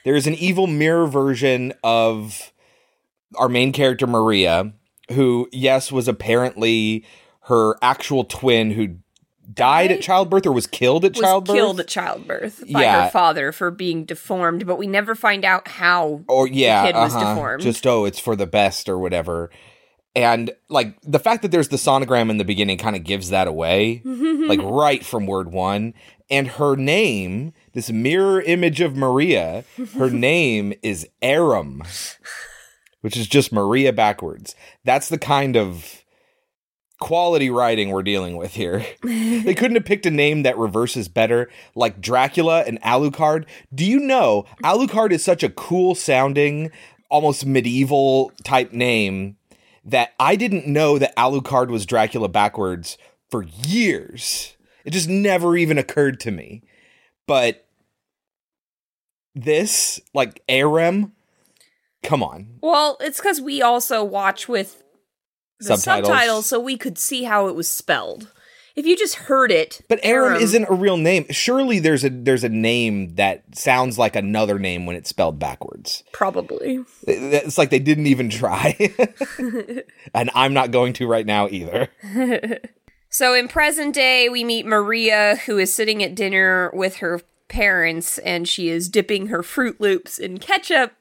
There's 0.04 0.26
an 0.26 0.34
evil 0.34 0.66
mirror 0.66 1.06
version 1.06 1.72
of 1.84 2.52
our 3.36 3.48
main 3.48 3.70
character 3.70 4.08
Maria, 4.08 4.72
who 5.12 5.48
yes 5.52 5.92
was 5.92 6.08
apparently 6.08 7.04
her 7.42 7.76
actual 7.80 8.24
twin 8.24 8.72
who 8.72 8.96
died 9.52 9.92
at 9.92 10.00
childbirth 10.00 10.46
or 10.46 10.52
was 10.52 10.66
killed 10.66 11.04
at 11.04 11.12
was 11.12 11.20
childbirth. 11.20 11.56
killed 11.56 11.80
at 11.80 11.88
childbirth 11.88 12.60
by 12.72 12.82
Yeah. 12.82 13.04
her 13.04 13.10
father 13.10 13.52
for 13.52 13.70
being 13.70 14.04
deformed, 14.04 14.66
but 14.66 14.76
we 14.76 14.86
never 14.86 15.14
find 15.14 15.44
out 15.44 15.68
how 15.68 16.22
or 16.28 16.48
yeah, 16.48 16.82
the 16.82 16.92
kid 16.92 16.96
was 16.98 17.14
uh-huh. 17.14 17.34
deformed. 17.34 17.62
Just 17.62 17.86
oh, 17.86 18.04
it's 18.04 18.18
for 18.18 18.36
the 18.36 18.46
best 18.46 18.88
or 18.88 18.98
whatever. 18.98 19.50
And 20.14 20.50
like 20.68 21.00
the 21.02 21.18
fact 21.18 21.42
that 21.42 21.50
there's 21.50 21.68
the 21.68 21.76
sonogram 21.76 22.28
in 22.28 22.36
the 22.36 22.44
beginning 22.44 22.78
kind 22.78 22.96
of 22.96 23.04
gives 23.04 23.30
that 23.30 23.48
away, 23.48 24.02
like 24.04 24.60
right 24.62 25.04
from 25.04 25.26
word 25.26 25.52
one. 25.52 25.94
And 26.30 26.48
her 26.48 26.76
name, 26.76 27.52
this 27.72 27.90
mirror 27.90 28.40
image 28.40 28.80
of 28.80 28.96
Maria, 28.96 29.64
her 29.96 30.10
name 30.10 30.72
is 30.82 31.08
Aram, 31.20 31.82
which 33.00 33.16
is 33.16 33.26
just 33.26 33.52
Maria 33.52 33.92
backwards. 33.92 34.54
That's 34.84 35.08
the 35.08 35.18
kind 35.18 35.56
of 35.56 36.02
quality 37.00 37.50
writing 37.50 37.90
we're 37.90 38.02
dealing 38.02 38.36
with 38.36 38.54
here. 38.54 38.86
they 39.02 39.54
couldn't 39.54 39.74
have 39.74 39.84
picked 39.84 40.06
a 40.06 40.10
name 40.10 40.42
that 40.44 40.56
reverses 40.56 41.08
better, 41.08 41.50
like 41.74 42.00
Dracula 42.00 42.60
and 42.60 42.80
Alucard. 42.82 43.44
Do 43.74 43.84
you 43.84 43.98
know 43.98 44.46
Alucard 44.62 45.10
is 45.10 45.24
such 45.24 45.42
a 45.42 45.50
cool 45.50 45.94
sounding, 45.94 46.70
almost 47.10 47.44
medieval 47.44 48.30
type 48.44 48.72
name 48.72 49.36
that 49.84 50.12
I 50.18 50.36
didn't 50.36 50.66
know 50.66 50.98
that 50.98 51.16
Alucard 51.16 51.68
was 51.68 51.86
Dracula 51.86 52.28
backwards 52.28 52.98
for 53.30 53.42
years. 53.42 54.56
It 54.84 54.92
just 54.92 55.08
never 55.08 55.56
even 55.56 55.78
occurred 55.78 56.20
to 56.20 56.30
me. 56.30 56.62
But 57.26 57.66
this, 59.34 60.00
like 60.12 60.42
Aram, 60.48 61.12
come 62.02 62.22
on. 62.22 62.58
Well, 62.60 62.96
it's 63.00 63.18
because 63.18 63.40
we 63.40 63.62
also 63.62 64.04
watch 64.04 64.48
with 64.48 64.82
the 65.58 65.76
Subtitles. 65.76 66.08
subtitles. 66.08 66.46
so 66.46 66.60
we 66.60 66.76
could 66.76 66.98
see 66.98 67.24
how 67.24 67.48
it 67.48 67.54
was 67.54 67.68
spelled. 67.68 68.32
If 68.74 68.86
you 68.86 68.96
just 68.96 69.14
heard 69.16 69.50
it, 69.52 69.82
But 69.88 70.00
Aram 70.02 70.24
um, 70.26 70.32
Aram- 70.32 70.42
isn't 70.42 70.64
a 70.70 70.74
real 70.74 70.96
name. 70.96 71.26
Surely 71.30 71.78
there's 71.78 72.04
a 72.04 72.10
there's 72.10 72.44
a 72.44 72.48
name 72.48 73.14
that 73.16 73.42
sounds 73.56 73.98
like 73.98 74.16
another 74.16 74.58
name 74.58 74.86
when 74.86 74.96
it's 74.96 75.10
spelled 75.10 75.38
backwards. 75.38 76.02
probably. 76.12 76.84
It's 77.06 77.58
like 77.58 77.70
they 77.70 77.78
didn't 77.78 78.06
even 78.06 78.30
try. 78.30 78.76
and 80.14 80.30
I'm 80.34 80.54
not 80.54 80.70
going 80.70 80.92
to 80.94 81.06
right 81.06 81.26
now 81.26 81.48
either. 81.48 81.88
so 83.10 83.34
in 83.34 83.48
present 83.48 83.94
day, 83.94 84.28
we 84.28 84.44
meet 84.44 84.64
Maria, 84.66 85.36
who 85.46 85.58
is 85.58 85.74
sitting 85.74 86.02
at 86.02 86.14
dinner 86.14 86.70
with 86.72 86.96
her 86.96 87.20
parents, 87.48 88.16
and 88.18 88.48
she 88.48 88.68
is 88.70 88.88
dipping 88.88 89.26
her 89.26 89.42
Fruit 89.42 89.78
Loops 89.80 90.18
in 90.18 90.38
ketchup, 90.38 90.92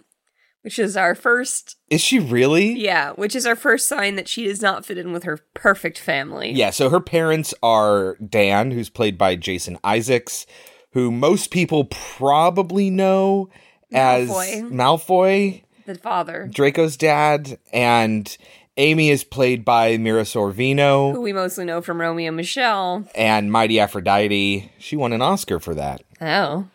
which 0.63 0.77
is 0.79 0.95
our 0.97 1.15
first, 1.15 1.77
Is 1.89 2.01
she 2.01 2.19
really? 2.19 2.73
yeah, 2.79 3.11
which 3.13 3.35
is 3.35 3.45
our 3.45 3.55
first 3.55 3.87
sign 3.87 4.15
that 4.15 4.27
she 4.27 4.45
does 4.45 4.61
not 4.61 4.85
fit 4.85 4.97
in 4.97 5.11
with 5.11 5.23
her 5.23 5.39
perfect 5.53 5.97
family. 5.97 6.51
Yeah, 6.51 6.69
so 6.69 6.89
her 6.89 6.99
parents 6.99 7.53
are 7.63 8.15
Dan, 8.17 8.71
who's 8.71 8.89
played 8.89 9.17
by 9.17 9.35
Jason 9.35 9.77
Isaacs, 9.83 10.45
who 10.93 11.11
most 11.11 11.51
people 11.51 11.85
probably 11.85 12.89
know 12.89 13.49
as 13.93 14.29
Malfoy. 14.29 14.71
Malfoy, 14.71 15.63
The 15.85 15.95
father, 15.95 16.49
Draco's 16.51 16.95
dad, 16.97 17.57
and 17.73 18.37
Amy 18.77 19.09
is 19.09 19.23
played 19.23 19.65
by 19.65 19.97
Mira 19.97 20.23
Sorvino, 20.23 21.11
who 21.13 21.21
we 21.21 21.33
mostly 21.33 21.65
know 21.65 21.81
from 21.81 21.99
Romy 21.99 22.25
and 22.27 22.37
Michele. 22.37 23.05
and 23.15 23.51
Mighty 23.51 23.79
Aphrodite. 23.79 24.71
She 24.79 24.95
won 24.95 25.11
an 25.13 25.21
Oscar 25.21 25.59
for 25.59 25.73
that. 25.75 26.03
Oh. 26.21 26.67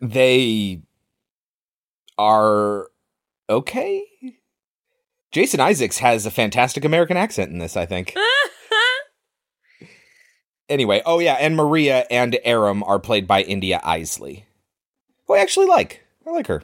They 0.00 0.80
are 2.18 2.88
okay. 3.48 4.04
Jason 5.32 5.60
Isaacs 5.60 5.98
has 5.98 6.26
a 6.26 6.30
fantastic 6.30 6.84
American 6.84 7.16
accent 7.16 7.50
in 7.50 7.58
this, 7.58 7.76
I 7.76 7.86
think. 7.86 8.14
anyway, 10.68 11.02
oh 11.04 11.18
yeah, 11.18 11.34
and 11.34 11.56
Maria 11.56 12.06
and 12.10 12.38
Aram 12.44 12.82
are 12.84 12.98
played 12.98 13.26
by 13.26 13.42
India 13.42 13.80
Eisley. 13.84 14.44
Who 15.26 15.34
I 15.34 15.38
actually 15.38 15.66
like. 15.66 16.02
I 16.26 16.30
like 16.30 16.46
her. 16.46 16.62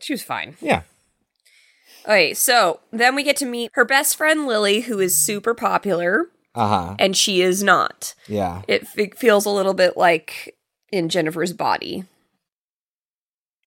She 0.00 0.12
was 0.12 0.22
fine. 0.22 0.56
Yeah. 0.60 0.82
Okay, 2.04 2.34
so 2.34 2.80
then 2.92 3.14
we 3.14 3.22
get 3.22 3.36
to 3.36 3.46
meet 3.46 3.70
her 3.74 3.84
best 3.84 4.16
friend 4.16 4.46
Lily, 4.46 4.80
who 4.82 4.98
is 4.98 5.14
super 5.14 5.54
popular, 5.54 6.26
Uh 6.54 6.68
huh. 6.68 6.96
and 6.98 7.16
she 7.16 7.42
is 7.42 7.62
not. 7.62 8.14
Yeah. 8.26 8.62
It, 8.66 8.86
f- 8.96 9.16
feels 9.18 9.46
a 9.46 9.50
little 9.50 9.74
bit 9.74 9.96
like 9.96 10.56
in 10.90 11.08
Jennifer's 11.08 11.52
body. 11.52 12.04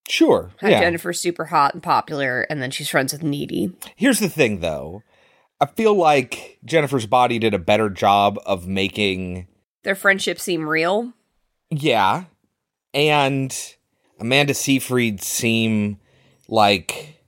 Sure. 0.08 0.52
How 0.62 0.68
yeah. 0.68 0.82
Jennifer's 0.82 1.20
super 1.20 1.46
hot 1.46 1.74
and 1.74 1.82
popular, 1.82 2.42
and 2.42 2.62
then 2.62 2.72
she's 2.72 2.90
friends 2.90 3.12
with 3.12 3.24
Needy. 3.24 3.76
Here's 3.96 4.20
the 4.20 4.30
thing, 4.30 4.60
though. 4.60 5.04
I 5.60 5.66
feel 5.66 5.96
like 5.96 6.60
Jennifer's 6.66 7.06
Body 7.06 7.40
did 7.40 7.54
a 7.54 7.60
better 7.60 7.90
job 7.90 8.38
of 8.46 8.68
making 8.68 9.48
Their 9.84 9.96
friendship 9.96 10.40
seem 10.40 10.68
real. 10.68 11.14
Yeah. 11.70 12.26
And 12.94 13.56
Amanda 14.20 14.54
Seyfried 14.54 15.22
seem 15.22 15.98
like 16.48 17.22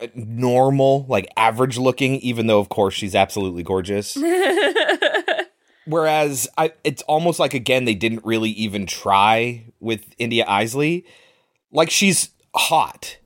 uh, 0.00 0.08
normal, 0.14 1.06
like 1.08 1.30
average 1.36 1.78
looking, 1.78 2.16
even 2.16 2.46
though 2.46 2.60
of 2.60 2.68
course 2.68 2.94
she's 2.94 3.14
absolutely 3.14 3.62
gorgeous. 3.62 4.16
Whereas 5.86 6.48
I 6.58 6.72
it's 6.82 7.02
almost 7.02 7.38
like 7.38 7.54
again 7.54 7.84
they 7.84 7.94
didn't 7.94 8.24
really 8.24 8.50
even 8.50 8.86
try 8.86 9.64
with 9.80 10.04
India 10.18 10.44
Eisley. 10.46 11.04
Like 11.72 11.90
she's 11.90 12.30
hot. 12.54 13.18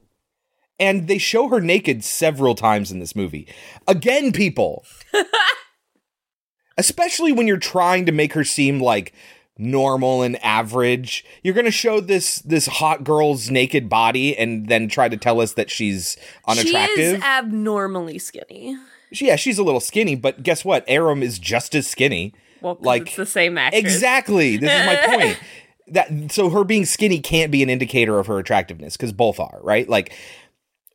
And 0.78 1.08
they 1.08 1.18
show 1.18 1.48
her 1.48 1.60
naked 1.60 2.04
several 2.04 2.54
times 2.54 2.90
in 2.90 3.00
this 3.00 3.14
movie. 3.14 3.46
Again, 3.86 4.32
people. 4.32 4.84
Especially 6.78 7.32
when 7.32 7.46
you're 7.46 7.58
trying 7.58 8.06
to 8.06 8.12
make 8.12 8.32
her 8.32 8.44
seem 8.44 8.80
like 8.80 9.12
normal 9.58 10.22
and 10.22 10.42
average. 10.42 11.24
You're 11.42 11.54
going 11.54 11.66
to 11.66 11.70
show 11.70 12.00
this 12.00 12.36
this 12.38 12.66
hot 12.66 13.04
girl's 13.04 13.50
naked 13.50 13.88
body 13.88 14.36
and 14.36 14.68
then 14.68 14.88
try 14.88 15.08
to 15.08 15.16
tell 15.16 15.40
us 15.40 15.52
that 15.52 15.70
she's 15.70 16.16
unattractive. 16.48 16.96
She 16.96 17.02
is 17.02 17.22
abnormally 17.22 18.18
skinny. 18.18 18.76
Yeah, 19.12 19.36
she's 19.36 19.58
a 19.58 19.62
little 19.62 19.80
skinny, 19.80 20.14
but 20.14 20.42
guess 20.42 20.64
what? 20.64 20.84
Aram 20.88 21.22
is 21.22 21.38
just 21.38 21.74
as 21.74 21.86
skinny. 21.86 22.32
Well, 22.62 22.78
like 22.80 23.08
it's 23.08 23.16
the 23.16 23.26
same 23.26 23.58
actress. 23.58 23.80
Exactly. 23.80 24.56
This 24.56 24.70
is 24.70 24.86
my 24.86 25.16
point. 25.16 25.38
That 25.90 26.32
so 26.32 26.50
her 26.50 26.64
being 26.64 26.84
skinny 26.84 27.20
can't 27.20 27.50
be 27.50 27.62
an 27.62 27.70
indicator 27.70 28.18
of 28.18 28.26
her 28.28 28.38
attractiveness 28.38 28.96
because 28.96 29.12
both 29.12 29.38
are 29.40 29.60
right. 29.62 29.88
Like 29.88 30.12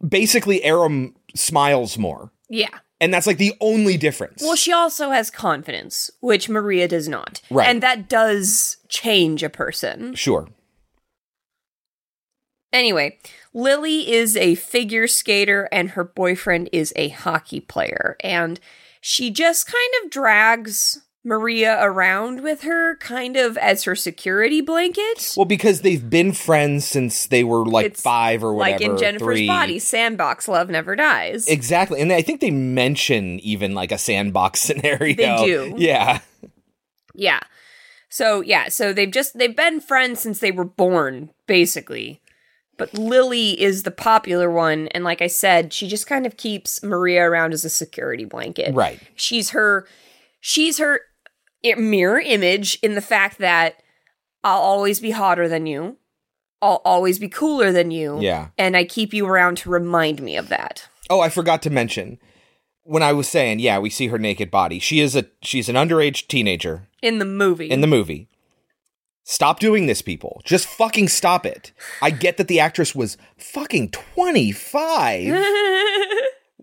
basically, 0.07 0.63
Aram 0.63 1.15
smiles 1.35 1.97
more, 1.97 2.31
Yeah. 2.49 2.69
and 3.01 3.13
that's 3.13 3.27
like 3.27 3.37
the 3.37 3.53
only 3.61 3.97
difference. 3.97 4.41
Well, 4.41 4.55
she 4.55 4.71
also 4.71 5.11
has 5.11 5.29
confidence, 5.29 6.09
which 6.21 6.47
Maria 6.49 6.87
does 6.87 7.07
not. 7.09 7.41
Right. 7.49 7.67
And 7.67 7.83
that 7.83 8.07
does 8.09 8.77
change 8.87 9.43
a 9.43 9.49
person. 9.49 10.15
sure. 10.15 10.47
Anyway, 12.73 13.17
Lily 13.53 14.11
is 14.11 14.35
a 14.35 14.55
figure 14.55 15.07
skater 15.07 15.69
and 15.71 15.91
her 15.91 16.03
boyfriend 16.03 16.69
is 16.73 16.91
a 16.97 17.07
hockey 17.09 17.61
player. 17.61 18.17
And 18.21 18.59
she 18.99 19.31
just 19.31 19.65
kind 19.67 20.03
of 20.03 20.11
drags 20.11 21.01
Maria 21.25 21.83
around 21.83 22.41
with 22.41 22.61
her, 22.61 22.95
kind 22.97 23.35
of 23.35 23.57
as 23.57 23.83
her 23.83 23.95
security 23.95 24.61
blanket. 24.61 25.33
Well, 25.35 25.45
because 25.45 25.81
they've 25.81 26.07
been 26.09 26.31
friends 26.31 26.85
since 26.85 27.25
they 27.25 27.43
were 27.43 27.65
like 27.65 27.87
It's 27.87 28.01
five 28.01 28.43
or 28.43 28.53
whatever. 28.53 28.79
like 28.79 28.81
in 28.89 28.97
Jennifer's 28.97 29.37
three. 29.39 29.47
body, 29.47 29.79
sandbox 29.79 30.47
love 30.47 30.69
never 30.69 30.95
dies. 30.95 31.47
Exactly, 31.47 31.99
and 31.99 32.13
I 32.13 32.21
think 32.21 32.41
they 32.41 32.51
mention 32.51 33.39
even 33.39 33.73
like 33.73 33.91
a 33.91 33.97
sandbox 33.97 34.59
scenario. 34.61 35.15
They 35.15 35.45
do. 35.45 35.73
Yeah. 35.77 36.19
Yeah. 37.15 37.39
So 38.09 38.41
yeah, 38.41 38.69
so 38.69 38.93
they've 38.93 39.11
just 39.11 39.37
they've 39.37 39.55
been 39.55 39.81
friends 39.81 40.19
since 40.21 40.39
they 40.39 40.51
were 40.51 40.63
born, 40.63 41.31
basically. 41.47 42.21
But 42.77 42.93
Lily 42.93 43.59
is 43.59 43.83
the 43.83 43.91
popular 43.91 44.51
one, 44.51 44.89
and 44.89 45.03
like 45.03 45.21
I 45.21 45.27
said, 45.27 45.71
she 45.73 45.87
just 45.87 46.07
kind 46.07 46.25
of 46.25 46.37
keeps 46.37 46.83
Maria 46.83 47.23
around 47.23 47.53
as 47.53 47.63
a 47.65 47.69
security 47.69 48.25
blanket. 48.25 48.75
Right. 48.75 48.99
She's 49.15 49.49
her 49.51 49.87
she's 50.39 50.77
her 50.77 51.01
mirror 51.75 52.19
image 52.19 52.77
in 52.81 52.95
the 52.95 53.01
fact 53.01 53.39
that 53.39 53.81
I'll 54.43 54.61
always 54.61 54.99
be 54.99 55.11
hotter 55.11 55.47
than 55.47 55.65
you. 55.65 55.97
I'll 56.61 56.81
always 56.85 57.19
be 57.19 57.27
cooler 57.29 57.71
than 57.71 57.91
you. 57.91 58.19
Yeah. 58.21 58.47
And 58.57 58.77
I 58.77 58.85
keep 58.85 59.13
you 59.13 59.27
around 59.27 59.57
to 59.59 59.69
remind 59.69 60.21
me 60.21 60.37
of 60.37 60.49
that. 60.49 60.87
Oh, 61.09 61.19
I 61.19 61.29
forgot 61.29 61.61
to 61.63 61.69
mention 61.69 62.17
when 62.83 63.03
I 63.03 63.13
was 63.13 63.27
saying, 63.27 63.59
yeah, 63.59 63.79
we 63.79 63.89
see 63.89 64.07
her 64.07 64.17
naked 64.19 64.49
body. 64.51 64.79
She 64.79 64.99
is 64.99 65.15
a 65.15 65.25
she's 65.41 65.69
an 65.69 65.75
underage 65.75 66.27
teenager 66.27 66.87
In 67.01 67.19
the 67.19 67.25
movie. 67.25 67.69
in 67.69 67.81
the 67.81 67.87
movie. 67.87 68.27
Stop 69.27 69.59
doing 69.59 69.87
this, 69.87 70.03
people. 70.03 70.41
Just 70.45 70.67
fucking 70.67 71.07
stop 71.07 71.47
it. 71.47 71.71
I 71.99 72.11
get 72.11 72.37
that 72.37 72.47
the 72.47 72.59
actress 72.59 72.93
was 72.93 73.17
fucking 73.37 73.89
25 73.89 75.25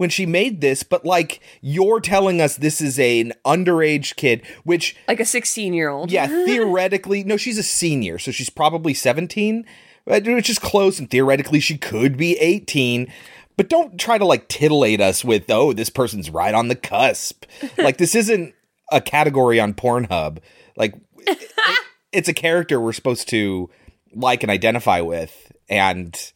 when 0.02 0.10
she 0.10 0.26
made 0.26 0.60
this, 0.60 0.82
but 0.82 1.06
like 1.06 1.40
you're 1.62 2.00
telling 2.00 2.42
us 2.42 2.56
this 2.56 2.82
is 2.82 2.98
an 2.98 3.32
underage 3.46 4.16
kid, 4.16 4.42
which 4.64 4.94
like 5.08 5.20
a 5.20 5.24
16 5.24 5.72
year 5.72 5.88
old. 5.88 6.10
yeah, 6.12 6.26
theoretically, 6.44 7.24
no, 7.24 7.38
she's 7.38 7.56
a 7.56 7.62
senior, 7.62 8.18
so 8.18 8.30
she's 8.30 8.50
probably 8.50 8.92
17, 8.92 9.64
uh, 10.06 10.20
which 10.24 10.50
is 10.50 10.58
close, 10.58 10.98
and 10.98 11.10
theoretically 11.10 11.60
she 11.60 11.78
could 11.78 12.18
be 12.18 12.36
18. 12.38 13.10
But 13.56 13.68
don't 13.68 13.98
try 13.98 14.18
to 14.18 14.24
like 14.26 14.48
titillate 14.48 15.00
us 15.00 15.24
with, 15.24 15.44
oh, 15.50 15.72
this 15.72 15.88
person's 15.90 16.28
right 16.28 16.54
on 16.54 16.68
the 16.68 16.74
cusp. 16.74 17.44
like 17.78 17.96
this 17.96 18.14
isn't 18.14 18.54
a 18.90 19.00
category 19.00 19.58
on 19.60 19.72
Pornhub. 19.72 20.38
Like 20.76 20.94
it- 21.18 21.50
it's 22.12 22.28
a 22.28 22.34
character 22.34 22.80
we're 22.80 22.92
supposed 22.92 23.28
to 23.30 23.70
like 24.14 24.42
and 24.42 24.50
identify 24.50 25.00
with, 25.00 25.52
and 25.70 26.32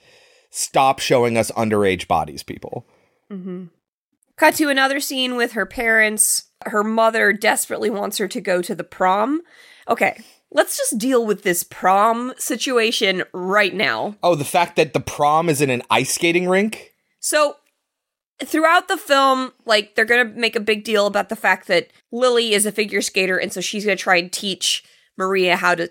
stop 0.51 0.99
showing 1.01 1.37
us 1.37 1.51
underage 1.51 2.07
bodies, 2.09 2.43
people. 2.43 2.87
Mm-hmm. 3.33 3.65
Cut 4.37 4.55
to 4.57 4.69
another 4.69 5.01
scene 5.01 5.37
with 5.37 5.53
her 5.53 5.67
parents. 5.67 6.51
Her 6.67 6.85
mother 6.85 7.33
desperately 7.33 7.91
wants 7.91 8.19
her 8.19 8.29
to 8.29 8.41
go 8.41 8.61
to 8.63 8.75
the 8.75 8.85
prom. 8.85 9.41
Okay, 9.89 10.21
let's 10.51 10.77
just 10.77 10.99
deal 10.99 11.25
with 11.25 11.43
this 11.43 11.63
prom 11.63 12.35
situation 12.37 13.25
right 13.33 13.75
now. 13.75 14.17
Oh, 14.23 14.35
the 14.35 14.45
fact 14.45 14.77
that 14.77 14.93
the 14.93 15.01
prom 15.01 15.49
is 15.49 15.61
in 15.61 15.71
an 15.71 15.83
ice 15.91 16.15
skating 16.15 16.49
rink. 16.49 16.93
So, 17.21 17.57
throughout 18.45 18.89
the 18.89 18.99
film, 18.99 19.53
like, 19.65 19.95
they're 19.95 20.05
gonna 20.05 20.25
make 20.25 20.55
a 20.57 20.61
big 20.61 20.85
deal 20.85 21.07
about 21.07 21.29
the 21.29 21.37
fact 21.37 21.67
that 21.69 21.89
Lily 22.13 22.53
is 22.53 22.67
a 22.67 22.73
figure 22.73 23.01
skater, 23.01 23.39
and 23.39 23.53
so 23.53 23.61
she's 23.61 23.85
gonna 23.85 23.97
try 23.97 24.17
and 24.17 24.31
teach 24.31 24.85
Maria 25.17 25.57
how 25.57 25.75
to 25.75 25.91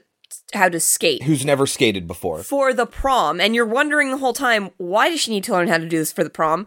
how 0.53 0.69
to 0.69 0.79
skate 0.79 1.23
Who's 1.23 1.45
never 1.45 1.65
skated 1.65 2.07
before? 2.07 2.43
for 2.43 2.73
the 2.73 2.85
prom. 2.85 3.39
And 3.39 3.55
you're 3.55 3.65
wondering 3.65 4.11
the 4.11 4.17
whole 4.17 4.33
time, 4.33 4.69
why 4.77 5.09
does 5.09 5.21
she 5.21 5.31
need 5.31 5.43
to 5.45 5.51
learn 5.53 5.67
how 5.67 5.77
to 5.77 5.87
do 5.87 5.97
this 5.97 6.11
for 6.11 6.23
the 6.23 6.29
prom? 6.29 6.65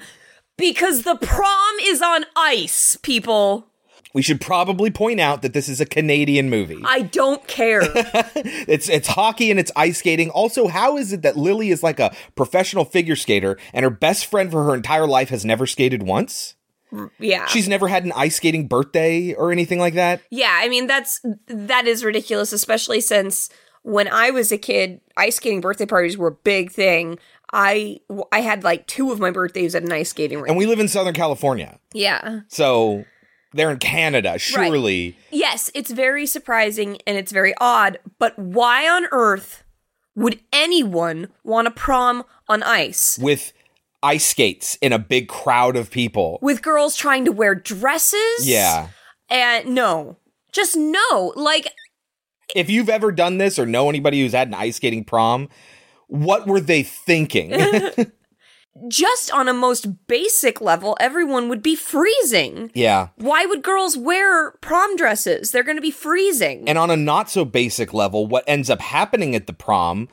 Because 0.58 1.04
the 1.04 1.16
prom 1.16 1.76
is 1.80 2.02
on 2.02 2.26
ice, 2.36 2.96
people. 2.96 3.68
We 4.12 4.22
should 4.22 4.40
probably 4.40 4.90
point 4.90 5.20
out 5.20 5.42
that 5.42 5.52
this 5.52 5.68
is 5.68 5.80
a 5.80 5.86
Canadian 5.86 6.50
movie. 6.50 6.82
I 6.84 7.02
don't 7.02 7.46
care. 7.46 7.82
It's 8.68 8.88
it's 8.88 9.08
hockey 9.08 9.50
and 9.50 9.58
it's 9.58 9.72
ice 9.76 9.98
skating. 9.98 10.30
Also, 10.30 10.68
how 10.68 10.96
is 10.96 11.12
it 11.12 11.22
that 11.22 11.36
Lily 11.36 11.70
is 11.70 11.82
like 11.82 11.98
a 12.00 12.14
professional 12.36 12.84
figure 12.84 13.16
skater 13.16 13.56
and 13.72 13.84
her 13.84 13.90
best 13.90 14.26
friend 14.26 14.50
for 14.50 14.64
her 14.64 14.74
entire 14.74 15.06
life 15.06 15.30
has 15.30 15.44
never 15.44 15.66
skated 15.66 16.02
once? 16.02 16.54
Yeah. 17.18 17.46
She's 17.46 17.68
never 17.68 17.88
had 17.88 18.04
an 18.04 18.12
ice 18.14 18.36
skating 18.36 18.66
birthday 18.66 19.34
or 19.34 19.52
anything 19.52 19.78
like 19.78 19.94
that. 19.94 20.22
Yeah, 20.30 20.58
I 20.60 20.68
mean 20.68 20.86
that's 20.86 21.20
that 21.46 21.86
is 21.86 22.04
ridiculous, 22.04 22.52
especially 22.52 23.00
since 23.00 23.48
when 23.82 24.08
I 24.08 24.30
was 24.30 24.52
a 24.52 24.58
kid, 24.58 25.00
ice 25.16 25.36
skating 25.36 25.60
birthday 25.60 25.86
parties 25.86 26.18
were 26.18 26.28
a 26.28 26.32
big 26.32 26.70
thing. 26.70 27.18
I 27.52 28.00
I 28.32 28.40
had 28.40 28.64
like 28.64 28.86
two 28.86 29.10
of 29.12 29.18
my 29.20 29.30
birthdays 29.30 29.74
at 29.74 29.82
an 29.82 29.92
ice 29.92 30.10
skating 30.10 30.38
rink. 30.38 30.48
And 30.48 30.56
we 30.58 30.66
live 30.66 30.80
in 30.80 30.88
Southern 30.88 31.14
California. 31.14 31.78
yeah. 31.94 32.40
So 32.48 33.04
they're 33.54 33.70
in 33.70 33.78
Canada. 33.78 34.38
Surely. 34.38 35.16
Yes, 35.30 35.70
it's 35.74 35.90
very 35.90 36.26
surprising 36.26 36.98
and 37.06 37.16
it's 37.16 37.32
very 37.32 37.54
odd, 37.60 37.98
but 38.18 38.38
why 38.38 38.86
on 38.88 39.06
earth 39.12 39.64
would 40.14 40.40
anyone 40.52 41.28
want 41.44 41.66
a 41.66 41.70
prom 41.70 42.24
on 42.48 42.62
ice 42.62 43.18
With 43.22 43.52
ice 44.02 44.26
skates 44.26 44.76
in 44.82 44.92
a 44.92 44.98
big 44.98 45.28
crowd 45.28 45.76
of 45.76 45.90
people. 45.90 46.38
with 46.42 46.60
girls 46.62 46.94
trying 46.96 47.24
to 47.24 47.32
wear 47.32 47.54
dresses? 47.54 48.40
Yeah. 48.46 48.88
And 49.30 49.74
no. 49.74 50.16
Just 50.52 50.76
no. 50.76 51.32
Like 51.36 51.68
If 52.54 52.68
you've 52.68 52.88
ever 52.90 53.12
done 53.12 53.38
this 53.38 53.58
or 53.58 53.64
know 53.66 53.88
anybody 53.88 54.20
who's 54.20 54.32
had 54.32 54.48
an 54.48 54.54
ice 54.54 54.76
skating 54.76 55.04
prom, 55.04 55.48
what 56.08 56.46
were 56.46 56.60
they 56.60 56.82
thinking? 56.82 57.52
just 58.88 59.32
on 59.32 59.48
a 59.48 59.52
most 59.54 60.06
basic 60.06 60.60
level, 60.60 60.96
everyone 61.00 61.48
would 61.48 61.62
be 61.62 61.74
freezing. 61.74 62.70
yeah. 62.74 63.08
Why 63.16 63.44
would 63.46 63.62
girls 63.62 63.96
wear 63.96 64.52
prom 64.60 64.96
dresses? 64.96 65.50
They're 65.50 65.62
going 65.64 65.76
to 65.78 65.82
be 65.82 65.90
freezing. 65.90 66.68
And 66.68 66.78
on 66.78 66.90
a 66.90 66.96
not 66.96 67.28
so 67.30 67.44
basic 67.44 67.92
level, 67.92 68.26
what 68.26 68.44
ends 68.46 68.70
up 68.70 68.80
happening 68.80 69.34
at 69.34 69.46
the 69.46 69.52
prom, 69.52 70.08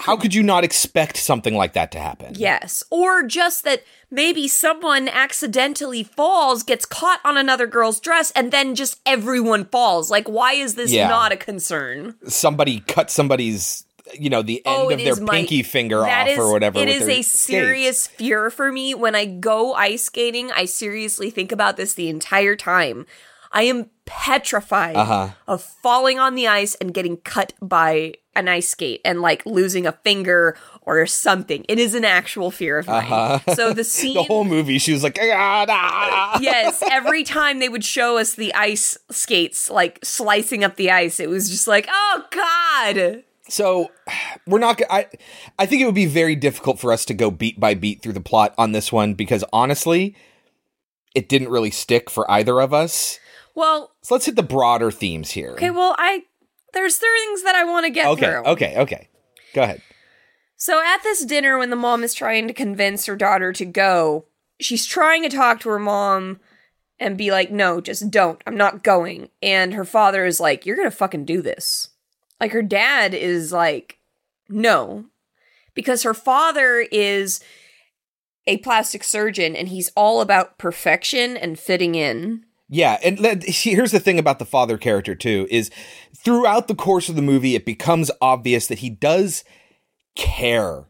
how 0.00 0.16
could 0.16 0.34
you 0.34 0.42
not 0.42 0.62
expect 0.64 1.16
something 1.16 1.54
like 1.54 1.72
that 1.72 1.90
to 1.92 1.98
happen? 1.98 2.34
yes. 2.36 2.82
Or 2.90 3.22
just 3.22 3.64
that 3.64 3.82
maybe 4.10 4.46
someone 4.46 5.08
accidentally 5.08 6.02
falls, 6.02 6.62
gets 6.62 6.84
caught 6.84 7.20
on 7.24 7.38
another 7.38 7.66
girl's 7.66 7.98
dress, 8.00 8.30
and 8.32 8.52
then 8.52 8.74
just 8.74 9.00
everyone 9.06 9.64
falls. 9.64 10.10
Like, 10.10 10.28
why 10.28 10.52
is 10.52 10.74
this 10.74 10.92
Yeah. 10.92 11.08
not 11.08 11.32
a 11.32 11.36
concern? 11.36 12.16
Somebody 12.28 12.80
cut 12.80 13.10
somebody's, 13.10 13.84
you 14.14 14.30
know, 14.30 14.42
the 14.42 14.64
end 14.64 14.76
Oh, 14.78 14.90
of 14.90 14.98
their 14.98 15.12
is 15.12 15.20
my- 15.20 15.34
pinky 15.36 15.62
finger 15.62 16.06
off 16.06 16.28
is- 16.28 16.38
or 16.38 16.50
whatever. 16.52 16.78
It 16.78 16.86
with 16.86 16.96
is 16.96 17.02
a 17.08 17.22
skates. 17.22 17.28
serious 17.40 18.06
fear 18.06 18.50
for 18.50 18.70
me. 18.72 18.94
When 18.94 19.14
I 19.14 19.24
go 19.24 19.74
ice 19.74 20.04
skating, 20.04 20.50
I 20.52 20.64
seriously 20.66 21.30
think 21.30 21.52
about 21.52 21.76
this 21.76 21.94
the 21.94 22.08
entire 22.08 22.56
time. 22.56 23.06
I 23.52 23.62
am 23.62 23.90
petrified 24.04 24.96
Uh-huh. 24.96 25.28
of 25.48 25.62
falling 25.62 26.18
on 26.18 26.34
the 26.34 26.46
ice 26.46 26.74
and 26.76 26.92
getting 26.92 27.16
cut 27.18 27.52
by 27.62 28.14
an 28.34 28.48
ice 28.48 28.68
skate 28.68 29.00
and 29.04 29.22
like 29.22 29.44
losing 29.46 29.86
a 29.86 29.92
finger 29.92 30.56
or 30.82 31.06
something. 31.06 31.64
It 31.68 31.78
is 31.78 31.94
an 31.94 32.04
actual 32.04 32.50
fear 32.50 32.78
of 32.78 32.86
mine. 32.86 33.10
Uh-huh. 33.10 33.54
So 33.54 33.72
the 33.72 33.82
scene 33.96 34.14
the 34.14 34.24
whole 34.24 34.44
movie, 34.44 34.78
she 34.78 34.92
was 34.92 35.02
like, 35.02 35.18
"Ah, 35.22 35.64
ah." 35.68 36.38
yes, 36.40 36.82
every 36.90 37.24
time 37.24 37.58
they 37.60 37.68
would 37.70 37.84
show 37.84 38.18
us 38.18 38.34
the 38.34 38.52
ice 38.54 38.98
skates 39.10 39.70
like 39.70 39.98
slicing 40.04 40.62
up 40.62 40.76
the 40.76 40.90
ice, 40.90 41.18
it 41.18 41.30
was 41.30 41.48
just 41.48 41.66
like, 41.66 41.88
oh 41.90 42.24
god. 42.30 43.22
So 43.48 43.90
we're 44.46 44.58
not. 44.58 44.80
I 44.90 45.06
I 45.58 45.66
think 45.66 45.82
it 45.82 45.86
would 45.86 45.94
be 45.94 46.06
very 46.06 46.36
difficult 46.36 46.78
for 46.78 46.92
us 46.92 47.04
to 47.06 47.14
go 47.14 47.30
beat 47.30 47.58
by 47.60 47.74
beat 47.74 48.02
through 48.02 48.14
the 48.14 48.20
plot 48.20 48.54
on 48.58 48.72
this 48.72 48.92
one 48.92 49.14
because 49.14 49.44
honestly, 49.52 50.14
it 51.14 51.28
didn't 51.28 51.48
really 51.48 51.70
stick 51.70 52.10
for 52.10 52.30
either 52.30 52.60
of 52.60 52.72
us. 52.72 53.18
Well, 53.54 53.92
So 54.02 54.14
let's 54.14 54.26
hit 54.26 54.36
the 54.36 54.42
broader 54.42 54.90
themes 54.90 55.30
here. 55.30 55.52
okay, 55.52 55.70
well, 55.70 55.94
I 55.98 56.24
there's 56.74 56.98
things 56.98 57.42
that 57.42 57.54
I 57.54 57.64
want 57.64 57.86
to 57.86 57.90
get 57.90 58.06
okay, 58.06 58.26
through. 58.26 58.44
okay, 58.44 58.76
okay. 58.78 59.08
Go 59.54 59.62
ahead. 59.62 59.80
So 60.58 60.82
at 60.82 61.02
this 61.02 61.24
dinner, 61.24 61.58
when 61.58 61.70
the 61.70 61.76
mom 61.76 62.02
is 62.04 62.14
trying 62.14 62.48
to 62.48 62.54
convince 62.54 63.06
her 63.06 63.16
daughter 63.16 63.52
to 63.54 63.64
go, 63.64 64.26
she's 64.60 64.84
trying 64.86 65.22
to 65.22 65.28
talk 65.28 65.60
to 65.60 65.68
her 65.70 65.78
mom 65.78 66.40
and 66.98 67.16
be 67.18 67.30
like, 67.30 67.50
no, 67.50 67.80
just 67.80 68.10
don't. 68.10 68.42
I'm 68.46 68.56
not 68.56 68.82
going. 68.82 69.28
And 69.42 69.74
her 69.74 69.84
father 69.84 70.24
is 70.24 70.40
like, 70.40 70.64
you're 70.64 70.76
going 70.76 70.90
to 70.90 70.96
fucking 70.96 71.24
do 71.26 71.42
this. 71.42 71.90
Like 72.40 72.52
her 72.52 72.62
dad 72.62 73.14
is 73.14 73.52
like, 73.52 73.98
no. 74.48 75.06
Because 75.74 76.02
her 76.02 76.14
father 76.14 76.86
is 76.90 77.40
a 78.46 78.58
plastic 78.58 79.02
surgeon 79.02 79.56
and 79.56 79.68
he's 79.68 79.90
all 79.96 80.20
about 80.20 80.58
perfection 80.58 81.36
and 81.36 81.58
fitting 81.58 81.94
in. 81.94 82.44
Yeah, 82.68 82.98
and 83.04 83.18
let- 83.20 83.44
here's 83.44 83.92
the 83.92 84.00
thing 84.00 84.18
about 84.18 84.38
the 84.38 84.44
father 84.44 84.76
character 84.78 85.14
too 85.14 85.46
is 85.50 85.70
throughout 86.16 86.68
the 86.68 86.74
course 86.74 87.08
of 87.08 87.16
the 87.16 87.22
movie 87.22 87.54
it 87.54 87.64
becomes 87.64 88.10
obvious 88.20 88.66
that 88.66 88.78
he 88.80 88.90
does 88.90 89.44
care 90.14 90.84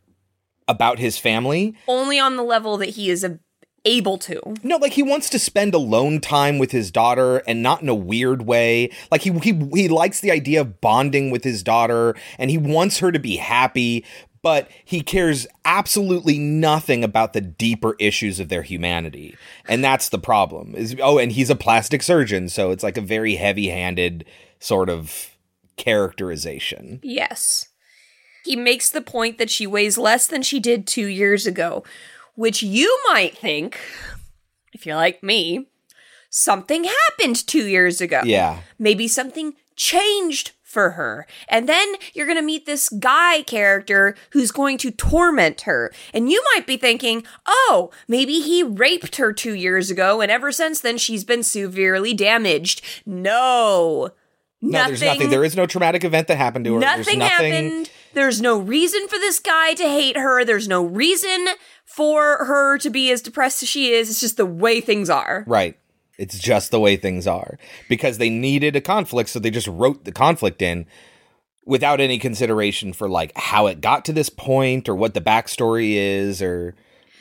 about 0.68 0.98
his 0.98 1.18
family. 1.18 1.74
Only 1.86 2.18
on 2.18 2.36
the 2.36 2.42
level 2.42 2.76
that 2.78 2.90
he 2.90 3.10
is 3.10 3.24
a- 3.24 3.38
able 3.86 4.18
to. 4.18 4.54
No, 4.62 4.76
like 4.76 4.92
he 4.92 5.02
wants 5.02 5.30
to 5.30 5.38
spend 5.38 5.72
alone 5.72 6.20
time 6.20 6.58
with 6.58 6.72
his 6.72 6.90
daughter 6.90 7.38
and 7.46 7.62
not 7.62 7.80
in 7.80 7.88
a 7.88 7.94
weird 7.94 8.42
way. 8.42 8.90
Like 9.10 9.22
he 9.22 9.30
he 9.38 9.52
he 9.72 9.88
likes 9.88 10.20
the 10.20 10.30
idea 10.30 10.60
of 10.60 10.80
bonding 10.82 11.30
with 11.30 11.44
his 11.44 11.62
daughter 11.62 12.14
and 12.38 12.50
he 12.50 12.58
wants 12.58 12.98
her 12.98 13.10
to 13.10 13.18
be 13.18 13.36
happy, 13.36 14.04
but 14.42 14.70
he 14.84 15.00
cares 15.00 15.46
absolutely 15.64 16.38
nothing 16.38 17.02
about 17.02 17.32
the 17.32 17.40
deeper 17.40 17.96
issues 17.98 18.38
of 18.38 18.48
their 18.48 18.62
humanity. 18.62 19.36
And 19.66 19.82
that's 19.82 20.10
the 20.10 20.18
problem. 20.18 20.74
Is 20.74 20.94
oh, 21.02 21.18
and 21.18 21.32
he's 21.32 21.50
a 21.50 21.56
plastic 21.56 22.02
surgeon, 22.02 22.48
so 22.48 22.70
it's 22.70 22.82
like 22.82 22.96
a 22.96 23.00
very 23.00 23.36
heavy-handed 23.36 24.26
sort 24.58 24.90
of 24.90 25.36
characterization. 25.76 27.00
Yes. 27.02 27.68
He 28.44 28.54
makes 28.54 28.88
the 28.88 29.02
point 29.02 29.38
that 29.38 29.50
she 29.50 29.66
weighs 29.66 29.98
less 29.98 30.28
than 30.28 30.42
she 30.42 30.60
did 30.60 30.86
two 30.86 31.06
years 31.06 31.46
ago, 31.46 31.82
which 32.36 32.62
you 32.62 32.96
might 33.08 33.36
think, 33.36 33.78
if 34.72 34.86
you're 34.86 34.96
like 34.96 35.22
me, 35.22 35.66
something 36.30 36.84
happened 36.84 37.46
two 37.46 37.66
years 37.66 38.00
ago. 38.00 38.20
Yeah. 38.24 38.60
Maybe 38.78 39.08
something 39.08 39.54
changed 39.74 40.52
for 40.62 40.90
her. 40.90 41.26
And 41.48 41.68
then 41.68 41.94
you're 42.12 42.26
going 42.26 42.38
to 42.38 42.44
meet 42.44 42.66
this 42.66 42.88
guy 42.88 43.42
character 43.42 44.14
who's 44.30 44.50
going 44.50 44.76
to 44.78 44.90
torment 44.90 45.62
her. 45.62 45.92
And 46.12 46.30
you 46.30 46.42
might 46.54 46.66
be 46.66 46.76
thinking, 46.76 47.24
oh, 47.46 47.90
maybe 48.06 48.40
he 48.40 48.62
raped 48.62 49.16
her 49.16 49.32
two 49.32 49.54
years 49.54 49.90
ago, 49.90 50.20
and 50.20 50.30
ever 50.30 50.52
since 50.52 50.80
then 50.80 50.98
she's 50.98 51.24
been 51.24 51.42
severely 51.42 52.12
damaged. 52.12 52.82
No. 53.06 54.10
No, 54.60 54.86
there's 54.86 55.02
nothing. 55.02 55.30
There 55.30 55.44
is 55.44 55.56
no 55.56 55.66
traumatic 55.66 56.04
event 56.04 56.28
that 56.28 56.36
happened 56.36 56.64
to 56.66 56.74
her. 56.74 56.80
There's 56.80 57.06
Nothing 57.06 57.20
happened. 57.20 57.90
There's 58.16 58.40
no 58.40 58.58
reason 58.58 59.08
for 59.08 59.18
this 59.18 59.38
guy 59.38 59.74
to 59.74 59.82
hate 59.82 60.16
her. 60.16 60.42
There's 60.42 60.66
no 60.66 60.82
reason 60.82 61.48
for 61.84 62.46
her 62.46 62.78
to 62.78 62.88
be 62.88 63.10
as 63.10 63.20
depressed 63.20 63.62
as 63.62 63.68
she 63.68 63.92
is. 63.92 64.08
It's 64.08 64.20
just 64.20 64.38
the 64.38 64.46
way 64.46 64.80
things 64.80 65.10
are. 65.10 65.44
Right. 65.46 65.76
It's 66.18 66.38
just 66.38 66.70
the 66.70 66.80
way 66.80 66.96
things 66.96 67.26
are 67.26 67.58
because 67.90 68.16
they 68.16 68.30
needed 68.30 68.74
a 68.74 68.80
conflict, 68.80 69.28
so 69.28 69.38
they 69.38 69.50
just 69.50 69.66
wrote 69.66 70.06
the 70.06 70.12
conflict 70.12 70.62
in 70.62 70.86
without 71.66 72.00
any 72.00 72.18
consideration 72.18 72.94
for 72.94 73.06
like 73.06 73.36
how 73.36 73.66
it 73.66 73.82
got 73.82 74.06
to 74.06 74.14
this 74.14 74.30
point 74.30 74.88
or 74.88 74.94
what 74.94 75.12
the 75.12 75.20
backstory 75.20 75.92
is 75.92 76.40
or 76.40 76.74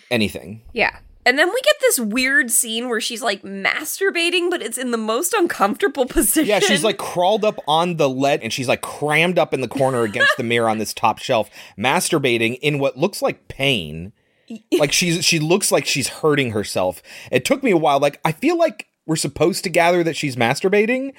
anything. 0.09 0.61
Yeah. 0.72 0.99
And 1.26 1.39
then 1.39 1.47
we 1.47 1.60
get 1.61 1.76
this 1.81 1.99
weird 1.99 2.52
scene 2.52 2.88
where 2.88 3.02
she's 3.02 3.23
like 3.23 3.41
masturbating, 3.41 4.49
but 4.49 4.61
it's 4.61 4.77
in 4.77 4.91
the 4.91 4.97
most 4.97 5.34
uncomfortable 5.34 6.06
position. 6.07 6.47
Yeah, 6.47 6.60
she's 6.60 6.84
like 6.84 6.97
crawled 6.97 7.43
up 7.43 7.60
on 7.68 7.97
the 7.97 8.07
lead 8.07 8.41
and 8.43 8.53
she's 8.53 8.68
like 8.68 8.81
crammed 8.81 9.39
up 9.39 9.53
in 9.53 9.61
the 9.61 9.68
corner 9.68 10.03
against 10.03 10.38
the 10.38 10.43
mirror 10.43 10.69
on 10.69 10.77
this 10.77 10.93
top 10.93 11.18
shelf, 11.18 11.49
masturbating 11.77 12.60
in 12.61 12.80
what 12.80 12.97
looks 12.97 13.22
like 13.22 13.47
pain. 13.47 14.14
Like 14.77 14.91
she's 14.91 15.26
she 15.26 15.39
looks 15.39 15.72
like 15.72 15.88
she's 15.88 16.07
hurting 16.07 16.52
herself. 16.52 17.02
It 17.31 17.45
took 17.45 17.64
me 17.64 17.72
a 17.72 17.77
while. 17.77 17.99
Like 17.99 18.22
I 18.23 18.31
feel 18.31 18.56
like 18.56 18.88
we're 19.07 19.15
supposed 19.15 19.64
to 19.64 19.72
gather 19.72 20.03
that 20.03 20.15
she's 20.15 20.35
masturbating. 20.35 21.14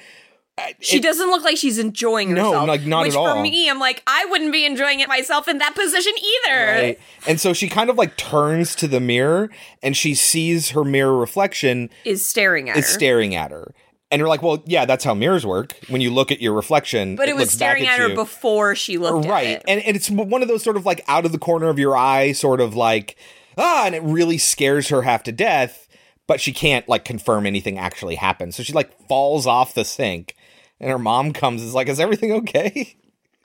She 0.79 0.99
doesn't 0.99 1.27
look 1.29 1.43
like 1.43 1.57
she's 1.57 1.77
enjoying 1.77 2.33
No, 2.33 2.51
herself. 2.51 2.67
like, 2.67 2.81
not 2.85 3.03
which 3.03 3.13
at 3.13 3.17
all. 3.17 3.35
for 3.35 3.41
me, 3.41 3.69
I'm 3.69 3.79
like, 3.79 4.01
I 4.07 4.25
wouldn't 4.25 4.51
be 4.51 4.65
enjoying 4.65 4.99
it 4.99 5.07
myself 5.07 5.47
in 5.47 5.59
that 5.59 5.75
position 5.75 6.13
either. 6.17 6.65
Right. 6.65 6.99
And 7.27 7.39
so 7.39 7.53
she 7.53 7.69
kind 7.69 7.89
of 7.89 7.97
like 7.97 8.17
turns 8.17 8.75
to 8.77 8.87
the 8.87 8.99
mirror 8.99 9.49
and 9.83 9.95
she 9.95 10.15
sees 10.15 10.71
her 10.71 10.83
mirror 10.83 11.15
reflection 11.17 11.89
Is 12.05 12.25
staring 12.25 12.69
at 12.69 12.77
is 12.77 12.85
her. 12.85 12.91
staring 12.91 13.35
at 13.35 13.51
her. 13.51 13.73
And 14.09 14.19
you're 14.19 14.29
like, 14.29 14.41
well, 14.41 14.63
yeah, 14.65 14.85
that's 14.85 15.03
how 15.03 15.13
mirrors 15.13 15.45
work. 15.45 15.75
When 15.89 16.01
you 16.01 16.11
look 16.11 16.31
at 16.31 16.41
your 16.41 16.53
reflection, 16.53 17.17
but 17.17 17.27
it, 17.27 17.35
was 17.35 17.41
looks 17.41 17.55
back 17.57 17.77
staring 17.77 17.87
at, 17.87 17.99
her 17.99 18.07
you. 18.09 18.15
before 18.15 18.73
she 18.73 18.97
looked 18.97 19.27
right. 19.27 19.47
at 19.47 19.53
it. 19.57 19.63
And, 19.67 19.81
and 19.81 19.95
it's 19.97 20.09
one 20.09 20.41
of 20.41 20.47
those 20.47 20.63
sort 20.63 20.77
of 20.77 20.85
like 20.85 21.03
out 21.07 21.25
of 21.25 21.33
the 21.33 21.37
corner 21.37 21.67
of 21.67 21.77
your 21.77 21.95
eye, 21.95 22.31
sort 22.31 22.61
of 22.61 22.73
like, 22.73 23.15
ah, 23.57 23.85
and 23.85 23.93
it 23.93 24.01
really 24.01 24.37
scares 24.37 24.87
her 24.89 25.01
half 25.01 25.23
to 25.23 25.31
death, 25.31 25.87
but 26.25 26.39
she 26.39 26.53
can't 26.53 26.87
like 26.87 27.03
confirm 27.03 27.45
anything 27.45 27.77
actually 27.77 28.15
happened. 28.15 28.55
So 28.55 28.63
she 28.63 28.71
like 28.73 28.97
falls 29.07 29.45
off 29.45 29.73
the 29.73 29.83
sink 29.83 30.35
and 30.79 30.89
her 30.89 30.99
mom 30.99 31.33
comes 31.33 31.61
is 31.63 31.73
like, 31.73 31.87
is 31.87 31.99
everything 31.99 32.31
okay? 32.31 32.95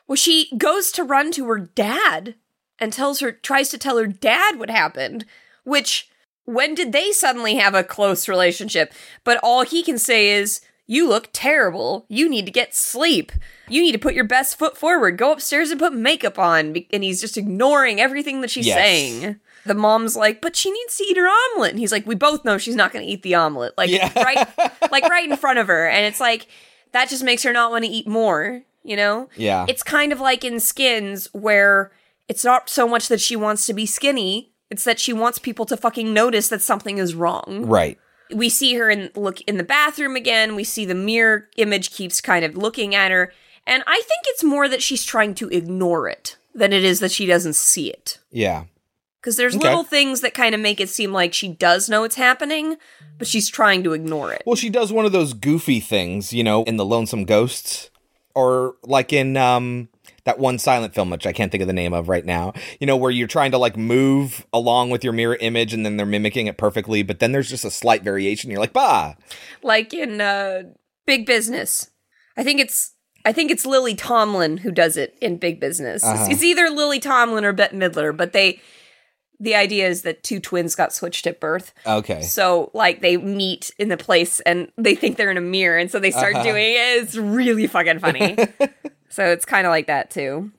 Well, 0.07 0.17
she 0.17 0.51
goes 0.59 0.91
to 0.93 1.05
run 1.05 1.31
to 1.33 1.47
her 1.47 1.59
dad 1.59 2.35
and 2.79 2.93
tells 2.93 3.21
her, 3.21 3.33
tries 3.33 3.69
to 3.71 3.79
tell 3.79 3.97
her 3.99 4.07
dad 4.07 4.59
what 4.59 4.69
happened, 4.71 5.25
which, 5.65 6.09
when 6.45 6.75
did 6.75 6.93
they 6.93 7.13
suddenly 7.13 7.55
have 7.57 7.75
a 7.75 7.85
close 7.85 8.29
relationship? 8.29 8.93
But 9.25 9.39
all 9.43 9.63
he 9.65 9.83
can 9.83 9.97
say 9.99 10.31
is, 10.31 10.61
You 10.87 11.09
look 11.09 11.29
terrible. 11.33 12.05
You 12.09 12.29
need 12.29 12.45
to 12.47 12.53
get 12.53 12.75
sleep. 12.75 13.31
You 13.69 13.81
need 13.81 13.93
to 13.93 13.99
put 13.99 14.15
your 14.15 14.25
best 14.25 14.59
foot 14.59 14.77
forward. 14.77 15.17
Go 15.17 15.33
upstairs 15.33 15.71
and 15.71 15.79
put 15.81 15.95
makeup 15.95 16.39
on. 16.39 16.75
And 16.93 17.05
he's 17.05 17.21
just 17.21 17.39
ignoring 17.39 18.01
everything 18.01 18.41
that 18.41 18.51
she's 18.51 18.67
Yes. 18.67 18.77
saying. 18.77 19.37
the 19.65 19.75
mom's 19.75 20.17
like, 20.17 20.43
but 20.43 20.57
she 20.57 20.71
needs 20.73 20.97
to 20.97 21.05
eat 21.05 21.17
her 21.17 21.29
omelet. 21.29 21.71
And 21.71 21.79
he's 21.79 21.93
like, 21.93 22.05
we 22.07 22.17
both 22.17 22.45
know 22.45 22.59
she's 22.59 22.75
not 22.75 22.93
going 22.93 23.07
to 23.07 23.11
eat 23.11 23.23
the 23.23 23.37
omelet. 23.37 23.75
Like, 23.79 23.91
right, 24.17 24.49
like 24.91 25.05
right 25.09 25.31
in 25.31 25.37
front 25.37 25.61
of 25.61 25.69
her. 25.69 25.89
And 25.89 26.05
it's 26.05 26.21
like, 26.21 26.49
that 26.93 27.09
just 27.09 27.25
makes 27.25 27.43
her 27.43 27.53
not 27.53 27.71
want 27.71 27.85
to 27.85 27.91
eat 27.91 28.07
more, 28.07 28.63
you 28.83 28.97
know? 28.97 29.29
Yeah. 29.37 29.67
It's 29.69 29.83
kind 29.83 30.13
of 30.13 30.21
like 30.21 30.45
in 30.45 30.61
Skins 30.61 31.29
where 31.33 31.93
it's 32.29 32.45
not 32.45 32.69
so 32.69 32.89
much 32.89 33.09
that 33.09 33.21
she 33.21 33.37
wants 33.37 33.67
to 33.67 33.75
be 33.75 33.87
skinny, 33.87 34.53
it's 34.71 34.85
that 34.85 34.99
she 34.99 35.13
wants 35.13 35.39
people 35.39 35.67
to 35.67 35.77
fucking 35.77 36.15
notice 36.15 36.49
that 36.49 36.63
something 36.63 36.99
is 36.99 37.15
wrong. 37.15 37.67
Right. 37.67 37.99
We 38.33 38.49
see 38.49 38.75
her 38.77 38.89
in 38.89 39.11
look 39.15 39.43
in 39.43 39.59
the 39.59 39.65
bathroom 39.65 40.17
again. 40.17 40.57
We 40.57 40.65
see 40.65 40.87
the 40.87 40.95
mirror 40.95 41.51
image 41.59 41.91
keeps 41.91 42.23
kind 42.23 42.45
of 42.45 42.57
looking 42.57 42.95
at 42.95 43.11
her. 43.11 43.33
And 43.67 43.83
I 43.87 43.97
think 43.97 44.23
it's 44.27 44.43
more 44.43 44.69
that 44.69 44.83
she's 44.83 45.05
trying 45.05 45.35
to 45.37 45.49
ignore 45.51 46.09
it 46.09 46.37
than 46.55 46.73
it 46.73 46.85
is 46.85 47.01
that 47.01 47.11
she 47.11 47.27
doesn't 47.27 47.57
see 47.57 47.91
it. 47.91 48.19
Yeah. 48.31 48.65
Because 49.23 49.37
there's 49.37 49.55
Okay. 49.55 49.69
little 49.69 49.85
things 49.85 50.21
that 50.23 50.35
kind 50.35 50.53
of 50.53 50.61
make 50.61 50.81
it 50.81 50.89
seem 50.89 51.13
like 51.13 51.33
she 51.33 51.47
does 51.49 51.89
know 51.89 52.03
it's 52.03 52.17
happening, 52.17 52.77
but 53.19 53.29
she's 53.29 53.49
trying 53.49 53.85
to 53.85 53.93
ignore 53.93 54.33
it. 54.33 54.43
Well, 54.45 54.57
she 54.57 54.69
does 54.69 54.93
one 54.93 55.05
of 55.07 55.13
those 55.13 55.33
goofy 55.33 55.79
things, 55.79 56.33
you 56.33 56.43
know, 56.43 56.65
in 56.65 56.77
the 56.77 56.85
Lonesome 56.85 57.25
Ghosts, 57.25 57.91
or 58.35 58.75
like 58.83 59.13
in 59.13 59.37
um 59.37 59.89
that 60.25 60.39
one 60.41 60.59
silent 60.59 60.95
film, 60.95 61.11
which 61.11 61.27
I 61.27 61.33
can't 61.33 61.51
think 61.53 61.63
of 61.63 61.67
the 61.69 61.73
name 61.73 61.93
of 61.93 62.09
right 62.09 62.25
now. 62.25 62.53
You 62.81 62.87
know, 62.89 62.97
where 62.97 63.11
you're 63.13 63.29
trying 63.29 63.53
to 63.53 63.59
like 63.59 63.77
move 63.77 64.45
along 64.53 64.91
with 64.91 65.05
your 65.05 65.13
mirror 65.13 65.37
image, 65.41 65.73
and 65.73 65.87
then 65.87 65.97
they're 65.97 66.07
mimicking 66.07 66.49
it 66.49 66.57
perfectly, 66.57 67.03
but 67.05 67.21
then 67.21 67.31
there's 67.31 67.49
just 67.49 67.65
a 67.65 67.71
slight 67.71 68.03
variation. 68.03 68.51
You're 68.51 68.61
like, 68.61 68.73
bah. 68.73 69.15
Like 69.63 69.95
in 69.95 70.21
uh, 70.21 70.63
Big 71.07 71.27
Business. 71.27 71.91
I 72.37 72.43
think 72.43 72.59
it's 72.61 72.93
I 73.25 73.33
think 73.33 73.53
it's 73.53 73.65
Lily 73.67 73.95
Tomlin 73.95 74.59
who 74.59 74.73
does 74.73 74.97
it 74.97 75.17
in 75.21 75.37
Big 75.37 75.61
Business. 75.61 76.03
Uh-huh. 76.03 76.27
It's 76.29 76.43
either 76.43 76.69
Lily 76.71 76.99
Tomlin 76.99 77.45
or 77.45 77.53
Bette 77.53 77.77
Midler, 77.77 78.17
but 78.17 78.33
they 78.33 78.61
the 79.43 79.55
idea 79.57 79.89
is 79.89 80.03
that 80.03 80.23
two 80.23 80.39
twins 80.39 80.75
got 80.77 80.93
switched 80.93 81.27
at 81.27 81.41
birth. 81.41 81.75
Okay. 81.85 82.23
So 82.23 82.71
like 82.75 83.01
they 83.01 83.17
meet 83.17 83.73
in 83.77 83.89
the 83.89 83.97
place 83.97 84.39
and 84.41 84.71
they 84.79 84.95
think 84.95 85.17
they're 85.17 85.33
in 85.33 85.37
a 85.37 85.41
mirror 85.41 85.77
and 85.79 85.91
so 85.91 85.99
they 85.99 86.13
start 86.13 86.35
Uh-huh. 86.37 86.45
doing 86.45 86.73
it. 86.75 87.03
It's 87.03 87.17
really 87.17 87.67
fucking 87.67 87.99
funny. 87.99 88.37
so 89.09 89.25
it's 89.27 89.45
kind 89.45 89.67
of 89.67 89.71
like 89.73 89.89
that 89.89 90.11
too. 90.11 90.53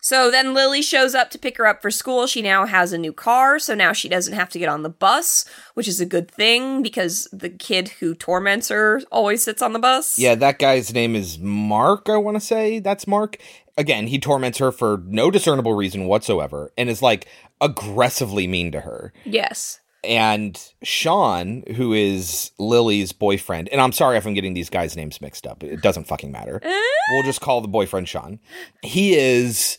So 0.00 0.30
then 0.30 0.54
Lily 0.54 0.80
shows 0.80 1.14
up 1.14 1.28
to 1.30 1.38
pick 1.38 1.56
her 1.58 1.66
up 1.66 1.82
for 1.82 1.90
school. 1.90 2.26
She 2.28 2.40
now 2.40 2.66
has 2.66 2.92
a 2.92 2.98
new 2.98 3.12
car, 3.12 3.58
so 3.58 3.74
now 3.74 3.92
she 3.92 4.08
doesn't 4.08 4.32
have 4.32 4.48
to 4.50 4.58
get 4.58 4.68
on 4.68 4.82
the 4.84 4.88
bus, 4.88 5.44
which 5.74 5.88
is 5.88 6.00
a 6.00 6.06
good 6.06 6.30
thing 6.30 6.82
because 6.82 7.28
the 7.32 7.50
kid 7.50 7.88
who 8.00 8.14
torments 8.14 8.68
her 8.68 9.02
always 9.10 9.42
sits 9.42 9.60
on 9.60 9.72
the 9.72 9.78
bus. 9.80 10.16
Yeah, 10.18 10.36
that 10.36 10.58
guy's 10.60 10.94
name 10.94 11.16
is 11.16 11.38
Mark, 11.40 12.08
I 12.08 12.16
want 12.16 12.36
to 12.36 12.40
say. 12.40 12.78
That's 12.78 13.06
Mark. 13.08 13.38
Again, 13.78 14.08
he 14.08 14.18
torments 14.18 14.58
her 14.58 14.72
for 14.72 15.02
no 15.06 15.30
discernible 15.30 15.72
reason 15.72 16.06
whatsoever 16.06 16.72
and 16.76 16.90
is 16.90 17.00
like 17.00 17.26
aggressively 17.60 18.46
mean 18.46 18.72
to 18.72 18.80
her. 18.80 19.12
Yes. 19.24 19.80
And 20.04 20.60
Sean, 20.82 21.64
who 21.76 21.92
is 21.92 22.50
Lily's 22.58 23.12
boyfriend, 23.12 23.68
and 23.70 23.80
I'm 23.80 23.92
sorry 23.92 24.16
if 24.16 24.26
I'm 24.26 24.34
getting 24.34 24.54
these 24.54 24.70
guys' 24.70 24.96
names 24.96 25.20
mixed 25.20 25.46
up. 25.46 25.64
It 25.64 25.80
doesn't 25.80 26.08
fucking 26.08 26.30
matter. 26.30 26.60
we'll 27.12 27.24
just 27.24 27.40
call 27.40 27.60
the 27.60 27.68
boyfriend 27.68 28.08
Sean. 28.08 28.38
He 28.82 29.14
is 29.14 29.78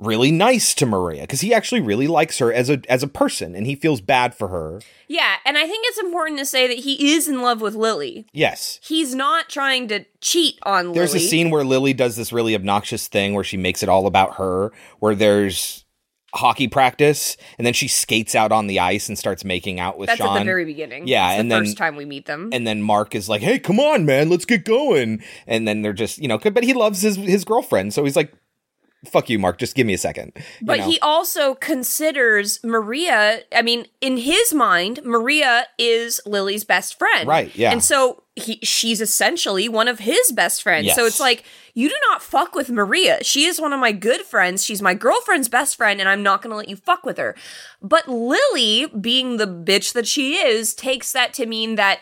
really 0.00 0.32
nice 0.32 0.74
to 0.74 0.86
Maria 0.86 1.20
because 1.22 1.42
he 1.42 1.52
actually 1.54 1.80
really 1.80 2.08
likes 2.08 2.38
her 2.38 2.52
as 2.52 2.68
a 2.70 2.80
as 2.88 3.02
a 3.02 3.06
person 3.08 3.54
and 3.54 3.66
he 3.66 3.74
feels 3.74 4.00
bad 4.00 4.34
for 4.34 4.48
her. 4.48 4.80
Yeah, 5.06 5.36
and 5.44 5.58
I 5.58 5.66
think 5.66 5.84
it's 5.88 5.98
important 5.98 6.38
to 6.38 6.46
say 6.46 6.66
that 6.66 6.78
he 6.78 7.12
is 7.14 7.28
in 7.28 7.42
love 7.42 7.60
with 7.60 7.74
Lily. 7.74 8.26
Yes. 8.32 8.80
He's 8.82 9.14
not 9.14 9.48
trying 9.48 9.88
to 9.88 10.04
cheat 10.20 10.58
on 10.62 10.86
Lily. 10.86 10.94
There's 10.98 11.12
Lily. 11.14 11.24
a 11.26 11.28
scene 11.28 11.50
where 11.50 11.64
Lily 11.64 11.92
does 11.92 12.16
this 12.16 12.32
really 12.32 12.54
obnoxious 12.54 13.06
thing 13.08 13.34
where 13.34 13.44
she 13.44 13.56
makes 13.56 13.82
it 13.82 13.88
all 13.88 14.06
about 14.06 14.36
her, 14.36 14.72
where 15.00 15.14
there's 15.14 15.84
hockey 16.32 16.68
practice 16.68 17.36
and 17.58 17.66
then 17.66 17.74
she 17.74 17.88
skates 17.88 18.36
out 18.36 18.52
on 18.52 18.68
the 18.68 18.78
ice 18.78 19.08
and 19.08 19.18
starts 19.18 19.44
making 19.44 19.80
out 19.80 19.98
with 19.98 20.06
That's 20.06 20.18
Sean. 20.18 20.36
at 20.36 20.38
the 20.38 20.44
very 20.44 20.64
beginning. 20.64 21.08
Yeah, 21.08 21.32
It's 21.32 21.40
and 21.40 21.50
the 21.50 21.56
then 21.56 21.64
first 21.64 21.76
time 21.76 21.96
we 21.96 22.04
meet 22.04 22.26
them. 22.26 22.50
and 22.52 22.64
then 22.64 22.82
Mark 22.82 23.16
is 23.16 23.28
like, 23.28 23.42
"Hey, 23.42 23.58
come 23.58 23.80
on, 23.80 24.06
man, 24.06 24.28
let's 24.28 24.44
get 24.44 24.64
going." 24.64 25.24
And 25.48 25.66
then 25.66 25.82
they're 25.82 25.92
just, 25.92 26.18
you 26.18 26.28
know, 26.28 26.38
but 26.38 26.62
he 26.62 26.72
loves 26.72 27.02
his 27.02 27.16
his 27.16 27.44
girlfriend, 27.44 27.92
so 27.92 28.04
he's 28.04 28.14
like, 28.14 28.32
"Fuck 29.06 29.30
you, 29.30 29.38
Mark, 29.38 29.58
just 29.58 29.74
give 29.74 29.86
me 29.86 29.94
a 29.94 29.98
second. 29.98 30.32
You 30.36 30.66
But 30.66 30.80
know? 30.80 30.90
he 30.90 30.98
also 31.00 31.54
considers 31.54 32.62
Maria, 32.62 33.40
I 33.54 33.62
mean, 33.62 33.86
in 34.00 34.18
his 34.18 34.52
mind, 34.52 35.00
Maria 35.04 35.66
is 35.78 36.20
Lily's 36.26 36.64
best 36.64 36.98
friend. 36.98 37.26
Right, 37.26 37.54
yeah. 37.56 37.72
And 37.72 37.82
so 37.82 38.22
he 38.36 38.58
she's 38.62 39.00
essentially 39.00 39.68
one 39.68 39.88
of 39.88 39.98
his 40.00 40.32
best 40.32 40.62
friends. 40.62 40.94
So 40.94 41.04
it's 41.06 41.20
like, 41.20 41.44
you 41.74 41.88
do 41.88 41.94
not 42.10 42.22
fuck 42.22 42.54
with 42.54 42.70
Maria. 42.70 43.22
She 43.22 43.44
is 43.44 43.60
one 43.60 43.72
of 43.72 43.80
my 43.80 43.92
good 43.92 44.22
friends. 44.22 44.64
She's 44.64 44.82
my 44.82 44.94
girlfriend's 44.94 45.48
best 45.48 45.76
friend, 45.76 46.00
and 46.00 46.08
I'm 46.08 46.22
not 46.22 46.42
going 46.42 46.50
to 46.50 46.56
let 46.56 46.68
you 46.68 46.76
fuck 46.76 47.04
with 47.04 47.18
her. 47.18 47.34
But 47.80 48.08
Lily, 48.08 48.86
being 49.00 49.36
the 49.36 49.46
bitch 49.46 49.92
that 49.92 50.06
she 50.06 50.34
is, 50.34 50.74
takes 50.74 51.12
that 51.12 51.32
to 51.34 51.46
mean 51.46 51.76
that, 51.76 52.00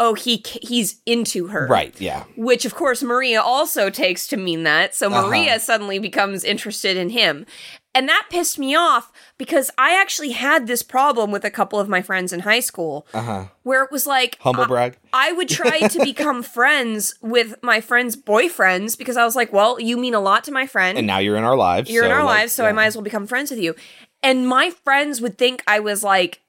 oh, 0.00 0.14
he 0.14 0.42
he's 0.62 1.00
into 1.06 1.48
her. 1.48 1.66
right, 1.68 1.94
yeah. 2.00 2.24
Which, 2.36 2.64
of 2.64 2.74
course, 2.74 3.02
Maria 3.02 3.40
also 3.40 3.90
takes 3.90 4.26
to 4.28 4.36
mean 4.36 4.62
that. 4.64 4.94
So 4.96 5.06
Uh-huh. 5.08 5.28
Maria 5.28 5.60
suddenly 5.60 5.98
becomes 6.00 6.42
interested 6.42 6.96
in 6.96 7.10
him. 7.10 7.46
And 7.92 8.08
that 8.08 8.26
pissed 8.30 8.56
me 8.56 8.74
off 8.76 9.10
because 9.36 9.68
I 9.76 10.00
actually 10.00 10.30
had 10.30 10.68
this 10.68 10.80
problem 10.82 11.32
with 11.32 11.44
a 11.44 11.50
couple 11.50 11.80
of 11.80 11.88
my 11.88 12.02
friends 12.02 12.32
in 12.32 12.40
high 12.40 12.60
school 12.60 13.04
Uh 13.12 13.22
huh. 13.22 13.44
where 13.64 13.82
it 13.84 13.90
was 13.92 14.06
like, 14.06 14.38
Humble 14.40 14.64
I- 14.64 14.66
brag. 14.68 14.96
I 15.12 15.32
would 15.32 15.48
try 15.48 15.80
to 15.80 16.04
become 16.12 16.42
friends 16.44 17.14
with 17.20 17.56
my 17.62 17.80
friends' 17.80 18.16
boyfriends 18.16 18.96
because 18.96 19.16
I 19.16 19.24
was 19.24 19.34
like, 19.36 19.52
well, 19.52 19.80
you 19.80 19.96
mean 19.96 20.14
a 20.14 20.20
lot 20.20 20.44
to 20.44 20.52
my 20.52 20.66
friend. 20.66 20.96
And 20.98 21.06
now 21.06 21.18
you're 21.18 21.36
in 21.36 21.44
our 21.44 21.56
lives. 21.56 21.90
You're 21.90 22.04
in 22.04 22.12
our 22.12 22.24
like, 22.24 22.38
lives, 22.38 22.52
so 22.52 22.64
I 22.64 22.72
might 22.72 22.86
as 22.86 22.96
well 22.96 23.02
become 23.02 23.26
friends 23.26 23.50
with 23.50 23.58
you. 23.60 23.74
And 24.22 24.46
my 24.46 24.70
friends 24.70 25.20
would 25.20 25.36
think 25.36 25.62
I 25.66 25.80
was 25.80 26.04
like 26.04 26.40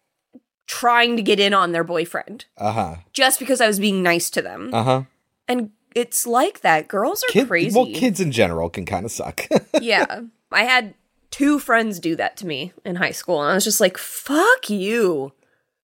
trying 0.71 1.17
to 1.17 1.21
get 1.21 1.37
in 1.39 1.53
on 1.53 1.73
their 1.73 1.83
boyfriend 1.83 2.45
Uh 2.57 2.71
huh. 2.71 2.95
just 3.11 3.39
because 3.39 3.59
I 3.59 3.67
was 3.67 3.77
being 3.79 4.01
nice 4.01 4.29
to 4.29 4.41
them. 4.41 4.69
Uh 4.73 4.83
huh. 4.83 5.03
And 5.47 5.71
it's 5.93 6.25
like 6.25 6.61
that. 6.61 6.87
Girls 6.87 7.21
are 7.23 7.31
Kid, 7.33 7.47
crazy. 7.49 7.75
Well, 7.75 7.87
kids 7.93 8.21
in 8.21 8.31
general 8.31 8.69
can 8.69 8.85
kind 8.85 9.03
of 9.05 9.11
suck. 9.11 9.41
yeah. 9.81 10.21
I 10.49 10.63
had 10.63 10.93
two 11.29 11.59
friends 11.59 11.99
do 11.99 12.15
that 12.15 12.37
to 12.37 12.47
me 12.47 12.71
in 12.85 12.95
high 12.95 13.11
school, 13.11 13.41
and 13.41 13.51
I 13.51 13.55
was 13.55 13.65
just 13.65 13.81
like, 13.81 13.97
fuck 13.97 14.69
you. 14.69 15.33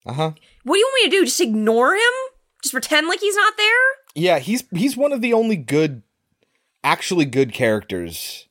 uh 0.05 0.13
huh. 0.13 0.31
What 0.63 0.75
do 0.75 0.79
you 0.79 0.85
want 0.85 1.03
me 1.03 1.09
to 1.09 1.17
do? 1.17 1.25
Just 1.25 1.41
ignore 1.41 1.93
him? 1.95 2.13
Just 2.63 2.73
pretend 2.73 3.07
like 3.07 3.19
he's 3.19 3.35
not 3.35 3.57
there? 3.57 3.83
Yeah, 4.15 4.39
he's 4.39 4.63
he's 4.73 4.95
one 4.95 5.11
of 5.11 5.19
the 5.21 5.33
only 5.33 5.57
good, 5.57 6.01
actually 6.83 7.25
good 7.25 7.51
characters, 7.53 8.47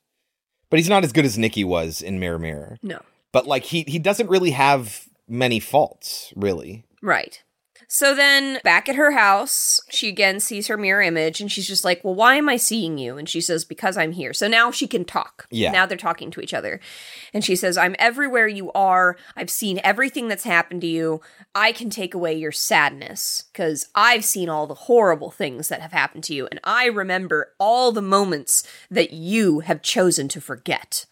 but 0.71 0.79
he's 0.79 0.89
not 0.89 1.03
as 1.05 1.13
good 1.13 1.25
as 1.25 1.39
Nikki 1.39 1.65
was 1.65 2.03
in 2.03 2.21
Mirror 2.21 2.39
Mirror. 2.41 2.79
No. 2.83 3.01
But 3.33 3.47
like 3.47 3.65
he 3.65 3.85
he 3.89 3.99
doesn't 3.99 4.29
really 4.29 4.51
have 4.53 5.07
many 5.29 5.61
faults, 5.61 6.33
really. 6.37 6.85
Right. 7.03 7.43
So 7.89 8.15
then, 8.17 8.59
back 8.65 8.89
at 8.89 8.97
her 8.97 9.13
house, 9.13 9.81
she 9.91 10.09
again 10.09 10.41
sees 10.41 10.67
her 10.67 10.77
mirror 10.77 11.03
image 11.03 11.41
and 11.41 11.51
she's 11.51 11.69
just 11.69 11.85
like, 11.85 12.03
Well, 12.03 12.15
why 12.15 12.35
am 12.35 12.49
I 12.49 12.57
seeing 12.57 12.99
you? 12.99 13.17
And 13.17 13.29
she 13.29 13.41
says, 13.41 13.65
Because 13.65 13.97
I'm 13.97 14.13
here. 14.13 14.33
So 14.33 14.49
now 14.49 14.71
she 14.71 14.89
can 14.89 15.05
talk. 15.05 15.47
Yeah. 15.51 15.71
Now 15.71 15.87
they're 15.87 15.97
talking 15.97 16.31
to 16.33 16.41
each 16.41 16.53
other. 16.53 16.81
And 17.33 17.45
she 17.45 17.55
says, 17.55 17.79
I'm 17.79 17.95
everywhere 17.99 18.49
you 18.49 18.73
are. 18.73 19.17
I've 19.37 19.51
seen 19.51 19.81
everything 19.85 20.27
that's 20.27 20.45
happened 20.45 20.81
to 20.81 20.87
you. 20.89 21.21
I 21.55 21.71
can 21.71 21.89
take 21.89 22.13
away 22.13 22.35
your 22.35 22.53
sadness 22.53 23.45
because 23.53 23.87
I've 23.95 24.25
seen 24.25 24.49
all 24.49 24.67
the 24.67 24.75
horrible 24.75 25.31
things 25.31 25.69
that 25.69 25.81
have 25.81 25.93
happened 25.93 26.25
to 26.25 26.35
you. 26.35 26.49
And 26.51 26.59
I 26.65 26.87
remember 26.87 27.53
all 27.59 27.93
the 27.93 28.03
moments 28.03 28.67
that 28.91 29.13
you 29.13 29.61
have 29.61 29.81
chosen 29.81 30.27
to 30.29 30.41
forget. 30.41 31.07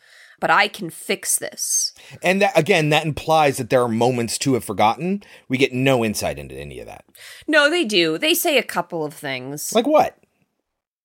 But 0.45 0.51
I 0.51 0.69
can 0.69 0.91
fix 0.91 1.39
this. 1.39 1.95
And 2.23 2.43
that 2.43 2.53
again, 2.55 2.91
that 2.91 3.07
implies 3.07 3.57
that 3.57 3.71
there 3.71 3.81
are 3.81 3.89
moments 3.89 4.37
to 4.41 4.53
have 4.53 4.63
forgotten. 4.63 5.23
We 5.49 5.57
get 5.57 5.73
no 5.73 6.05
insight 6.05 6.39
into 6.39 6.55
any 6.55 6.81
of 6.81 6.87
that. 6.87 7.07
No, 7.49 7.71
they 7.71 7.87
do. 7.87 8.19
They 8.19 8.35
say 8.35 8.59
a 8.59 8.63
couple 8.63 9.07
of 9.07 9.15
things. 9.15 9.75
Like 9.75 9.87
what? 9.87 10.19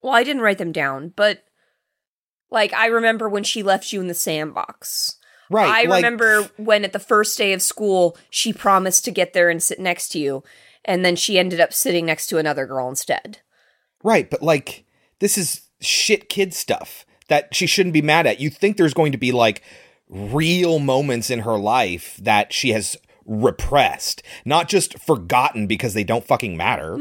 Well, 0.01 0.11
I 0.11 0.25
didn't 0.25 0.41
write 0.41 0.57
them 0.57 0.73
down, 0.73 1.13
but 1.15 1.45
like 2.51 2.73
I 2.73 2.87
remember 2.87 3.29
when 3.29 3.45
she 3.45 3.63
left 3.63 3.93
you 3.93 4.01
in 4.01 4.07
the 4.07 4.13
sandbox. 4.13 5.15
Right. 5.49 5.85
I 5.85 5.87
like- 5.87 6.03
remember 6.03 6.49
when 6.57 6.83
at 6.83 6.91
the 6.91 6.99
first 6.99 7.37
day 7.37 7.53
of 7.53 7.61
school 7.61 8.17
she 8.29 8.51
promised 8.51 9.05
to 9.05 9.11
get 9.11 9.31
there 9.31 9.49
and 9.49 9.63
sit 9.63 9.79
next 9.79 10.09
to 10.09 10.19
you, 10.19 10.43
and 10.83 11.05
then 11.05 11.15
she 11.15 11.39
ended 11.39 11.61
up 11.61 11.71
sitting 11.71 12.05
next 12.05 12.27
to 12.27 12.39
another 12.39 12.65
girl 12.65 12.89
instead. 12.89 13.39
Right, 14.03 14.29
but 14.29 14.41
like 14.41 14.83
this 15.19 15.37
is 15.37 15.61
shit 15.79 16.27
kid 16.27 16.53
stuff 16.53 17.05
that 17.29 17.55
she 17.55 17.65
shouldn't 17.65 17.93
be 17.93 18.01
mad 18.01 18.27
at. 18.27 18.39
You 18.39 18.49
think 18.49 18.77
there's 18.77 18.93
going 18.93 19.11
to 19.13 19.17
be 19.17 19.31
like 19.31 19.61
real 20.09 20.79
moments 20.79 21.29
in 21.29 21.39
her 21.39 21.57
life 21.57 22.17
that 22.21 22.51
she 22.51 22.71
has 22.71 22.97
repressed, 23.25 24.21
not 24.43 24.67
just 24.67 24.99
forgotten 24.99 25.67
because 25.67 25.93
they 25.93 26.03
don't 26.03 26.25
fucking 26.25 26.57
matter. 26.57 26.97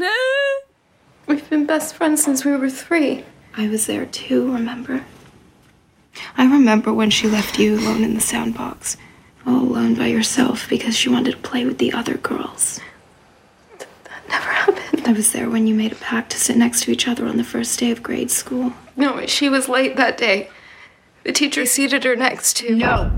We've 1.26 1.48
been 1.50 1.66
best 1.66 1.94
friends 1.94 2.22
since 2.22 2.44
we 2.44 2.56
were 2.56 2.70
three. 2.70 3.24
I 3.56 3.68
was 3.68 3.86
there 3.86 4.06
too, 4.06 4.52
remember? 4.52 5.04
I 6.36 6.44
remember 6.44 6.92
when 6.92 7.10
she 7.10 7.28
left 7.28 7.58
you 7.58 7.78
alone 7.78 8.04
in 8.04 8.14
the 8.14 8.20
soundbox, 8.20 8.96
all 9.46 9.62
alone 9.62 9.94
by 9.94 10.06
yourself 10.06 10.68
because 10.68 10.96
she 10.96 11.08
wanted 11.08 11.32
to 11.32 11.38
play 11.38 11.64
with 11.64 11.78
the 11.78 11.92
other 11.92 12.16
girls. 12.16 12.80
Never 14.28 14.50
happened. 14.50 15.06
I 15.06 15.12
was 15.12 15.32
there 15.32 15.48
when 15.48 15.66
you 15.66 15.74
made 15.74 15.92
a 15.92 15.96
pact 15.96 16.30
to 16.32 16.38
sit 16.38 16.56
next 16.56 16.82
to 16.82 16.90
each 16.90 17.08
other 17.08 17.26
on 17.26 17.36
the 17.36 17.44
first 17.44 17.78
day 17.78 17.90
of 17.90 18.02
grade 18.02 18.30
school. 18.30 18.72
No, 18.96 19.24
she 19.26 19.48
was 19.48 19.68
late 19.68 19.96
that 19.96 20.18
day. 20.18 20.50
The 21.24 21.32
teacher 21.32 21.66
seated 21.66 22.04
her 22.04 22.16
next 22.16 22.56
to. 22.58 22.74
No. 22.74 23.10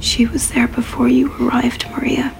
She 0.00 0.26
was 0.26 0.50
there 0.50 0.68
before 0.68 1.08
you 1.08 1.32
arrived, 1.40 1.88
Maria. 1.90 2.34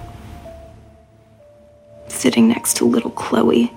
Sitting 2.07 2.47
next 2.47 2.75
to 2.77 2.85
little 2.85 3.11
Chloe. 3.11 3.71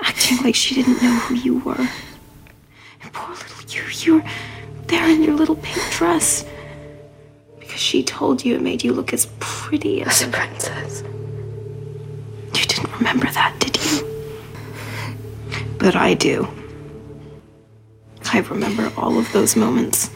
Acting 0.00 0.38
like 0.44 0.54
she 0.54 0.74
didn't 0.74 1.02
know 1.02 1.16
who 1.20 1.34
you 1.34 1.58
were. 1.58 1.88
And 3.02 3.12
poor 3.12 3.34
little 3.34 3.64
you, 3.68 3.82
you 3.90 4.14
were 4.16 4.30
there 4.86 5.08
in 5.08 5.22
your 5.22 5.34
little 5.34 5.56
pink 5.56 5.82
dress. 5.90 6.44
Because 7.78 7.86
she 7.86 8.02
told 8.02 8.44
you 8.44 8.56
it 8.56 8.60
made 8.60 8.82
you 8.82 8.92
look 8.92 9.12
as 9.12 9.28
pretty 9.38 10.02
as 10.02 10.20
a 10.20 10.26
princess. 10.26 11.04
You 12.52 12.64
didn't 12.64 12.92
remember 12.98 13.30
that, 13.30 13.54
did 13.60 13.78
you? 13.84 14.04
But 15.78 15.94
I 15.94 16.14
do. 16.14 16.48
I 18.32 18.40
remember 18.40 18.90
all 18.96 19.16
of 19.16 19.32
those 19.32 19.54
moments. 19.54 20.10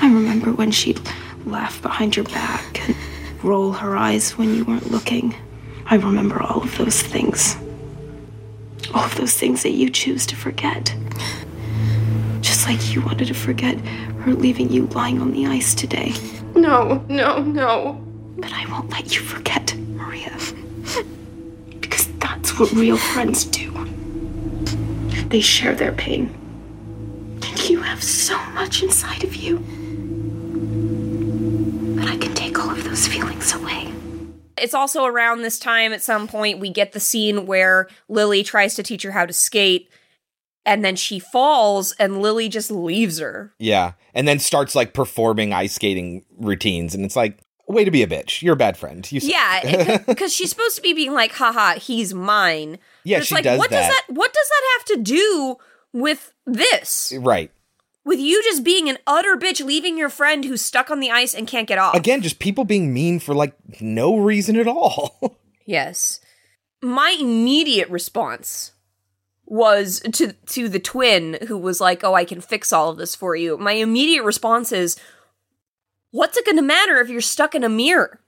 I 0.00 0.12
remember 0.12 0.52
when 0.52 0.72
she'd 0.72 1.00
laugh 1.44 1.80
behind 1.80 2.16
your 2.16 2.24
back 2.24 2.80
and 2.88 2.96
roll 3.44 3.70
her 3.70 3.96
eyes 3.96 4.36
when 4.36 4.56
you 4.56 4.64
weren't 4.64 4.90
looking. 4.90 5.36
I 5.86 5.94
remember 5.94 6.42
all 6.42 6.64
of 6.64 6.76
those 6.78 7.00
things. 7.00 7.56
All 8.92 9.04
of 9.04 9.14
those 9.14 9.34
things 9.34 9.62
that 9.62 9.74
you 9.74 9.88
choose 9.88 10.26
to 10.26 10.34
forget. 10.34 10.92
Just 12.66 12.80
like 12.80 12.94
you 12.94 13.00
wanted 13.02 13.28
to 13.28 13.34
forget 13.34 13.78
her 13.78 14.34
leaving 14.34 14.70
you 14.72 14.86
lying 14.86 15.20
on 15.20 15.30
the 15.30 15.46
ice 15.46 15.72
today. 15.72 16.12
No, 16.56 17.04
no, 17.08 17.40
no. 17.40 18.04
But 18.38 18.52
I 18.52 18.68
won't 18.68 18.90
let 18.90 19.14
you 19.14 19.22
forget, 19.22 19.76
Maria. 19.76 20.36
Because 21.78 22.08
that's 22.18 22.58
what 22.58 22.72
real 22.72 22.96
friends 22.96 23.44
do. 23.44 23.72
They 25.28 25.40
share 25.40 25.76
their 25.76 25.92
pain. 25.92 26.34
And 27.44 27.70
you 27.70 27.82
have 27.82 28.02
so 28.02 28.36
much 28.46 28.82
inside 28.82 29.22
of 29.22 29.36
you. 29.36 29.58
But 31.96 32.08
I 32.08 32.16
can 32.16 32.34
take 32.34 32.58
all 32.58 32.70
of 32.70 32.82
those 32.82 33.06
feelings 33.06 33.54
away. 33.54 33.92
It's 34.58 34.74
also 34.74 35.04
around 35.04 35.42
this 35.42 35.60
time 35.60 35.92
at 35.92 36.02
some 36.02 36.26
point 36.26 36.58
we 36.58 36.70
get 36.70 36.90
the 36.90 37.00
scene 37.00 37.46
where 37.46 37.86
Lily 38.08 38.42
tries 38.42 38.74
to 38.74 38.82
teach 38.82 39.04
her 39.04 39.12
how 39.12 39.24
to 39.24 39.32
skate 39.32 39.88
and 40.66 40.84
then 40.84 40.96
she 40.96 41.18
falls 41.18 41.92
and 41.98 42.20
Lily 42.20 42.48
just 42.50 42.70
leaves 42.70 43.18
her. 43.20 43.54
Yeah. 43.58 43.92
And 44.14 44.26
then 44.28 44.38
starts 44.38 44.74
like 44.74 44.92
performing 44.92 45.52
ice 45.52 45.74
skating 45.74 46.24
routines. 46.38 46.94
And 46.94 47.04
it's 47.04 47.16
like, 47.16 47.38
way 47.68 47.84
to 47.84 47.90
be 47.90 48.02
a 48.02 48.06
bitch. 48.06 48.42
You're 48.42 48.54
a 48.54 48.56
bad 48.56 48.76
friend. 48.76 49.10
You. 49.10 49.20
Yeah, 49.22 49.98
because 50.06 50.32
she's 50.34 50.50
supposed 50.50 50.76
to 50.76 50.82
be 50.82 50.92
being 50.92 51.12
like, 51.14 51.32
haha, 51.32 51.74
he's 51.78 52.12
mine. 52.14 52.78
Yeah, 53.04 53.16
But 53.16 53.20
it's 53.20 53.26
she 53.28 53.34
like, 53.34 53.44
does 53.44 53.58
what 53.58 53.70
that. 53.70 53.86
does 53.88 53.88
that 53.88 54.14
what 54.14 54.32
does 54.32 54.48
that 54.48 54.62
have 54.78 54.84
to 54.96 55.02
do 55.02 55.56
with 55.92 56.32
this? 56.46 57.12
right. 57.18 57.50
With 58.04 58.20
you 58.20 58.40
just 58.44 58.62
being 58.62 58.88
an 58.88 58.98
utter 59.04 59.36
bitch 59.36 59.64
leaving 59.64 59.98
your 59.98 60.08
friend 60.10 60.44
who's 60.44 60.62
stuck 60.62 60.92
on 60.92 61.00
the 61.00 61.10
ice 61.10 61.34
and 61.34 61.48
can't 61.48 61.66
get 61.66 61.78
off. 61.78 61.96
Again, 61.96 62.22
just 62.22 62.38
people 62.38 62.64
being 62.64 62.94
mean 62.94 63.18
for 63.18 63.34
like 63.34 63.54
no 63.80 64.16
reason 64.16 64.56
at 64.56 64.68
all. 64.68 65.38
Yes. 65.68 66.20
My 66.80 67.16
immediate 67.20 67.88
response 67.90 68.70
was 69.46 70.00
to 70.12 70.32
to 70.32 70.68
the 70.68 70.80
twin 70.80 71.38
who 71.48 71.56
was 71.56 71.80
like, 71.80 72.04
"Oh, 72.04 72.14
I 72.14 72.24
can 72.24 72.40
fix 72.40 72.72
all 72.72 72.90
of 72.90 72.98
this 72.98 73.14
for 73.14 73.34
you." 73.36 73.56
My 73.56 73.72
immediate 73.72 74.24
response 74.24 74.72
is, 74.72 74.96
"What's 76.10 76.36
it 76.36 76.44
going 76.44 76.56
to 76.56 76.62
matter 76.62 76.98
if 76.98 77.08
you're 77.08 77.20
stuck 77.20 77.54
in 77.54 77.64
a 77.64 77.68
mirror? 77.68 78.20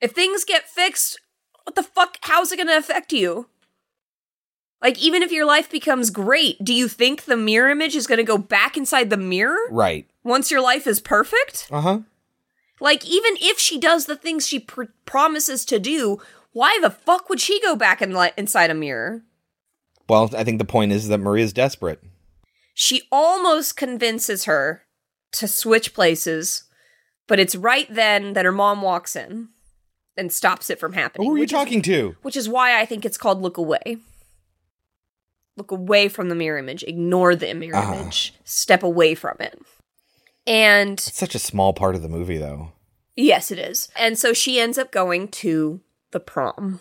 If 0.00 0.12
things 0.12 0.44
get 0.44 0.68
fixed, 0.68 1.20
what 1.64 1.74
the 1.76 1.82
fuck 1.82 2.18
how's 2.22 2.50
it 2.52 2.56
going 2.56 2.68
to 2.68 2.76
affect 2.76 3.12
you?" 3.12 3.46
Like 4.80 4.98
even 5.00 5.22
if 5.22 5.30
your 5.30 5.46
life 5.46 5.70
becomes 5.70 6.10
great, 6.10 6.62
do 6.64 6.74
you 6.74 6.88
think 6.88 7.24
the 7.24 7.36
mirror 7.36 7.70
image 7.70 7.94
is 7.94 8.08
going 8.08 8.18
to 8.18 8.24
go 8.24 8.36
back 8.38 8.76
inside 8.76 9.10
the 9.10 9.16
mirror 9.16 9.68
right. 9.70 10.08
once 10.24 10.50
your 10.50 10.60
life 10.60 10.88
is 10.88 10.98
perfect? 10.98 11.68
Uh 11.70 11.80
huh. 11.80 11.98
Like, 12.80 13.06
even 13.06 13.34
if 13.40 13.60
she 13.60 13.78
does 13.78 14.06
the 14.06 14.16
things 14.16 14.44
she 14.44 14.58
pr- 14.58 14.86
promises 15.04 15.64
to 15.66 15.78
do, 15.78 16.18
why 16.52 16.80
the 16.82 16.90
fuck 16.90 17.28
would 17.28 17.40
she 17.40 17.60
go 17.60 17.76
back 17.76 18.00
and 18.00 18.12
li- 18.12 18.32
inside 18.36 18.70
a 18.70 18.74
mirror? 18.74 19.22
Well, 20.12 20.28
I 20.36 20.44
think 20.44 20.58
the 20.58 20.66
point 20.66 20.92
is 20.92 21.08
that 21.08 21.16
Maria's 21.16 21.54
desperate. 21.54 21.98
She 22.74 23.00
almost 23.10 23.78
convinces 23.78 24.44
her 24.44 24.82
to 25.32 25.48
switch 25.48 25.94
places, 25.94 26.64
but 27.26 27.40
it's 27.40 27.54
right 27.56 27.86
then 27.88 28.34
that 28.34 28.44
her 28.44 28.52
mom 28.52 28.82
walks 28.82 29.16
in 29.16 29.48
and 30.14 30.30
stops 30.30 30.68
it 30.68 30.78
from 30.78 30.92
happening. 30.92 31.26
Who 31.26 31.32
are 31.34 31.38
you 31.38 31.40
which 31.44 31.52
is- 31.54 31.58
talking 31.58 31.80
to? 31.80 32.14
which 32.20 32.36
is 32.36 32.46
why 32.46 32.78
I 32.78 32.84
think 32.84 33.06
it's 33.06 33.16
called 33.16 33.40
Look 33.40 33.56
Away. 33.56 33.96
Look 35.56 35.70
away 35.70 36.08
from 36.08 36.28
the 36.28 36.34
mirror 36.34 36.58
image. 36.58 36.82
Ignore 36.82 37.34
the 37.34 37.54
mirror 37.54 37.76
Ah. 37.76 37.94
image. 38.02 38.34
Step 38.44 38.82
away 38.82 39.14
from 39.14 39.38
it. 39.40 39.58
And 40.46 40.98
It's 40.98 41.14
such 41.14 41.34
a 41.34 41.38
small 41.38 41.72
part 41.72 41.94
of 41.94 42.02
the 42.02 42.08
movie, 42.10 42.36
though. 42.36 42.72
Yes, 43.16 43.50
it 43.50 43.58
is. 43.58 43.88
And 43.96 44.18
so 44.18 44.34
she 44.34 44.60
ends 44.60 44.76
up 44.76 44.92
going 44.92 45.28
to 45.28 45.80
the 46.10 46.20
prom. 46.20 46.80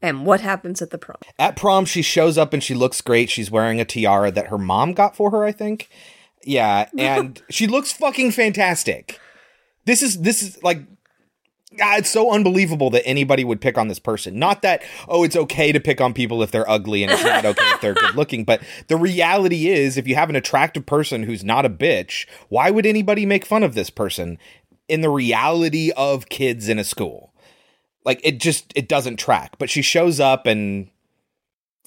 And 0.00 0.24
what 0.24 0.40
happens 0.40 0.80
at 0.80 0.90
the 0.90 0.98
prom? 0.98 1.18
At 1.38 1.56
prom, 1.56 1.84
she 1.84 2.02
shows 2.02 2.38
up 2.38 2.52
and 2.52 2.62
she 2.62 2.74
looks 2.74 3.00
great. 3.00 3.30
She's 3.30 3.50
wearing 3.50 3.80
a 3.80 3.84
tiara 3.84 4.30
that 4.30 4.48
her 4.48 4.58
mom 4.58 4.92
got 4.92 5.16
for 5.16 5.30
her, 5.30 5.44
I 5.44 5.52
think. 5.52 5.88
Yeah, 6.44 6.88
and 6.98 7.42
she 7.50 7.66
looks 7.66 7.92
fucking 7.92 8.32
fantastic. 8.32 9.18
This 9.84 10.02
is 10.02 10.20
this 10.20 10.42
is 10.42 10.62
like 10.62 10.82
ah, 11.80 11.96
it's 11.96 12.10
so 12.10 12.32
unbelievable 12.32 12.90
that 12.90 13.06
anybody 13.06 13.44
would 13.44 13.60
pick 13.60 13.76
on 13.76 13.88
this 13.88 13.98
person. 13.98 14.38
Not 14.38 14.62
that 14.62 14.82
oh, 15.08 15.24
it's 15.24 15.36
okay 15.36 15.72
to 15.72 15.80
pick 15.80 16.00
on 16.00 16.14
people 16.14 16.42
if 16.42 16.50
they're 16.50 16.68
ugly 16.68 17.02
and 17.02 17.12
it's 17.12 17.24
not 17.24 17.44
okay 17.44 17.70
if 17.70 17.80
they're 17.80 17.94
good 17.94 18.14
looking, 18.14 18.44
but 18.44 18.62
the 18.88 18.96
reality 18.96 19.68
is 19.68 19.96
if 19.96 20.06
you 20.06 20.14
have 20.14 20.30
an 20.30 20.36
attractive 20.36 20.86
person 20.86 21.24
who's 21.24 21.42
not 21.42 21.66
a 21.66 21.70
bitch, 21.70 22.26
why 22.48 22.70
would 22.70 22.86
anybody 22.86 23.26
make 23.26 23.44
fun 23.44 23.62
of 23.62 23.74
this 23.74 23.90
person 23.90 24.38
in 24.88 25.00
the 25.00 25.10
reality 25.10 25.90
of 25.96 26.28
kids 26.28 26.68
in 26.68 26.78
a 26.78 26.84
school? 26.84 27.27
Like 28.08 28.20
it 28.24 28.40
just 28.40 28.72
it 28.74 28.88
doesn't 28.88 29.18
track. 29.18 29.56
But 29.58 29.68
she 29.68 29.82
shows 29.82 30.18
up 30.18 30.46
and 30.46 30.88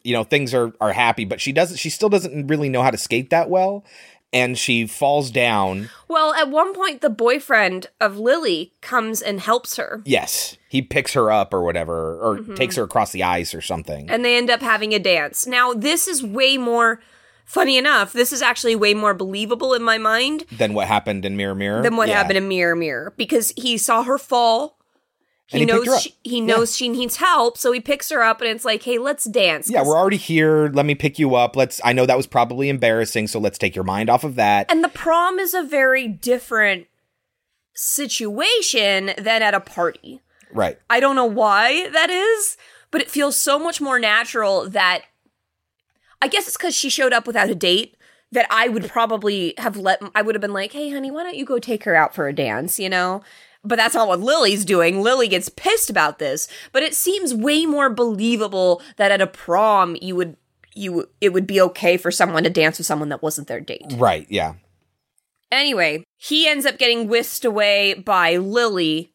you 0.04 0.14
know 0.14 0.24
things 0.24 0.54
are 0.54 0.72
are 0.80 0.94
happy, 0.94 1.26
but 1.26 1.42
she 1.42 1.52
doesn't 1.52 1.78
she 1.78 1.90
still 1.90 2.10
doesn't 2.10 2.46
really 2.46 2.70
know 2.70 2.84
how 2.84 2.92
to 2.92 2.98
skate 2.98 3.32
that 3.32 3.50
well 3.50 3.84
and 4.32 4.56
she 4.58 4.86
falls 4.86 5.32
down. 5.32 5.90
Well, 6.08 6.34
at 6.36 6.50
one 6.50 6.74
point, 6.74 7.02
the 7.02 7.10
boyfriend 7.10 7.88
of 8.00 8.18
Lily 8.20 8.72
comes 8.80 9.22
and 9.22 9.40
helps 9.42 9.76
her. 9.78 10.02
Yes, 10.06 10.58
he 10.70 10.82
picks 10.84 11.14
her 11.16 11.30
up 11.32 11.54
or 11.54 11.62
whatever, 11.64 12.18
or 12.22 12.38
Mhm. 12.38 12.56
takes 12.56 12.76
her 12.78 12.84
across 12.84 13.12
the 13.12 13.24
ice 13.24 13.54
or 13.54 13.62
something. 13.62 14.10
And 14.10 14.24
they 14.24 14.38
end 14.38 14.50
up 14.50 14.62
having 14.62 14.94
a 14.94 15.00
dance. 15.00 15.46
Now, 15.48 15.74
this 15.74 16.08
is 16.08 16.24
way 16.24 16.56
more, 16.56 17.02
funny 17.44 17.78
enough, 17.78 18.14
this 18.14 18.32
is 18.32 18.42
actually 18.42 18.76
way 18.78 18.94
more 18.94 19.14
believable 19.14 19.74
in 19.74 19.84
my 19.84 19.98
mind 19.98 20.46
than 20.50 20.74
what 20.74 20.88
happened 20.88 21.26
in 21.26 21.36
Mirror 21.36 21.56
Mirror. 21.56 21.82
than 21.82 21.98
what 21.98 22.08
Yeah. 22.08 22.16
happened 22.20 22.38
in 22.38 22.48
Mirror 22.48 22.78
Mirror 22.78 23.14
because 23.18 23.52
he 23.58 23.78
saw 23.78 24.04
her 24.04 24.18
fall. 24.18 24.78
He, 25.52 25.60
he 25.60 25.66
knows 25.66 26.02
she, 26.02 26.16
he 26.24 26.40
knows 26.40 26.78
she 26.78 26.88
needs 26.88 27.18
help, 27.18 27.58
so 27.58 27.74
he 27.74 27.82
picks 27.82 28.10
her 28.10 28.24
up 28.24 28.40
and 28.40 28.50
it's 28.50 28.64
like, 28.64 28.84
"Hey, 28.84 28.98
let's 28.98 29.26
dance." 29.26 29.70
Yeah, 29.70 29.84
we're 29.84 29.98
already 29.98 30.18
here. 30.18 30.70
Let 30.70 30.86
me 30.86 30.96
pick 30.96 31.20
you 31.20 31.36
up. 31.36 31.58
Let's. 31.58 31.82
I 31.84 31.92
know 31.92 32.06
that 32.06 32.16
was 32.16 32.26
probably 32.26 32.70
embarrassing, 32.70 33.28
so 33.28 33.38
let's 33.38 33.58
take 33.58 33.76
your 33.76 33.84
mind 33.84 34.10
off 34.10 34.24
of 34.24 34.36
that. 34.36 34.72
And 34.72 34.82
the 34.82 34.90
prom 34.90 35.40
is 35.40 35.54
a 35.54 35.62
very 35.62 36.08
different 36.08 36.88
situation 37.74 39.12
than 39.18 39.42
at 39.42 39.54
a 39.54 39.60
party. 39.60 40.22
Right. 40.54 40.80
I 40.90 41.02
don't 41.02 41.16
know 41.18 41.26
why 41.26 41.90
that 41.90 42.10
is, 42.10 42.56
but 42.90 43.02
it 43.02 43.10
feels 43.10 43.36
so 43.36 43.60
much 43.60 43.82
more 43.82 44.00
natural 44.00 44.70
that 44.70 45.04
I 46.22 46.30
guess 46.30 46.48
it's 46.48 46.56
because 46.56 46.76
she 46.76 46.90
showed 46.90 47.12
up 47.12 47.28
without 47.28 47.50
a 47.50 47.56
date 47.56 47.98
that 48.32 48.48
I 48.50 48.70
would 48.70 48.88
probably 48.88 49.54
have 49.58 49.76
let 49.76 50.02
I 50.16 50.22
would 50.22 50.36
have 50.36 50.42
been 50.42 50.54
like, 50.54 50.72
"Hey 50.72 50.92
honey, 50.92 51.12
why 51.12 51.24
don't 51.24 51.36
you 51.36 51.46
go 51.46 51.60
take 51.60 51.84
her 51.84 51.96
out 51.96 52.16
for 52.16 52.30
a 52.30 52.34
dance?" 52.34 52.80
you 52.80 52.88
know? 52.90 53.22
But 53.64 53.76
that's 53.78 53.94
not 53.94 54.08
what 54.08 54.20
Lily's 54.20 54.66
doing. 54.66 55.02
Lily 55.02 55.28
gets 55.28 55.48
pissed 55.50 55.90
about 55.90 56.18
this, 56.20 56.48
but 56.72 56.82
it 56.84 56.96
seems 56.96 57.34
way 57.34 57.66
more 57.68 57.90
believable 57.92 58.82
that 58.98 59.12
at 59.12 59.22
a 59.22 59.28
prom 59.28 59.96
you 60.02 60.16
would 60.16 60.36
you 60.74 61.10
it 61.20 61.30
would 61.34 61.46
be 61.46 61.62
okay 61.62 61.98
for 61.98 62.10
someone 62.12 62.44
to 62.44 62.50
dance 62.50 62.78
with 62.80 62.88
someone 62.88 63.10
that 63.10 63.22
wasn't 63.22 63.48
their 63.48 63.60
date. 63.60 63.86
Right. 63.98 64.26
Yeah. 64.30 64.54
Anyway, 65.52 66.04
he 66.18 66.48
ends 66.48 66.66
up 66.66 66.78
getting 66.80 67.08
whisked 67.08 67.46
away 67.46 67.94
by 67.94 68.38
Lily. 68.38 69.14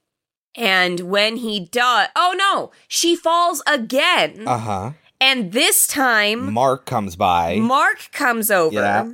And 0.55 1.01
when 1.01 1.37
he 1.39 1.61
does, 1.61 2.09
oh 2.15 2.35
no, 2.39 2.71
she 2.89 3.17
falls 3.17 3.63
again. 3.67 4.45
Uh 4.47 4.59
huh. 4.59 4.91
and 5.21 5.53
this 5.53 5.87
time, 5.87 6.53
Mark 6.53 6.87
comes 6.87 7.17
by. 7.17 7.57
Mark 7.57 8.11
comes 8.13 8.51
over 8.51 8.75
Yeah. 8.75 9.11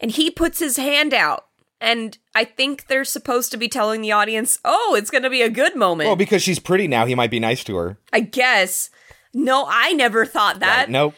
and 0.00 0.10
he 0.10 0.30
puts 0.30 0.58
his 0.58 0.76
hand 0.78 1.14
out. 1.14 1.46
And 1.80 2.18
I 2.34 2.44
think 2.44 2.88
they're 2.88 3.04
supposed 3.06 3.50
to 3.52 3.56
be 3.56 3.66
telling 3.68 4.02
the 4.02 4.12
audience, 4.12 4.58
oh, 4.64 4.94
it's 4.98 5.10
going 5.10 5.22
to 5.22 5.30
be 5.30 5.40
a 5.42 5.48
good 5.48 5.74
moment. 5.76 6.08
well, 6.08 6.16
because 6.16 6.42
she's 6.42 6.58
pretty 6.58 6.86
now, 6.86 7.06
he 7.06 7.14
might 7.14 7.30
be 7.30 7.40
nice 7.40 7.64
to 7.64 7.76
her. 7.76 7.96
I 8.12 8.20
guess. 8.20 8.90
No, 9.32 9.64
I 9.68 9.92
never 9.94 10.26
thought 10.26 10.60
that. 10.60 10.80
Right, 10.80 10.90
Nope. 10.90 11.14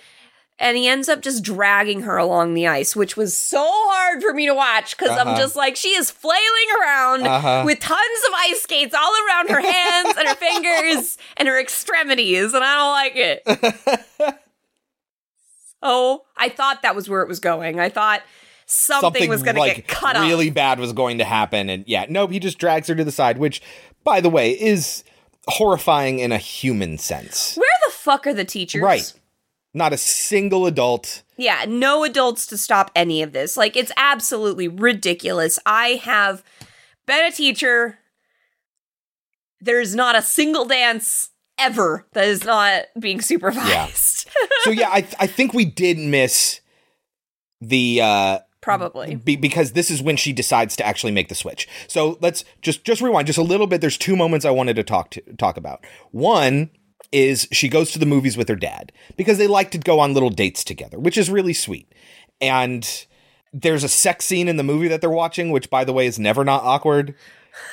and 0.60 0.76
he 0.76 0.86
ends 0.86 1.08
up 1.08 1.20
just 1.22 1.42
dragging 1.42 2.02
her 2.02 2.16
along 2.16 2.54
the 2.54 2.68
ice, 2.68 2.94
which 2.94 3.16
was 3.16 3.36
so 3.36 3.64
hard 3.66 4.22
for 4.22 4.32
me 4.34 4.46
to 4.46 4.54
watch 4.54 4.96
because 4.96 5.10
I'm 5.10 5.28
Uh-huh. 5.28 5.38
just 5.40 5.56
like, 5.56 5.74
she 5.76 5.88
is 5.96 6.10
flailing 6.12 6.68
around 6.80 7.26
Uh-huh. 7.26 7.62
with 7.66 7.80
tons 7.80 8.22
of 8.28 8.34
ice 8.36 8.62
skates 8.62 8.94
all 8.94 9.12
around 9.26 9.48
her 9.50 9.60
hands 9.60 10.14
and 10.16 10.28
her 10.28 10.34
fingers 10.36 11.18
and 11.38 11.48
her 11.48 11.58
extremities, 11.58 12.54
and 12.54 12.62
I 12.62 12.74
don't 12.76 12.92
like 12.92 13.16
it. 13.16 14.38
oh, 15.82 16.22
I 16.36 16.48
thought 16.48 16.82
that 16.82 16.94
was 16.94 17.08
where 17.08 17.22
it 17.22 17.28
was 17.28 17.40
going. 17.40 17.80
I 17.80 17.88
thought 17.88 18.22
something, 18.66 19.28
was 19.28 19.42
going 19.42 19.54
to 19.54 19.60
like 19.60 19.76
get 19.76 19.88
cut 19.88 20.16
off. 20.16 20.22
really 20.26 20.50
bad 20.50 20.78
was 20.78 20.92
going 20.92 21.18
to 21.18 21.24
happen 21.24 21.68
and 21.68 21.84
yeah 21.86 22.06
nope 22.08 22.30
he 22.30 22.38
just 22.38 22.58
drags 22.58 22.88
her 22.88 22.94
to 22.94 23.04
the 23.04 23.12
side 23.12 23.38
which 23.38 23.60
by 24.04 24.20
the 24.20 24.30
way 24.30 24.52
is 24.52 25.04
horrifying 25.48 26.18
in 26.20 26.32
a 26.32 26.38
human 26.38 26.96
sense 26.98 27.56
Where 27.56 27.66
the 27.86 27.92
fuck 27.92 28.26
are 28.26 28.34
the 28.34 28.44
teachers? 28.44 28.82
right 28.82 29.12
not 29.74 29.92
a 29.92 29.96
single 29.96 30.66
adult 30.66 31.22
Yeah, 31.38 31.64
no 31.66 32.04
adults 32.04 32.46
to 32.48 32.58
stop 32.58 32.90
any 32.94 33.22
of 33.22 33.32
this. 33.32 33.56
Like, 33.56 33.74
it's 33.74 33.90
absolutely 33.96 34.68
ridiculous. 34.68 35.58
I 35.64 36.00
have 36.04 36.42
been 37.06 37.24
a 37.24 37.32
teacher. 37.32 37.98
There's 39.62 39.94
not 39.94 40.14
a 40.14 40.20
single 40.20 40.66
dance 40.66 41.30
ever 41.58 42.06
that 42.12 42.26
is 42.26 42.44
not 42.44 42.82
being 43.00 43.20
supervised. 43.22 44.28
so 44.64 44.70
yeah 44.70 44.88
i 44.90 45.06
i 45.20 45.26
think 45.26 45.52
we 45.54 45.64
did 45.64 45.98
miss 45.98 46.60
the 47.60 48.00
uh 48.02 48.38
Probably. 48.62 49.16
be, 49.16 49.36
because 49.36 49.72
this 49.72 49.90
is 49.90 50.00
when 50.00 50.16
she 50.16 50.32
decides 50.32 50.76
to 50.76 50.86
actually 50.86 51.12
make 51.12 51.28
the 51.28 51.34
switch. 51.34 51.68
So 51.88 52.16
let's 52.20 52.44
just 52.62 52.84
just 52.84 53.02
rewind 53.02 53.26
just 53.26 53.38
a 53.38 53.42
little 53.42 53.66
bit. 53.66 53.80
There's 53.80 53.98
two 53.98 54.16
moments 54.16 54.46
I 54.46 54.50
wanted 54.50 54.76
to 54.76 54.84
talk 54.84 55.10
to 55.10 55.20
talk 55.36 55.56
about. 55.56 55.84
One 56.12 56.70
is 57.10 57.48
she 57.52 57.68
goes 57.68 57.90
to 57.90 57.98
the 57.98 58.06
movies 58.06 58.36
with 58.36 58.48
her 58.48 58.56
dad 58.56 58.92
because 59.16 59.36
they 59.36 59.46
like 59.46 59.70
to 59.72 59.78
go 59.78 60.00
on 60.00 60.14
little 60.14 60.30
dates 60.30 60.64
together, 60.64 60.98
which 60.98 61.18
is 61.18 61.28
really 61.28 61.52
sweet. 61.52 61.92
And 62.40 62.88
there's 63.52 63.84
a 63.84 63.88
sex 63.88 64.24
scene 64.24 64.48
in 64.48 64.56
the 64.56 64.62
movie 64.62 64.88
that 64.88 65.00
they're 65.00 65.10
watching, 65.10 65.50
which 65.50 65.68
by 65.68 65.84
the 65.84 65.92
way 65.92 66.06
is 66.06 66.18
never 66.18 66.44
not 66.44 66.62
awkward 66.62 67.14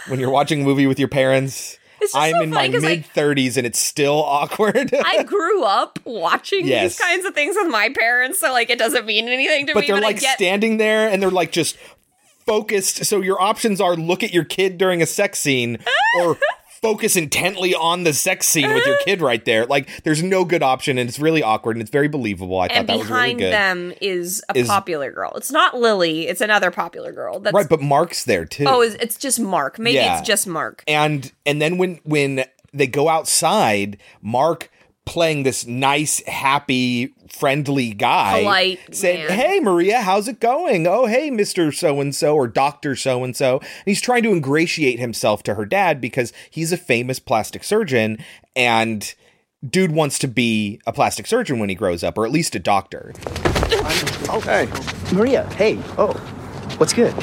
when 0.08 0.20
you're 0.20 0.30
watching 0.30 0.62
a 0.62 0.66
movie 0.66 0.88
with 0.88 1.00
your 1.00 1.08
parents. 1.08 1.79
I'm 2.16 2.34
so 2.34 2.42
in 2.42 2.50
my 2.52 2.68
like- 2.68 2.82
mid 2.82 3.06
30s 3.16 3.58
and 3.58 3.66
it's 3.68 3.80
still 3.80 4.24
awkward. 4.24 4.94
I 4.94 5.24
grew 5.28 5.64
up 5.64 6.00
watching 6.06 6.66
Yes. 6.68 6.98
these 6.98 7.00
kinds 7.06 7.26
of 7.26 7.34
things 7.34 7.56
with 7.60 7.70
my 7.72 7.90
parents, 7.98 8.40
so 8.40 8.52
like 8.52 8.70
it 8.70 8.80
doesn't 8.80 9.06
mean 9.06 9.28
anything 9.28 9.68
to 9.68 9.72
me. 9.72 9.74
but 9.74 9.82
me. 9.82 9.88
they're 9.88 9.96
but 9.98 10.04
like 10.04 10.20
get 10.20 10.36
standing 10.38 10.78
there 10.78 11.10
and 11.10 11.22
they're 11.22 11.32
like 11.32 11.52
just 11.52 11.78
focused. 12.46 13.06
So 13.06 13.22
your 13.22 13.42
options 13.42 13.80
are 13.82 13.96
look 13.96 14.24
at 14.24 14.34
your 14.34 14.44
kid 14.46 14.78
during 14.78 15.02
a 15.02 15.06
sex 15.06 15.40
scene 15.40 15.78
or 16.22 16.38
focus 16.82 17.16
intently 17.16 17.76
on 17.76 18.04
the 18.04 18.14
sex 18.14 18.48
scene 18.48 18.74
with 18.74 18.86
your 18.86 18.98
kid 19.06 19.22
right 19.22 19.44
there. 19.46 19.66
Like 19.66 20.04
there's 20.04 20.24
no 20.24 20.46
good 20.46 20.64
option 20.64 20.98
and 20.98 21.10
it's 21.10 21.20
really 21.20 21.44
awkward 21.44 21.76
and 21.76 21.82
it's 21.82 21.92
very 21.92 22.08
believable. 22.08 22.60
I 22.60 22.68
and 22.68 22.74
thought 22.74 22.88
that 22.88 22.98
was 23.00 23.10
really 23.10 23.34
good. 23.34 23.38
behind 23.52 23.90
them 23.92 23.94
is 24.02 24.44
a 24.50 24.58
Is- 24.58 24.68
popular 24.68 25.12
girl. 25.12 25.34
It's 25.36 25.52
not 25.52 25.78
Lily. 25.78 26.28
It's 26.28 26.42
another 26.42 26.72
popular 26.72 27.12
girl. 27.12 27.40
That's 27.40 27.54
right, 27.54 27.70
but 27.70 27.82
Mark's 27.82 28.24
there 28.24 28.46
too. 28.46 28.66
oh, 28.68 28.82
it's, 28.82 28.96
it's 28.96 29.18
just 29.18 29.40
Mark. 29.40 29.78
Maybe 29.80 29.96
Yeah. 29.96 30.20
it's 30.20 30.28
just 30.28 30.48
Mark. 30.48 30.84
and 30.88 31.32
and 31.46 31.62
then 31.62 31.78
when 31.78 32.00
when 32.04 32.46
they 32.74 32.88
go 32.88 33.10
outside, 33.10 33.98
Mark 34.22 34.70
playing 35.10 35.44
this 35.44 35.66
nice, 35.66 36.26
happy, 36.28 37.14
friendly 37.30 37.94
guy, 37.94 38.40
Polite 38.40 38.80
saying, 38.96 39.28
man. 39.28 39.38
"Hey, 39.38 39.60
Maria, 39.60 40.02
how's 40.02 40.28
it 40.28 40.40
going? 40.40 40.88
Oh, 40.88 41.08
hey, 41.08 41.30
Mister 41.30 41.72
So 41.72 42.00
and 42.00 42.16
So 42.16 42.36
or 42.36 42.48
Doctor 42.48 42.96
So 42.96 43.24
and 43.24 43.36
So." 43.36 43.58
And 43.60 43.70
he's 43.86 44.02
trying 44.02 44.24
to 44.24 44.32
ingratiate 44.32 45.00
himself 45.00 45.44
to 45.44 45.56
her 45.56 45.66
dad 45.66 46.00
because 46.00 46.32
he's 46.50 46.72
a 46.72 46.78
famous 46.78 47.20
plastic 47.20 47.64
surgeon 47.64 48.18
and. 48.56 49.14
Dude 49.70 49.92
wants 49.92 50.20
to 50.20 50.28
be 50.30 50.80
a 50.88 50.94
plastic 50.94 51.28
surgeon 51.28 51.60
when 51.60 51.68
he 51.68 51.76
grows 51.76 52.02
up, 52.02 52.18
or 52.18 52.26
at 52.26 52.32
least 52.32 52.56
a 52.56 52.60
doctor. 52.60 53.12
Oh, 54.30 54.42
hey. 54.46 54.70
Maria, 55.14 55.46
hey. 55.56 55.78
Oh, 55.98 56.14
what's 56.78 56.94
good? 56.94 57.14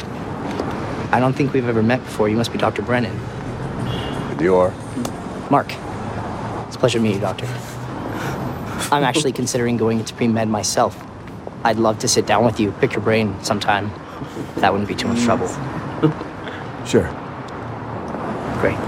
I 1.13 1.19
don't 1.19 1.33
think 1.33 1.55
we've 1.55 1.67
ever 1.67 1.83
met 1.83 2.05
before. 2.05 2.29
You 2.29 2.37
must 2.37 2.53
be 2.53 2.59
Dr. 2.59 2.83
Brennan. 2.83 3.19
You 4.39 4.55
are. 4.57 4.71
Mark. 5.51 5.73
It's 6.67 6.77
a 6.77 6.79
pleasure 6.79 6.99
to 6.99 7.03
meet 7.03 7.15
you, 7.15 7.21
Doctor. 7.21 7.47
I'm 8.93 9.05
actually 9.05 9.33
considering 9.33 9.77
going 9.77 9.99
into 9.99 10.15
pre 10.15 10.29
med 10.29 10.49
myself. 10.49 10.97
I'd 11.65 11.79
love 11.79 11.99
to 12.01 12.09
sit 12.09 12.27
down 12.27 12.45
with 12.45 12.61
you, 12.61 12.73
pick 12.73 12.93
your 12.93 13.03
brain 13.03 13.35
sometime. 13.43 13.91
That 14.57 14.73
wouldn't 14.73 14.89
be 14.89 14.95
too 14.95 15.09
much 15.09 15.23
trouble. 15.23 15.49
Sure. 16.87 17.09
Great. 18.61 18.79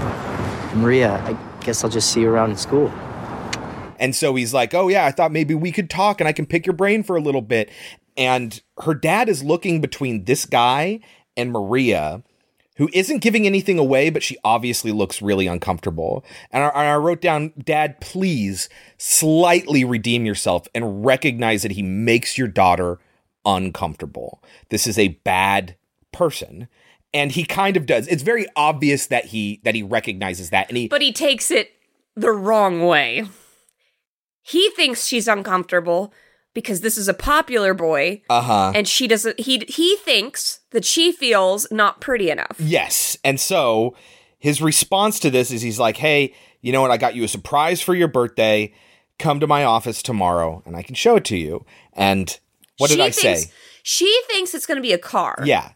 Maria, 0.73 1.21
I 1.25 1.37
guess 1.65 1.83
I'll 1.83 1.89
just 1.89 2.11
see 2.11 2.21
you 2.21 2.29
around 2.29 2.51
in 2.51 2.55
school. 2.55 2.87
And 3.99 4.15
so 4.15 4.33
he's 4.35 4.53
like, 4.53 4.73
Oh, 4.73 4.87
yeah, 4.87 5.05
I 5.05 5.11
thought 5.11 5.33
maybe 5.33 5.53
we 5.53 5.71
could 5.73 5.89
talk 5.89 6.21
and 6.21 6.27
I 6.27 6.31
can 6.31 6.45
pick 6.45 6.65
your 6.65 6.73
brain 6.73 7.03
for 7.03 7.17
a 7.17 7.21
little 7.21 7.41
bit. 7.41 7.69
And 8.15 8.61
her 8.83 8.93
dad 8.93 9.27
is 9.27 9.43
looking 9.43 9.81
between 9.81 10.23
this 10.23 10.45
guy 10.45 11.01
and 11.35 11.51
Maria, 11.51 12.23
who 12.79 12.89
isn't 12.93 13.19
giving 13.19 13.45
anything 13.45 13.77
away, 13.77 14.09
but 14.09 14.23
she 14.23 14.37
obviously 14.41 14.93
looks 14.93 15.21
really 15.21 15.47
uncomfortable. 15.47 16.23
And 16.49 16.63
I, 16.63 16.67
and 16.69 16.87
I 16.87 16.95
wrote 16.95 17.19
down, 17.19 17.51
Dad, 17.61 17.99
please 17.99 18.69
slightly 18.97 19.83
redeem 19.83 20.25
yourself 20.25 20.65
and 20.73 21.05
recognize 21.05 21.61
that 21.61 21.73
he 21.73 21.83
makes 21.83 22.37
your 22.37 22.47
daughter 22.47 22.97
uncomfortable. 23.45 24.41
This 24.69 24.87
is 24.87 24.97
a 24.97 25.09
bad 25.09 25.75
person. 26.13 26.69
And 27.13 27.33
he 27.33 27.43
kind 27.43 27.75
of 27.75 27.85
does. 27.85 28.07
It's 28.07 28.23
very 28.23 28.47
obvious 28.55 29.07
that 29.07 29.25
he 29.25 29.59
that 29.63 29.75
he 29.75 29.83
recognizes 29.83 30.49
that. 30.51 30.69
And 30.69 30.77
he 30.77 30.87
But 30.87 31.01
he 31.01 31.11
takes 31.11 31.51
it 31.51 31.71
the 32.15 32.31
wrong 32.31 32.85
way. 32.85 33.25
He 34.41 34.69
thinks 34.71 35.05
she's 35.05 35.27
uncomfortable 35.27 36.13
because 36.53 36.81
this 36.81 36.97
is 36.97 37.07
a 37.07 37.13
popular 37.13 37.73
boy 37.73 38.21
uh-huh. 38.29 38.71
and 38.75 38.87
she 38.87 39.07
doesn't 39.07 39.39
he 39.39 39.63
he 39.67 39.95
thinks 39.97 40.61
that 40.71 40.85
she 40.85 41.11
feels 41.11 41.67
not 41.71 42.01
pretty 42.01 42.29
enough. 42.29 42.55
Yes. 42.59 43.17
And 43.23 43.39
so 43.39 43.95
his 44.37 44.61
response 44.61 45.19
to 45.19 45.29
this 45.29 45.51
is 45.51 45.61
he's 45.61 45.79
like, 45.79 45.97
hey, 45.97 46.33
you 46.61 46.71
know 46.71 46.81
what? 46.81 46.91
I 46.91 46.97
got 46.97 47.15
you 47.15 47.23
a 47.23 47.27
surprise 47.27 47.81
for 47.81 47.93
your 47.95 48.07
birthday. 48.07 48.73
Come 49.17 49.39
to 49.39 49.47
my 49.47 49.63
office 49.63 50.01
tomorrow 50.01 50.63
and 50.65 50.75
I 50.75 50.81
can 50.81 50.95
show 50.95 51.15
it 51.17 51.25
to 51.25 51.37
you. 51.37 51.65
And 51.93 52.37
what 52.77 52.89
did 52.89 52.95
She 52.95 53.03
I 53.03 53.11
thinks- 53.11 53.43
say? 53.45 53.51
She 53.81 54.21
thinks 54.27 54.53
it's 54.53 54.65
going 54.65 54.75
to 54.75 54.81
be 54.81 54.93
a 54.93 54.97
car. 54.97 55.41
Yeah. 55.45 55.71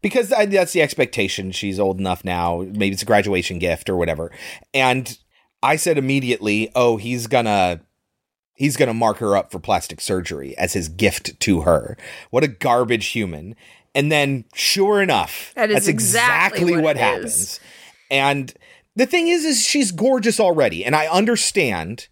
Because 0.00 0.28
that's 0.28 0.72
the 0.72 0.80
expectation. 0.80 1.50
She's 1.50 1.80
old 1.80 1.98
enough 1.98 2.24
now. 2.24 2.64
Maybe 2.66 2.90
it's 2.90 3.02
a 3.02 3.06
graduation 3.06 3.58
gift 3.58 3.90
or 3.90 3.96
whatever. 3.96 4.30
And 4.72 5.18
I 5.62 5.74
said 5.76 5.98
immediately, 5.98 6.70
oh, 6.76 6.98
he's 6.98 7.26
gonna. 7.26 7.80
He's 8.58 8.76
going 8.76 8.88
to 8.88 8.94
mark 8.94 9.18
her 9.18 9.36
up 9.36 9.52
for 9.52 9.58
plastic 9.60 10.00
surgery 10.00 10.56
as 10.58 10.72
his 10.72 10.88
gift 10.88 11.38
to 11.40 11.60
her. 11.62 11.96
What 12.30 12.42
a 12.44 12.48
garbage 12.48 13.06
human. 13.08 13.54
And 13.94 14.10
then, 14.12 14.44
sure 14.52 15.00
enough, 15.00 15.52
That 15.54 15.70
is 15.70 15.74
that's 15.76 15.88
exactly 15.88 16.58
exactly, 16.58 16.72
what 16.74 16.82
what, 16.84 16.96
happens. 16.96 17.24
is. 17.36 17.60
And 18.10 18.52
the 18.96 19.06
thing 19.06 19.28
is, 19.28 19.44
is 19.44 19.64
she's 19.64 19.92
gorgeous 19.92 20.40
already. 20.40 20.84
And 20.84 20.94
I 20.96 21.06
understand, 21.06 22.08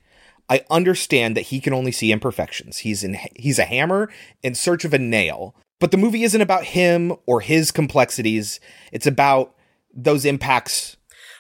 I 0.49 0.65
understand 0.71 1.37
that 1.37 1.43
he 1.43 1.61
can 1.61 1.73
only 1.75 1.93
see 1.93 2.13
imperfections. 2.13 2.79
He's 2.79 3.03
in, 3.05 3.19
he's 3.35 3.59
a 3.59 3.65
hammer 3.65 4.09
in 4.43 4.55
search 4.55 4.85
of 4.85 4.95
a 4.95 4.99
nail. 4.99 5.55
But 5.81 5.91
the 5.91 5.97
movie 5.99 6.23
isn't 6.23 6.41
about 6.41 6.65
him 6.65 7.13
or 7.27 7.41
his 7.41 7.71
complexities. 7.73 8.61
It's 8.93 9.07
about 9.07 9.55
those 9.93 10.25
impacts 10.25 10.97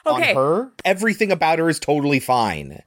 Okay. 0.06 0.30
on 0.30 0.36
her. 0.36 0.72
Everything 0.84 1.32
about 1.32 1.58
her 1.58 1.68
is 1.68 1.80
totally 1.80 2.20
fine. 2.20 2.82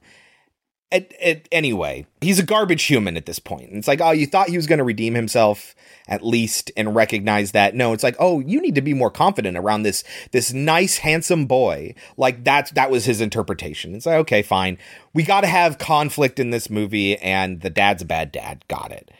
Anyway, 0.92 2.06
he's 2.20 2.40
a 2.40 2.44
garbage 2.44 2.82
human 2.84 3.16
at 3.16 3.26
this 3.26 3.38
point. 3.38 3.70
It's 3.72 3.86
like, 3.86 4.00
oh, 4.00 4.10
you 4.10 4.26
thought 4.26 4.48
he 4.48 4.56
was 4.56 4.66
going 4.66 4.78
to 4.78 4.84
redeem 4.84 5.14
himself 5.14 5.74
at 6.08 6.24
least 6.26 6.72
and 6.76 6.96
recognize 6.96 7.52
that. 7.52 7.76
No, 7.76 7.92
it's 7.92 8.02
like, 8.02 8.16
oh, 8.18 8.40
you 8.40 8.60
need 8.60 8.74
to 8.74 8.82
be 8.82 8.92
more 8.92 9.10
confident 9.10 9.56
around 9.56 9.84
this 9.84 10.02
this 10.32 10.52
nice, 10.52 10.98
handsome 10.98 11.46
boy. 11.46 11.94
Like 12.16 12.44
that 12.44 12.74
that 12.74 12.90
was 12.90 13.04
his 13.04 13.20
interpretation. 13.20 13.94
It's 13.94 14.06
like, 14.06 14.16
okay, 14.16 14.42
fine. 14.42 14.78
We 15.14 15.22
got 15.22 15.42
to 15.42 15.46
have 15.46 15.78
conflict 15.78 16.40
in 16.40 16.50
this 16.50 16.68
movie, 16.68 17.16
and 17.18 17.60
the 17.60 17.70
dad's 17.70 18.02
a 18.02 18.06
bad 18.06 18.32
dad. 18.32 18.64
Got 18.66 18.90
it. 18.90 19.10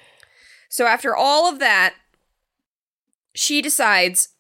So 0.69 0.87
after 0.87 1.15
all 1.15 1.49
of 1.49 1.61
that, 1.61 1.95
she 3.35 3.63
decides 3.63 4.31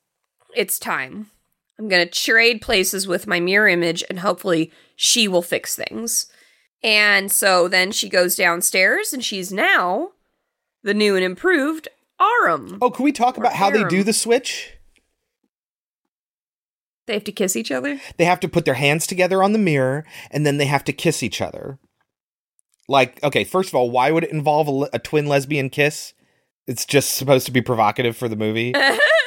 it's 0.57 0.78
time. 0.78 1.31
I'm 1.78 1.89
going 1.89 2.07
to 2.07 2.12
trade 2.12 2.61
places 2.61 3.07
with 3.07 3.27
my 3.27 3.40
mirror 3.40 3.66
image 3.66 4.05
and 4.11 4.20
hopefully 4.20 4.70
she 4.97 5.27
will 5.27 5.43
fix 5.43 5.74
things. 5.74 6.27
And 6.82 7.31
so 7.31 7.69
then 7.69 7.93
she 7.93 8.09
goes 8.09 8.36
downstairs 8.36 9.12
and 9.12 9.24
she's 9.24 9.52
now 9.52 10.12
the 10.82 10.94
new 10.94 11.15
and 11.15 11.24
improved 11.24 11.89
Airam. 12.20 12.78
Oh, 12.81 12.90
can 12.90 13.05
we 13.05 13.12
talk 13.12 13.36
about 13.36 13.55
how 13.55 13.70
they 13.70 13.85
do 13.85 14.02
the 14.02 14.12
switch? 14.12 14.77
They 17.07 17.15
have 17.15 17.24
to 17.24 17.32
kiss 17.32 17.57
each 17.57 17.73
other? 17.73 18.01
They 18.19 18.24
have 18.24 18.40
to 18.40 18.48
put 18.48 18.65
their 18.65 18.74
hands 18.74 19.07
together 19.07 19.43
on 19.43 19.52
the 19.52 19.59
mirror, 19.59 20.05
and 20.31 20.47
then 20.47 20.59
they 20.59 20.66
have 20.66 20.85
to 20.85 20.93
kiss 20.93 21.23
each 21.23 21.40
other. 21.40 21.78
Like, 22.89 23.23
okay, 23.24 23.43
first 23.44 23.70
of 23.70 23.74
all, 23.74 23.90
why 23.90 24.11
would 24.11 24.24
it 24.24 24.32
involve 24.32 24.69
a, 24.69 24.70
le- 24.70 24.90
a 24.93 24.98
twin 24.98 25.27
lesbian 25.27 25.70
kiss? 25.70 26.15
It's 26.66 26.85
just 26.85 27.16
supposed 27.16 27.47
to 27.47 27.52
be 27.52 27.62
provocative 27.62 28.16
for 28.16 28.28
the 28.28 28.36
movie. 28.36 28.74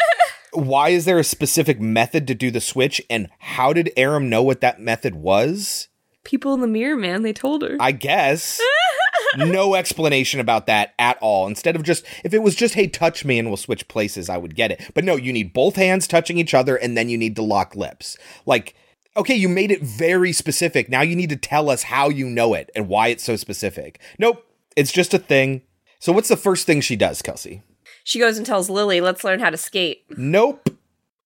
why 0.54 0.90
is 0.90 1.06
there 1.06 1.20
a 1.20 1.24
specific 1.24 1.80
method 1.80 2.28
to 2.28 2.36
do 2.36 2.52
the 2.52 2.62
switch, 2.62 3.02
and 3.10 3.30
how 3.40 3.74
did 3.74 3.92
Airam 3.98 4.30
know 4.30 4.44
what 4.44 4.62
that 4.62 4.80
method 4.80 5.16
was? 5.16 5.90
People 6.24 6.54
in 6.54 6.62
the 6.62 6.68
mirror, 6.68 6.96
man, 6.96 7.22
they 7.22 7.34
told 7.34 7.64
her. 7.64 7.78
I 7.80 7.92
guess. 7.92 8.62
no 9.38 9.76
explanation 9.76 10.40
about 10.40 10.68
that 10.68 10.94
at 10.98 11.18
all. 11.22 11.48
Instead 11.48 11.76
of 11.76 11.84
just, 11.84 12.06
if 12.24 12.34
it 12.34 12.42
was 12.42 12.56
just, 12.56 12.76
hey, 12.76 12.88
touch 12.88 13.26
me 13.26 13.40
and 13.40 13.48
we'll 13.48 13.58
switch 13.58 13.88
places, 13.88 14.30
I 14.30 14.38
would 14.38 14.56
get 14.56 14.72
it. 14.72 14.92
But 14.94 15.04
no, 15.04 15.16
you 15.16 15.34
need 15.34 15.54
both 15.54 15.76
hands 15.76 16.08
touching 16.08 16.38
each 16.38 16.54
other 16.54 16.76
and 16.76 16.98
then 16.98 17.10
you 17.10 17.18
need 17.18 17.36
to 17.36 17.42
lock 17.42 17.76
lips. 17.76 18.18
Like, 18.46 18.76
okay, 19.18 19.36
you 19.36 19.50
made 19.50 19.72
it 19.72 19.82
very 19.82 20.32
specific. 20.32 20.90
Now 20.90 21.02
you 21.02 21.16
need 21.16 21.30
to 21.30 21.36
tell 21.36 21.70
us 21.70 21.84
how 21.84 22.10
you 22.10 22.30
know 22.30 22.54
it 22.54 22.70
and 22.76 22.88
why 22.88 23.10
it's 23.10 23.24
so 23.24 23.36
specific. 23.36 24.00
Nope, 24.18 24.46
it's 24.76 24.92
just 24.92 25.14
a 25.14 25.20
thing. 25.20 25.62
So, 26.00 26.12
what's 26.12 26.30
the 26.30 26.38
first 26.38 26.66
thing 26.66 26.82
she 26.82 26.96
does, 26.96 27.22
Kelsey? 27.22 27.64
She 28.04 28.20
goes 28.20 28.38
and 28.38 28.46
tells 28.46 28.70
Lily, 28.70 29.00
let's 29.00 29.24
learn 29.24 29.40
how 29.40 29.50
to 29.50 29.58
skate. 29.58 30.04
Nope. 30.18 30.70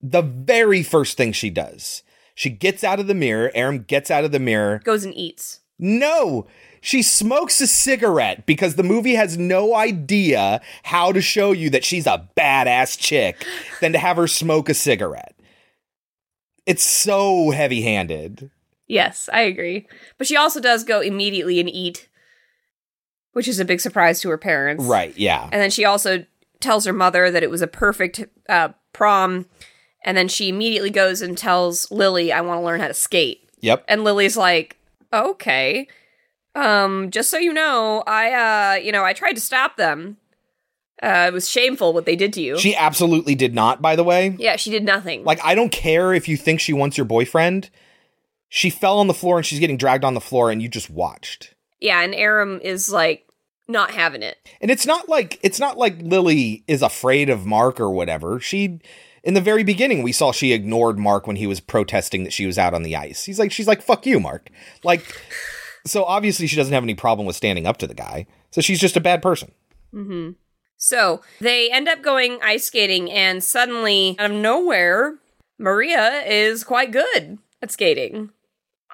The 0.02 0.22
very 0.22 0.84
first 0.84 1.18
thing 1.18 1.32
she 1.32 1.50
does, 1.50 2.04
she 2.38 2.52
gets 2.52 2.84
out 2.84 3.00
of 3.00 3.08
the 3.08 3.16
mirror. 3.16 3.52
Airam 3.56 3.88
gets 3.88 4.12
out 4.12 4.24
of 4.24 4.32
the 4.32 4.40
mirror. 4.40 4.80
Goes 4.84 5.04
and 5.04 5.18
eats. 5.18 5.62
No, 5.80 6.46
she 6.82 7.02
smokes 7.02 7.60
a 7.62 7.66
cigarette 7.66 8.46
because 8.46 8.76
the 8.76 8.84
movie 8.84 9.16
has 9.16 9.40
no 9.40 9.76
idea 9.76 10.62
how 10.84 11.12
to 11.12 11.20
show 11.20 11.52
you 11.52 11.72
that 11.72 11.84
she's 11.84 12.06
a 12.06 12.30
badass 12.38 12.96
chick 12.96 13.44
than 13.82 13.92
to 13.92 13.98
have 13.98 14.18
her 14.18 14.28
smoke 14.28 14.70
a 14.70 14.76
cigarette. 14.76 15.36
It's 16.68 16.84
so 16.84 17.50
heavy 17.50 17.82
handed. 17.82 18.52
Yes, 18.86 19.30
I 19.34 19.42
agree. 19.42 19.88
But 20.20 20.28
she 20.28 20.36
also 20.36 20.60
does 20.60 20.84
go 20.84 21.02
immediately 21.02 21.60
and 21.60 21.68
eat, 21.68 22.08
which 23.34 23.48
is 23.48 23.60
a 23.60 23.66
big 23.66 23.82
surprise 23.82 24.22
to 24.22 24.30
her 24.30 24.38
parents. 24.38 24.86
Right, 24.86 25.18
yeah. 25.18 25.50
And 25.52 25.60
then 25.60 25.72
she 25.72 25.86
also 25.86 26.24
tells 26.60 26.86
her 26.86 26.94
mother 26.94 27.32
that 27.32 27.42
it 27.42 27.50
was 27.50 27.64
a 27.64 27.68
perfect 27.68 28.26
uh, 28.48 28.70
prom. 28.94 29.48
And 30.06 30.16
then 30.18 30.28
she 30.28 30.50
immediately 30.50 30.90
goes 30.90 31.22
and 31.22 31.38
tells 31.38 31.90
Lily, 31.92 32.32
I 32.32 32.42
want 32.42 32.60
to 32.62 32.66
learn 32.66 32.80
how 32.80 32.88
to 32.88 32.94
skate. 32.94 33.50
Yep. 33.62 33.86
And 33.88 34.04
Lily's 34.04 34.38
like, 34.38 34.78
okay. 35.12 35.88
Um, 36.56 37.12
just 37.12 37.30
so 37.30 37.38
you 37.38 37.54
know, 37.54 38.04
I, 38.08 38.32
uh, 38.32 38.76
you 38.76 38.92
know, 38.92 39.04
I 39.04 39.14
tried 39.14 39.34
to 39.34 39.42
stop 39.42 39.78
them. 39.78 40.18
Uh, 41.04 41.26
it 41.28 41.34
was 41.34 41.48
shameful 41.48 41.94
what 41.94 42.06
they 42.06 42.16
did 42.16 42.34
to 42.34 42.42
you. 42.42 42.58
She 42.58 42.76
absolutely 42.76 43.36
did 43.36 43.54
not, 43.54 43.82
by 43.82 43.96
the 43.96 44.04
way. 44.04 44.36
yeah, 44.40 44.56
she 44.56 44.72
did 44.72 44.84
nothing. 44.84 45.24
Like, 45.24 45.40
I 45.44 45.54
don't 45.54 45.72
care 45.72 46.14
if 46.14 46.28
you 46.28 46.38
think 46.38 46.60
she 46.60 46.74
wants 46.74 46.98
your 46.98 47.06
boyfriend. 47.06 47.70
She 48.50 48.70
fell 48.70 48.98
on 48.98 49.08
the 49.08 49.14
floor 49.14 49.38
and 49.38 49.46
she's 49.46 49.60
getting 49.60 49.78
dragged 49.78 50.04
on 50.04 50.14
the 50.16 50.22
floor, 50.22 50.50
and 50.50 50.62
you 50.62 50.70
just 50.70 50.90
watched. 50.90 51.54
yeah, 51.82 52.02
and 52.02 52.14
Airam 52.14 52.60
is 52.62 52.90
like 52.90 53.28
not 53.68 53.92
having 53.92 54.24
it. 54.24 54.38
And 54.62 54.72
it's 54.72 54.86
not 54.86 55.08
like 55.10 55.40
it's 55.44 55.60
not 55.60 55.78
like 55.78 55.98
Lily 56.00 56.64
is 56.68 56.82
afraid 56.82 57.30
of 57.30 57.46
Mark 57.46 57.80
or 57.80 57.92
whatever. 57.92 58.40
She 58.40 58.80
in 59.28 59.34
the 59.36 59.42
very 59.42 59.64
beginning 59.64 60.02
we 60.02 60.12
saw 60.12 60.32
she 60.32 60.54
ignored 60.54 60.98
Mark 60.98 61.28
when 61.28 61.36
he 61.36 61.46
was 61.46 61.60
protesting 61.60 62.24
that 62.24 62.34
she 62.34 62.46
was 62.48 62.58
out 62.58 62.74
on 62.74 62.82
the 62.82 62.96
ice. 62.96 63.26
He's 63.26 63.38
like 63.38 63.52
she's 63.52 63.68
like 63.68 63.82
fuck 63.84 64.06
you, 64.08 64.20
Mark. 64.20 64.50
Like 64.84 65.04
so 65.86 66.04
obviously 66.06 66.48
she 66.48 66.56
doesn't 66.56 66.74
have 66.74 66.84
any 66.84 66.96
problem 66.96 67.28
with 67.28 67.36
standing 67.36 67.68
up 67.68 67.78
to 67.78 67.88
the 67.88 67.94
guy. 67.94 68.26
So 68.52 68.62
she's 68.62 68.80
just 68.80 68.98
a 68.98 69.02
bad 69.02 69.22
person. 69.22 69.52
Mm-hmm. 69.94 70.32
So 70.78 71.22
they 71.42 71.72
end 71.72 71.88
up 71.88 72.02
going 72.04 72.40
ice 72.44 72.66
skating, 72.66 73.12
and 73.12 73.44
suddenly, 73.44 74.16
out 74.20 74.30
of 74.30 74.38
nowhere, 74.38 75.16
Maria 75.58 76.22
is 76.26 76.64
quite 76.64 76.92
good 76.92 77.40
at 77.64 77.72
skating. 77.72 78.30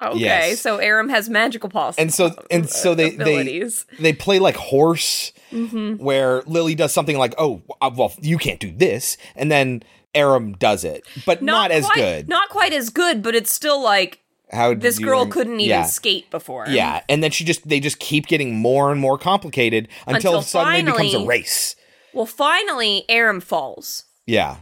Okay, 0.02 0.18
Yes. 0.18 0.60
so 0.60 0.78
Airam 0.78 1.10
has 1.10 1.28
magical 1.28 1.68
pulse. 1.68 1.96
And 1.98 2.12
so 2.12 2.34
and 2.50 2.68
so 2.68 2.94
they 2.94 3.10
they 3.10 3.22
abilities. 3.22 3.84
they 4.00 4.12
play 4.14 4.38
like 4.38 4.56
horse 4.56 5.32
Mhm. 5.52 5.98
where 5.98 6.42
Lily 6.46 6.74
does 6.74 6.92
something 6.92 7.18
like, 7.18 7.34
"Oh, 7.38 7.62
uh, 7.80 7.90
well, 7.94 8.12
you 8.20 8.38
can't 8.38 8.58
do 8.60 8.72
this." 8.72 9.16
And 9.36 9.52
then 9.52 9.82
Airam 10.14 10.58
does 10.58 10.84
it, 10.84 11.04
but 11.26 11.42
not, 11.42 11.70
as 11.70 11.84
quite, 11.86 11.96
good. 11.96 12.28
Not 12.28 12.48
quite 12.48 12.72
as 12.72 12.90
good, 12.90 13.22
but 13.22 13.34
it's 13.34 13.52
still 13.52 13.82
like 13.82 14.20
How 14.52 14.74
this 14.74 14.98
girl 14.98 15.22
rem- 15.22 15.30
couldn't 15.30 15.60
even 15.60 15.68
Yeah. 15.70 15.82
skate 15.84 16.30
before. 16.30 16.66
Yeah, 16.68 17.02
and 17.08 17.22
then 17.22 17.30
she 17.30 17.44
just 17.44 17.68
they 17.68 17.80
just 17.80 17.98
keep 17.98 18.26
getting 18.26 18.54
more 18.56 18.90
and 18.92 19.00
more 19.00 19.18
complicated 19.18 19.88
until, 20.06 20.14
Until 20.36 20.38
it 20.40 20.42
suddenly 20.44 20.82
becomes 20.82 21.14
a 21.14 21.24
race. 21.24 21.76
Well, 22.12 22.26
finally, 22.26 23.04
Airam 23.08 23.42
falls. 23.42 24.04
Yeah. 24.26 24.58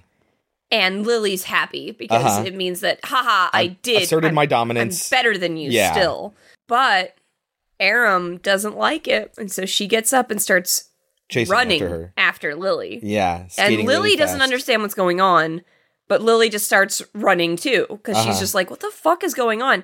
And 0.71 1.07
Lily's 1.07 1.45
happy 1.45 1.91
because 1.91 2.25
Uh-huh. 2.25 2.45
it 2.47 2.55
means 2.55 2.81
that, 2.81 3.01
haha, 3.05 3.51
I 3.53 3.77
did. 3.83 4.05
asserted 4.05 4.29
I'm- 4.29 4.35
my 4.35 4.47
dominance. 4.47 5.13
I'm 5.13 5.17
better 5.19 5.37
than 5.37 5.59
you 5.59 5.71
Yeah. 5.71 5.93
still. 5.93 6.35
But 6.67 7.15
Airam 7.79 8.41
doesn't 8.41 8.77
like 8.79 9.07
it. 9.07 9.35
And 9.37 9.53
so 9.53 9.67
she 9.67 9.87
gets 9.87 10.13
up 10.15 10.31
and 10.31 10.41
starts 10.41 10.85
Chasing 11.33 11.51
running 11.53 11.83
after 11.83 11.89
her. 11.89 12.13
after 12.17 12.55
Lily. 12.55 13.01
Yeah, 13.03 13.47
And 13.59 13.75
Lily 13.75 13.87
really 13.87 14.17
doesn't 14.17 14.41
understand 14.43 14.83
what's 14.83 14.95
going 14.95 15.21
on, 15.21 15.63
but 16.09 16.23
Lily 16.23 16.49
just 16.49 16.67
starts 16.67 17.03
running 17.15 17.57
too 17.57 17.87
because 17.89 18.17
she's 18.19 18.27
Uh-huh. 18.29 18.41
just 18.41 18.55
like, 18.55 18.71
what 18.71 18.81
the 18.81 18.91
fuck 18.91 19.25
is 19.25 19.35
going 19.35 19.63
on? 19.63 19.83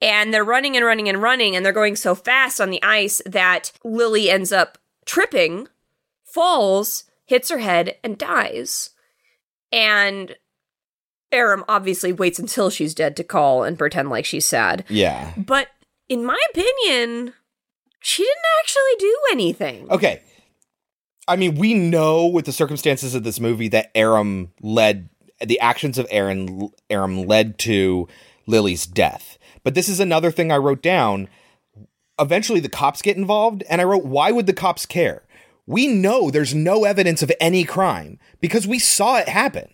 And 0.00 0.32
they're 0.32 0.44
running 0.44 0.76
and 0.76 0.84
running 0.84 1.08
and 1.08 1.20
running, 1.22 1.56
and 1.56 1.64
they're 1.64 1.72
going 1.72 1.96
so 1.96 2.14
fast 2.14 2.60
on 2.60 2.70
the 2.70 2.82
ice 2.82 3.22
that 3.26 3.72
Lily 3.82 4.28
ends 4.30 4.52
up 4.52 4.76
tripping, 5.06 5.68
falls, 6.24 7.04
hits 7.24 7.48
her 7.50 7.58
head, 7.58 7.96
and 8.04 8.18
dies. 8.18 8.90
And 9.72 10.36
Airam 11.32 11.64
obviously 11.68 12.12
waits 12.12 12.38
until 12.38 12.70
she's 12.70 12.94
dead 12.94 13.16
to 13.16 13.24
call 13.24 13.64
and 13.64 13.78
pretend 13.78 14.10
like 14.10 14.24
she's 14.24 14.44
sad. 14.46 14.84
Yeah. 14.88 15.32
But 15.36 15.68
in 16.08 16.24
my 16.24 16.38
opinion, 16.50 17.32
she 18.00 18.22
didn't 18.22 18.44
actually 18.60 18.96
do 18.98 19.16
anything. 19.32 19.90
Okay. 19.90 20.20
I 21.28 21.36
mean, 21.36 21.56
we 21.56 21.74
know 21.74 22.26
with 22.26 22.44
the 22.44 22.52
circumstances 22.52 23.14
of 23.14 23.24
this 23.24 23.40
movie 23.40 23.68
that 23.68 23.92
Airam 23.94 24.48
led 24.60 25.08
the 25.44 25.60
actions 25.60 25.98
of 25.98 26.06
Aaron 26.10 26.70
Airam 26.88 27.26
led 27.26 27.58
to 27.60 28.08
Lily's 28.46 28.86
death. 28.86 29.38
But 29.64 29.74
this 29.74 29.88
is 29.88 30.00
another 30.00 30.30
thing 30.30 30.50
I 30.50 30.56
wrote 30.56 30.82
down. 30.82 31.28
Eventually 32.18 32.60
the 32.60 32.68
cops 32.68 33.02
get 33.02 33.16
involved 33.16 33.62
and 33.68 33.80
I 33.80 33.84
wrote 33.84 34.04
why 34.04 34.30
would 34.30 34.46
the 34.46 34.52
cops 34.52 34.86
care? 34.86 35.22
We 35.66 35.88
know 35.88 36.30
there's 36.30 36.54
no 36.54 36.84
evidence 36.84 37.22
of 37.22 37.32
any 37.40 37.64
crime 37.64 38.18
because 38.40 38.66
we 38.66 38.78
saw 38.78 39.18
it 39.18 39.28
happen. 39.28 39.68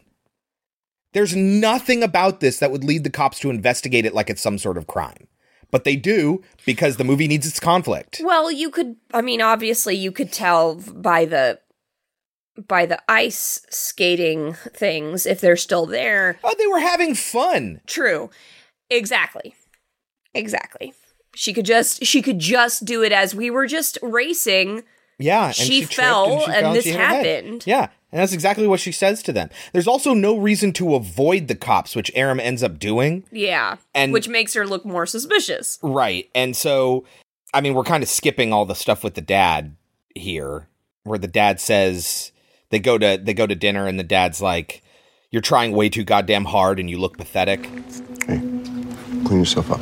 There's 1.12 1.36
nothing 1.36 2.02
about 2.02 2.40
this 2.40 2.58
that 2.58 2.70
would 2.70 2.82
lead 2.82 3.04
the 3.04 3.10
cops 3.10 3.38
to 3.40 3.50
investigate 3.50 4.06
it 4.06 4.14
like 4.14 4.30
it's 4.30 4.40
some 4.40 4.56
sort 4.56 4.78
of 4.78 4.86
crime. 4.86 5.28
But 5.72 5.82
they 5.84 5.96
do 5.96 6.42
because 6.64 6.96
the 6.98 7.04
movie 7.04 7.26
needs 7.26 7.46
its 7.46 7.58
conflict. 7.58 8.20
Well, 8.22 8.52
you 8.52 8.70
could 8.70 8.94
I 9.12 9.22
mean 9.22 9.40
obviously 9.42 9.96
you 9.96 10.12
could 10.12 10.32
tell 10.32 10.76
by 10.76 11.24
the 11.24 11.58
by 12.68 12.84
the 12.86 13.02
ice 13.10 13.64
skating 13.70 14.52
things 14.74 15.24
if 15.26 15.40
they're 15.40 15.56
still 15.56 15.86
there. 15.86 16.38
Oh, 16.44 16.54
they 16.58 16.66
were 16.68 16.78
having 16.80 17.14
fun. 17.14 17.80
True. 17.86 18.30
Exactly. 18.90 19.54
Exactly. 20.34 20.92
She 21.34 21.54
could 21.54 21.64
just 21.64 22.04
she 22.04 22.20
could 22.20 22.38
just 22.38 22.84
do 22.84 23.02
it 23.02 23.10
as 23.12 23.34
we 23.34 23.50
were 23.50 23.66
just 23.66 23.98
racing. 24.02 24.82
Yeah, 25.18 25.46
and 25.46 25.54
She 25.54 25.64
she 25.64 25.80
and 25.82 25.90
fell 25.90 26.46
this 26.74 26.84
she 26.84 26.90
her 26.92 26.98
head. 26.98 27.26
happened. 27.26 27.64
Yeah, 27.66 27.88
and 28.12 28.20
that's 28.20 28.32
exactly 28.32 28.66
what 28.66 28.78
she 28.80 28.93
says 28.93 29.22
to 29.24 29.32
them. 29.32 29.48
There's 29.72 29.89
also 29.89 30.14
no 30.14 30.36
reason 30.36 30.72
to 30.74 30.94
avoid 30.94 31.48
the 31.48 31.55
cops, 31.56 31.97
which 31.97 32.12
Airam 32.14 32.39
ends 32.40 32.62
up 32.62 32.78
doing. 32.78 33.24
Yeah. 33.32 33.76
And- 33.94 34.12
which 34.12 34.28
makes 34.28 34.55
her 34.55 34.66
look 34.66 34.84
more 34.84 35.06
suspicious. 35.06 35.78
Right, 35.82 36.28
and 36.34 36.56
so 36.56 37.05
I 37.55 37.60
mean, 37.60 37.74
we're 37.74 37.84
kind 37.84 38.02
of 38.02 38.09
skipping 38.09 38.52
all 38.52 38.64
the 38.64 38.74
stuff 38.74 39.05
with 39.05 39.14
the 39.14 39.20
dad 39.20 39.76
here, 40.14 40.68
where 41.05 41.18
the 41.18 41.26
dad 41.28 41.60
says 41.60 42.32
they 42.70 42.78
go 42.78 42.97
to 42.98 43.20
they 43.22 43.34
go 43.34 43.47
to 43.47 43.55
dinner, 43.55 43.86
and 43.86 43.98
the 43.98 44.05
dad's 44.05 44.40
like, 44.40 44.82
"You're 45.30 45.43
trying 45.43 45.72
way 45.72 45.89
too 45.90 46.02
goddamn 46.05 46.47
hard, 46.47 46.80
and 46.80 46.89
you 46.89 46.98
look 46.98 47.18
pathetic." 47.18 47.66
Hey, 48.26 48.39
Clean 49.24 49.40
yourself 49.40 49.70
up. 49.70 49.80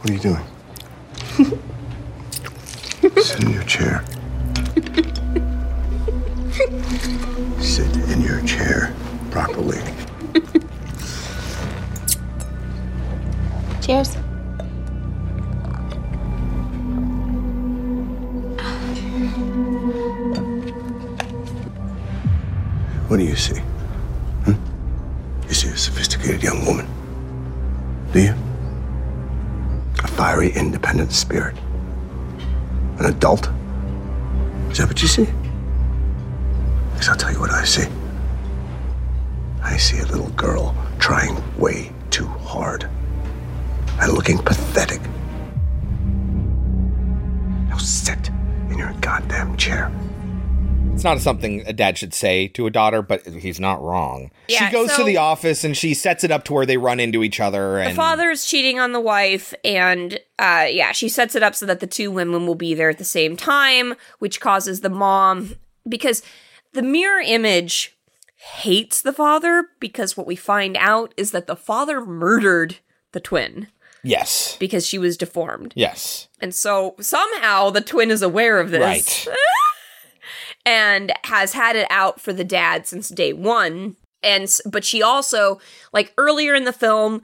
What 0.00 0.10
are 0.10 0.12
you 0.12 0.18
doing? 0.20 0.42
Sit 3.22 3.42
in 3.42 3.52
your 3.52 3.64
chair. 3.64 4.04
Sit 7.60 7.94
in 8.08 8.22
your 8.22 8.40
chair 8.46 8.94
properly. 9.30 9.78
Cheers. 13.82 14.14
What 23.08 23.18
do 23.18 23.24
you 23.24 23.36
see? 23.36 23.60
Hmm? 24.46 24.54
You 25.48 25.54
see 25.54 25.68
a 25.68 25.76
sophisticated 25.76 26.42
young 26.42 26.64
woman. 26.64 26.88
Do 28.14 28.22
you? 28.22 28.34
A 30.02 30.08
fiery, 30.08 30.52
independent 30.52 31.12
spirit. 31.12 31.54
An 32.98 33.04
adult. 33.04 33.50
Is 34.70 34.78
that 34.78 34.88
what 34.88 35.02
you 35.02 35.08
see? 35.08 35.26
Because 36.96 37.10
I'll 37.10 37.16
tell 37.16 37.30
you 37.30 37.38
what 37.38 37.50
I 37.50 37.62
see. 37.64 37.86
I 39.62 39.76
see 39.76 39.98
a 39.98 40.06
little 40.06 40.30
girl 40.30 40.74
trying 40.98 41.36
way 41.58 41.92
too 42.08 42.26
hard 42.26 42.88
and 44.00 44.12
looking 44.14 44.38
pathetic. 44.38 45.02
Now 47.68 47.76
sit 47.76 48.30
in 48.70 48.78
your 48.78 48.94
goddamn 49.02 49.58
chair. 49.58 49.92
It's 50.94 51.04
not 51.04 51.20
something 51.20 51.62
a 51.66 51.74
dad 51.74 51.98
should 51.98 52.14
say 52.14 52.48
to 52.48 52.66
a 52.66 52.70
daughter, 52.70 53.02
but 53.02 53.26
he's 53.26 53.60
not 53.60 53.82
wrong. 53.82 54.30
Yeah, 54.48 54.66
she 54.66 54.72
goes 54.72 54.90
so- 54.92 54.96
to 54.98 55.04
the 55.04 55.18
office 55.18 55.64
and 55.64 55.76
she 55.76 55.92
sets 55.92 56.24
it 56.24 56.30
up 56.30 56.44
to 56.44 56.54
where 56.54 56.64
they 56.64 56.78
run 56.78 56.98
into 56.98 57.22
each 57.22 57.38
other. 57.38 57.76
And 57.78 57.92
The 57.92 57.94
father's 57.94 58.46
cheating 58.46 58.80
on 58.80 58.92
the 58.92 59.00
wife, 59.00 59.52
and 59.62 60.18
uh, 60.38 60.64
yeah, 60.70 60.92
she 60.92 61.10
sets 61.10 61.34
it 61.34 61.42
up 61.42 61.54
so 61.54 61.66
that 61.66 61.80
the 61.80 61.86
two 61.86 62.10
women 62.10 62.46
will 62.46 62.54
be 62.54 62.72
there 62.72 62.88
at 62.88 62.96
the 62.96 63.04
same 63.04 63.36
time, 63.36 63.94
which 64.20 64.40
causes 64.40 64.80
the 64.80 64.88
mom 64.88 65.56
because 65.86 66.22
the 66.72 66.82
mirror 66.82 67.20
image 67.20 67.96
hates 68.36 69.02
the 69.02 69.12
father 69.12 69.64
because 69.80 70.16
what 70.16 70.26
we 70.26 70.36
find 70.36 70.76
out 70.78 71.12
is 71.16 71.30
that 71.32 71.46
the 71.46 71.56
father 71.56 72.00
murdered 72.04 72.76
the 73.12 73.20
twin 73.20 73.68
yes, 74.02 74.56
because 74.58 74.86
she 74.86 74.98
was 74.98 75.16
deformed. 75.16 75.72
yes, 75.74 76.28
And 76.40 76.54
so 76.54 76.94
somehow 77.00 77.70
the 77.70 77.80
twin 77.80 78.10
is 78.10 78.22
aware 78.22 78.60
of 78.60 78.70
this. 78.70 79.26
Right. 79.26 79.36
and 80.66 81.12
has 81.24 81.52
had 81.52 81.76
it 81.76 81.86
out 81.90 82.20
for 82.20 82.32
the 82.32 82.44
dad 82.44 82.86
since 82.86 83.08
day 83.08 83.32
one. 83.32 83.96
And 84.22 84.52
but 84.66 84.84
she 84.84 85.02
also 85.02 85.60
like 85.92 86.12
earlier 86.18 86.54
in 86.54 86.64
the 86.64 86.72
film, 86.72 87.22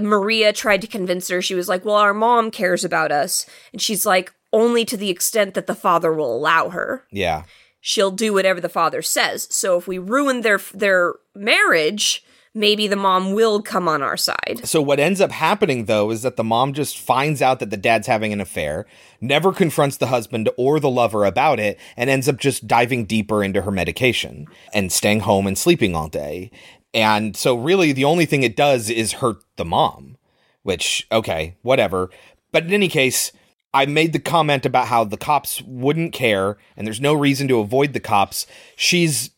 Maria 0.00 0.52
tried 0.52 0.82
to 0.82 0.86
convince 0.86 1.28
her. 1.28 1.40
She 1.40 1.54
was 1.54 1.68
like, 1.68 1.84
"Well, 1.84 1.94
our 1.96 2.12
mom 2.12 2.50
cares 2.50 2.84
about 2.84 3.10
us," 3.10 3.46
and 3.72 3.80
she's 3.80 4.04
like, 4.04 4.34
"Only 4.52 4.84
to 4.84 4.96
the 4.96 5.10
extent 5.10 5.54
that 5.54 5.66
the 5.66 5.74
father 5.74 6.12
will 6.12 6.34
allow 6.36 6.68
her." 6.68 7.04
Yeah. 7.10 7.44
She'll 7.86 8.10
do 8.10 8.32
whatever 8.32 8.62
the 8.62 8.68
father 8.70 9.02
says. 9.02 9.46
So 9.50 9.76
if 9.76 9.86
we 9.86 9.98
ruin 9.98 10.40
their 10.40 10.58
their 10.72 11.16
marriage, 11.34 12.24
maybe 12.54 12.88
the 12.88 12.96
mom 12.96 13.34
will 13.34 13.60
come 13.60 13.86
on 13.86 14.02
our 14.02 14.16
side. 14.16 14.62
So 14.64 14.80
what 14.80 14.98
ends 14.98 15.20
up 15.20 15.30
happening 15.30 15.84
though 15.84 16.10
is 16.10 16.22
that 16.22 16.36
the 16.36 16.42
mom 16.42 16.72
just 16.72 16.98
finds 16.98 17.42
out 17.42 17.60
that 17.60 17.68
the 17.68 17.76
dad's 17.76 18.06
having 18.06 18.32
an 18.32 18.40
affair, 18.40 18.86
never 19.20 19.52
confronts 19.52 19.98
the 19.98 20.06
husband 20.06 20.48
or 20.56 20.80
the 20.80 20.88
lover 20.88 21.26
about 21.26 21.60
it, 21.60 21.78
and 21.94 22.08
ends 22.08 22.26
up 22.26 22.38
just 22.38 22.66
diving 22.66 23.04
deeper 23.04 23.44
into 23.44 23.60
her 23.60 23.70
medication 23.70 24.46
and 24.72 24.90
staying 24.90 25.20
home 25.20 25.46
and 25.46 25.58
sleeping 25.58 25.94
all 25.94 26.08
day. 26.08 26.50
And 26.94 27.36
so 27.36 27.54
really 27.54 27.92
the 27.92 28.04
only 28.04 28.24
thing 28.24 28.42
it 28.42 28.56
does 28.56 28.88
is 28.88 29.12
hurt 29.14 29.44
the 29.56 29.64
mom, 29.66 30.16
which 30.62 31.06
okay, 31.12 31.56
whatever. 31.60 32.08
But 32.50 32.64
in 32.64 32.72
any 32.72 32.88
case, 32.88 33.30
I 33.74 33.86
made 33.86 34.12
the 34.12 34.20
comment 34.20 34.64
about 34.64 34.86
how 34.86 35.02
the 35.04 35.16
cops 35.16 35.60
wouldn't 35.62 36.12
care 36.12 36.56
and 36.76 36.86
there's 36.86 37.00
no 37.00 37.12
reason 37.12 37.48
to 37.48 37.58
avoid 37.58 37.92
the 37.92 38.00
cops. 38.00 38.46
She's 38.76 39.30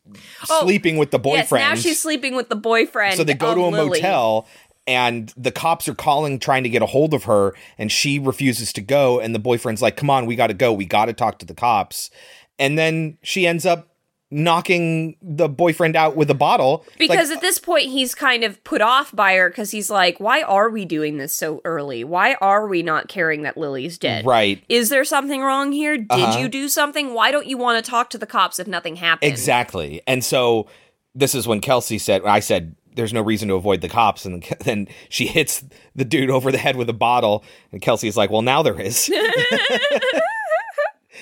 oh, 0.50 0.60
sleeping 0.60 0.98
with 0.98 1.10
the 1.10 1.18
boyfriend. 1.18 1.62
Yes, 1.62 1.70
now 1.70 1.74
she's 1.74 2.00
sleeping 2.00 2.36
with 2.36 2.50
the 2.50 2.56
boyfriend. 2.56 3.16
So 3.16 3.24
they 3.24 3.34
go 3.34 3.54
to 3.54 3.62
a 3.62 3.68
Lily. 3.68 4.00
motel 4.00 4.46
and 4.86 5.32
the 5.36 5.50
cops 5.50 5.88
are 5.88 5.94
calling 5.94 6.38
trying 6.38 6.62
to 6.64 6.68
get 6.68 6.82
a 6.82 6.86
hold 6.86 7.14
of 7.14 7.24
her 7.24 7.54
and 7.78 7.90
she 7.90 8.18
refuses 8.18 8.72
to 8.74 8.82
go 8.82 9.18
and 9.18 9.34
the 9.34 9.38
boyfriend's 9.38 9.80
like, 9.80 9.96
"Come 9.96 10.10
on, 10.10 10.26
we 10.26 10.36
got 10.36 10.48
to 10.48 10.54
go. 10.54 10.72
We 10.72 10.84
got 10.84 11.06
to 11.06 11.14
talk 11.14 11.38
to 11.38 11.46
the 11.46 11.54
cops." 11.54 12.10
And 12.58 12.78
then 12.78 13.18
she 13.22 13.46
ends 13.46 13.64
up 13.64 13.88
knocking 14.30 15.16
the 15.22 15.48
boyfriend 15.48 15.94
out 15.94 16.16
with 16.16 16.28
a 16.30 16.34
bottle 16.34 16.84
Because 16.98 17.28
Like, 17.28 17.36
at 17.36 17.40
this 17.42 17.58
point 17.58 17.84
he's 17.84 18.14
kind 18.14 18.42
of 18.42 18.62
put 18.64 18.80
off 18.80 19.14
by 19.14 19.34
her 19.36 19.48
because 19.48 19.70
he's 19.70 19.88
like, 19.88 20.18
why 20.18 20.42
are 20.42 20.68
we 20.68 20.84
doing 20.84 21.16
this 21.18 21.32
so 21.32 21.60
early? 21.64 22.02
Why 22.02 22.34
are 22.40 22.66
we 22.66 22.82
not 22.82 23.06
caring 23.08 23.42
that 23.42 23.56
Lily's 23.56 23.98
dead? 23.98 24.26
Right. 24.26 24.64
Is 24.68 24.88
there 24.88 25.04
something 25.04 25.42
wrong 25.42 25.70
here? 25.70 25.96
Did 25.96 26.10
Uh-huh. 26.10 26.38
you 26.40 26.48
do 26.48 26.68
something? 26.68 27.14
Why 27.14 27.30
don't 27.30 27.46
you 27.46 27.56
want 27.56 27.84
to 27.84 27.88
talk 27.88 28.10
to 28.10 28.18
the 28.18 28.26
cops 28.26 28.58
if 28.58 28.66
nothing 28.66 28.96
happened? 28.96 29.30
Exactly. 29.30 30.02
And 30.08 30.24
so 30.24 30.66
this 31.14 31.34
is 31.34 31.46
when 31.46 31.60
Kelsey 31.60 31.98
said, 31.98 32.22
I 32.24 32.40
said, 32.40 32.74
there's 32.96 33.12
no 33.12 33.22
reason 33.22 33.48
to 33.48 33.54
avoid 33.54 33.80
the 33.80 33.88
cops. 33.88 34.24
And 34.26 34.42
then 34.60 34.88
she 35.08 35.26
hits 35.26 35.62
the 35.94 36.04
dude 36.04 36.30
over 36.30 36.50
the 36.50 36.58
head 36.58 36.74
with 36.76 36.88
a 36.90 36.94
bottle. 36.94 37.44
And 37.70 37.80
Kelsey's 37.80 38.16
like, 38.16 38.30
well, 38.30 38.42
now 38.42 38.62
there 38.62 38.80
is. 38.80 39.08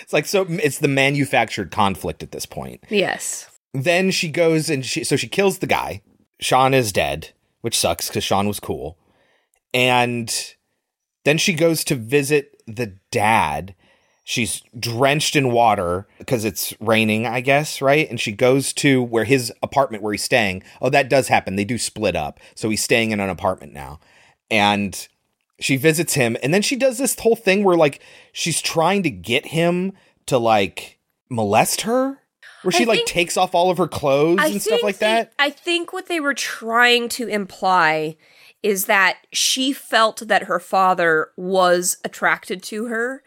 it's 0.02 0.12
like, 0.12 0.26
so 0.26 0.46
it's 0.48 0.78
the 0.78 0.88
manufactured 0.88 1.70
conflict 1.70 2.22
at 2.22 2.32
this 2.32 2.46
point. 2.46 2.84
Yes. 2.88 3.48
Then 3.72 4.10
she 4.10 4.28
goes 4.28 4.70
and 4.70 4.84
she, 4.84 5.04
so 5.04 5.16
she 5.16 5.28
kills 5.28 5.58
the 5.58 5.66
guy. 5.66 6.02
Sean 6.40 6.74
is 6.74 6.92
dead, 6.92 7.30
which 7.60 7.78
sucks 7.78 8.08
because 8.08 8.24
Sean 8.24 8.46
was 8.46 8.60
cool. 8.60 8.98
And 9.72 10.54
then 11.24 11.38
she 11.38 11.54
goes 11.54 11.84
to 11.84 11.94
visit 11.94 12.60
the 12.66 12.98
dad. 13.10 13.74
She's 14.22 14.62
drenched 14.78 15.36
in 15.36 15.52
water 15.52 16.06
because 16.18 16.44
it's 16.44 16.72
raining, 16.80 17.26
I 17.26 17.40
guess, 17.40 17.82
right? 17.82 18.08
And 18.08 18.20
she 18.20 18.32
goes 18.32 18.72
to 18.74 19.02
where 19.02 19.24
his 19.24 19.52
apartment 19.62 20.02
where 20.02 20.12
he's 20.12 20.24
staying. 20.24 20.62
Oh, 20.80 20.90
that 20.90 21.10
does 21.10 21.28
happen. 21.28 21.56
They 21.56 21.64
do 21.64 21.78
split 21.78 22.16
up. 22.16 22.40
So 22.54 22.70
he's 22.70 22.82
staying 22.82 23.10
in 23.10 23.20
an 23.20 23.28
apartment 23.28 23.72
now. 23.72 24.00
And 24.50 25.08
she 25.60 25.76
visits 25.76 26.14
him 26.14 26.36
and 26.42 26.52
then 26.52 26.62
she 26.62 26.76
does 26.76 26.98
this 26.98 27.18
whole 27.18 27.36
thing 27.36 27.62
where 27.64 27.76
like 27.76 28.00
she's 28.32 28.60
trying 28.60 29.02
to 29.04 29.10
get 29.10 29.46
him 29.46 29.92
to 30.26 30.38
like 30.38 30.98
molest 31.30 31.82
her. 31.82 32.20
Where 32.62 32.72
she 32.72 32.84
I 32.84 32.86
like 32.86 32.98
think- 33.00 33.08
takes 33.08 33.36
off 33.36 33.54
all 33.54 33.70
of 33.70 33.76
her 33.78 33.86
clothes 33.88 34.38
I 34.40 34.46
and 34.48 34.62
stuff 34.62 34.82
like 34.82 34.98
they- 34.98 35.06
that. 35.06 35.32
I 35.38 35.50
think 35.50 35.92
what 35.92 36.06
they 36.06 36.18
were 36.18 36.34
trying 36.34 37.08
to 37.10 37.28
imply 37.28 38.16
is 38.62 38.86
that 38.86 39.18
she 39.32 39.72
felt 39.74 40.26
that 40.28 40.44
her 40.44 40.58
father 40.58 41.28
was 41.36 41.98
attracted 42.04 42.62
to 42.64 42.86
her. 42.86 43.22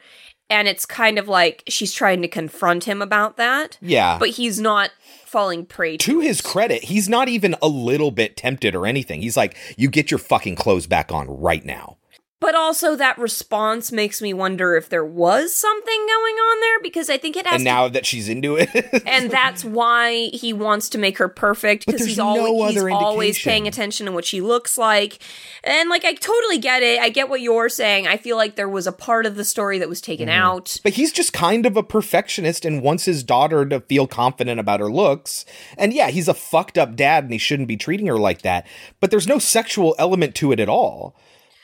And 0.50 0.68
it's 0.68 0.86
kind 0.86 1.20
of 1.20 1.28
like 1.28 1.62
she's 1.68 1.92
trying 1.94 2.22
to 2.22 2.28
confront 2.30 2.86
him 2.86 3.02
about 3.02 3.36
that. 3.38 3.78
Yeah. 3.82 4.18
But 4.18 4.30
he's 4.30 4.60
not 4.60 4.92
falling 5.26 5.66
prey 5.66 5.98
to 5.98 6.06
to 6.14 6.20
his 6.22 6.40
credit, 6.42 6.86
he's 6.86 7.08
not 7.10 7.28
even 7.28 7.56
a 7.62 7.68
little 7.68 8.12
bit 8.12 8.38
tempted 8.38 8.74
or 8.74 8.86
anything. 8.88 9.22
He's 9.22 9.36
like, 9.36 9.56
"You 9.78 9.90
get 9.90 10.10
your 10.10 10.18
fucking 10.20 10.56
clothes 10.56 10.88
back 10.88 11.12
on 11.12 11.28
right 11.30 11.66
now." 11.66 11.98
But 12.40 12.54
also 12.54 12.96
that 12.96 13.18
response 13.18 13.92
makes 13.92 14.22
me 14.22 14.32
wonder 14.32 14.76
if 14.76 14.90
there 14.90 15.04
was 15.04 15.56
something 15.56 16.06
going 16.08 16.36
on 16.36 16.60
there 16.62 16.80
because 16.84 17.10
I 17.10 17.18
think 17.18 17.36
it 17.36 17.48
has 17.48 17.56
And 17.56 17.62
to 17.62 17.66
now 17.66 17.88
that 17.88 18.06
she's 18.06 18.30
into 18.30 18.56
it, 18.58 18.70
and 19.08 19.32
that's 19.32 19.66
why 19.66 20.28
he 20.34 20.54
wants 20.54 20.90
to 20.90 21.00
make 21.00 21.18
her 21.18 21.30
perfect 21.30 21.88
because 21.88 22.06
he's 22.06 22.20
always 22.20 22.76
no 22.76 22.86
he's 22.86 22.94
always 22.94 23.40
paying 23.42 23.68
attention 23.68 24.06
to 24.06 24.12
what 24.12 24.24
she 24.24 24.40
looks 24.40 24.78
like. 24.78 25.18
And 25.64 25.90
like 25.90 26.06
I 26.06 26.14
totally 26.14 26.60
get 26.60 26.84
it. 26.84 27.00
I 27.00 27.10
get 27.10 27.28
what 27.28 27.42
you're 27.42 27.70
saying. 27.70 28.06
I 28.08 28.18
feel 28.18 28.38
like 28.38 28.56
there 28.56 28.70
was 28.70 28.86
a 28.86 28.92
part 28.92 29.26
of 29.26 29.36
the 29.36 29.44
story 29.44 29.80
that 29.80 29.90
was 29.90 30.00
taken 30.00 30.28
Mm-hmm. 30.28 30.40
out. 30.44 30.80
but 30.84 30.94
he's 30.94 31.12
just 31.12 31.34
kind 31.34 31.66
of 31.66 31.76
a 31.76 31.84
perfectionist 31.84 32.66
and 32.66 32.84
wants 32.84 33.06
his 33.06 33.24
daughter 33.24 33.66
to 33.66 33.80
feel 33.82 34.06
confident 34.08 34.60
about 34.60 34.80
her 34.80 34.92
looks. 34.92 35.44
And 35.78 35.92
yeah, 35.94 36.10
he's 36.10 36.28
a 36.28 36.34
fucked 36.36 36.78
up 36.78 36.96
dad 36.96 37.24
and 37.24 37.34
he 37.34 37.40
shouldn't 37.40 37.68
be 37.68 37.78
treating 37.78 38.08
her 38.08 38.18
like 38.18 38.44
that. 38.44 38.68
But 39.00 39.10
there's 39.10 39.28
no 39.28 39.40
sexual 39.40 39.96
element 39.98 40.36
to 40.36 40.52
it 40.52 40.60
at 40.60 40.70
all. 40.70 41.16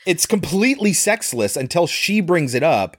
It's 0.06 0.26
completely 0.26 0.92
sexless 0.92 1.56
until 1.56 1.86
she 1.86 2.20
brings 2.20 2.54
it 2.54 2.62
up. 2.62 2.96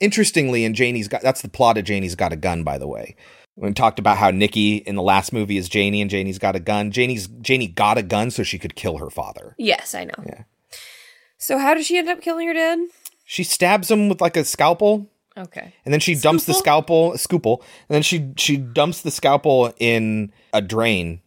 Interestingly, 0.00 0.64
and 0.64 0.74
Janie's 0.74 1.08
got 1.08 1.22
that's 1.22 1.42
the 1.42 1.48
plot 1.48 1.76
of 1.76 1.84
Janie's 1.84 2.14
got 2.14 2.32
a 2.32 2.36
gun, 2.36 2.62
by 2.62 2.78
the 2.78 2.86
way. 2.86 3.16
We 3.56 3.72
talked 3.72 3.98
about 3.98 4.18
how 4.18 4.30
Nikki 4.30 4.76
in 4.76 4.94
the 4.94 5.02
last 5.02 5.32
movie 5.32 5.56
is 5.56 5.68
Janie 5.68 6.00
and 6.00 6.08
Janie's 6.08 6.38
got 6.38 6.54
a 6.54 6.60
gun. 6.60 6.92
Janie's 6.92 7.26
Janie 7.26 7.66
got 7.66 7.98
a 7.98 8.02
gun 8.02 8.30
so 8.30 8.44
she 8.44 8.58
could 8.58 8.76
kill 8.76 8.98
her 8.98 9.10
father. 9.10 9.56
Yes, 9.58 9.94
I 9.94 10.04
know. 10.04 10.24
Yeah. 10.24 10.44
So 11.38 11.58
how 11.58 11.74
does 11.74 11.86
she 11.86 11.98
end 11.98 12.08
up 12.08 12.20
killing 12.20 12.46
her 12.46 12.54
dad? 12.54 12.78
She 13.24 13.42
stabs 13.42 13.90
him 13.90 14.08
with 14.08 14.20
like 14.20 14.36
a 14.36 14.44
scalpel. 14.44 15.10
Okay. 15.36 15.74
And 15.84 15.92
then 15.92 16.00
she 16.00 16.14
dumps 16.14 16.44
the 16.44 16.54
scalpel, 16.54 17.12
scoople, 17.12 17.60
and 17.88 17.94
then 17.94 18.02
she 18.02 18.32
she 18.36 18.56
dumps 18.56 19.02
the 19.02 19.10
scalpel 19.10 19.72
in 19.78 20.32
a 20.52 20.62
drain 20.62 21.20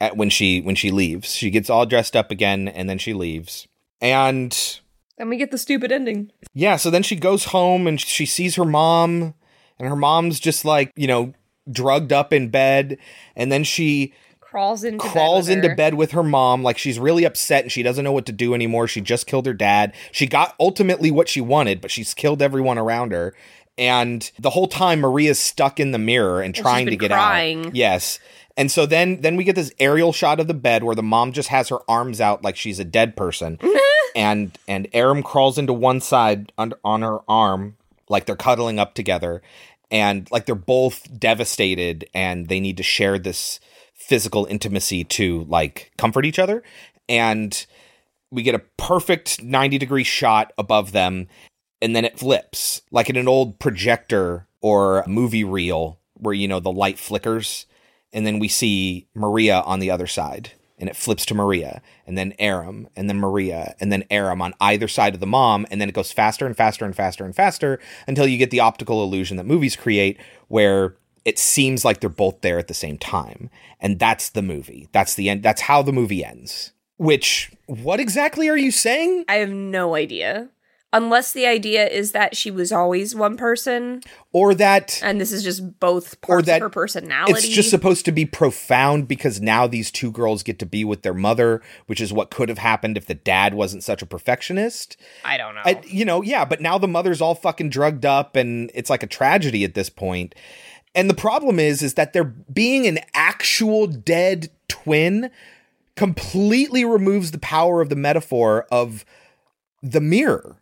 at 0.00 0.16
when 0.16 0.30
she 0.30 0.60
when 0.60 0.74
she 0.74 0.90
leaves. 0.90 1.34
She 1.34 1.50
gets 1.50 1.70
all 1.70 1.86
dressed 1.86 2.16
up 2.16 2.30
again 2.32 2.66
and 2.66 2.90
then 2.90 2.98
she 2.98 3.12
leaves. 3.12 3.68
And 4.00 4.80
Then 5.18 5.28
we 5.28 5.36
get 5.36 5.50
the 5.50 5.58
stupid 5.58 5.90
ending. 5.92 6.30
yeah, 6.54 6.76
so 6.76 6.90
then 6.90 7.02
she 7.02 7.16
goes 7.16 7.46
home 7.46 7.86
and 7.86 8.00
she 8.00 8.26
sees 8.26 8.56
her 8.56 8.64
mom 8.64 9.34
and 9.78 9.88
her 9.88 9.96
mom's 9.96 10.38
just 10.40 10.64
like, 10.64 10.92
you 10.96 11.06
know, 11.06 11.32
drugged 11.70 12.12
up 12.12 12.32
in 12.32 12.48
bed 12.48 12.96
and 13.34 13.50
then 13.50 13.64
she 13.64 14.12
Crawls 14.40 14.84
into 14.84 14.98
crawls 14.98 15.48
bed 15.48 15.50
with 15.50 15.56
into 15.58 15.68
her. 15.70 15.74
bed 15.74 15.94
with 15.94 16.10
her 16.12 16.22
mom 16.22 16.62
like 16.62 16.78
she's 16.78 16.98
really 16.98 17.24
upset 17.24 17.64
and 17.64 17.72
she 17.72 17.82
doesn't 17.82 18.04
know 18.04 18.12
what 18.12 18.24
to 18.26 18.32
do 18.32 18.54
anymore 18.54 18.86
she 18.86 19.00
just 19.00 19.26
killed 19.26 19.44
her 19.44 19.52
dad 19.52 19.92
she 20.12 20.26
got 20.28 20.54
ultimately 20.60 21.10
what 21.10 21.28
she 21.28 21.40
wanted 21.42 21.80
but 21.80 21.90
she's 21.90 22.14
killed 22.14 22.40
everyone 22.40 22.78
around 22.78 23.10
her 23.12 23.34
and 23.76 24.30
the 24.38 24.50
whole 24.50 24.68
time 24.68 25.00
maria's 25.00 25.38
stuck 25.40 25.78
in 25.80 25.90
the 25.90 25.98
mirror 25.98 26.40
and 26.40 26.54
she's 26.56 26.62
trying 26.62 26.86
to 26.86 26.96
get 26.96 27.10
crying. 27.10 27.66
out 27.66 27.74
yes 27.74 28.18
and 28.56 28.70
so 28.70 28.86
then 28.86 29.20
then 29.20 29.36
we 29.36 29.44
get 29.44 29.54
this 29.54 29.72
aerial 29.78 30.12
shot 30.12 30.40
of 30.40 30.48
the 30.48 30.54
bed 30.54 30.82
where 30.82 30.94
the 30.94 31.02
mom 31.02 31.32
just 31.32 31.48
has 31.50 31.68
her 31.68 31.78
arms 31.88 32.20
out 32.20 32.42
like 32.42 32.56
she's 32.56 32.78
a 32.78 32.84
dead 32.84 33.16
person. 33.16 33.58
And 34.14 34.56
and 34.66 34.90
airam 34.92 35.22
crawls 35.22 35.58
into 35.58 35.74
one 35.74 36.00
side 36.00 36.50
on, 36.56 36.72
on 36.82 37.02
her 37.02 37.18
arm 37.28 37.76
like 38.08 38.24
they're 38.24 38.34
cuddling 38.34 38.78
up 38.78 38.94
together. 38.94 39.42
And 39.90 40.26
like 40.30 40.46
they're 40.46 40.54
both 40.54 41.20
devastated 41.20 42.08
and 42.14 42.48
they 42.48 42.58
need 42.58 42.78
to 42.78 42.82
share 42.82 43.18
this 43.18 43.60
physical 43.92 44.46
intimacy 44.46 45.04
to 45.04 45.44
like 45.50 45.92
comfort 45.98 46.24
each 46.24 46.38
other. 46.38 46.62
And 47.10 47.66
we 48.30 48.42
get 48.42 48.54
a 48.54 48.62
perfect 48.78 49.42
90 49.42 49.76
degree 49.76 50.02
shot 50.02 50.54
above 50.56 50.92
them. 50.92 51.28
And 51.82 51.94
then 51.94 52.06
it 52.06 52.18
flips 52.18 52.80
like 52.90 53.10
in 53.10 53.16
an 53.16 53.28
old 53.28 53.58
projector 53.58 54.46
or 54.62 55.04
movie 55.06 55.44
reel 55.44 55.98
where 56.14 56.32
you 56.32 56.48
know 56.48 56.58
the 56.58 56.72
light 56.72 56.98
flickers 56.98 57.66
and 58.16 58.26
then 58.26 58.38
we 58.38 58.48
see 58.48 59.06
Maria 59.14 59.60
on 59.60 59.78
the 59.78 59.90
other 59.90 60.06
side 60.06 60.52
and 60.78 60.88
it 60.88 60.96
flips 60.96 61.26
to 61.26 61.34
Maria 61.34 61.82
and 62.06 62.16
then 62.16 62.32
Airam 62.40 62.86
and 62.96 63.10
then 63.10 63.18
Maria 63.18 63.74
and 63.78 63.92
then 63.92 64.04
Airam 64.10 64.40
on 64.40 64.54
either 64.58 64.88
side 64.88 65.12
of 65.12 65.20
the 65.20 65.26
mom 65.26 65.66
and 65.70 65.80
then 65.80 65.88
it 65.90 65.94
goes 65.94 66.12
faster 66.12 66.46
and 66.46 66.56
faster 66.56 66.86
and 66.86 66.96
faster 66.96 67.26
and 67.26 67.36
faster 67.36 67.78
until 68.08 68.26
you 68.26 68.38
get 68.38 68.50
the 68.50 68.60
optical 68.60 69.02
illusion 69.02 69.36
that 69.36 69.44
movies 69.44 69.76
create 69.76 70.18
where 70.48 70.96
it 71.26 71.38
seems 71.38 71.84
like 71.84 72.00
they're 72.00 72.08
both 72.08 72.40
there 72.40 72.58
at 72.58 72.68
the 72.68 72.74
same 72.74 72.96
time. 72.96 73.50
And 73.80 73.98
that's 73.98 74.30
the 74.30 74.42
movie. 74.42 74.88
That's 74.92 75.14
the 75.14 75.28
end. 75.28 75.42
That's 75.42 75.62
how 75.62 75.82
the 75.82 75.92
movie 75.92 76.24
ends. 76.24 76.72
Which 76.96 77.52
what 77.66 78.00
exactly 78.00 78.48
are 78.48 78.56
you 78.56 78.70
saying? 78.70 79.26
I 79.28 79.36
have 79.36 79.50
no 79.50 79.94
idea. 79.94 80.48
Unless 80.92 81.32
the 81.32 81.46
idea 81.46 81.86
is 81.86 82.12
that 82.12 82.36
she 82.36 82.50
was 82.50 82.70
always 82.72 83.14
one 83.14 83.36
person 83.36 84.02
or 84.32 84.54
that 84.54 85.00
and 85.02 85.20
this 85.20 85.32
is 85.32 85.42
just 85.42 85.78
both 85.80 86.14
or 86.14 86.36
parts 86.36 86.46
that 86.46 86.56
of 86.56 86.62
her 86.62 86.70
personality. 86.70 87.32
It's 87.32 87.48
just 87.48 87.70
supposed 87.70 88.04
to 88.04 88.12
be 88.12 88.24
profound 88.24 89.08
because 89.08 89.40
now 89.40 89.66
these 89.66 89.90
two 89.90 90.10
girls 90.10 90.42
get 90.42 90.58
to 90.60 90.66
be 90.66 90.84
with 90.84 91.02
their 91.02 91.12
mother, 91.12 91.60
which 91.86 92.00
is 92.00 92.12
what 92.12 92.30
could 92.30 92.48
have 92.48 92.58
happened 92.58 92.96
if 92.96 93.06
the 93.06 93.14
dad 93.14 93.52
wasn't 93.52 93.82
such 93.82 94.00
a 94.00 94.06
perfectionist. 94.06 94.96
I 95.24 95.36
don't 95.36 95.56
know. 95.56 95.62
I, 95.64 95.82
you 95.86 96.04
know, 96.04 96.22
yeah, 96.22 96.44
but 96.44 96.60
now 96.60 96.78
the 96.78 96.88
mother's 96.88 97.20
all 97.20 97.34
fucking 97.34 97.68
drugged 97.68 98.06
up 98.06 98.36
and 98.36 98.70
it's 98.72 98.88
like 98.88 99.02
a 99.02 99.08
tragedy 99.08 99.64
at 99.64 99.74
this 99.74 99.90
point. 99.90 100.34
And 100.94 101.10
the 101.10 101.14
problem 101.14 101.58
is 101.58 101.82
is 101.82 101.94
that 101.94 102.12
there 102.12 102.24
being 102.24 102.86
an 102.86 103.00
actual 103.12 103.86
dead 103.88 104.50
twin 104.68 105.30
completely 105.96 106.84
removes 106.84 107.32
the 107.32 107.38
power 107.38 107.80
of 107.80 107.88
the 107.88 107.96
metaphor 107.96 108.66
of 108.70 109.04
the 109.82 110.00
mirror 110.00 110.56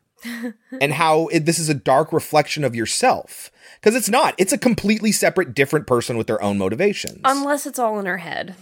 and 0.81 0.93
how 0.93 1.27
it, 1.29 1.47
this 1.47 1.59
is 1.59 1.69
a 1.69 1.75
dark 1.75 2.13
reflection 2.13 2.65
of 2.65 2.75
yourself 2.75 3.51
because 3.81 3.95
it's 3.95 4.09
not 4.09 4.35
it's 4.39 4.53
a 4.53 4.59
completely 4.59 5.13
separate 5.13 5.55
different 5.55 5.87
person 5.87 6.17
with 6.17 6.27
their 6.27 6.43
own 6.43 6.59
motivations 6.59 7.21
Unless 7.25 7.67
it's 7.67 7.79
all 7.79 7.99
in 8.01 8.07
her 8.07 8.19
head. 8.19 8.55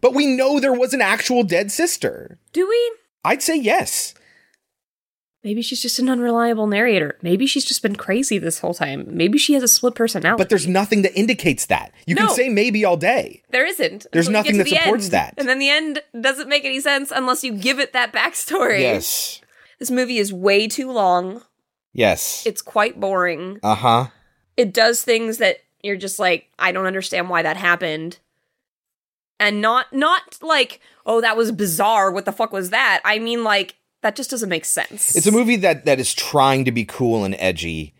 but 0.00 0.14
we 0.14 0.26
know 0.26 0.60
there 0.60 0.72
was 0.72 0.92
an 0.94 1.00
actual 1.00 1.42
dead 1.42 1.70
sister 1.72 2.38
Do 2.52 2.68
we? 2.68 2.92
i'd 3.24 3.42
say 3.42 3.56
yes 3.56 4.14
Maybe 5.42 5.62
she's 5.62 5.80
just 5.80 5.98
an 5.98 6.10
unreliable 6.10 6.66
narrator. 6.66 7.16
Maybe 7.22 7.46
she's 7.46 7.64
just 7.64 7.80
been 7.80 7.96
crazy 7.96 8.36
this 8.36 8.58
whole 8.58 8.74
time. 8.74 9.06
Maybe 9.08 9.38
she 9.38 9.54
has 9.54 9.62
a 9.62 9.68
split 9.68 9.94
personality. 9.94 10.38
but 10.38 10.50
there's 10.50 10.66
nothing 10.66 11.00
that 11.00 11.18
indicates 11.18 11.64
that 11.66 11.94
you 12.06 12.14
No. 12.14 12.26
can 12.26 12.34
say 12.36 12.48
maybe 12.50 12.84
all 12.84 12.98
day 12.98 13.40
There 13.48 13.64
isn't. 13.64 14.06
There's 14.12 14.28
nothing 14.28 14.58
that 14.58 14.64
the 14.64 14.76
supports 14.76 15.04
end. 15.04 15.12
that. 15.12 15.34
And 15.38 15.48
then 15.48 15.58
the 15.58 15.70
end 15.70 16.02
doesn't 16.20 16.46
make 16.46 16.66
any 16.66 16.78
sense 16.80 17.10
unless 17.10 17.42
you 17.42 17.54
give 17.54 17.78
it 17.80 17.94
that 17.94 18.12
backstory. 18.12 18.80
yes 18.80 19.39
This 19.80 19.90
movie 19.90 20.18
is 20.18 20.32
way 20.32 20.68
too 20.68 20.92
long. 20.92 21.42
yes 21.92 22.46
It's 22.46 22.62
quite 22.62 23.00
boring. 23.00 23.58
uh-huh 23.62 24.06
It 24.56 24.72
does 24.72 25.02
things 25.02 25.38
that 25.38 25.56
you're 25.82 25.96
just 25.96 26.18
like, 26.18 26.50
I 26.58 26.70
don't 26.72 26.86
understand 26.86 27.30
why 27.30 27.42
that 27.42 27.56
happened. 27.56 28.18
And 29.40 29.62
not 29.62 29.92
not 29.92 30.38
like, 30.42 30.80
oh, 31.06 31.22
that 31.22 31.36
was 31.36 31.50
bizarre. 31.50 32.12
What 32.12 32.26
the 32.26 32.32
fuck 32.32 32.52
was 32.52 32.70
that? 32.70 33.00
I 33.04 33.18
mean 33.18 33.42
like 33.42 33.76
that 34.02 34.16
just 34.16 34.30
doesn't 34.30 34.48
make 34.48 34.64
sense. 34.64 35.16
It's 35.16 35.26
a 35.26 35.32
movie 35.32 35.56
that 35.56 35.86
that 35.86 35.98
is 35.98 36.14
trying 36.14 36.64
to 36.66 36.72
be 36.72 36.84
cool 36.84 37.24
and 37.24 37.34
edgy. 37.38 37.94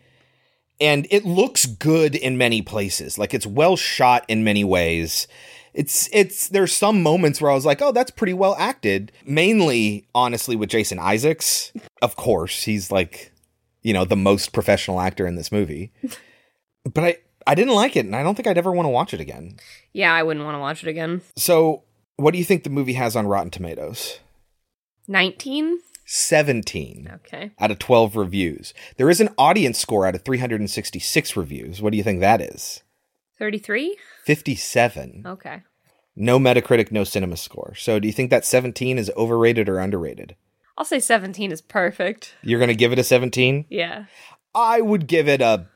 And 0.79 1.07
it 1.11 1.25
looks 1.25 1.65
good 1.65 2.15
in 2.15 2.37
many 2.37 2.61
places. 2.61 3.17
Like 3.17 3.33
it's 3.33 3.45
well 3.45 3.75
shot 3.75 4.23
in 4.27 4.43
many 4.43 4.63
ways. 4.63 5.27
It's 5.73 6.09
it's 6.11 6.49
there's 6.49 6.73
some 6.73 7.01
moments 7.01 7.41
where 7.41 7.51
I 7.51 7.53
was 7.55 7.65
like, 7.65 7.81
"Oh, 7.81 7.91
that's 7.91 8.11
pretty 8.11 8.33
well 8.33 8.55
acted." 8.59 9.11
Mainly 9.25 10.07
honestly 10.13 10.55
with 10.55 10.69
Jason 10.69 10.99
Isaacs. 10.99 11.71
Of 12.01 12.15
course, 12.15 12.63
he's 12.63 12.91
like, 12.91 13.31
you 13.81 13.93
know, 13.93 14.05
the 14.05 14.15
most 14.15 14.51
professional 14.53 14.99
actor 14.99 15.25
in 15.25 15.35
this 15.35 15.51
movie. 15.51 15.91
but 16.93 17.03
I 17.03 17.17
I 17.47 17.55
didn't 17.55 17.73
like 17.75 17.95
it 17.95 18.05
and 18.05 18.15
I 18.15 18.23
don't 18.23 18.35
think 18.35 18.47
I'd 18.47 18.57
ever 18.57 18.71
want 18.71 18.85
to 18.85 18.89
watch 18.91 19.13
it 19.13 19.19
again. 19.21 19.57
Yeah, 19.93 20.13
I 20.13 20.23
wouldn't 20.23 20.45
want 20.45 20.55
to 20.55 20.59
watch 20.59 20.83
it 20.83 20.89
again. 20.89 21.21
So, 21.37 21.83
what 22.17 22.31
do 22.31 22.37
you 22.37 22.43
think 22.45 22.63
the 22.63 22.69
movie 22.69 22.93
has 22.93 23.15
on 23.15 23.27
Rotten 23.27 23.49
Tomatoes? 23.51 24.19
19? 25.07 25.79
17 26.05 27.09
Okay. 27.15 27.51
out 27.59 27.71
of 27.71 27.79
12 27.79 28.15
reviews. 28.17 28.73
There 28.97 29.09
is 29.09 29.21
an 29.21 29.29
audience 29.37 29.79
score 29.79 30.05
out 30.05 30.13
of 30.15 30.23
366 30.23 31.37
reviews. 31.37 31.81
What 31.81 31.91
do 31.91 31.97
you 31.97 32.03
think 32.03 32.19
that 32.19 32.41
is? 32.41 32.83
33? 33.39 33.97
57. 34.25 35.23
Okay. 35.25 35.61
No 36.15 36.37
Metacritic, 36.39 36.91
no 36.91 37.03
cinema 37.03 37.37
score. 37.37 37.73
So 37.75 37.99
do 37.99 38.07
you 38.07 38.13
think 38.13 38.29
that 38.29 38.45
17 38.45 38.97
is 38.97 39.11
overrated 39.15 39.69
or 39.69 39.79
underrated? 39.79 40.35
I'll 40.77 40.85
say 40.85 40.99
17 40.99 41.51
is 41.51 41.61
perfect. 41.61 42.35
You're 42.41 42.59
going 42.59 42.69
to 42.69 42.75
give 42.75 42.91
it 42.91 42.99
a 42.99 43.03
17? 43.03 43.65
Yeah. 43.69 44.05
I 44.53 44.81
would 44.81 45.07
give 45.07 45.27
it 45.27 45.41
a 45.41 45.67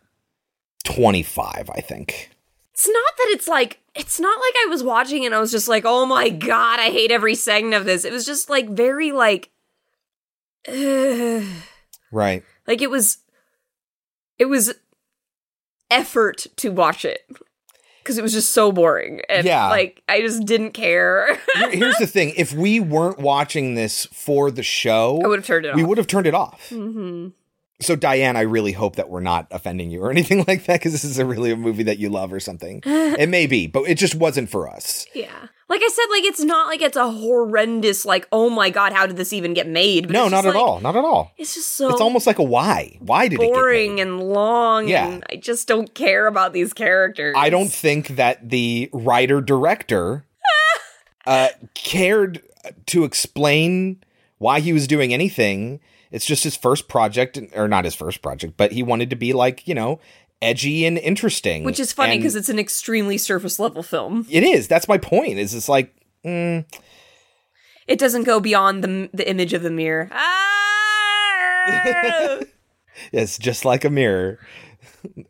25, 0.84 1.70
I 1.74 1.82
think. 1.82 2.32
It's 2.74 2.88
not 2.88 3.14
that 3.18 3.28
it's 3.30 3.48
like 3.48 3.80
it's 3.96 4.20
not 4.20 4.38
like 4.38 4.54
I 4.66 4.68
was 4.70 4.84
watching 4.84 5.26
and 5.26 5.34
I 5.34 5.40
was 5.40 5.50
just 5.50 5.70
like, 5.70 5.84
"Oh 5.86 6.06
my 6.06 6.28
god, 6.28 6.78
I 6.82 6.90
hate 6.90 7.10
every 7.10 7.34
second 7.34 7.72
of 7.74 7.86
this." 7.86 8.04
It 8.04 8.12
was 8.12 8.26
just 8.26 8.50
like 8.50 8.68
very 8.70 9.14
like 9.14 9.50
ugh. 10.68 11.44
Right. 12.12 12.44
like 12.68 12.82
it 12.82 12.90
was 12.90 13.20
it 14.38 14.46
was 14.46 14.74
effort 15.90 16.48
to 16.58 16.70
watch 16.70 17.06
it 17.06 17.26
cuz 18.06 18.18
it 18.18 18.22
was 18.22 18.32
just 18.34 18.52
so 18.54 18.72
boring 18.72 19.22
and 19.28 19.46
Yeah. 19.46 19.68
like 19.70 20.02
I 20.08 20.22
just 20.22 20.46
didn't 20.46 20.72
care. 20.72 21.38
Here's 21.72 21.98
the 21.98 22.08
thing 22.08 22.34
if 22.38 22.54
we 22.54 22.80
weren't 22.80 23.20
watching 23.20 23.76
this 23.76 24.06
for 24.14 24.52
the 24.52 24.64
show, 24.64 25.20
I 25.24 25.28
would 25.28 25.40
have 25.40 25.46
turned 25.46 25.66
it 25.66 25.76
we 25.76 25.82
off. 25.84 25.90
would 25.90 25.98
have 25.98 26.08
turned 26.08 26.28
it 26.28 26.34
off. 26.34 26.70
Mhm. 26.72 27.34
So, 27.82 27.96
Diane, 27.98 28.38
I 28.38 28.42
really 28.42 28.72
hope 28.72 28.96
that 28.96 29.10
we're 29.10 29.20
not 29.20 29.48
offending 29.52 29.90
you 29.92 30.02
or 30.02 30.10
anything 30.18 30.46
like 30.48 30.64
that 30.66 30.80
because 30.80 30.94
this 30.94 31.04
is 31.04 31.20
a 31.20 31.26
really 31.26 31.52
a 31.52 31.58
movie 31.58 31.84
that 31.84 31.98
you 32.00 32.10
love 32.10 32.32
or 32.32 32.40
something. 32.40 32.82
it 32.86 33.28
may 33.30 33.48
be, 33.48 33.68
but 33.68 33.82
it 33.90 33.96
just 33.98 34.16
wasn't 34.16 34.50
for 34.50 34.70
us. 34.70 35.06
Yeah. 35.14 35.48
Like 35.68 35.82
I 35.84 35.88
said, 35.90 36.06
like 36.12 36.24
it's 36.26 36.44
not 36.44 36.68
like 36.68 36.82
it's 36.82 36.96
a 36.96 37.10
horrendous 37.12 38.06
like, 38.06 38.28
"Oh 38.32 38.52
my 38.52 38.70
god, 38.70 38.94
how 38.94 39.08
did 39.08 39.18
this 39.18 39.34
even 39.34 39.56
get 39.56 39.68
made?" 39.68 40.06
But 40.06 40.14
no, 40.14 40.28
not 40.28 40.46
at 40.46 40.54
like- 40.54 40.64
all. 40.64 40.80
Not 40.80 40.96
at 40.96 41.04
all. 41.04 41.32
It's 41.40 41.56
just 41.56 41.70
so 41.72 41.90
it's 41.90 42.02
almost 42.02 42.28
like 42.28 42.38
a 42.38 42.44
why. 42.44 42.98
Why 43.00 43.28
did 43.28 43.42
it 43.42 43.52
boring 43.52 44.00
and 44.00 44.22
long 44.22 44.88
Yeah. 44.88 45.08
and 45.08 45.24
I 45.32 45.38
just 45.38 45.68
don't 45.68 45.92
care 45.96 46.28
about 46.28 46.54
these 46.54 46.72
characters. 46.72 47.34
I 47.36 47.50
don't 47.50 47.72
think 47.72 48.10
that 48.10 48.48
the 48.48 48.90
writer 48.94 49.42
director 49.42 50.26
uh, 51.26 51.50
cared 51.74 52.44
to 52.88 53.04
explain 53.04 54.04
why 54.38 54.60
he 54.60 54.72
was 54.72 54.86
doing 54.88 55.14
anything. 55.16 55.80
It's 56.16 56.26
just 56.26 56.46
his 56.46 56.56
first 56.56 56.88
project, 56.88 57.38
or 57.54 57.68
not 57.68 57.84
his 57.84 57.94
first 57.94 58.22
project, 58.22 58.54
but 58.56 58.72
he 58.72 58.82
wanted 58.82 59.10
to 59.10 59.18
be 59.18 59.34
like, 59.34 59.68
you 59.68 59.76
know, 59.76 60.00
edgy 60.42 60.86
and 60.86 60.98
interesting. 60.98 61.66
Which 61.66 61.78
is 61.78 61.92
funny 61.92 62.16
because 62.16 62.38
it's 62.38 62.48
an 62.48 62.58
extremely 62.58 63.18
surface 63.18 63.60
level 63.60 63.84
film. 63.84 64.26
it 64.30 64.42
is. 64.42 64.70
That's 64.70 64.88
my 64.88 64.98
point. 64.98 65.40
Is 65.40 65.54
it's 65.54 65.68
like, 65.68 65.94
mm, 66.24 66.64
It 67.86 68.00
doesn't 68.00 68.24
go 68.24 68.40
beyond 68.40 68.82
the 68.82 69.10
the 69.14 69.30
image 69.30 69.52
of 69.52 69.62
the 69.62 69.70
mirror. 69.70 70.08
Ah! 70.14 70.30
it's 73.12 73.38
just 73.38 73.66
like 73.66 73.84
a 73.84 73.90
mirror. 73.90 74.40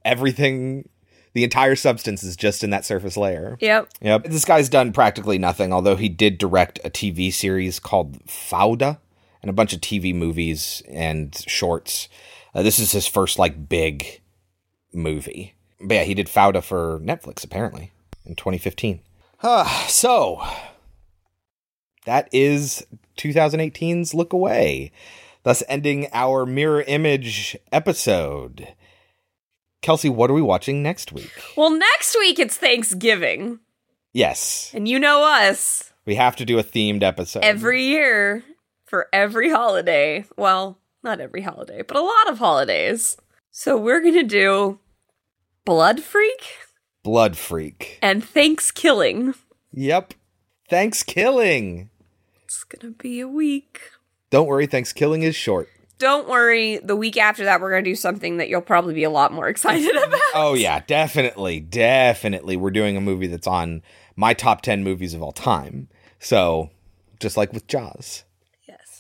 Everything, 0.06 0.88
the 1.34 1.44
entire 1.44 1.76
substance 1.76 2.22
is 2.22 2.36
just 2.36 2.64
in 2.64 2.70
that 2.70 2.86
surface 2.86 3.18
layer. 3.18 3.58
Yep. 3.60 3.90
Yep. 4.02 4.26
This 4.26 4.46
guy's 4.46 4.70
done 4.70 4.94
practically 4.94 5.40
nothing, 5.40 5.74
although 5.74 5.96
he 5.96 6.10
did 6.10 6.38
direct 6.38 6.80
a 6.84 6.92
TV 6.92 7.34
series 7.34 7.80
called 7.80 8.24
Fauda 8.28 9.00
and 9.46 9.50
a 9.52 9.54
bunch 9.54 9.74
of 9.74 9.80
TV 9.82 10.12
movies 10.14 10.82
and 10.90 11.36
shorts. 11.48 12.10
Uh, 12.56 12.64
this 12.64 12.80
is 12.80 12.92
his 12.94 13.06
first 13.06 13.38
like 13.38 13.70
big 13.70 14.22
movie. 14.92 15.54
But 15.80 15.94
yeah, 15.94 16.04
he 16.04 16.16
did 16.16 16.26
Fauda 16.28 16.64
for 16.64 17.00
Netflix 17.04 17.44
apparently 17.44 17.92
in 18.26 18.34
2015. 18.36 19.02
Ah, 19.44 19.86
so 19.88 20.42
that 22.06 22.28
is 22.32 22.88
2018's 23.18 24.16
Look 24.16 24.34
Away, 24.34 24.92
thus 25.44 25.62
ending 25.70 26.08
our 26.12 26.48
mirror 26.48 26.82
image 26.88 27.56
episode. 27.72 28.70
Kelsey, 29.84 30.10
what 30.10 30.32
are 30.32 30.34
we 30.34 30.42
watching 30.42 30.82
next 30.82 31.12
week? 31.12 31.30
Well, 31.56 31.70
next 31.70 32.16
week 32.18 32.40
it's 32.40 32.58
Thanksgiving. 32.58 33.60
Yes, 34.12 34.72
And 34.74 34.88
you 34.88 34.98
know 34.98 35.24
us. 35.24 35.92
we 36.06 36.16
have 36.16 36.36
to 36.38 36.46
do 36.46 36.58
a 36.58 36.64
themed 36.64 37.04
episode. 37.04 37.44
Every 37.44 37.84
year 37.84 38.44
for 38.86 39.08
every 39.12 39.50
holiday. 39.50 40.26
Well, 40.38 40.78
not 41.04 41.20
every 41.20 41.42
holiday, 41.42 41.82
but 41.82 41.98
a 41.98 42.02
lot 42.02 42.30
of 42.30 42.40
holidays. 42.40 43.18
So 43.52 43.78
we're 43.78 44.02
going 44.02 44.14
to 44.16 44.24
do 44.24 44.80
Blood 45.66 46.02
Freak 46.02 46.44
Blood 47.04 47.38
Freak. 47.38 48.00
and 48.02 48.24
Thanksgiving. 48.24 49.34
Yep. 49.72 50.14
Thanksgiving. 50.70 51.90
It's 52.44 52.64
going 52.64 52.94
to 52.94 52.98
be 52.98 53.20
a 53.20 53.28
week. 53.28 53.80
Don't 54.30 54.48
worry, 54.48 54.66
Thanksgiving 54.68 55.24
is 55.24 55.36
short. 55.36 55.70
Don't 55.98 56.28
worry, 56.28 56.78
the 56.78 56.96
week 56.96 57.16
after 57.18 57.46
that, 57.46 57.62
we're 57.62 57.72
going 57.72 57.84
to 57.84 57.90
do 57.90 57.96
something 57.96 58.38
that 58.38 58.50
you'll 58.50 58.60
probably 58.60 58.94
be 58.94 59.06
a 59.06 59.10
lot 59.10 59.32
more 59.32 59.48
excited 59.50 59.96
about. 59.96 60.20
Oh 60.34 60.54
yeah, 60.54 60.82
definitely, 60.86 61.62
definitely. 61.62 62.58
We're 62.58 62.72
doing 62.72 62.98
a 62.98 63.02
movie 63.02 63.28
that's 63.28 63.48
on 63.48 63.82
my 64.18 64.34
top 64.34 64.62
ten 64.62 64.84
movies 64.84 65.14
of 65.14 65.24
all 65.24 65.32
time. 65.32 65.88
So, 66.20 66.70
just 67.22 67.38
like 67.38 67.54
with 67.54 67.68
Jaws. 67.68 68.25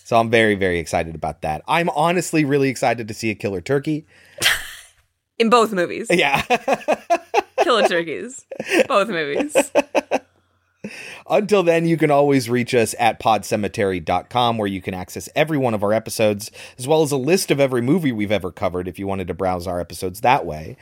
So 0.05 0.19
I'm 0.19 0.29
very, 0.29 0.53
very 0.53 0.77
excited 0.77 1.15
about 1.15 1.41
that. 1.41 1.63
I'm 1.67 1.89
honestly 1.89 2.45
really 2.45 2.69
excited 2.69 3.07
to 3.07 3.13
see 3.15 3.31
a 3.31 3.35
killer 3.35 3.59
turkey. 3.59 4.05
In 5.39 5.49
both 5.49 5.73
movies. 5.73 6.05
Yeah. 6.11 6.43
Killer 7.59 7.87
turkeys. 7.87 8.45
Both 8.87 9.09
movies. 9.09 9.55
Until 11.27 11.63
then, 11.63 11.87
you 11.87 11.97
can 11.97 12.11
always 12.11 12.51
reach 12.51 12.75
us 12.75 12.93
at 12.99 13.19
podcemetery.com 13.19 14.59
where 14.59 14.67
you 14.67 14.79
can 14.79 14.93
access 14.93 15.27
every 15.35 15.57
one 15.57 15.73
of 15.73 15.83
our 15.83 15.91
episodes, 15.91 16.51
as 16.77 16.87
well 16.87 17.01
as 17.01 17.11
a 17.11 17.17
list 17.17 17.49
of 17.49 17.59
every 17.59 17.81
movie 17.81 18.11
we've 18.11 18.31
ever 18.31 18.51
covered 18.51 18.87
if 18.87 18.99
you 18.99 19.07
wanted 19.07 19.27
to 19.27 19.33
browse 19.33 19.65
our 19.65 19.79
episodes 19.79 20.21
that 20.21 20.45
way. 20.45 20.77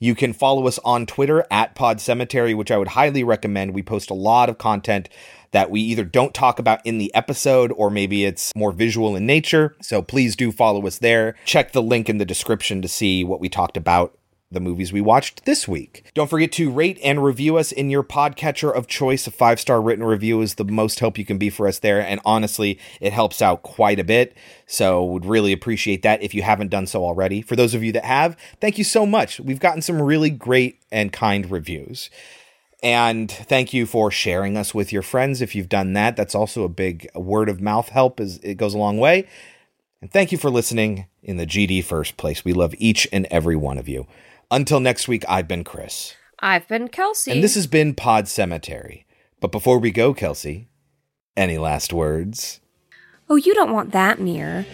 You 0.00 0.14
can 0.14 0.32
follow 0.32 0.68
us 0.68 0.78
on 0.84 1.06
Twitter 1.06 1.44
at 1.50 1.74
Pod 1.74 2.00
Cemetery, 2.00 2.54
which 2.54 2.70
I 2.70 2.78
would 2.78 2.88
highly 2.88 3.24
recommend. 3.24 3.74
We 3.74 3.82
post 3.82 4.10
a 4.10 4.14
lot 4.14 4.48
of 4.48 4.56
content 4.56 5.08
that 5.50 5.70
we 5.72 5.80
either 5.80 6.04
don't 6.04 6.34
talk 6.34 6.60
about 6.60 6.84
in 6.86 6.98
the 6.98 7.12
episode 7.14 7.72
or 7.72 7.90
maybe 7.90 8.24
it's 8.24 8.54
more 8.54 8.70
visual 8.70 9.16
in 9.16 9.26
nature. 9.26 9.74
So 9.82 10.00
please 10.00 10.36
do 10.36 10.52
follow 10.52 10.86
us 10.86 10.98
there. 10.98 11.34
Check 11.44 11.72
the 11.72 11.82
link 11.82 12.08
in 12.08 12.18
the 12.18 12.24
description 12.24 12.80
to 12.82 12.88
see 12.88 13.24
what 13.24 13.40
we 13.40 13.48
talked 13.48 13.76
about 13.76 14.17
the 14.50 14.60
movies 14.60 14.92
we 14.92 15.00
watched 15.00 15.44
this 15.44 15.68
week. 15.68 16.10
Don't 16.14 16.30
forget 16.30 16.52
to 16.52 16.70
rate 16.70 16.98
and 17.04 17.22
review 17.22 17.58
us 17.58 17.70
in 17.70 17.90
your 17.90 18.02
podcatcher 18.02 18.74
of 18.74 18.86
choice. 18.86 19.26
A 19.26 19.30
five 19.30 19.60
star 19.60 19.80
written 19.80 20.04
review 20.04 20.40
is 20.40 20.54
the 20.54 20.64
most 20.64 21.00
help 21.00 21.18
you 21.18 21.24
can 21.24 21.38
be 21.38 21.50
for 21.50 21.68
us 21.68 21.78
there. 21.78 22.00
And 22.00 22.20
honestly, 22.24 22.78
it 23.00 23.12
helps 23.12 23.42
out 23.42 23.62
quite 23.62 23.98
a 23.98 24.04
bit. 24.04 24.34
So, 24.66 25.04
would 25.04 25.26
really 25.26 25.52
appreciate 25.52 26.02
that 26.02 26.22
if 26.22 26.34
you 26.34 26.42
haven't 26.42 26.70
done 26.70 26.86
so 26.86 27.04
already. 27.04 27.42
For 27.42 27.56
those 27.56 27.74
of 27.74 27.82
you 27.84 27.92
that 27.92 28.04
have, 28.04 28.36
thank 28.60 28.78
you 28.78 28.84
so 28.84 29.04
much. 29.04 29.38
We've 29.38 29.60
gotten 29.60 29.82
some 29.82 30.00
really 30.00 30.30
great 30.30 30.80
and 30.90 31.12
kind 31.12 31.50
reviews. 31.50 32.08
And 32.82 33.30
thank 33.30 33.74
you 33.74 33.86
for 33.86 34.10
sharing 34.10 34.56
us 34.56 34.72
with 34.72 34.92
your 34.92 35.02
friends. 35.02 35.42
If 35.42 35.54
you've 35.54 35.68
done 35.68 35.94
that, 35.94 36.16
that's 36.16 36.34
also 36.34 36.62
a 36.62 36.68
big 36.68 37.08
word 37.14 37.48
of 37.48 37.60
mouth 37.60 37.88
help 37.88 38.20
as 38.20 38.38
it 38.38 38.54
goes 38.54 38.72
a 38.72 38.78
long 38.78 38.98
way. 38.98 39.26
And 40.00 40.12
thank 40.12 40.30
you 40.30 40.38
for 40.38 40.48
listening 40.48 41.06
in 41.22 41.38
the 41.38 41.46
GD 41.46 41.84
first 41.84 42.16
place. 42.16 42.44
We 42.44 42.52
love 42.52 42.74
each 42.78 43.08
and 43.12 43.26
every 43.30 43.56
one 43.56 43.78
of 43.78 43.88
you. 43.88 44.06
Until 44.50 44.80
next 44.80 45.08
week, 45.08 45.24
I've 45.28 45.46
been 45.46 45.62
Chris. 45.62 46.14
I've 46.38 46.66
been 46.68 46.88
Kelsey. 46.88 47.32
And 47.32 47.44
this 47.44 47.54
has 47.54 47.66
been 47.66 47.94
Pod 47.94 48.28
Cemetery. 48.28 49.04
But 49.40 49.52
before 49.52 49.78
we 49.78 49.90
go, 49.90 50.14
Kelsey, 50.14 50.68
any 51.36 51.58
last 51.58 51.92
words? 51.92 52.60
Oh, 53.28 53.36
you 53.36 53.54
don't 53.54 53.72
want 53.72 53.92
that 53.92 54.20
mirror. 54.20 54.64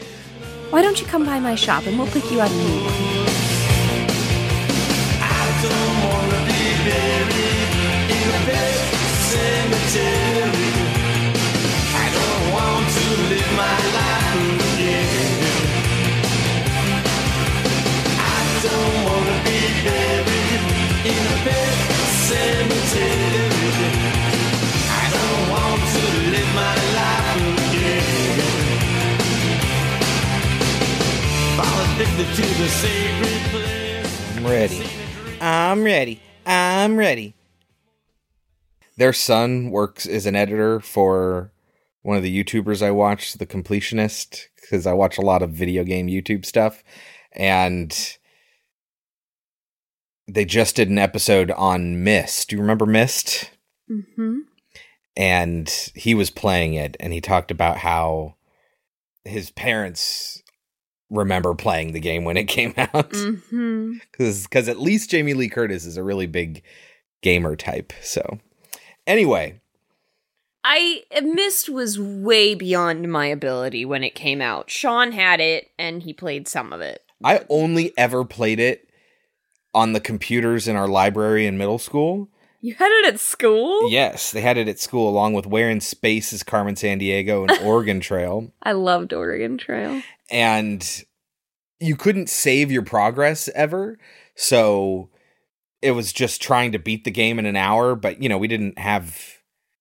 Why 0.70 0.80
don't 0.80 1.00
you 1.00 1.06
come 1.08 1.26
by 1.26 1.40
my 1.40 1.56
shop 1.56 1.86
and 1.86 1.98
we'll 1.98 2.06
pick 2.08 2.30
you 2.30 2.40
out 2.40 2.50
a 2.50 2.54
new 2.54 2.84
one? 2.84 3.24
I'm 34.36 34.44
ready. 34.46 34.82
I'm 35.40 35.82
ready. 35.84 36.20
I'm 36.44 36.96
ready. 36.96 37.34
Their 38.96 39.12
son 39.12 39.70
works 39.70 40.06
as 40.06 40.26
an 40.26 40.36
editor 40.36 40.80
for 40.80 41.52
one 42.02 42.16
of 42.16 42.22
the 42.22 42.44
YouTubers 42.44 42.84
I 42.84 42.90
watch, 42.90 43.34
The 43.34 43.46
Completionist, 43.46 44.48
because 44.60 44.86
I 44.86 44.92
watch 44.92 45.18
a 45.18 45.22
lot 45.22 45.42
of 45.42 45.50
video 45.50 45.84
game 45.84 46.08
YouTube 46.08 46.44
stuff. 46.44 46.84
And 47.32 48.18
they 50.26 50.44
just 50.44 50.76
did 50.76 50.88
an 50.90 50.98
episode 50.98 51.50
on 51.52 52.02
Myst. 52.04 52.48
Do 52.50 52.56
you 52.56 52.62
remember 52.62 52.86
Myst? 52.86 53.50
Mm-hmm. 53.90 54.38
and 55.14 55.90
he 55.94 56.14
was 56.14 56.30
playing 56.30 56.72
it 56.72 56.96
and 56.98 57.12
he 57.12 57.20
talked 57.20 57.50
about 57.50 57.76
how 57.76 58.34
his 59.26 59.50
parents 59.50 60.42
remember 61.10 61.54
playing 61.54 61.92
the 61.92 62.00
game 62.00 62.24
when 62.24 62.38
it 62.38 62.44
came 62.48 62.72
out 62.78 63.10
Mm-hmm. 63.10 63.92
because 64.10 64.68
at 64.68 64.80
least 64.80 65.10
Jamie 65.10 65.34
Lee 65.34 65.50
Curtis 65.50 65.84
is 65.84 65.98
a 65.98 66.02
really 66.02 66.26
big 66.26 66.62
gamer 67.22 67.56
type. 67.56 67.92
So 68.02 68.38
anyway, 69.06 69.60
I 70.64 71.02
Myst 71.22 71.68
was 71.68 72.00
way 72.00 72.54
beyond 72.54 73.12
my 73.12 73.26
ability 73.26 73.84
when 73.84 74.02
it 74.02 74.14
came 74.14 74.40
out. 74.40 74.70
Sean 74.70 75.12
had 75.12 75.40
it 75.40 75.68
and 75.78 76.02
he 76.02 76.14
played 76.14 76.48
some 76.48 76.72
of 76.72 76.80
it. 76.80 77.02
I 77.22 77.44
only 77.50 77.92
ever 77.98 78.24
played 78.24 78.60
it 78.60 78.88
on 79.74 79.92
the 79.92 80.00
computers 80.00 80.68
in 80.68 80.76
our 80.76 80.88
library 80.88 81.46
in 81.46 81.58
middle 81.58 81.78
school. 81.78 82.28
You 82.60 82.74
had 82.74 82.90
it 82.90 83.06
at 83.12 83.20
school? 83.20 83.90
Yes, 83.90 84.30
they 84.30 84.40
had 84.40 84.56
it 84.56 84.68
at 84.68 84.78
school 84.80 85.08
along 85.08 85.34
with 85.34 85.46
Where 85.46 85.68
in 85.68 85.80
Space 85.82 86.32
is 86.32 86.42
Carmen 86.42 86.76
Sandiego 86.76 87.42
and 87.48 87.60
Oregon 87.66 88.00
Trail. 88.00 88.50
I 88.62 88.72
loved 88.72 89.12
Oregon 89.12 89.58
Trail. 89.58 90.00
and 90.30 91.04
you 91.80 91.96
couldn't 91.96 92.30
save 92.30 92.72
your 92.72 92.82
progress 92.82 93.48
ever. 93.54 93.98
So 94.34 95.10
it 95.82 95.90
was 95.90 96.12
just 96.12 96.40
trying 96.40 96.72
to 96.72 96.78
beat 96.78 97.04
the 97.04 97.10
game 97.10 97.38
in 97.38 97.44
an 97.44 97.56
hour, 97.56 97.94
but 97.94 98.22
you 98.22 98.28
know, 98.30 98.38
we 98.38 98.48
didn't 98.48 98.78
have 98.78 99.34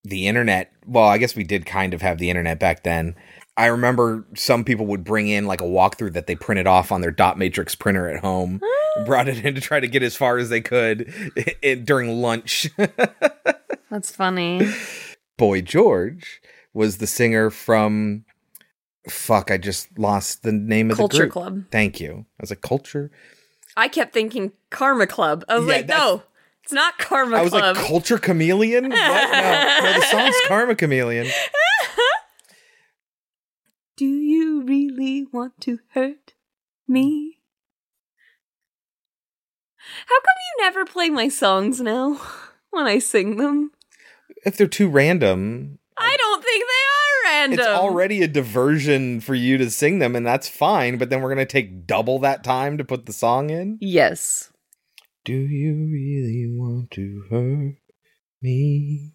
the 0.03 0.27
internet. 0.27 0.73
Well, 0.85 1.07
I 1.07 1.17
guess 1.17 1.35
we 1.35 1.45
did 1.45 1.65
kind 1.65 1.93
of 1.93 2.01
have 2.01 2.17
the 2.17 2.29
internet 2.29 2.59
back 2.59 2.83
then. 2.83 3.15
I 3.55 3.67
remember 3.67 4.25
some 4.35 4.63
people 4.63 4.85
would 4.87 5.03
bring 5.03 5.27
in 5.27 5.45
like 5.45 5.61
a 5.61 5.65
walkthrough 5.65 6.13
that 6.13 6.25
they 6.27 6.35
printed 6.35 6.65
off 6.67 6.91
on 6.91 7.01
their 7.01 7.11
dot 7.11 7.37
matrix 7.37 7.75
printer 7.75 8.07
at 8.09 8.21
home, 8.21 8.59
brought 9.05 9.27
it 9.27 9.45
in 9.45 9.53
to 9.55 9.61
try 9.61 9.79
to 9.79 9.87
get 9.87 10.01
as 10.03 10.15
far 10.15 10.37
as 10.37 10.49
they 10.49 10.61
could 10.61 11.13
i- 11.63 11.75
during 11.75 12.21
lunch. 12.21 12.67
That's 13.91 14.11
funny. 14.11 14.67
Boy 15.37 15.61
George 15.61 16.41
was 16.73 16.97
the 16.97 17.05
singer 17.07 17.49
from 17.51 18.25
fuck, 19.07 19.51
I 19.51 19.57
just 19.57 19.99
lost 19.99 20.43
the 20.43 20.51
name 20.51 20.89
of 20.89 20.97
Culture 20.97 21.17
the 21.17 21.23
group. 21.25 21.33
Culture 21.33 21.49
Club. 21.51 21.63
Thank 21.71 21.99
you. 21.99 22.25
I 22.39 22.41
was 22.41 22.49
like 22.49 22.61
culture. 22.61 23.11
I 23.77 23.87
kept 23.87 24.13
thinking 24.13 24.51
Karma 24.69 25.05
Club. 25.07 25.43
I 25.49 25.57
was 25.59 25.67
Yeah, 25.67 25.73
like, 25.75 25.87
no, 25.87 26.23
it's 26.63 26.71
not 26.73 26.97
Karma 26.97 27.37
I 27.37 27.41
was 27.41 27.51
Club. 27.51 27.75
like 27.75 27.85
culture 27.85 28.17
chameleon. 28.17 28.89
No, 28.89 28.95
no, 28.95 29.93
the 29.93 30.01
song's 30.09 30.35
Karma 30.47 30.75
Chameleon. 30.75 31.27
Do 34.43 34.49
you 34.49 34.61
really 34.63 35.25
want 35.31 35.61
to 35.61 35.79
hurt 35.93 36.33
me? 36.85 37.37
How 39.77 40.19
come 40.19 40.35
you 40.57 40.65
never 40.65 40.83
play 40.83 41.09
my 41.09 41.29
songs 41.29 41.79
now 41.79 42.19
when 42.69 42.85
I 42.85 42.99
sing 42.99 43.37
them? 43.37 43.71
If 44.45 44.57
they're 44.57 44.67
too 44.67 44.89
random, 44.89 45.79
I 45.97 46.17
don't 46.17 46.43
think 46.43 46.65
they 46.65 47.31
are 47.31 47.33
random. 47.33 47.59
it's 47.59 47.67
already 47.69 48.21
a 48.21 48.27
diversion 48.27 49.21
for 49.21 49.33
you 49.33 49.57
to 49.59 49.71
sing 49.71 49.99
them, 49.99 50.13
and 50.13 50.25
that's 50.25 50.49
fine. 50.49 50.97
But 50.97 51.09
then 51.09 51.21
we're 51.21 51.29
gonna 51.33 51.45
take 51.45 51.87
double 51.87 52.19
that 52.19 52.43
time 52.43 52.77
to 52.79 52.83
put 52.83 53.05
the 53.05 53.13
song 53.13 53.49
in. 53.49 53.77
Yes. 53.79 54.51
Do 55.23 55.31
you 55.37 55.87
really 55.89 56.47
want 56.53 56.91
to 56.91 57.23
hurt 57.29 57.77
me? 58.41 59.13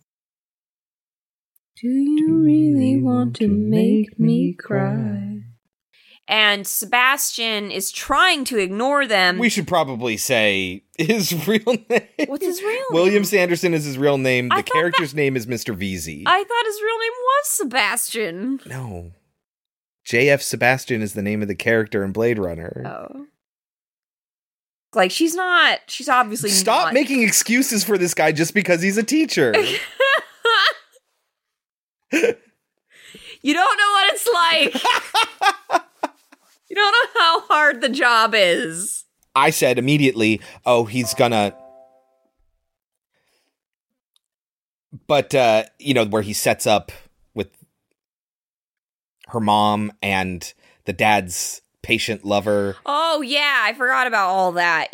Do 1.81 1.89
you 1.89 2.43
really 2.43 3.01
want 3.01 3.37
to 3.37 3.47
make 3.47 4.19
me 4.19 4.53
cry? 4.53 5.43
And 6.27 6.67
Sebastian 6.67 7.71
is 7.71 7.93
trying 7.93 8.45
to 8.47 8.59
ignore 8.59 9.07
them. 9.07 9.39
We 9.39 9.49
should 9.49 9.69
probably 9.69 10.17
say 10.17 10.83
his 10.99 11.33
real 11.47 11.77
name. 11.89 12.09
What's 12.27 12.45
his 12.45 12.61
real 12.61 12.73
name? 12.73 12.85
William 12.91 13.25
Sanderson 13.25 13.75
is 13.75 13.85
his 13.85 13.97
real 13.97 14.19
name. 14.19 14.49
The 14.49 14.57
thought 14.57 14.67
character's 14.67 15.15
name 15.15 15.37
is 15.37 15.47
Mr. 15.47 15.75
Veezy. 15.75 16.25
I 16.27 16.43
thought 16.43 16.67
his 16.67 16.83
real 16.83 16.99
name 16.99 17.13
was 17.13 17.49
Sebastian. 17.49 18.61
no. 18.67 19.13
JF 20.07 20.41
Sebastian 20.41 21.03
is 21.03 21.13
the 21.13 21.23
name 21.23 21.43
of 21.43 21.49
the 21.49 21.55
character 21.55 22.03
in 22.03 22.13
Blade 22.13 22.39
Runner. 22.39 22.83
Oh. 22.87 23.27
Like 24.95 25.11
she's 25.11 25.35
not 25.35 25.81
she's 25.87 26.09
obviously 26.09 26.49
Stop 26.49 26.87
not 26.87 26.95
making 26.95 27.23
excuses 27.23 27.85
for 27.85 27.99
this 27.99 28.15
guy 28.15 28.33
just 28.33 28.55
because 28.55 28.81
he's 28.81 28.97
a 28.97 29.03
teacher. 29.03 29.55
You 33.43 33.55
don't 33.55 33.79
know 33.79 33.93
what 33.93 34.13
it's 34.13 34.29
like. 34.33 34.75
you 36.69 36.77
don't 36.77 36.93
know 36.93 37.21
how 37.21 37.41
hard 37.43 37.81
the 37.81 37.89
job 37.89 38.35
is. 38.35 39.05
I 39.35 39.51
said 39.51 39.79
immediately, 39.79 40.41
oh, 40.67 40.85
he's 40.85 41.15
gonna. 41.15 41.55
But, 45.07 45.35
uh, 45.35 45.65
you 45.79 45.95
know, 45.95 46.05
where 46.05 46.23
he 46.23 46.33
sets 46.33 46.67
up 46.67 46.91
with 47.35 47.51
her 49.29 49.41
mom 49.41 49.93
and 50.03 50.53
the 50.85 50.93
dad's 50.93 51.63
patient 51.83 52.25
lover. 52.25 52.77
Oh 52.85 53.23
yeah, 53.23 53.61
I 53.63 53.75
forgot 53.75 54.07
about 54.07 54.29
all 54.29 54.53
that. 54.53 54.93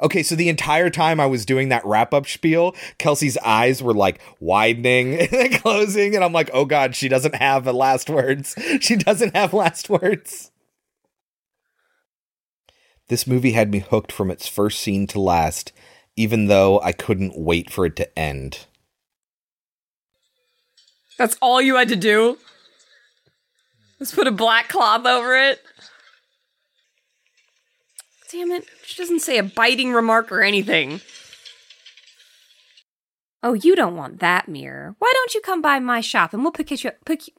Okay, 0.00 0.22
so 0.22 0.34
the 0.34 0.48
entire 0.48 0.90
time 0.90 1.20
I 1.20 1.26
was 1.26 1.46
doing 1.46 1.68
that 1.68 1.84
wrap 1.84 2.12
up 2.12 2.26
spiel, 2.26 2.74
Kelsey's 2.98 3.38
eyes 3.38 3.82
were 3.82 3.94
like 3.94 4.20
widening 4.40 5.14
and 5.32 5.54
closing, 5.54 6.14
and 6.14 6.24
I'm 6.24 6.32
like, 6.32 6.50
oh 6.52 6.64
god, 6.64 6.94
she 6.94 7.08
doesn't 7.08 7.34
have 7.34 7.66
last 7.66 8.10
words. 8.10 8.54
She 8.80 8.96
doesn't 8.96 9.34
have 9.34 9.54
last 9.54 9.88
words. 9.88 10.50
This 13.08 13.26
movie 13.26 13.52
had 13.52 13.70
me 13.70 13.78
hooked 13.78 14.12
from 14.12 14.30
its 14.30 14.46
first 14.48 14.80
scene 14.80 15.06
to 15.08 15.20
last, 15.20 15.72
even 16.16 16.46
though 16.46 16.80
I 16.80 16.92
couldn't 16.92 17.38
wait 17.38 17.70
for 17.70 17.86
it 17.86 17.96
to 17.96 18.18
end. 18.18 18.66
That's 21.18 21.36
all 21.40 21.62
you 21.62 21.76
had 21.76 21.88
to 21.88 21.96
do. 21.96 22.38
Let's 23.98 24.14
put 24.14 24.26
a 24.26 24.32
black 24.32 24.68
cloth 24.68 25.06
over 25.06 25.36
it. 25.36 25.60
Damn 28.30 28.50
it. 28.50 28.66
She 28.84 28.96
doesn't 29.00 29.20
say 29.20 29.38
a 29.38 29.42
biting 29.42 29.92
remark 29.92 30.32
or 30.32 30.42
anything. 30.42 31.00
Oh, 33.42 33.52
you 33.52 33.76
don't 33.76 33.96
want 33.96 34.18
that 34.20 34.48
mirror. 34.48 34.96
Why 34.98 35.12
don't 35.14 35.34
you 35.34 35.40
come 35.40 35.62
by 35.62 35.78
my 35.78 36.00
shop 36.00 36.32
and 36.32 36.42
we'll 36.42 36.52
pick 36.52 36.70
you 36.70 36.90
pick 37.04 37.28
you 37.28 37.34